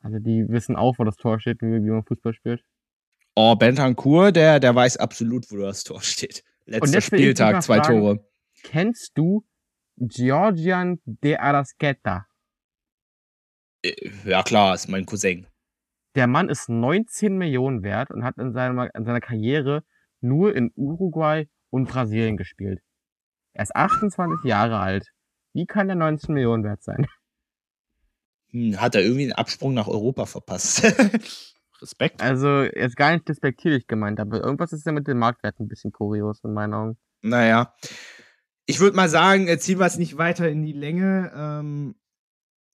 Also 0.00 0.18
die 0.18 0.44
wissen 0.48 0.76
auch, 0.76 0.98
wo 0.98 1.04
das 1.04 1.16
Tor 1.16 1.40
steht, 1.40 1.62
wie, 1.62 1.84
wie 1.84 1.90
man 1.90 2.04
Fußball 2.04 2.34
spielt. 2.34 2.62
Oh, 3.36 3.54
Bentancur, 3.54 4.32
der, 4.32 4.60
der 4.60 4.74
weiß 4.74 4.96
absolut, 4.96 5.50
wo 5.50 5.58
das 5.58 5.84
Tor 5.84 6.02
steht. 6.02 6.42
Letzter 6.64 7.00
Spieltag, 7.00 7.62
zwei 7.62 7.78
fragen, 7.78 8.00
Tore. 8.00 8.28
Kennst 8.64 9.12
du 9.14 9.44
Georgian 9.98 11.00
de 11.04 11.36
Arasqueta. 11.36 12.26
Äh, 13.82 14.10
ja 14.24 14.42
klar, 14.42 14.74
ist 14.74 14.88
mein 14.88 15.06
Cousin. 15.06 15.46
Der 16.14 16.26
Mann 16.26 16.48
ist 16.48 16.68
19 16.68 17.36
Millionen 17.36 17.82
wert 17.82 18.10
und 18.10 18.24
hat 18.24 18.36
in 18.38 18.52
seiner, 18.52 18.94
in 18.94 19.04
seiner 19.04 19.20
Karriere 19.20 19.84
nur 20.20 20.54
in 20.54 20.72
Uruguay 20.74 21.46
und 21.70 21.88
Brasilien 21.88 22.36
gespielt. 22.36 22.80
Er 23.56 23.62
ist 23.62 23.74
28 23.74 24.44
Jahre 24.44 24.78
alt. 24.78 25.08
Wie 25.52 25.66
kann 25.66 25.88
der 25.88 25.96
19 25.96 26.34
Millionen 26.34 26.64
wert 26.64 26.82
sein? 26.82 27.06
Hm, 28.52 28.80
hat 28.80 28.94
er 28.94 29.02
irgendwie 29.02 29.24
einen 29.24 29.32
Absprung 29.32 29.74
nach 29.74 29.88
Europa 29.88 30.24
verpasst. 30.24 30.84
Respekt. 31.82 32.22
Also, 32.22 32.62
jetzt 32.62 32.96
gar 32.96 33.12
nicht 33.12 33.28
despektierlich 33.28 33.88
gemeint, 33.88 34.20
aber 34.20 34.40
irgendwas 34.40 34.72
ist 34.72 34.86
ja 34.86 34.92
mit 34.92 35.08
dem 35.08 35.18
Marktwert 35.18 35.58
ein 35.58 35.66
bisschen 35.66 35.90
kurios 35.90 36.44
in 36.44 36.52
meinen 36.52 36.72
Augen. 36.72 36.96
Naja 37.22 37.74
ich 38.66 38.80
würde 38.80 38.96
mal 38.96 39.08
sagen, 39.08 39.48
ziehen 39.58 39.78
wir 39.78 39.86
es 39.86 39.96
nicht 39.96 40.18
weiter 40.18 40.48
in 40.48 40.62
die 40.62 40.72
Länge. 40.72 41.32
Ähm, 41.34 41.94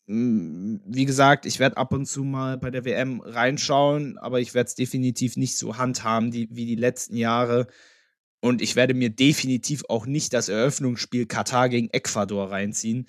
wie 0.06 1.04
gesagt, 1.04 1.46
ich 1.46 1.60
werde 1.60 1.76
ab 1.76 1.92
und 1.92 2.06
zu 2.06 2.24
mal 2.24 2.58
bei 2.58 2.70
der 2.70 2.84
WM 2.84 3.20
reinschauen, 3.20 4.18
aber 4.18 4.40
ich 4.40 4.52
werde 4.52 4.68
es 4.68 4.74
definitiv 4.74 5.36
nicht 5.36 5.56
so 5.56 5.78
handhaben 5.78 6.30
die, 6.30 6.48
wie 6.50 6.66
die 6.66 6.76
letzten 6.76 7.16
Jahre. 7.16 7.68
Und 8.42 8.60
ich 8.60 8.74
werde 8.74 8.92
mir 8.92 9.08
definitiv 9.08 9.84
auch 9.88 10.04
nicht 10.04 10.32
das 10.32 10.48
Eröffnungsspiel 10.48 11.26
Katar 11.26 11.68
gegen 11.68 11.90
Ecuador 11.90 12.50
reinziehen. 12.50 13.06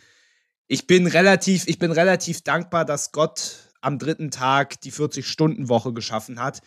Ich 0.67 0.85
bin 0.85 1.07
relativ, 1.07 1.67
ich 1.67 1.79
bin 1.79 1.91
relativ 1.91 2.43
dankbar, 2.43 2.85
dass 2.85 3.11
Gott 3.11 3.73
am 3.81 3.97
dritten 3.97 4.29
Tag 4.29 4.79
die 4.81 4.91
40-Stunden-Woche 4.91 5.91
geschaffen 5.91 6.39
hat. 6.39 6.61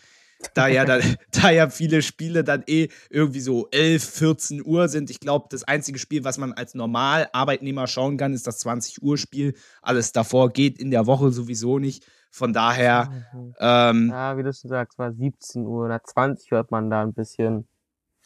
Da 0.55 0.67
ja, 0.67 0.85
da, 0.85 0.99
da 1.31 1.51
ja 1.51 1.71
viele 1.71 2.03
Spiele 2.03 2.43
dann 2.43 2.65
eh 2.67 2.89
irgendwie 3.09 3.39
so 3.39 3.69
11, 3.71 4.05
14 4.05 4.67
Uhr 4.67 4.89
sind. 4.89 5.11
Ich 5.11 5.21
glaube, 5.21 5.47
das 5.49 5.63
einzige 5.63 6.01
Spiel, 6.01 6.25
was 6.25 6.37
man 6.37 6.53
als 6.53 6.75
normal 6.75 7.29
Arbeitnehmer 7.33 7.87
schauen 7.87 8.17
kann, 8.17 8.35
ist 8.35 8.49
das 8.49 8.59
20 8.59 9.01
Uhr 9.01 9.17
Spiel. 9.17 9.55
Alles 9.81 10.11
davor 10.11 10.53
geht 10.53 10.81
in 10.81 10.91
der 10.91 11.07
Woche 11.07 11.31
sowieso 11.31 11.79
nicht. 11.79 12.05
Von 12.33 12.53
daher. 12.53 13.29
Mhm. 13.33 13.55
Ähm, 13.61 14.09
ja, 14.11 14.37
wie 14.37 14.43
du 14.43 14.53
schon 14.53 14.71
sagst, 14.71 14.99
war 14.99 15.13
17 15.13 15.65
Uhr 15.65 15.85
oder 15.85 16.03
20 16.03 16.51
hört 16.51 16.73
man 16.73 16.91
da 16.91 17.03
ein 17.03 17.15
bisschen. 17.15 17.69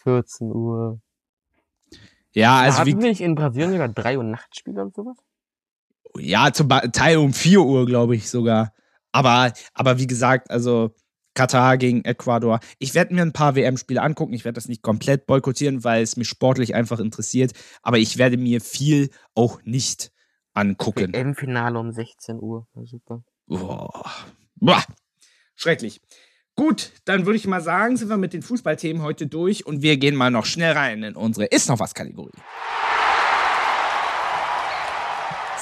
14 0.02 0.50
Uhr. 0.52 1.00
Ja, 2.32 2.60
also 2.60 2.78
Hatten 2.78 2.98
nicht 2.98 3.20
in 3.20 3.34
Brasilien 3.34 3.72
sogar 3.72 3.88
3 3.88 4.18
Uhr 4.18 4.24
Nachtspiele 4.24 4.82
und 4.82 4.94
sowas? 4.94 5.16
Ja, 6.16 6.52
zum 6.52 6.68
Teil 6.68 7.18
um 7.18 7.32
4 7.32 7.60
Uhr, 7.60 7.86
glaube 7.86 8.16
ich 8.16 8.30
sogar. 8.30 8.72
Aber, 9.12 9.52
aber 9.74 9.98
wie 9.98 10.06
gesagt, 10.06 10.50
also 10.50 10.94
Katar 11.34 11.78
gegen 11.78 12.04
Ecuador. 12.04 12.60
Ich 12.78 12.94
werde 12.94 13.14
mir 13.14 13.22
ein 13.22 13.32
paar 13.32 13.54
WM-Spiele 13.54 14.02
angucken. 14.02 14.32
Ich 14.32 14.44
werde 14.44 14.56
das 14.56 14.68
nicht 14.68 14.82
komplett 14.82 15.26
boykottieren, 15.26 15.84
weil 15.84 16.02
es 16.02 16.16
mich 16.16 16.28
sportlich 16.28 16.74
einfach 16.74 16.98
interessiert. 17.00 17.52
Aber 17.82 17.98
ich 17.98 18.18
werde 18.18 18.36
mir 18.36 18.60
viel 18.60 19.10
auch 19.34 19.60
nicht 19.62 20.12
angucken. 20.54 21.12
WM-Finale 21.12 21.78
um 21.78 21.92
16 21.92 22.40
Uhr. 22.40 22.66
Super. 22.84 23.22
Boah. 23.46 24.04
Boah. 24.56 24.84
Schrecklich. 25.54 26.00
Gut, 26.60 26.92
dann 27.06 27.24
würde 27.24 27.38
ich 27.38 27.46
mal 27.46 27.62
sagen, 27.62 27.96
sind 27.96 28.10
wir 28.10 28.18
mit 28.18 28.34
den 28.34 28.42
Fußballthemen 28.42 29.00
heute 29.00 29.26
durch 29.26 29.64
und 29.64 29.80
wir 29.80 29.96
gehen 29.96 30.14
mal 30.14 30.30
noch 30.30 30.44
schnell 30.44 30.72
rein 30.72 31.02
in 31.02 31.16
unsere 31.16 31.46
Ist 31.46 31.70
noch 31.70 31.80
was 31.80 31.94
Kategorie. 31.94 32.36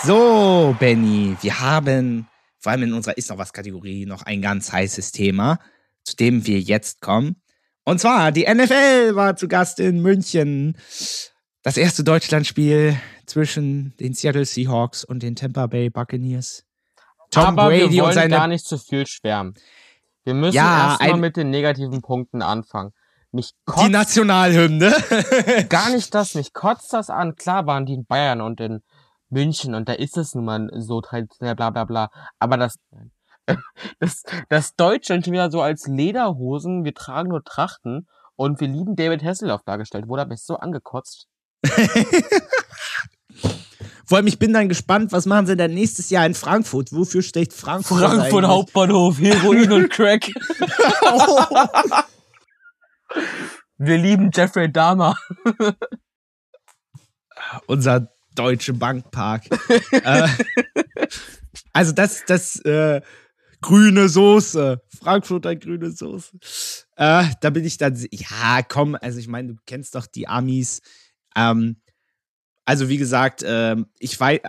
So, 0.02 0.74
Benny, 0.80 1.36
wir 1.40 1.60
haben 1.60 2.26
vor 2.58 2.72
allem 2.72 2.82
in 2.82 2.92
unserer 2.94 3.16
Ist 3.16 3.30
noch 3.30 3.38
was 3.38 3.52
Kategorie 3.52 4.06
noch 4.06 4.22
ein 4.22 4.42
ganz 4.42 4.72
heißes 4.72 5.12
Thema, 5.12 5.60
zu 6.02 6.16
dem 6.16 6.44
wir 6.48 6.58
jetzt 6.58 7.00
kommen. 7.00 7.36
Und 7.84 8.00
zwar, 8.00 8.32
die 8.32 8.52
NFL 8.52 9.14
war 9.14 9.36
zu 9.36 9.46
Gast 9.46 9.78
in 9.78 10.02
München. 10.02 10.76
Das 11.62 11.76
erste 11.76 12.02
Deutschlandspiel 12.02 13.00
zwischen 13.24 13.96
den 13.98 14.14
Seattle 14.14 14.44
Seahawks 14.44 15.04
und 15.04 15.22
den 15.22 15.36
Tampa 15.36 15.68
Bay 15.68 15.90
Buccaneers. 15.90 16.64
Tom 17.30 17.44
Aber 17.44 17.68
Brady 17.68 17.92
wir 17.92 18.02
wollen 18.02 18.08
und 18.08 18.14
seine 18.14 18.34
gar 18.34 18.48
nicht 18.48 18.66
zu 18.66 18.78
viel 18.78 19.06
schwärmen. 19.06 19.54
Wir 20.28 20.34
müssen 20.34 20.56
ja, 20.56 20.90
erstmal 20.90 21.16
mit 21.16 21.38
den 21.38 21.48
negativen 21.48 22.02
Punkten 22.02 22.42
anfangen. 22.42 22.92
Mich 23.32 23.54
kotzt, 23.64 23.86
die 23.86 23.90
Nationalhymne. 23.90 24.94
gar 25.70 25.88
nicht 25.88 26.14
das, 26.14 26.34
mich 26.34 26.52
kotzt 26.52 26.92
das 26.92 27.08
an. 27.08 27.34
Klar 27.34 27.66
waren 27.66 27.86
die 27.86 27.94
in 27.94 28.04
Bayern 28.04 28.42
und 28.42 28.60
in 28.60 28.82
München 29.30 29.74
und 29.74 29.88
da 29.88 29.94
ist 29.94 30.18
es 30.18 30.34
nun 30.34 30.44
mal 30.44 30.68
so 30.74 31.00
traditionell, 31.00 31.54
bla 31.54 31.70
bla 31.70 31.84
bla. 31.84 32.10
Aber 32.38 32.58
das, 32.58 32.78
das, 34.00 34.24
das 34.50 34.76
Deutschland 34.76 35.24
schon 35.24 35.32
wieder 35.32 35.50
so 35.50 35.62
als 35.62 35.86
Lederhosen, 35.86 36.84
wir 36.84 36.92
tragen 36.92 37.30
nur 37.30 37.42
Trachten 37.42 38.06
und 38.36 38.60
wir 38.60 38.68
lieben 38.68 38.96
David 38.96 39.24
Hasselhoff 39.24 39.62
dargestellt. 39.62 40.08
Wurde 40.08 40.20
aber 40.20 40.36
so 40.36 40.58
angekotzt. 40.58 41.26
Vor 44.08 44.16
allem, 44.16 44.26
ich 44.26 44.38
bin 44.38 44.54
dann 44.54 44.70
gespannt, 44.70 45.12
was 45.12 45.26
machen 45.26 45.46
sie 45.46 45.54
denn 45.54 45.74
nächstes 45.74 46.08
Jahr 46.08 46.24
in 46.24 46.32
Frankfurt? 46.32 46.92
Wofür 46.92 47.20
steht 47.20 47.52
Frankfurt? 47.52 48.00
Frankfurt 48.00 48.44
eigentlich? 48.44 48.48
Hauptbahnhof, 48.48 49.18
Heroin 49.18 49.70
und 49.70 49.90
Crack. 49.90 50.24
Wir 53.76 53.98
lieben 53.98 54.30
Jeffrey 54.32 54.72
Dahmer. 54.72 55.14
Unser 57.66 58.10
Deutsche 58.34 58.72
Bankpark. 58.72 59.44
äh, 59.90 60.28
also 61.74 61.92
das, 61.92 62.24
das 62.26 62.60
äh, 62.60 63.02
grüne 63.60 64.08
Soße. 64.08 64.80
Frankfurter 64.98 65.54
grüne 65.54 65.90
Soße. 65.90 66.30
Äh, 66.96 67.24
da 67.42 67.50
bin 67.50 67.66
ich 67.66 67.76
dann, 67.76 67.94
ja, 68.10 68.62
komm, 68.66 68.96
also 68.98 69.18
ich 69.18 69.28
meine, 69.28 69.48
du 69.48 69.56
kennst 69.66 69.94
doch 69.94 70.06
die 70.06 70.28
Amis. 70.28 70.80
Ähm, 71.36 71.76
also 72.68 72.90
wie 72.90 72.98
gesagt, 72.98 73.42
äh, 73.42 73.76
ich 73.98 74.20
weiß, 74.20 74.40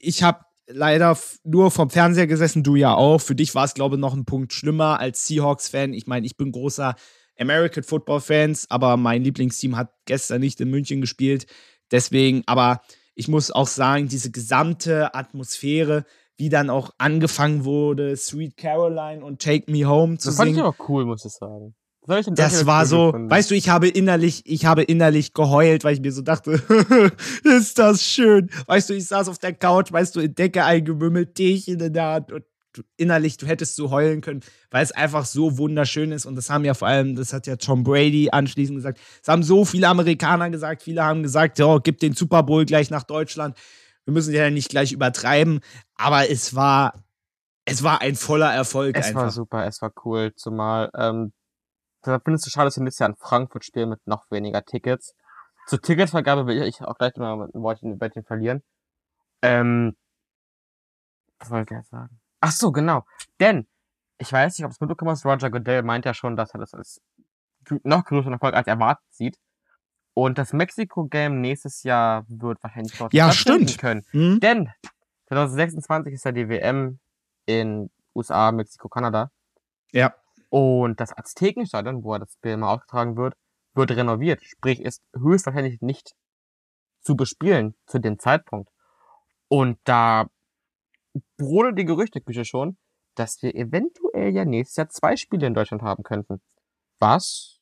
ich 0.00 0.22
habe 0.22 0.44
leider 0.68 1.18
nur 1.42 1.72
vom 1.72 1.90
Fernseher 1.90 2.28
gesessen, 2.28 2.62
du 2.62 2.76
ja 2.76 2.94
auch. 2.94 3.20
Für 3.20 3.34
dich 3.34 3.52
war 3.56 3.64
es, 3.64 3.74
glaube 3.74 3.96
ich, 3.96 4.00
noch 4.00 4.14
ein 4.14 4.24
Punkt 4.24 4.52
schlimmer 4.52 5.00
als 5.00 5.26
Seahawks-Fan. 5.26 5.92
Ich 5.92 6.06
meine, 6.06 6.24
ich 6.24 6.36
bin 6.36 6.52
großer 6.52 6.94
American 7.36 7.82
Football-Fans, 7.82 8.70
aber 8.70 8.96
mein 8.96 9.24
Lieblingsteam 9.24 9.76
hat 9.76 9.92
gestern 10.04 10.40
nicht 10.40 10.60
in 10.60 10.70
München 10.70 11.00
gespielt. 11.00 11.46
Deswegen, 11.90 12.44
aber 12.46 12.80
ich 13.16 13.26
muss 13.26 13.50
auch 13.50 13.66
sagen, 13.66 14.06
diese 14.06 14.30
gesamte 14.30 15.16
Atmosphäre, 15.16 16.04
wie 16.36 16.50
dann 16.50 16.70
auch 16.70 16.92
angefangen 16.98 17.64
wurde, 17.64 18.16
Sweet 18.16 18.56
Caroline 18.56 19.24
und 19.24 19.42
Take 19.42 19.68
Me 19.68 19.84
Home 19.84 20.18
zu 20.18 20.28
das 20.28 20.36
singen. 20.36 20.54
Das 20.54 20.62
fand 20.64 20.76
ich 20.76 20.80
auch 20.80 20.88
cool, 20.88 21.06
muss 21.06 21.24
ich 21.24 21.32
sagen. 21.32 21.74
Das, 22.08 22.26
das 22.26 22.66
war 22.66 22.86
so, 22.86 23.06
gefunden. 23.06 23.30
weißt 23.30 23.50
du, 23.50 23.54
ich 23.54 23.68
habe 23.68 23.88
innerlich, 23.88 24.42
ich 24.46 24.64
habe 24.64 24.82
innerlich 24.82 25.34
geheult, 25.34 25.84
weil 25.84 25.94
ich 25.94 26.00
mir 26.00 26.12
so 26.12 26.22
dachte, 26.22 26.52
ist 27.44 27.78
das 27.78 28.02
schön. 28.02 28.50
Weißt 28.66 28.88
du, 28.88 28.94
ich 28.94 29.06
saß 29.06 29.28
auf 29.28 29.38
der 29.38 29.52
Couch, 29.52 29.92
weißt 29.92 30.16
du, 30.16 30.20
in 30.20 30.34
Decke 30.34 30.64
eingemümmelt, 30.64 31.34
Teechen 31.34 31.80
in 31.80 31.92
der 31.92 32.04
Hand 32.04 32.32
und 32.32 32.44
innerlich, 32.96 33.36
du 33.36 33.46
hättest 33.46 33.76
so 33.76 33.90
heulen 33.90 34.20
können, 34.20 34.40
weil 34.70 34.82
es 34.82 34.92
einfach 34.92 35.24
so 35.24 35.58
wunderschön 35.58 36.12
ist. 36.12 36.26
Und 36.26 36.36
das 36.36 36.50
haben 36.50 36.64
ja 36.64 36.74
vor 36.74 36.88
allem, 36.88 37.16
das 37.16 37.32
hat 37.32 37.46
ja 37.46 37.56
Tom 37.56 37.82
Brady 37.82 38.28
anschließend 38.30 38.78
gesagt, 38.78 39.00
es 39.22 39.28
haben 39.28 39.42
so 39.42 39.64
viele 39.64 39.88
Amerikaner 39.88 40.50
gesagt, 40.50 40.82
viele 40.82 41.04
haben 41.04 41.22
gesagt, 41.22 41.58
ja, 41.58 41.78
gib 41.78 41.98
den 41.98 42.14
Super 42.14 42.42
Bowl 42.42 42.64
gleich 42.64 42.90
nach 42.90 43.02
Deutschland. 43.02 43.56
Wir 44.04 44.14
müssen 44.14 44.32
ja 44.32 44.48
nicht 44.50 44.70
gleich 44.70 44.92
übertreiben, 44.92 45.60
aber 45.94 46.30
es 46.30 46.54
war, 46.54 47.04
es 47.64 47.82
war 47.82 48.00
ein 48.00 48.14
voller 48.14 48.52
Erfolg. 48.52 48.96
Es 48.96 49.08
einfach. 49.08 49.22
war 49.22 49.30
super, 49.30 49.66
es 49.66 49.82
war 49.82 49.92
cool, 50.04 50.32
zumal, 50.34 50.90
ähm, 50.96 51.32
da 52.02 52.20
findest 52.20 52.46
du 52.46 52.50
schade, 52.50 52.66
dass 52.66 52.76
wir 52.76 52.84
nächstes 52.84 53.00
Jahr 53.00 53.10
in 53.10 53.16
Frankfurt 53.16 53.64
spielen 53.64 53.90
mit 53.90 54.06
noch 54.06 54.30
weniger 54.30 54.64
Tickets. 54.64 55.14
Zur 55.66 55.80
Ticketvergabe 55.80 56.46
will 56.46 56.62
ich 56.62 56.80
auch 56.82 56.96
gleich 56.96 57.14
mal 57.16 57.48
ein 57.52 58.00
Wörtchen 58.00 58.24
verlieren. 58.24 58.62
Ähm, 59.42 59.96
was 61.38 61.50
wollte 61.50 61.74
ich 61.74 61.78
jetzt 61.78 61.90
sagen? 61.90 62.20
Ach 62.40 62.52
so, 62.52 62.72
genau. 62.72 63.04
Denn, 63.40 63.66
ich 64.18 64.32
weiß 64.32 64.58
nicht, 64.58 64.64
ob 64.64 64.72
es 64.72 64.80
mitbekommen 64.80 65.10
hast, 65.10 65.24
Roger 65.24 65.50
Goodell 65.50 65.82
meint 65.82 66.04
ja 66.04 66.14
schon, 66.14 66.36
dass 66.36 66.54
er 66.54 66.60
das 66.60 66.74
als 66.74 67.00
noch 67.82 68.04
größeren 68.04 68.32
Erfolg 68.32 68.54
als 68.54 68.66
erwartet 68.66 69.04
sieht. 69.10 69.38
Und 70.14 70.38
das 70.38 70.52
Mexiko-Game 70.52 71.40
nächstes 71.40 71.82
Jahr 71.84 72.24
wird 72.28 72.62
wahrscheinlich 72.62 72.96
dort 72.96 73.12
ja, 73.12 73.30
stimmt. 73.30 73.78
können. 73.78 74.04
Mhm. 74.12 74.40
Denn 74.40 74.70
2026 75.28 76.14
ist 76.14 76.24
ja 76.24 76.32
die 76.32 76.48
WM 76.48 76.98
in 77.46 77.90
USA, 78.14 78.50
Mexiko, 78.50 78.88
Kanada. 78.88 79.30
Ja. 79.92 80.14
Und 80.50 81.00
das 81.00 81.16
Aztekenstadion, 81.16 82.04
wo 82.04 82.16
das 82.16 82.32
Spiel 82.32 82.56
mal 82.56 82.74
ausgetragen 82.74 83.16
wird, 83.16 83.34
wird 83.74 83.90
renoviert. 83.90 84.42
Sprich, 84.42 84.80
ist 84.80 85.02
höchstwahrscheinlich 85.14 85.80
nicht 85.80 86.14
zu 87.00 87.16
bespielen 87.16 87.74
zu 87.86 87.98
dem 87.98 88.18
Zeitpunkt. 88.18 88.70
Und 89.48 89.78
da 89.84 90.28
brodelt 91.36 91.78
die 91.78 91.84
Gerüchteküche 91.84 92.44
schon, 92.44 92.76
dass 93.14 93.42
wir 93.42 93.54
eventuell 93.54 94.34
ja 94.34 94.44
nächstes 94.44 94.76
Jahr 94.76 94.88
zwei 94.88 95.16
Spiele 95.16 95.46
in 95.46 95.54
Deutschland 95.54 95.82
haben 95.82 96.02
könnten. 96.02 96.40
Was, 97.00 97.60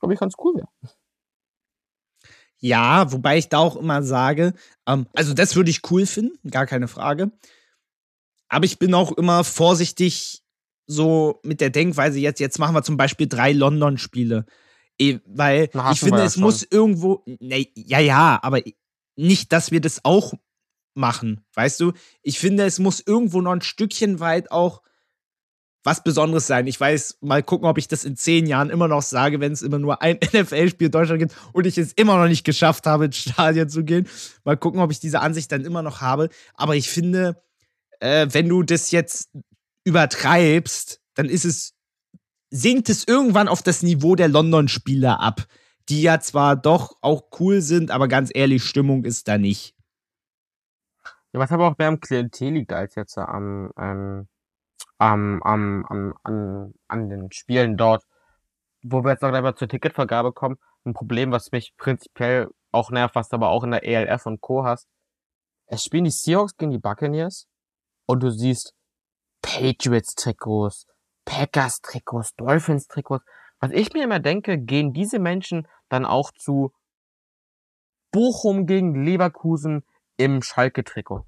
glaube 0.00 0.14
ich, 0.14 0.20
ganz 0.20 0.34
cool 0.38 0.54
wäre. 0.56 0.68
Ja, 2.60 3.12
wobei 3.12 3.38
ich 3.38 3.48
da 3.48 3.58
auch 3.58 3.76
immer 3.76 4.02
sage, 4.02 4.52
ähm, 4.86 5.06
also 5.14 5.32
das 5.32 5.54
würde 5.54 5.70
ich 5.70 5.88
cool 5.90 6.06
finden, 6.06 6.50
gar 6.50 6.66
keine 6.66 6.88
Frage. 6.88 7.30
Aber 8.48 8.64
ich 8.64 8.78
bin 8.78 8.94
auch 8.94 9.12
immer 9.12 9.44
vorsichtig 9.44 10.42
so 10.88 11.38
mit 11.44 11.60
der 11.60 11.70
Denkweise 11.70 12.18
jetzt, 12.18 12.40
jetzt 12.40 12.58
machen 12.58 12.74
wir 12.74 12.82
zum 12.82 12.96
Beispiel 12.96 13.28
drei 13.28 13.52
London-Spiele. 13.52 14.46
Eh, 15.00 15.20
weil 15.26 15.70
ich 15.92 16.00
finde, 16.00 16.22
es 16.22 16.34
schon. 16.34 16.42
muss 16.42 16.66
irgendwo, 16.68 17.22
ne, 17.26 17.68
ja, 17.76 18.00
ja, 18.00 18.40
aber 18.42 18.60
nicht, 19.14 19.52
dass 19.52 19.70
wir 19.70 19.80
das 19.80 20.04
auch 20.04 20.32
machen. 20.94 21.44
Weißt 21.54 21.78
du, 21.78 21.92
ich 22.22 22.40
finde, 22.40 22.64
es 22.64 22.80
muss 22.80 23.00
irgendwo 23.00 23.40
noch 23.40 23.52
ein 23.52 23.60
Stückchen 23.60 24.18
weit 24.18 24.50
auch 24.50 24.82
was 25.84 26.02
Besonderes 26.02 26.46
sein. 26.46 26.66
Ich 26.66 26.80
weiß, 26.80 27.18
mal 27.20 27.42
gucken, 27.42 27.68
ob 27.68 27.78
ich 27.78 27.86
das 27.86 28.04
in 28.04 28.16
zehn 28.16 28.46
Jahren 28.46 28.70
immer 28.70 28.88
noch 28.88 29.02
sage, 29.02 29.40
wenn 29.40 29.52
es 29.52 29.62
immer 29.62 29.78
nur 29.78 30.02
ein 30.02 30.18
NFL-Spiel 30.32 30.86
in 30.86 30.92
Deutschland 30.92 31.20
gibt 31.20 31.36
und 31.52 31.66
ich 31.66 31.78
es 31.78 31.92
immer 31.92 32.16
noch 32.16 32.28
nicht 32.28 32.44
geschafft 32.44 32.86
habe, 32.86 33.06
ins 33.06 33.18
Stadion 33.18 33.68
zu 33.68 33.84
gehen. 33.84 34.08
Mal 34.44 34.56
gucken, 34.56 34.80
ob 34.80 34.90
ich 34.90 35.00
diese 35.00 35.20
Ansicht 35.20 35.52
dann 35.52 35.64
immer 35.64 35.82
noch 35.82 36.00
habe. 36.00 36.30
Aber 36.54 36.74
ich 36.74 36.90
finde, 36.90 37.40
äh, 38.00 38.26
wenn 38.30 38.48
du 38.48 38.62
das 38.62 38.90
jetzt 38.90 39.30
übertreibst, 39.88 41.00
dann 41.14 41.26
ist 41.26 41.44
es, 41.44 41.74
sinkt 42.50 42.88
es 42.88 43.06
irgendwann 43.06 43.48
auf 43.48 43.62
das 43.62 43.82
Niveau 43.82 44.14
der 44.14 44.28
London-Spieler 44.28 45.20
ab, 45.20 45.46
die 45.88 46.02
ja 46.02 46.20
zwar 46.20 46.54
doch 46.56 46.96
auch 47.00 47.24
cool 47.40 47.60
sind, 47.60 47.90
aber 47.90 48.08
ganz 48.08 48.30
ehrlich, 48.32 48.64
Stimmung 48.64 49.04
ist 49.04 49.26
da 49.26 49.38
nicht. 49.38 49.74
Ja, 51.32 51.40
was 51.40 51.50
aber 51.50 51.68
auch 51.68 51.78
mehr 51.78 51.88
am 51.88 52.00
Klientel 52.00 52.52
liegt 52.52 52.72
als 52.72 52.94
jetzt 52.94 53.18
am, 53.18 53.70
ähm, 53.78 54.28
am, 54.98 55.42
am, 55.42 55.84
am, 55.86 56.14
an, 56.22 56.74
an 56.88 57.08
den 57.10 57.32
Spielen 57.32 57.76
dort. 57.76 58.04
wo 58.82 59.02
wir 59.02 59.10
jetzt 59.12 59.22
noch 59.22 59.32
einmal 59.32 59.56
zur 59.56 59.68
Ticketvergabe 59.68 60.32
kommen, 60.32 60.56
ein 60.84 60.94
Problem, 60.94 61.32
was 61.32 61.52
mich 61.52 61.74
prinzipiell 61.76 62.48
auch 62.72 62.90
nervt, 62.90 63.14
was 63.14 63.28
du 63.28 63.36
aber 63.36 63.48
auch 63.48 63.64
in 63.64 63.72
der 63.72 63.84
ELF 63.84 64.26
und 64.26 64.40
Co. 64.40 64.64
hast. 64.64 64.88
Es 65.66 65.84
spielen 65.84 66.04
die 66.04 66.10
Seahawks 66.10 66.56
gegen 66.56 66.70
die 66.70 66.78
Buccaneers 66.78 67.48
und 68.06 68.22
du 68.22 68.30
siehst 68.30 68.74
Patriots-Trikots, 69.42 70.86
Packers-Trikots, 71.24 72.34
Dolphins-Trikots. 72.36 73.24
Was 73.60 73.70
ich 73.72 73.92
mir 73.92 74.04
immer 74.04 74.20
denke, 74.20 74.58
gehen 74.58 74.92
diese 74.92 75.18
Menschen 75.18 75.66
dann 75.88 76.04
auch 76.04 76.30
zu 76.32 76.72
Bochum 78.12 78.66
gegen 78.66 79.04
Leverkusen 79.04 79.84
im 80.16 80.42
Schalke-Trikot. 80.42 81.24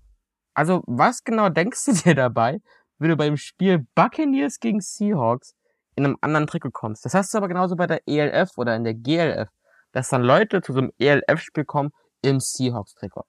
Also, 0.55 0.82
was 0.87 1.23
genau 1.24 1.49
denkst 1.49 1.85
du 1.85 1.93
dir 2.05 2.15
dabei, 2.15 2.61
wenn 2.99 3.11
du 3.11 3.16
beim 3.16 3.37
Spiel 3.37 3.87
Buccaneers 3.95 4.59
gegen 4.59 4.81
Seahawks 4.81 5.55
in 5.97 6.05
einem 6.05 6.16
anderen 6.20 6.47
Trikot 6.47 6.70
kommst? 6.73 7.05
Das 7.05 7.15
hast 7.15 7.32
du 7.32 7.39
aber 7.39 7.49
genauso 7.49 7.77
bei 7.77 7.87
der 7.87 8.01
ELF 8.07 8.57
oder 8.57 8.77
in 8.77 8.85
der 8.85 8.95
GLF, 8.95 9.49
dass 9.93 10.09
dann 10.09 10.23
Leute 10.23 10.62
zu 10.62 10.73
so 10.73 10.81
einem 10.81 10.93
ELF-Spiel 10.99 11.65
kommen 11.65 11.91
im 12.23 12.41
Seahawks-Trikot. 12.41 13.24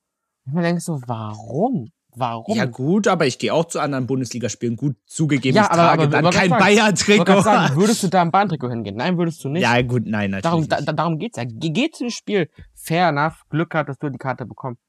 Und 0.46 0.54
man 0.54 0.64
denkt 0.64 0.82
so, 0.82 1.00
warum? 1.06 1.92
Warum? 2.16 2.58
Ja 2.58 2.66
gut, 2.66 3.08
aber 3.08 3.26
ich 3.26 3.40
gehe 3.40 3.54
auch 3.54 3.66
zu 3.66 3.80
anderen 3.80 4.06
Bundesligaspielen. 4.06 4.76
Gut 4.76 4.96
zugegeben, 5.06 5.56
ja, 5.56 5.64
ich 5.64 5.70
aber, 5.70 5.78
trage 5.78 6.04
aber, 6.04 6.22
dann 6.22 6.32
kein 6.32 6.50
Bayern-Trikot. 6.50 7.46
Würdest 7.76 8.04
du 8.04 8.08
da 8.10 8.22
im 8.22 8.32
Bayern-Trikot 8.32 8.70
hingehen? 8.70 8.98
Nein, 8.98 9.18
würdest 9.18 9.44
du 9.44 9.50
nicht. 9.50 9.64
Ja 9.64 9.82
gut, 9.82 10.04
nein, 10.06 10.32
natürlich 10.32 10.68
Darum, 10.68 10.86
da, 10.86 10.94
darum 10.94 11.20
geht's 11.20 11.38
ja. 11.38 11.44
Geh 11.48 11.90
zu 11.90 12.04
dem 12.06 12.10
Spiel. 12.10 12.50
Fair 12.74 13.10
enough. 13.10 13.44
Glück 13.50 13.74
hat, 13.74 13.88
dass 13.88 13.98
du 13.98 14.10
die 14.10 14.18
Karte 14.18 14.46
bekommst. 14.46 14.82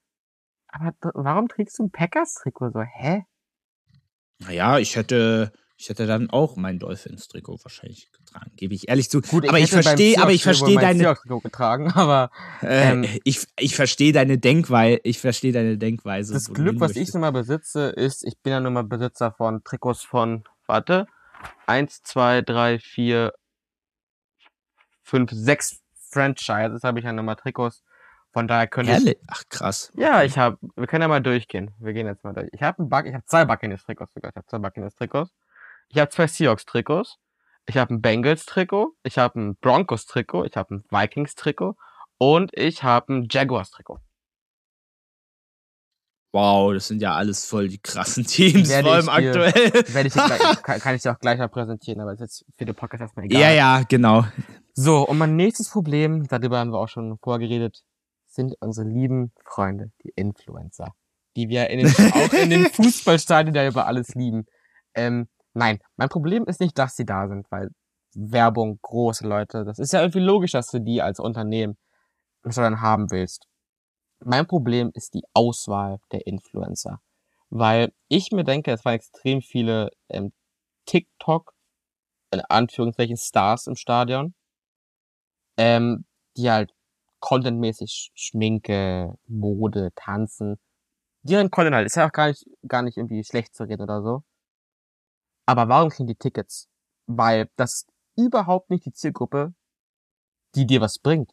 Aber 0.68 0.92
warum 1.14 1.48
trägst 1.48 1.78
du 1.78 1.84
ein 1.84 1.90
Packers-Trikot 1.90 2.70
so? 2.70 2.80
Hä? 2.80 3.24
Naja, 4.38 4.78
ich 4.78 4.96
hätte, 4.96 5.52
ich 5.82 5.88
hätte 5.88 6.06
dann 6.06 6.30
auch 6.30 6.54
mein 6.54 6.78
Dolphins-Trikot 6.78 7.58
wahrscheinlich 7.64 8.08
getragen, 8.12 8.52
gebe 8.54 8.72
ich 8.72 8.88
ehrlich 8.88 9.10
zu. 9.10 9.20
Gut, 9.20 9.48
aber 9.48 9.58
ich, 9.58 9.68
verstehe, 9.68 10.16
aber 10.22 10.30
ich 10.30 10.44
verstehe 10.44 10.78
deine 10.78 11.16
getragen, 11.42 11.90
aber 11.94 12.30
ähm, 12.62 13.02
äh, 13.02 13.18
ich, 13.24 13.48
ich 13.58 13.74
verstehe 13.74 14.12
deine 14.12 14.38
Denkweise, 14.38 15.00
ich 15.02 15.18
verstehe 15.18 15.52
deine 15.52 15.78
Denkweise. 15.78 16.34
Das 16.34 16.52
Glück, 16.52 16.78
was 16.78 16.94
ich 16.94 17.12
nun 17.12 17.22
mal 17.22 17.32
besitze, 17.32 17.88
ist, 17.88 18.24
ich 18.24 18.38
bin 18.38 18.52
ja 18.52 18.60
nun 18.60 18.74
mal 18.74 18.84
Besitzer 18.84 19.32
von 19.32 19.64
Trikots 19.64 20.04
von, 20.04 20.44
warte, 20.68 21.08
eins, 21.66 22.00
zwei, 22.04 22.42
drei, 22.42 22.78
vier, 22.78 23.32
fünf, 25.02 25.32
sechs 25.32 25.80
Franchises 26.10 26.84
habe 26.84 27.00
ich 27.00 27.06
ja 27.06 27.12
nun 27.12 27.24
mal 27.24 27.34
Trikots 27.34 27.82
von 28.32 28.48
daher 28.48 28.66
könnte 28.66 28.92
Ehrlich? 28.92 29.18
ich. 29.20 29.26
Ach 29.26 29.42
krass. 29.50 29.92
Ja, 29.94 30.22
ich 30.22 30.38
habe. 30.38 30.56
Wir 30.74 30.86
können 30.86 31.02
ja 31.02 31.08
mal 31.08 31.20
durchgehen. 31.20 31.72
Wir 31.78 31.92
gehen 31.92 32.06
jetzt 32.06 32.24
mal 32.24 32.32
durch. 32.32 32.48
Ich 32.52 32.62
habe 32.62 32.82
ein 32.82 32.88
Buck, 32.88 33.04
ich 33.04 33.12
habe 33.12 33.24
zwei 33.26 33.44
Buccaneers 33.44 33.84
Trikots 33.84 34.14
sogar. 34.14 34.30
Ich 34.30 34.36
habe 34.36 34.46
zwei 34.46 34.58
Buccaneers 34.58 34.94
Trikots. 34.94 35.30
Ich 35.92 36.00
habe 36.00 36.10
zwei 36.10 36.26
Seahawks 36.26 36.64
Trikots. 36.64 37.18
Ich 37.66 37.76
habe 37.76 37.94
ein 37.94 38.00
Bengals 38.00 38.46
Trikot. 38.46 38.96
Ich 39.02 39.18
habe 39.18 39.38
ein 39.38 39.56
Broncos 39.56 40.06
Trikot. 40.06 40.46
Ich 40.46 40.56
habe 40.56 40.76
ein 40.76 40.84
Vikings 40.90 41.34
Trikot 41.34 41.76
und 42.18 42.50
ich 42.54 42.82
habe 42.82 43.12
ein 43.12 43.28
Jaguars 43.30 43.70
Trikot. 43.70 43.98
Wow, 46.34 46.72
das 46.72 46.88
sind 46.88 47.02
ja 47.02 47.14
alles 47.14 47.44
voll 47.44 47.68
die 47.68 47.78
krassen 47.78 48.24
Teams, 48.24 48.70
werde 48.70 48.88
vor 48.88 48.94
allem 48.94 49.04
dir, 49.04 49.12
aktuell. 49.12 49.94
Werde 49.94 50.08
ich 50.08 50.14
gleich, 50.14 50.40
kann, 50.62 50.80
kann 50.80 50.94
ich 50.94 51.02
dir 51.02 51.12
auch 51.12 51.18
gleich 51.18 51.38
mal 51.38 51.48
präsentieren, 51.48 52.00
aber 52.00 52.12
das 52.12 52.20
ist 52.22 52.40
jetzt 52.40 52.58
für 52.58 52.64
den 52.64 52.74
Podcast 52.74 53.02
erstmal 53.02 53.26
egal. 53.26 53.42
Ja, 53.42 53.50
ja, 53.50 53.82
genau. 53.86 54.24
So, 54.72 55.06
und 55.06 55.18
mein 55.18 55.36
nächstes 55.36 55.68
Problem, 55.68 56.26
darüber 56.26 56.58
haben 56.58 56.72
wir 56.72 56.78
auch 56.78 56.88
schon 56.88 57.18
vorgeredet, 57.18 57.82
sind 58.26 58.54
unsere 58.60 58.88
lieben 58.88 59.32
Freunde, 59.44 59.92
die 60.02 60.12
Influencer, 60.16 60.94
die 61.36 61.50
wir 61.50 61.68
in 61.68 61.80
den, 61.80 61.94
auch 62.14 62.32
in 62.32 62.48
den 62.48 62.64
Fußballstadien 62.70 63.54
ja 63.54 63.68
über 63.68 63.86
alles 63.86 64.14
lieben. 64.14 64.46
Ähm, 64.94 65.28
nein, 65.54 65.80
mein 65.96 66.08
Problem 66.08 66.44
ist 66.44 66.60
nicht, 66.60 66.78
dass 66.78 66.96
sie 66.96 67.06
da 67.06 67.28
sind, 67.28 67.50
weil 67.50 67.70
Werbung, 68.14 68.78
große 68.82 69.26
Leute, 69.26 69.64
das 69.64 69.78
ist 69.78 69.92
ja 69.92 70.00
irgendwie 70.00 70.20
logisch, 70.20 70.52
dass 70.52 70.68
du 70.68 70.80
die 70.80 71.02
als 71.02 71.18
Unternehmen 71.18 71.76
dann 72.42 72.80
haben 72.80 73.10
willst. 73.10 73.46
Mein 74.20 74.46
Problem 74.46 74.90
ist 74.94 75.14
die 75.14 75.24
Auswahl 75.34 76.00
der 76.12 76.26
Influencer. 76.26 77.00
Weil 77.50 77.92
ich 78.08 78.32
mir 78.32 78.44
denke, 78.44 78.72
es 78.72 78.84
waren 78.84 78.94
extrem 78.94 79.42
viele 79.42 79.90
ähm, 80.08 80.32
TikTok, 80.86 81.54
in 82.30 82.40
Anführungszeichen 82.40 83.16
Stars 83.16 83.66
im 83.66 83.76
Stadion, 83.76 84.34
ähm, 85.58 86.06
die 86.36 86.50
halt 86.50 86.72
contentmäßig 87.20 88.10
Schminke, 88.14 89.14
Mode, 89.26 89.90
Tanzen. 89.94 90.58
Deren 91.22 91.50
Content 91.50 91.76
halt. 91.76 91.86
Ist 91.86 91.96
ja 91.96 92.06
auch 92.06 92.12
gar 92.12 92.28
nicht, 92.28 92.46
gar 92.66 92.82
nicht 92.82 92.96
irgendwie 92.96 93.22
schlecht 93.24 93.54
zu 93.54 93.64
reden 93.64 93.82
oder 93.82 94.02
so. 94.02 94.24
Aber 95.46 95.68
warum 95.68 95.90
kriegen 95.90 96.06
die 96.06 96.14
Tickets? 96.14 96.68
Weil 97.06 97.50
das 97.56 97.72
ist 97.72 97.90
überhaupt 98.16 98.70
nicht 98.70 98.84
die 98.86 98.92
Zielgruppe, 98.92 99.54
die 100.54 100.66
dir 100.66 100.80
was 100.80 100.98
bringt. 100.98 101.32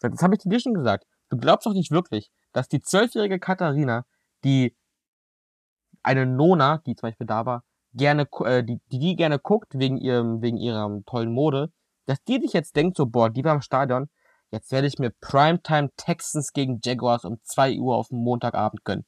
Das 0.00 0.22
habe 0.22 0.34
ich 0.34 0.42
dir 0.42 0.60
schon 0.60 0.74
gesagt. 0.74 1.06
Du 1.30 1.36
glaubst 1.36 1.66
doch 1.66 1.72
nicht 1.72 1.90
wirklich, 1.90 2.30
dass 2.52 2.68
die 2.68 2.80
zwölfjährige 2.80 3.38
Katharina, 3.38 4.04
die 4.44 4.76
eine 6.02 6.26
Nona, 6.26 6.78
die 6.86 6.94
zum 6.94 7.08
Beispiel 7.08 7.26
da 7.26 7.46
war, 7.46 7.64
gerne, 7.92 8.28
äh, 8.44 8.62
die, 8.62 8.80
die 8.92 9.16
gerne 9.16 9.38
guckt 9.38 9.78
wegen 9.78 9.96
ihrem, 9.96 10.42
wegen 10.42 10.58
ihrer 10.58 10.88
tollen 11.06 11.32
Mode, 11.32 11.72
dass 12.04 12.22
die 12.24 12.38
dich 12.38 12.52
jetzt 12.52 12.76
denkt 12.76 12.96
so, 12.96 13.06
boah, 13.06 13.30
die 13.30 13.42
war 13.42 13.54
im 13.54 13.62
Stadion, 13.62 14.08
Jetzt 14.50 14.70
werde 14.70 14.86
ich 14.86 14.98
mir 14.98 15.10
Primetime 15.20 15.90
Texans 15.96 16.52
gegen 16.52 16.80
Jaguars 16.82 17.24
um 17.24 17.40
2 17.42 17.78
Uhr 17.78 17.96
auf 17.96 18.08
dem 18.08 18.18
Montagabend 18.18 18.84
gönnen. 18.84 19.04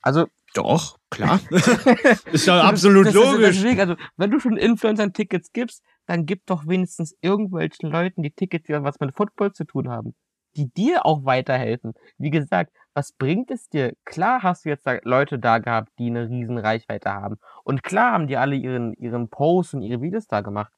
Also. 0.00 0.26
Doch, 0.54 0.98
klar. 1.10 1.40
ist 2.32 2.46
ja 2.46 2.62
absolut 2.62 3.06
das, 3.06 3.14
das 3.14 3.22
logisch. 3.22 3.56
Deswegen, 3.56 3.80
also, 3.80 3.96
wenn 4.16 4.30
du 4.30 4.38
schon 4.38 4.56
Influencern 4.56 5.12
Tickets 5.12 5.52
gibst, 5.52 5.82
dann 6.06 6.26
gib 6.26 6.46
doch 6.46 6.66
wenigstens 6.66 7.16
irgendwelchen 7.20 7.90
Leuten 7.90 8.22
die 8.22 8.30
Tickets, 8.30 8.66
die 8.66 8.72
was 8.72 9.00
mit 9.00 9.14
Football 9.14 9.52
zu 9.52 9.64
tun 9.64 9.88
haben. 9.88 10.14
Die 10.56 10.72
dir 10.72 11.04
auch 11.04 11.24
weiterhelfen. 11.24 11.94
Wie 12.18 12.30
gesagt, 12.30 12.72
was 12.94 13.12
bringt 13.12 13.50
es 13.50 13.68
dir? 13.68 13.94
Klar 14.04 14.44
hast 14.44 14.64
du 14.64 14.68
jetzt 14.68 14.86
da 14.86 14.98
Leute 15.02 15.40
da 15.40 15.58
gehabt, 15.58 15.90
die 15.98 16.06
eine 16.06 16.28
riesen 16.28 16.58
Reichweite 16.58 17.10
haben. 17.10 17.36
Und 17.64 17.82
klar 17.82 18.12
haben 18.12 18.28
die 18.28 18.36
alle 18.36 18.54
ihren, 18.54 18.94
ihren 18.94 19.28
Posts 19.28 19.74
und 19.74 19.82
ihre 19.82 20.00
Videos 20.00 20.28
da 20.28 20.40
gemacht. 20.40 20.72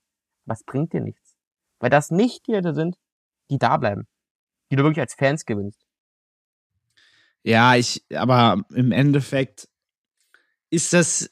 Was 0.46 0.64
bringt 0.64 0.94
dir 0.94 1.02
nichts? 1.02 1.36
Weil 1.80 1.90
das 1.90 2.10
nicht 2.10 2.46
die 2.46 2.52
Leute 2.52 2.72
sind, 2.72 2.96
die 3.50 3.58
da 3.58 3.76
bleiben, 3.76 4.06
die 4.70 4.76
du 4.76 4.84
wirklich 4.84 5.00
als 5.00 5.14
Fans 5.14 5.44
gewinnst. 5.44 5.85
Ja, 7.46 7.76
ich, 7.76 8.02
aber 8.12 8.64
im 8.74 8.90
Endeffekt 8.90 9.68
ist 10.68 10.92
das, 10.92 11.30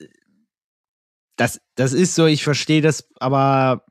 das, 1.34 1.60
das 1.74 1.92
ist 1.92 2.14
so, 2.14 2.26
ich 2.26 2.44
verstehe 2.44 2.80
das, 2.80 3.08
aber 3.18 3.84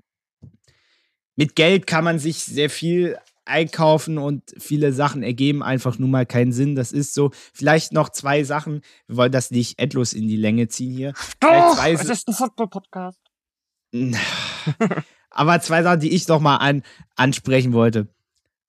mit 1.36 1.58
Geld 1.58 1.86
kann 1.86 2.06
man 2.06 2.20
sich 2.20 2.46
sehr 2.46 2.70
viel 2.70 3.18
einkaufen 3.44 4.18
und 4.18 4.56
viele 4.58 4.94
Sachen 4.94 5.22
ergeben 5.22 5.62
einfach 5.62 6.00
nur 6.00 6.08
mal 6.08 6.26
keinen 6.26 6.54
Sinn. 6.54 6.76
Das 6.76 6.94
ist 6.94 7.14
so. 7.14 7.32
Vielleicht 7.54 7.92
noch 7.92 8.08
zwei 8.08 8.46
Sachen. 8.46 8.84
Wir 9.08 9.18
wollen 9.18 9.34
das 9.34 9.52
nicht 9.52 9.78
endlos 9.80 10.14
in 10.14 10.30
die 10.30 10.38
Länge 10.38 10.70
ziehen 10.70 10.96
hier. 10.96 11.14
Doch, 11.42 11.78
es 11.86 12.10
ist 12.10 12.30
ein 12.30 12.34
Football-Podcast. 12.34 13.20
Aber 15.30 15.60
zwei 15.60 15.84
Sachen, 15.84 16.00
die 16.00 16.16
ich 16.16 16.26
noch 16.30 16.40
mal 16.40 16.56
an, 16.58 16.84
ansprechen 17.18 17.74
wollte. 17.74 18.08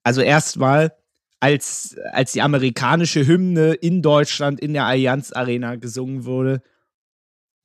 Also 0.02 0.22
erstmal, 0.22 0.96
als, 1.44 1.96
als 2.12 2.32
die 2.32 2.40
amerikanische 2.40 3.26
Hymne 3.26 3.74
in 3.74 4.00
Deutschland 4.00 4.60
in 4.60 4.72
der 4.72 4.86
Allianz 4.86 5.30
Arena 5.30 5.76
gesungen 5.76 6.24
wurde, 6.24 6.62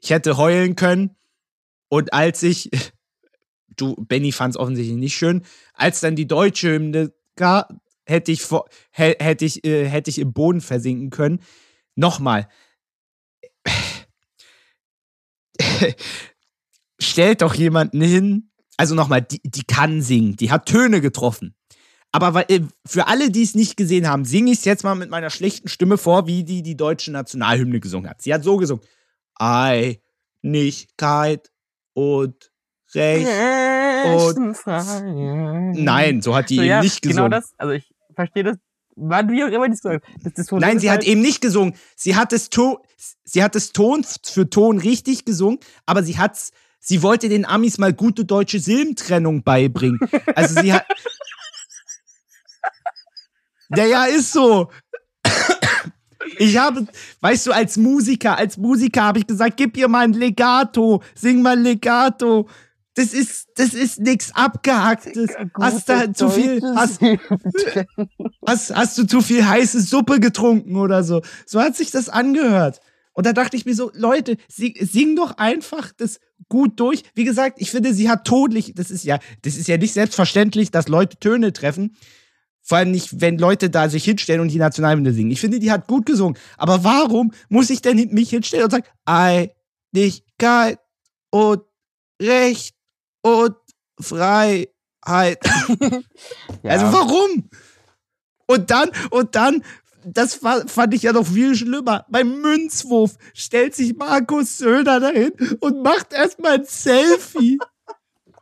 ich 0.02 0.10
hätte 0.10 0.36
heulen 0.36 0.76
können. 0.76 1.16
Und 1.88 2.12
als 2.12 2.44
ich, 2.44 2.70
du, 3.78 3.96
Benny 3.96 4.34
fand 4.34 4.56
es 4.56 4.60
offensichtlich 4.60 4.98
nicht 4.98 5.16
schön, 5.16 5.44
als 5.74 6.02
dann 6.02 6.18
die 6.18 6.28
deutsche 6.28 6.74
Hymne 6.74 7.14
gab, 7.38 7.74
hätte 8.06 8.34
ich, 8.34 8.46
hätte 8.92 9.46
ich, 9.46 9.64
äh, 9.64 9.88
hätte 9.88 10.10
ich 10.10 10.20
im 10.20 10.34
Boden 10.34 10.60
versinken 10.60 11.10
können. 11.10 11.40
Nochmal. 11.96 12.50
Stellt 17.00 17.44
doch 17.44 17.54
jemanden 17.54 18.02
hin, 18.02 18.52
also 18.76 18.94
nochmal, 18.94 19.22
die, 19.22 19.40
die 19.42 19.64
kann 19.64 20.02
singen, 20.02 20.36
die 20.36 20.52
hat 20.52 20.66
Töne 20.66 21.00
getroffen. 21.00 21.56
Aber 22.12 22.50
äh, 22.50 22.62
für 22.86 23.08
alle, 23.08 23.30
die 23.30 23.44
es 23.44 23.56
nicht 23.56 23.78
gesehen 23.78 24.08
haben, 24.08 24.26
singe 24.26 24.52
ich 24.52 24.60
es 24.60 24.66
jetzt 24.66 24.84
mal 24.84 24.96
mit 24.96 25.10
meiner 25.10 25.30
schlechten 25.30 25.68
Stimme 25.68 25.98
vor, 25.98 26.28
wie 26.28 26.44
die 26.44 26.64
die 26.64 26.76
deutsche 26.76 27.12
Nationalhymne 27.12 27.80
gesungen 27.80 28.10
hat. 28.10 28.22
Sie 28.22 28.34
hat 28.34 28.44
so 28.44 28.58
gesungen: 28.58 28.84
Einigkeit 29.36 29.92
und 31.94 32.52
Recht 32.96 33.28
und 34.06 34.58
Nein, 35.76 36.22
so 36.22 36.36
hat 36.36 36.50
die 36.50 36.56
so, 36.56 36.62
eben 36.62 36.70
ja, 36.70 36.82
nicht 36.82 37.04
genau 37.04 37.28
gesungen. 37.28 37.32
Genau 37.32 37.40
das, 37.40 37.54
also 37.58 37.74
ich 37.74 37.94
verstehe 38.16 38.44
das 38.44 38.58
wann 39.00 39.32
wie 39.32 39.44
auch 39.44 39.48
immer 39.48 39.70
das, 39.70 39.82
das 39.82 40.52
Nein, 40.52 40.80
sie 40.80 40.92
hat 40.92 41.04
eben 41.04 41.22
nicht 41.22 41.42
gesungen. 41.42 41.74
Sie 41.96 42.16
hat 42.16 42.34
es 42.34 42.50
Ton, 42.50 42.78
sie 43.24 43.44
hat 43.44 43.56
es 43.56 43.72
Ton 43.72 44.06
für 44.24 44.50
Ton 44.50 44.80
richtig 44.80 45.26
gesungen, 45.26 45.60
aber 45.86 46.04
sie 46.04 46.18
hat's, 46.18 46.52
sie 46.80 47.02
wollte 47.02 47.30
den 47.30 47.46
Amis 47.46 47.78
mal 47.78 47.94
gute 47.94 48.26
deutsche 48.26 48.60
Silbentrennung 48.60 49.44
beibringen. 49.44 50.00
Also 50.36 50.60
sie 50.62 50.74
hat, 50.74 50.86
ja, 53.76 53.86
ja, 53.86 54.06
ist 54.06 54.32
so. 54.32 54.70
Ich 56.38 56.58
habe, 56.58 56.88
weißt 57.22 57.48
du, 57.48 57.52
als 57.52 57.78
Musiker, 57.78 58.38
als 58.38 58.58
Musiker 58.58 59.04
habe 59.04 59.20
ich 59.20 59.28
gesagt, 59.28 59.58
gib 59.58 59.76
ihr 59.78 59.88
mal 59.88 60.06
ein 60.06 60.14
Legato, 60.14 61.02
sing 61.16 61.42
mal 61.42 61.60
Legato. 61.60 62.48
das 62.96 63.14
ist, 63.14 63.48
das 63.56 63.74
ist 63.74 64.00
nix 64.00 64.32
abgehacktes. 64.34 65.32
Hast 65.60 65.90
da 65.90 66.14
zu 66.14 66.30
viel, 66.30 66.62
hast, 66.76 67.02
hast, 68.46 68.76
hast 68.76 68.98
du 68.98 69.06
zu 69.06 69.22
viel 69.22 69.46
heiße 69.46 69.82
Suppe 69.82 70.20
getrunken 70.20 70.76
oder 70.76 71.04
so? 71.04 71.22
So 71.46 71.62
hat 71.62 71.76
sich 71.76 71.92
das 71.92 72.10
angehört. 72.10 72.82
Und 73.14 73.26
da 73.26 73.34
dachte 73.34 73.58
ich 73.58 73.66
mir 73.66 73.76
so, 73.76 73.92
Leute, 73.94 74.38
sing, 74.48 74.76
sing 74.80 75.16
doch 75.16 75.38
einfach 75.38 75.92
das 75.98 76.20
gut 76.48 76.80
durch. 76.80 77.04
Wie 77.16 77.26
gesagt, 77.26 77.60
ich 77.60 77.72
finde, 77.72 77.94
sie 77.94 78.10
hat 78.10 78.26
todlich, 78.26 78.74
das 78.76 78.92
ist 78.92 79.04
ja, 79.04 79.20
das 79.42 79.58
ist 79.58 79.68
ja 79.68 79.78
nicht 79.78 79.94
selbstverständlich, 79.94 80.72
dass 80.72 80.88
Leute 80.88 81.18
Töne 81.18 81.52
treffen. 81.52 81.98
Vor 82.70 82.78
allem 82.78 82.92
nicht, 82.92 83.20
wenn 83.20 83.40
Leute 83.40 83.72
da 83.72 83.90
sich 83.90 84.04
hinstellen 84.04 84.42
und 84.42 84.50
die 84.50 84.60
Nationalhymne 84.60 85.12
singen. 85.12 85.32
Ich 85.32 85.42
finde, 85.42 85.58
die 85.58 85.72
hat 85.72 85.88
gut 85.88 86.06
gesungen. 86.06 86.38
Aber 86.56 86.84
warum 86.84 87.32
muss 87.50 87.72
ich 87.72 87.82
denn 87.82 87.98
mich 88.12 88.30
hinstellen 88.30 88.66
und 88.66 88.70
sagen, 88.70 88.86
Einigkeit 89.06 90.78
und 91.32 91.64
Recht 92.22 92.76
und 93.24 93.56
Freiheit? 94.00 94.70
ja. 96.62 96.70
Also 96.72 96.94
warum? 96.94 97.50
Und 98.46 98.70
dann, 98.70 98.92
und 99.10 99.34
dann 99.34 99.64
das 100.04 100.36
fand 100.36 100.94
ich 100.94 101.02
ja 101.02 101.12
noch 101.12 101.26
viel 101.26 101.56
schlimmer. 101.56 102.06
Beim 102.08 102.40
Münzwurf 102.40 103.16
stellt 103.34 103.74
sich 103.74 103.98
Markus 103.98 104.60
Söder 104.60 105.00
dahin 105.00 105.32
und 105.60 105.82
macht 105.82 106.14
erstmal 106.14 106.60
ein 106.60 106.66
Selfie. 106.66 107.58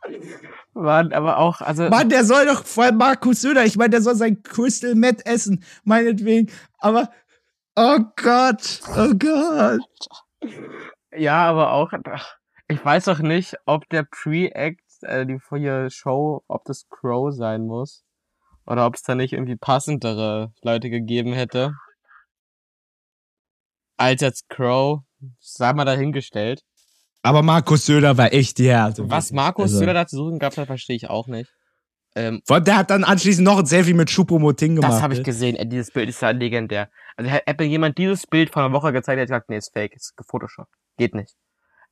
Mann, 0.74 1.12
aber 1.12 1.38
auch, 1.38 1.60
also. 1.60 1.88
Mann, 1.88 2.08
der 2.08 2.24
soll 2.24 2.46
doch, 2.46 2.64
vor 2.64 2.84
allem 2.84 2.96
Markus 2.96 3.40
Söder, 3.40 3.64
ich 3.64 3.76
meine, 3.76 3.90
der 3.90 4.02
soll 4.02 4.14
sein 4.14 4.42
Crystal 4.42 4.94
Met 4.94 5.26
essen, 5.26 5.64
meinetwegen. 5.84 6.50
Aber, 6.78 7.10
oh 7.74 7.98
Gott, 8.16 8.80
oh 8.96 9.14
Gott. 9.18 9.80
Ja, 11.12 11.46
aber 11.46 11.72
auch, 11.72 11.92
ich 12.68 12.84
weiß 12.84 13.06
doch 13.06 13.20
nicht, 13.20 13.56
ob 13.64 13.88
der 13.88 14.04
Pre-Act, 14.04 14.82
äh, 15.02 15.26
die 15.26 15.38
vorher 15.38 15.90
Show, 15.90 16.44
ob 16.48 16.64
das 16.64 16.88
Crow 16.88 17.32
sein 17.34 17.62
muss. 17.62 18.04
Oder 18.66 18.84
ob 18.86 18.94
es 18.94 19.02
da 19.02 19.14
nicht 19.14 19.32
irgendwie 19.32 19.56
passendere 19.56 20.52
Leute 20.62 20.90
gegeben 20.90 21.32
hätte. 21.32 21.72
Als 23.96 24.20
jetzt 24.20 24.50
Crow, 24.50 25.00
sei 25.38 25.72
mal 25.72 25.86
dahingestellt. 25.86 26.62
Aber 27.22 27.42
Markus 27.42 27.86
Söder 27.86 28.16
war 28.16 28.32
echt 28.32 28.58
die 28.58 28.68
Härte. 28.68 29.08
Was 29.10 29.32
Markus 29.32 29.64
also. 29.64 29.78
Söder 29.78 29.94
da 29.94 30.06
zu 30.06 30.16
suchen 30.16 30.38
gab, 30.38 30.54
das 30.54 30.66
verstehe 30.66 30.96
ich 30.96 31.10
auch 31.10 31.26
nicht. 31.26 31.52
Ähm, 32.14 32.42
der 32.48 32.76
hat 32.76 32.90
dann 32.90 33.04
anschließend 33.04 33.44
noch 33.44 33.58
ein 33.58 33.66
Selfie 33.66 33.92
mit 33.92 34.10
Schupomoting 34.10 34.76
gemacht. 34.76 34.92
Das 34.92 35.02
habe 35.02 35.14
ich 35.14 35.22
gesehen. 35.22 35.56
Ey, 35.56 35.68
dieses 35.68 35.90
Bild 35.90 36.08
ist 36.08 36.22
ja 36.22 36.30
legendär. 36.30 36.90
Also 37.16 37.30
hätte 37.30 37.64
jemand 37.64 37.98
dieses 37.98 38.26
Bild 38.26 38.50
vor 38.50 38.62
einer 38.62 38.72
Woche 38.72 38.92
gezeigt, 38.92 39.18
hätte 39.18 39.26
gesagt, 39.26 39.50
nee, 39.50 39.58
ist 39.58 39.72
fake, 39.72 39.94
ist 39.94 40.16
gefotoshoppt. 40.16 40.72
Geht 40.96 41.14
nicht. 41.14 41.34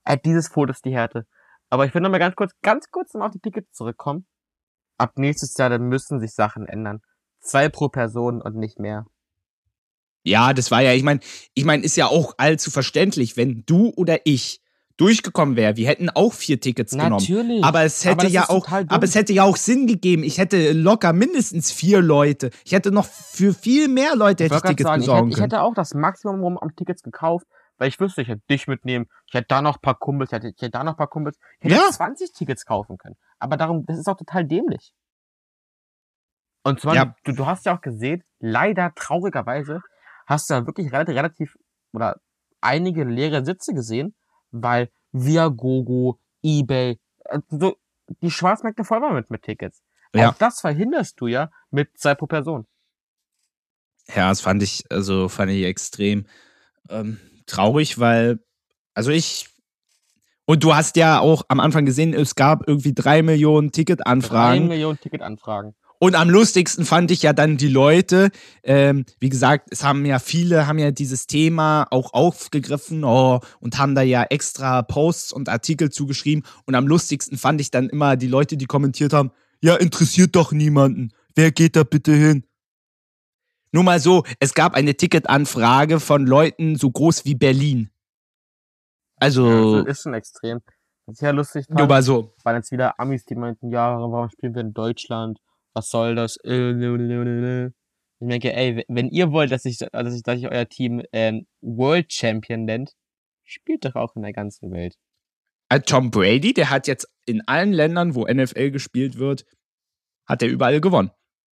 Ey, 0.05 0.17
dieses 0.25 0.49
Foto 0.49 0.73
ist 0.73 0.85
die 0.85 0.95
Härte. 0.95 1.27
Aber 1.69 1.85
ich 1.85 1.95
will 1.95 2.01
noch 2.01 2.11
mal 2.11 2.19
ganz 2.19 2.35
kurz, 2.35 2.53
ganz 2.63 2.91
kurz 2.91 3.13
noch 3.15 3.27
auf 3.27 3.33
die 3.33 3.41
Tickets 3.41 3.73
zurückkommen 3.73 4.27
ab 4.99 5.19
nächstes 5.19 5.57
Jahr, 5.57 5.71
dann 5.71 5.89
müssen 5.89 6.21
sich 6.21 6.33
Sachen 6.33 6.67
ändern. 6.67 7.01
Zwei 7.41 7.69
pro 7.69 7.89
Person 7.89 8.43
und 8.43 8.57
nicht 8.57 8.79
mehr. 8.79 9.07
Ja, 10.23 10.53
das 10.53 10.71
war 10.71 10.81
ja, 10.83 10.93
ich 10.93 11.05
meine, 11.05 11.21
ich 11.55 11.65
meine, 11.65 11.85
ist 11.85 11.97
ja 11.97 12.07
auch 12.07 12.35
allzu 12.39 12.71
verständlich, 12.71 13.37
wenn 13.37 13.63
du 13.65 13.93
oder 13.97 14.19
ich 14.25 14.61
durchgekommen 14.97 15.57
wäre, 15.57 15.77
wir 15.77 15.89
hätten 15.89 16.11
auch 16.11 16.33
vier 16.33 16.61
Tickets 16.61 16.93
Natürlich. 16.95 17.29
genommen. 17.29 17.65
Aber 17.65 17.83
es 17.83 18.05
hätte 18.05 18.27
aber 18.27 18.29
ja 18.29 18.49
auch, 18.49 18.69
aber 18.71 19.05
es 19.05 19.15
hätte 19.15 19.33
ja 19.33 19.45
auch 19.45 19.57
Sinn 19.57 19.87
gegeben. 19.87 20.23
Ich 20.23 20.39
hätte 20.39 20.73
locker 20.73 21.13
mindestens 21.13 21.71
vier 21.71 22.01
Leute. 22.01 22.51
Ich 22.65 22.73
hätte 22.73 22.91
noch 22.91 23.05
für 23.07 23.53
viel 23.53 23.89
mehr 23.89 24.17
Leute 24.17 24.45
hätte 24.45 24.57
ich, 24.57 24.63
Tickets 24.63 24.83
sagen, 24.83 25.01
besorgen 25.01 25.29
ich 25.29 25.37
hätte, 25.37 25.39
ich 25.39 25.53
hätte 25.53 25.63
auch 25.63 25.75
das 25.75 25.95
Maximum 25.95 26.59
an 26.59 26.75
Tickets 26.77 27.03
gekauft, 27.03 27.47
weil 27.79 27.89
ich 27.89 28.01
wüsste, 28.01 28.23
ich 28.23 28.29
hätte 28.29 28.43
dich 28.49 28.67
mitnehmen, 28.67 29.07
ich 29.27 29.35
hätte 29.35 29.49
da 29.49 29.61
noch 29.61 29.77
ein 29.77 29.83
paar 29.83 29.99
Kumpels, 29.99 30.31
ich 30.31 30.37
hätte, 30.37 30.49
ich 30.49 30.63
hätte 30.63 30.71
da 30.71 30.85
noch 30.85 30.95
ein 30.95 30.99
paar 30.99 31.09
Kumpels, 31.09 31.39
ich 31.61 31.71
hätte 31.71 31.83
ja. 31.83 31.91
20 31.91 32.33
Tickets 32.33 32.65
kaufen 32.65 32.97
können. 32.97 33.17
Aber 33.39 33.57
darum, 33.57 33.85
das 33.87 33.99
ist 33.99 34.09
auch 34.09 34.17
total 34.17 34.47
dämlich. 34.47 34.93
Und 36.63 36.81
zwar, 36.81 36.95
ja. 36.95 37.15
du, 37.25 37.33
du 37.33 37.47
hast 37.47 37.67
ja 37.67 37.77
auch 37.77 37.81
gesehen, 37.81 38.25
leider 38.41 38.93
traurigerweise 38.95 39.83
hast 40.27 40.51
du 40.51 40.55
ja 40.55 40.67
wirklich 40.67 40.93
relativ, 40.93 41.15
relativ 41.15 41.57
oder 41.93 42.17
einige 42.61 43.05
leere 43.05 43.45
Sitze 43.45 43.73
gesehen, 43.73 44.15
weil 44.51 44.91
Viagogo, 45.13 46.19
Ebay, 46.43 46.99
äh, 47.25 47.41
so 47.49 47.77
die 48.23 48.31
Schwarzmärkte 48.31 48.85
voll 48.85 49.01
waren 49.01 49.15
mit, 49.15 49.31
mit 49.31 49.43
Tickets. 49.43 49.83
Ja. 50.15 50.31
Auch 50.31 50.35
das 50.35 50.61
verhinderst 50.61 51.21
du 51.21 51.27
ja 51.27 51.51
mit 51.71 51.99
zwei 51.99 52.15
pro 52.15 52.27
Person. 52.27 52.67
Ja, 54.15 54.29
das 54.29 54.41
fand 54.41 54.63
ich, 54.63 54.85
also 54.91 55.29
fand 55.29 55.51
ich 55.51 55.65
extrem 55.65 56.27
ähm, 56.89 57.19
traurig, 57.47 57.99
weil, 57.99 58.39
also 58.95 59.11
ich 59.11 59.49
und 60.49 60.63
du 60.63 60.75
hast 60.75 60.97
ja 60.97 61.19
auch 61.19 61.43
am 61.49 61.59
Anfang 61.59 61.85
gesehen, 61.85 62.15
es 62.15 62.37
gab 62.37 62.69
irgendwie 62.69 62.95
drei 62.95 63.23
Millionen 63.23 63.73
Ticketanfragen. 63.73 64.63
Drei 64.63 64.69
Millionen 64.69 65.01
Ticketanfragen. 65.01 65.75
Und 66.07 66.15
am 66.15 66.31
lustigsten 66.31 66.85
fand 66.85 67.11
ich 67.11 67.23
ja 67.23 67.33
dann 67.33 67.57
die 67.57 67.67
Leute, 67.67 68.31
ähm, 68.63 69.07
wie 69.19 69.29
gesagt, 69.29 69.71
es 69.73 69.83
haben 69.83 70.07
ja 70.07 70.21
viele, 70.21 70.69
haben 70.69 70.79
ja 70.79 70.93
dieses 70.93 71.27
Thema 71.27 71.89
auch 71.91 72.15
aufgegriffen 72.15 73.03
oh, 73.03 73.41
und 73.59 73.77
haben 73.77 73.97
da 73.97 74.03
ja 74.03 74.23
extra 74.23 74.83
Posts 74.83 75.33
und 75.33 75.49
Artikel 75.49 75.91
zugeschrieben. 75.91 76.45
Und 76.65 76.77
am 76.77 76.87
lustigsten 76.87 77.37
fand 77.37 77.61
ich 77.61 77.73
dann 77.73 77.89
immer 77.89 78.17
die 78.17 78.29
Leute, 78.29 78.57
die 78.57 78.67
kommentiert 78.67 79.13
haben, 79.13 79.33
ja, 79.61 79.75
interessiert 79.75 80.37
doch 80.37 80.53
niemanden. 80.53 81.11
Wer 81.35 81.51
geht 81.51 81.75
da 81.75 81.83
bitte 81.83 82.13
hin? 82.13 82.45
Nur 83.73 83.83
mal 83.83 83.99
so, 83.99 84.23
es 84.39 84.55
gab 84.55 84.75
eine 84.75 84.95
Ticketanfrage 84.95 85.99
von 85.99 86.25
Leuten 86.25 86.77
so 86.77 86.89
groß 86.89 87.25
wie 87.25 87.35
Berlin. 87.35 87.91
Also, 89.17 89.51
ja, 89.51 89.57
also 89.57 89.87
ist 89.87 90.03
schon 90.03 90.15
extrem. 90.15 90.61
Das 91.07 91.15
ist 91.15 91.23
ja 91.23 91.33
lustig. 91.33 91.69
Nur 91.69 91.89
mal 91.89 92.05
so. 92.05 92.33
Waren 92.45 92.59
jetzt 92.59 92.71
wieder 92.71 93.01
Amis, 93.01 93.25
die 93.25 93.35
meinten, 93.35 93.73
ja, 93.73 93.99
warum 93.99 94.31
spielen 94.31 94.55
wir 94.55 94.63
in 94.63 94.73
Deutschland? 94.73 95.41
Was 95.77 95.91
soll 95.91 96.15
das? 96.15 96.39
Ich 96.43 96.51
denke, 98.19 98.55
ey, 98.55 98.83
wenn 98.89 99.11
ihr 99.11 99.31
wollt, 99.31 99.53
dass 99.53 99.67
ich, 99.67 99.77
dass 99.77 100.15
ich, 100.15 100.23
dass 100.23 100.39
ich 100.39 100.51
euer 100.51 100.67
Team 100.67 101.03
ähm, 101.13 101.47
World 101.61 102.11
Champion 102.11 102.65
nennt, 102.65 102.93
spielt 103.45 103.85
doch 103.85 103.95
auch 103.95 104.17
in 104.17 104.23
der 104.23 104.33
ganzen 104.33 104.73
Welt. 104.73 104.95
Äh, 105.69 105.81
Tom 105.81 106.11
Brady, 106.11 106.55
der 106.55 106.71
hat 106.71 106.87
jetzt 106.87 107.07
in 107.27 107.47
allen 107.47 107.75
Ländern, 107.75 108.15
wo 108.15 108.25
NFL 108.27 108.71
gespielt 108.71 109.19
wird, 109.19 109.45
hat 110.27 110.41
er 110.41 110.49
überall 110.49 110.81
gewonnen. 110.81 111.11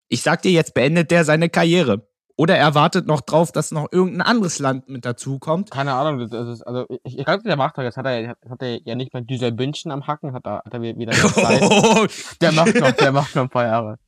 Ich 0.08 0.22
sag 0.22 0.42
dir, 0.42 0.50
jetzt 0.50 0.74
beendet 0.74 1.12
der 1.12 1.24
seine 1.24 1.48
Karriere. 1.48 2.08
Oder 2.36 2.56
er 2.56 2.74
wartet 2.74 3.06
noch 3.06 3.20
drauf, 3.20 3.52
dass 3.52 3.70
noch 3.70 3.86
irgendein 3.92 4.22
anderes 4.22 4.58
Land 4.58 4.88
mit 4.88 5.04
dazukommt. 5.04 5.70
Keine 5.70 5.92
Ahnung, 5.92 6.28
das 6.28 6.48
ist, 6.48 6.62
also 6.62 6.86
ich, 7.04 7.18
ich 7.18 7.24
glaube, 7.24 7.44
der 7.44 7.56
macht 7.56 7.78
doch, 7.78 7.84
jetzt 7.84 7.96
hat 7.96 8.06
er, 8.06 8.30
hat 8.30 8.62
er 8.62 8.80
ja 8.84 8.96
nicht 8.96 9.14
mal 9.14 9.22
dieser 9.22 9.52
Bündchen 9.52 9.92
am 9.92 10.08
Hacken, 10.08 10.32
hat 10.32 10.44
er, 10.44 10.62
hat 10.64 10.74
er 10.74 10.82
wieder 10.82 11.12
Zeit. 11.12 12.40
der 12.40 12.50
macht 12.50 12.74
noch, 12.74 12.90
der 12.90 13.12
macht 13.12 13.36
noch 13.36 13.42
ein 13.44 13.48
paar 13.48 13.66
Jahre. 13.66 13.98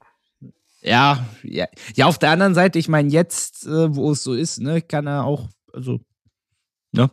Ja, 0.83 1.27
ja, 1.43 1.67
ja, 1.95 2.07
auf 2.07 2.19
der 2.19 2.31
anderen 2.31 2.55
Seite, 2.55 2.79
ich 2.79 2.89
meine, 2.89 3.11
jetzt, 3.11 3.67
äh, 3.67 3.95
wo 3.95 4.13
es 4.13 4.23
so 4.23 4.33
ist, 4.35 4.61
ne, 4.61 4.81
kann 4.81 5.07
er 5.07 5.25
auch, 5.25 5.49
also, 5.73 6.01
ne? 6.93 7.11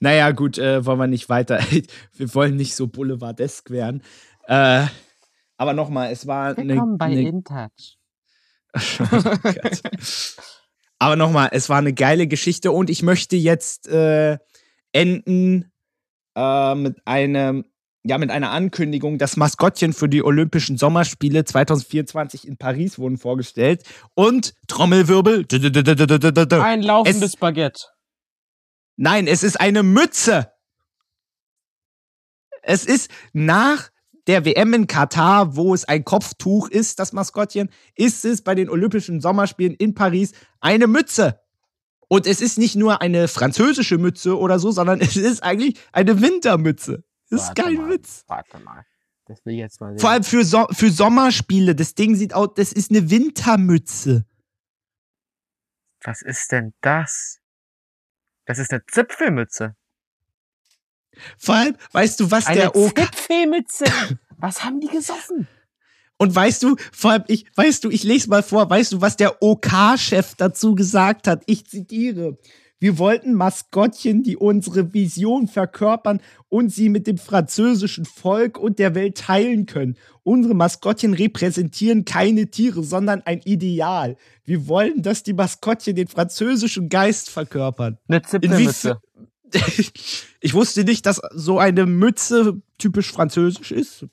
Naja, 0.00 0.30
gut, 0.30 0.58
äh, 0.58 0.84
wollen 0.86 0.98
wir 0.98 1.06
nicht 1.08 1.28
weiter. 1.28 1.58
wir 2.14 2.34
wollen 2.34 2.56
nicht 2.56 2.74
so 2.74 2.86
boulevardesk 2.86 3.70
werden. 3.70 4.02
Äh, 4.46 4.86
aber 5.56 5.72
nochmal, 5.74 6.12
es 6.12 6.26
war 6.26 6.56
Willkommen 6.56 6.92
eine. 6.92 6.98
bei 6.98 7.06
eine, 7.06 7.28
InTouch. 7.28 7.98
Aber 11.00 11.16
nochmal, 11.16 11.50
es 11.52 11.68
war 11.68 11.78
eine 11.78 11.92
geile 11.92 12.26
Geschichte 12.26 12.72
und 12.72 12.90
ich 12.90 13.02
möchte 13.02 13.36
jetzt 13.36 13.88
äh, 13.88 14.38
enden 14.92 15.72
äh, 16.34 16.74
mit 16.74 16.96
einem, 17.04 17.64
ja, 18.04 18.18
mit 18.18 18.30
einer 18.30 18.50
Ankündigung. 18.50 19.18
Das 19.18 19.36
Maskottchen 19.36 19.92
für 19.92 20.08
die 20.08 20.22
Olympischen 20.22 20.78
Sommerspiele 20.78 21.44
2024 21.44 22.46
in 22.46 22.56
Paris 22.56 22.98
wurden 22.98 23.18
vorgestellt 23.18 23.82
und 24.14 24.54
Trommelwirbel. 24.66 25.46
Ein 26.62 26.82
laufendes 26.82 27.34
es, 27.34 27.36
Baguette. 27.36 27.86
Nein, 28.96 29.26
es 29.26 29.42
ist 29.42 29.60
eine 29.60 29.82
Mütze. 29.82 30.50
Es 32.62 32.84
ist 32.84 33.10
nach 33.32 33.90
der 34.26 34.44
WM 34.44 34.74
in 34.74 34.86
Katar, 34.86 35.56
wo 35.56 35.72
es 35.72 35.86
ein 35.86 36.04
Kopftuch 36.04 36.68
ist, 36.68 36.98
das 36.98 37.12
Maskottchen, 37.12 37.70
ist 37.96 38.24
es 38.24 38.42
bei 38.42 38.54
den 38.54 38.68
Olympischen 38.68 39.20
Sommerspielen 39.20 39.74
in 39.74 39.94
Paris 39.94 40.32
eine 40.60 40.86
Mütze. 40.86 41.40
Und 42.08 42.26
es 42.26 42.40
ist 42.40 42.58
nicht 42.58 42.76
nur 42.76 43.00
eine 43.00 43.28
französische 43.28 43.98
Mütze 43.98 44.38
oder 44.38 44.58
so, 44.58 44.70
sondern 44.70 45.00
es 45.00 45.16
ist 45.16 45.42
eigentlich 45.42 45.78
eine 45.92 46.20
Wintermütze. 46.20 47.04
Das 47.30 47.44
ist 47.44 47.54
kein 47.54 47.74
mal, 47.74 47.90
Witz. 47.90 48.24
Warte 48.26 48.58
mal. 48.58 48.84
Das 49.26 49.44
will 49.44 49.54
ich 49.54 49.58
jetzt 49.60 49.80
mal 49.80 49.90
sehen. 49.90 49.98
Vor 49.98 50.10
allem 50.10 50.24
für, 50.24 50.44
so 50.44 50.66
für 50.70 50.90
Sommerspiele. 50.90 51.74
Das 51.74 51.94
Ding 51.94 52.14
sieht 52.14 52.32
aus, 52.32 52.48
das 52.56 52.72
ist 52.72 52.90
eine 52.90 53.10
Wintermütze. 53.10 54.24
Was 56.02 56.22
ist 56.22 56.52
denn 56.52 56.74
das? 56.80 57.40
Das 58.46 58.58
ist 58.58 58.72
eine 58.72 58.84
Zipfelmütze. 58.86 59.76
Vor 61.36 61.54
allem, 61.54 61.76
weißt 61.92 62.20
du, 62.20 62.30
was 62.30 62.46
Eine 62.46 62.60
der 62.60 62.76
OK. 62.76 62.98
Zipfelmütze. 62.98 63.84
Was 64.40 64.62
haben 64.62 64.78
die 64.78 64.86
gesoffen? 64.86 65.48
Und 66.16 66.32
weißt 66.32 66.62
du, 66.62 66.76
vor 66.92 67.10
allem, 67.10 67.24
ich, 67.26 67.44
weißt 67.56 67.82
du, 67.82 67.90
ich 67.90 68.04
lese 68.04 68.30
mal 68.30 68.44
vor, 68.44 68.70
weißt 68.70 68.92
du, 68.92 69.00
was 69.00 69.16
der 69.16 69.42
OK-Chef 69.42 70.36
dazu 70.36 70.76
gesagt 70.76 71.26
hat? 71.26 71.42
Ich 71.46 71.66
zitiere. 71.66 72.38
Wir 72.80 72.98
wollten 72.98 73.34
Maskottchen, 73.34 74.22
die 74.22 74.36
unsere 74.36 74.94
Vision 74.94 75.48
verkörpern 75.48 76.20
und 76.48 76.72
sie 76.72 76.88
mit 76.88 77.06
dem 77.06 77.18
französischen 77.18 78.04
Volk 78.04 78.58
und 78.58 78.78
der 78.78 78.94
Welt 78.94 79.18
teilen 79.18 79.66
können. 79.66 79.96
Unsere 80.22 80.54
Maskottchen 80.54 81.14
repräsentieren 81.14 82.04
keine 82.04 82.50
Tiere, 82.50 82.84
sondern 82.84 83.22
ein 83.22 83.40
Ideal. 83.40 84.16
Wir 84.44 84.68
wollen, 84.68 85.02
dass 85.02 85.24
die 85.24 85.32
Maskottchen 85.32 85.96
den 85.96 86.06
französischen 86.06 86.88
Geist 86.88 87.30
verkörpern. 87.30 87.98
Eine 88.06 88.22
Zipfelmütze. 88.22 89.00
ich 90.40 90.54
wusste 90.54 90.84
nicht, 90.84 91.06
dass 91.06 91.20
so 91.34 91.58
eine 91.58 91.86
Mütze 91.86 92.60
typisch 92.78 93.10
französisch 93.10 93.72
ist. 93.72 94.06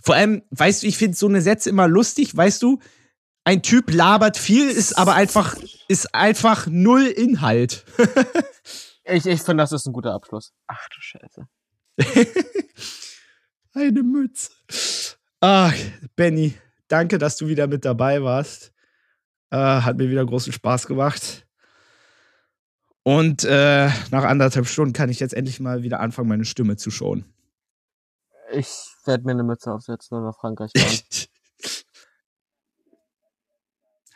Vor 0.00 0.14
allem, 0.14 0.42
weißt 0.50 0.82
du, 0.82 0.86
ich 0.86 0.96
finde 0.96 1.16
so 1.16 1.26
eine 1.26 1.42
Sätze 1.42 1.68
immer 1.68 1.88
lustig, 1.88 2.34
weißt 2.34 2.62
du, 2.62 2.78
ein 3.44 3.62
Typ 3.62 3.92
labert 3.92 4.36
viel, 4.36 4.68
ist 4.68 4.96
aber 4.96 5.14
einfach, 5.14 5.56
ist 5.88 6.14
einfach 6.14 6.66
null 6.66 7.06
Inhalt. 7.06 7.84
ich 9.04 9.26
ich 9.26 9.42
finde, 9.42 9.62
das 9.62 9.72
ist 9.72 9.86
ein 9.86 9.92
guter 9.92 10.14
Abschluss. 10.14 10.52
Ach 10.66 10.88
du 10.88 11.00
Scheiße. 11.00 11.48
Eine 13.74 14.02
Mütze. 14.02 14.50
Ach, 15.40 15.74
Benny, 16.16 16.54
danke, 16.88 17.18
dass 17.18 17.36
du 17.36 17.48
wieder 17.48 17.66
mit 17.66 17.84
dabei 17.84 18.22
warst. 18.22 18.72
Äh, 19.50 19.56
hat 19.56 19.96
mir 19.96 20.10
wieder 20.10 20.24
großen 20.24 20.52
Spaß 20.52 20.86
gemacht. 20.86 21.46
Und 23.02 23.44
äh, 23.44 23.88
nach 24.10 24.24
anderthalb 24.24 24.66
Stunden 24.66 24.92
kann 24.92 25.08
ich 25.08 25.20
jetzt 25.20 25.32
endlich 25.32 25.60
mal 25.60 25.82
wieder 25.82 26.00
anfangen, 26.00 26.28
meine 26.28 26.44
Stimme 26.44 26.76
zu 26.76 26.90
schonen. 26.90 27.24
Ich 28.50 28.68
werde 29.04 29.24
mir 29.24 29.32
eine 29.32 29.44
Mütze 29.44 29.72
aufsetzen 29.72 30.18
und 30.18 30.24
nach 30.24 30.36
Frankreich 30.36 30.70
fahren. 30.76 31.28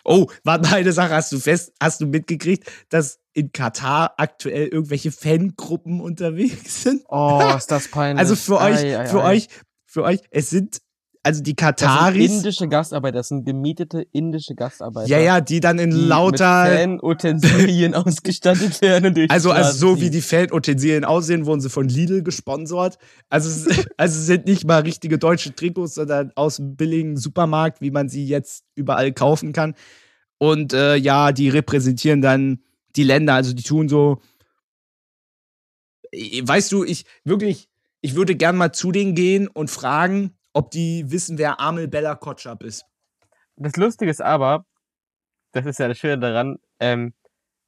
Oh, 0.04 0.26
warte 0.44 0.68
mal 0.68 0.76
eine 0.76 0.92
Sache, 0.92 1.14
hast 1.14 1.32
du 1.32 1.38
fest, 1.38 1.72
hast 1.80 2.00
du 2.00 2.06
mitgekriegt, 2.06 2.70
dass 2.88 3.20
in 3.32 3.52
Katar 3.52 4.14
aktuell 4.16 4.68
irgendwelche 4.68 5.12
Fangruppen 5.12 6.00
unterwegs 6.00 6.82
sind? 6.82 7.02
Oh, 7.08 7.54
ist 7.56 7.70
das 7.70 7.88
peinlich. 7.90 8.18
Also 8.18 8.36
für 8.36 8.58
euch, 8.58 8.78
ei, 8.78 8.98
ei, 8.98 9.06
für 9.06 9.22
ei. 9.22 9.36
euch, 9.36 9.48
für 9.86 10.02
euch, 10.02 10.20
es 10.30 10.50
sind 10.50 10.82
also 11.24 11.40
die 11.40 11.54
Kataris. 11.54 12.18
Das 12.18 12.30
sind 12.30 12.38
indische 12.38 12.68
Gastarbeiter, 12.68 13.18
das 13.18 13.28
sind 13.28 13.44
gemietete 13.44 14.04
indische 14.10 14.56
Gastarbeiter. 14.56 15.08
Ja, 15.08 15.18
ja, 15.18 15.40
die 15.40 15.60
dann 15.60 15.78
in 15.78 15.90
die 15.90 15.96
lauter 15.96 16.66
Fanutensilien 16.66 17.94
ausgestattet 17.94 18.80
werden. 18.82 19.26
Also, 19.28 19.52
also 19.52 19.72
so 19.72 20.00
wie 20.00 20.10
die 20.10 20.20
Fanutensilien 20.20 21.04
aussehen, 21.04 21.46
wurden 21.46 21.60
sie 21.60 21.70
von 21.70 21.88
Lidl 21.88 22.24
gesponsert. 22.24 22.98
Also, 23.28 23.70
also 23.96 24.20
sind 24.20 24.46
nicht 24.46 24.66
mal 24.66 24.80
richtige 24.80 25.18
deutsche 25.18 25.54
Trikots, 25.54 25.94
sondern 25.94 26.32
aus 26.34 26.58
einem 26.58 26.74
billigen 26.74 27.16
Supermarkt, 27.16 27.80
wie 27.80 27.92
man 27.92 28.08
sie 28.08 28.26
jetzt 28.26 28.64
überall 28.74 29.12
kaufen 29.12 29.52
kann. 29.52 29.74
Und 30.38 30.72
äh, 30.72 30.96
ja, 30.96 31.30
die 31.30 31.48
repräsentieren 31.48 32.20
dann 32.20 32.64
die 32.96 33.04
Länder, 33.04 33.34
also 33.34 33.52
die 33.52 33.62
tun 33.62 33.88
so. 33.88 34.20
Weißt 36.12 36.72
du, 36.72 36.82
ich 36.82 37.04
wirklich, 37.24 37.68
ich 38.00 38.16
würde 38.16 38.34
gern 38.34 38.56
mal 38.56 38.72
zu 38.72 38.90
denen 38.90 39.14
gehen 39.14 39.46
und 39.46 39.70
fragen, 39.70 40.32
ob 40.52 40.70
die 40.70 41.10
wissen, 41.10 41.38
wer 41.38 41.60
Amel 41.60 41.88
Bella 41.88 42.14
Kotschap 42.14 42.62
ist. 42.62 42.84
Das 43.56 43.76
Lustige 43.76 44.10
ist 44.10 44.22
aber, 44.22 44.66
das 45.52 45.66
ist 45.66 45.78
ja 45.78 45.88
das 45.88 45.98
Schöne 45.98 46.18
daran, 46.18 46.58
ähm, 46.80 47.14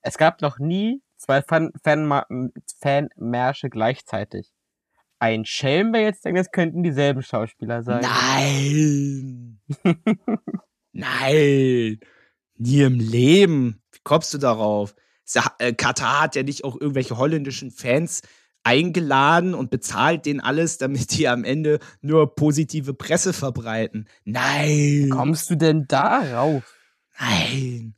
es 0.03 0.19
gab 0.19 0.43
noch 0.43 0.59
nie 0.59 1.03
zwei 1.17 1.43
Fan 1.43 1.73
Fanmärsche 1.83 3.71
gleichzeitig. 3.71 4.53
Ein 5.19 5.45
Schelm 5.45 5.93
wäre 5.93 6.05
jetzt 6.05 6.25
denkt, 6.25 6.41
es 6.41 6.51
könnten 6.51 6.83
dieselben 6.83 7.23
Schauspieler 7.23 7.83
sein. 7.83 8.03
Nein! 8.03 9.61
Nein! 10.93 12.01
Nie 12.57 12.83
im 12.83 13.01
Leben. 13.01 13.83
Wie 13.93 14.01
kommst 14.05 14.35
du 14.35 14.39
darauf? 14.39 14.95
Äh, 15.59 15.73
Katar 15.73 16.23
hat 16.23 16.37
ja 16.37 16.43
nicht 16.43 16.65
auch 16.65 16.79
irgendwelche 16.79 17.17
holländischen 17.17 17.71
Fans 17.71 18.21
eingeladen 18.65 19.55
und 19.55 19.71
bezahlt 19.71 20.27
denen 20.27 20.41
alles, 20.41 20.79
damit 20.79 21.17
die 21.17 21.29
am 21.29 21.45
Ende 21.45 21.79
nur 22.01 22.35
positive 22.35 22.95
Presse 22.95 23.33
verbreiten. 23.33 24.09
Nein. 24.25 24.69
Wie 24.69 25.09
kommst 25.11 25.51
du 25.51 25.57
denn 25.57 25.87
darauf? 25.87 26.75
Nein. 27.19 27.95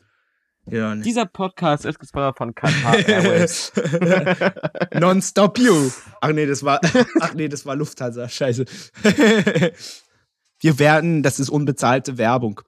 Ja, 0.69 0.97
Dieser 0.97 1.27
Podcast 1.27 1.85
ist 1.85 2.01
gesponsert 2.01 2.37
von 2.39 2.53
Qatar 2.55 2.99
Airways. 3.09 3.73
Non-stop 4.95 5.59
you. 5.59 5.91
Ach 6.21 6.33
nee, 6.33 6.45
das 6.45 6.65
war, 6.65 6.81
ach 7.21 7.35
nee, 7.35 7.49
das 7.49 7.65
war 7.65 7.77
Lufthansa. 7.77 8.29
Scheiße. 8.29 8.65
Wir 10.59 10.79
werden, 10.81 11.23
das 11.23 11.39
ist 11.39 11.51
unbezahlte 11.51 12.19
Werbung. 12.19 12.63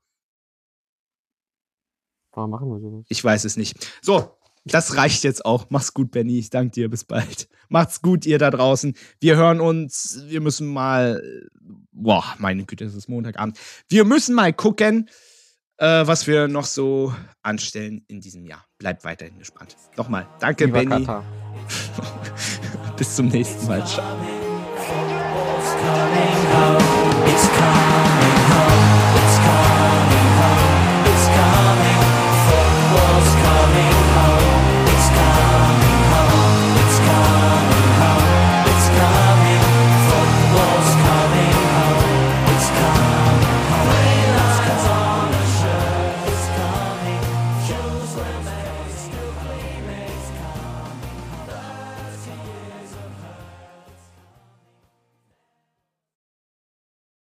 Warum 2.32 2.50
machen 2.50 2.68
wir 2.68 2.78
sowas? 2.78 3.04
Ich 3.08 3.24
weiß 3.24 3.44
es 3.44 3.56
nicht. 3.56 3.92
So, 4.00 4.37
das 4.72 4.96
reicht 4.96 5.24
jetzt 5.24 5.44
auch. 5.44 5.66
Mach's 5.70 5.94
gut, 5.94 6.10
Benny. 6.10 6.38
Ich 6.38 6.50
danke 6.50 6.72
dir. 6.72 6.88
Bis 6.88 7.04
bald. 7.04 7.48
Macht's 7.68 8.02
gut, 8.02 8.26
ihr 8.26 8.38
da 8.38 8.50
draußen. 8.50 8.94
Wir 9.20 9.36
hören 9.36 9.60
uns. 9.60 10.22
Wir 10.26 10.40
müssen 10.40 10.68
mal. 10.68 11.22
Boah, 11.92 12.24
meine 12.38 12.64
Güte, 12.64 12.84
es 12.84 12.94
ist 12.94 13.08
Montagabend. 13.08 13.58
Wir 13.88 14.04
müssen 14.04 14.34
mal 14.34 14.52
gucken, 14.52 15.08
äh, 15.78 16.06
was 16.06 16.26
wir 16.26 16.48
noch 16.48 16.66
so 16.66 17.14
anstellen 17.42 18.04
in 18.08 18.20
diesem 18.20 18.44
Jahr. 18.44 18.64
Bleibt 18.78 19.04
weiterhin 19.04 19.38
gespannt. 19.38 19.76
Nochmal. 19.96 20.26
Danke, 20.40 20.66
Lieber 20.66 20.84
Benny. 20.84 21.06
Bis 22.96 23.16
zum 23.16 23.28
nächsten 23.28 23.66
Mal. 23.66 23.84
Ciao. 23.86 24.16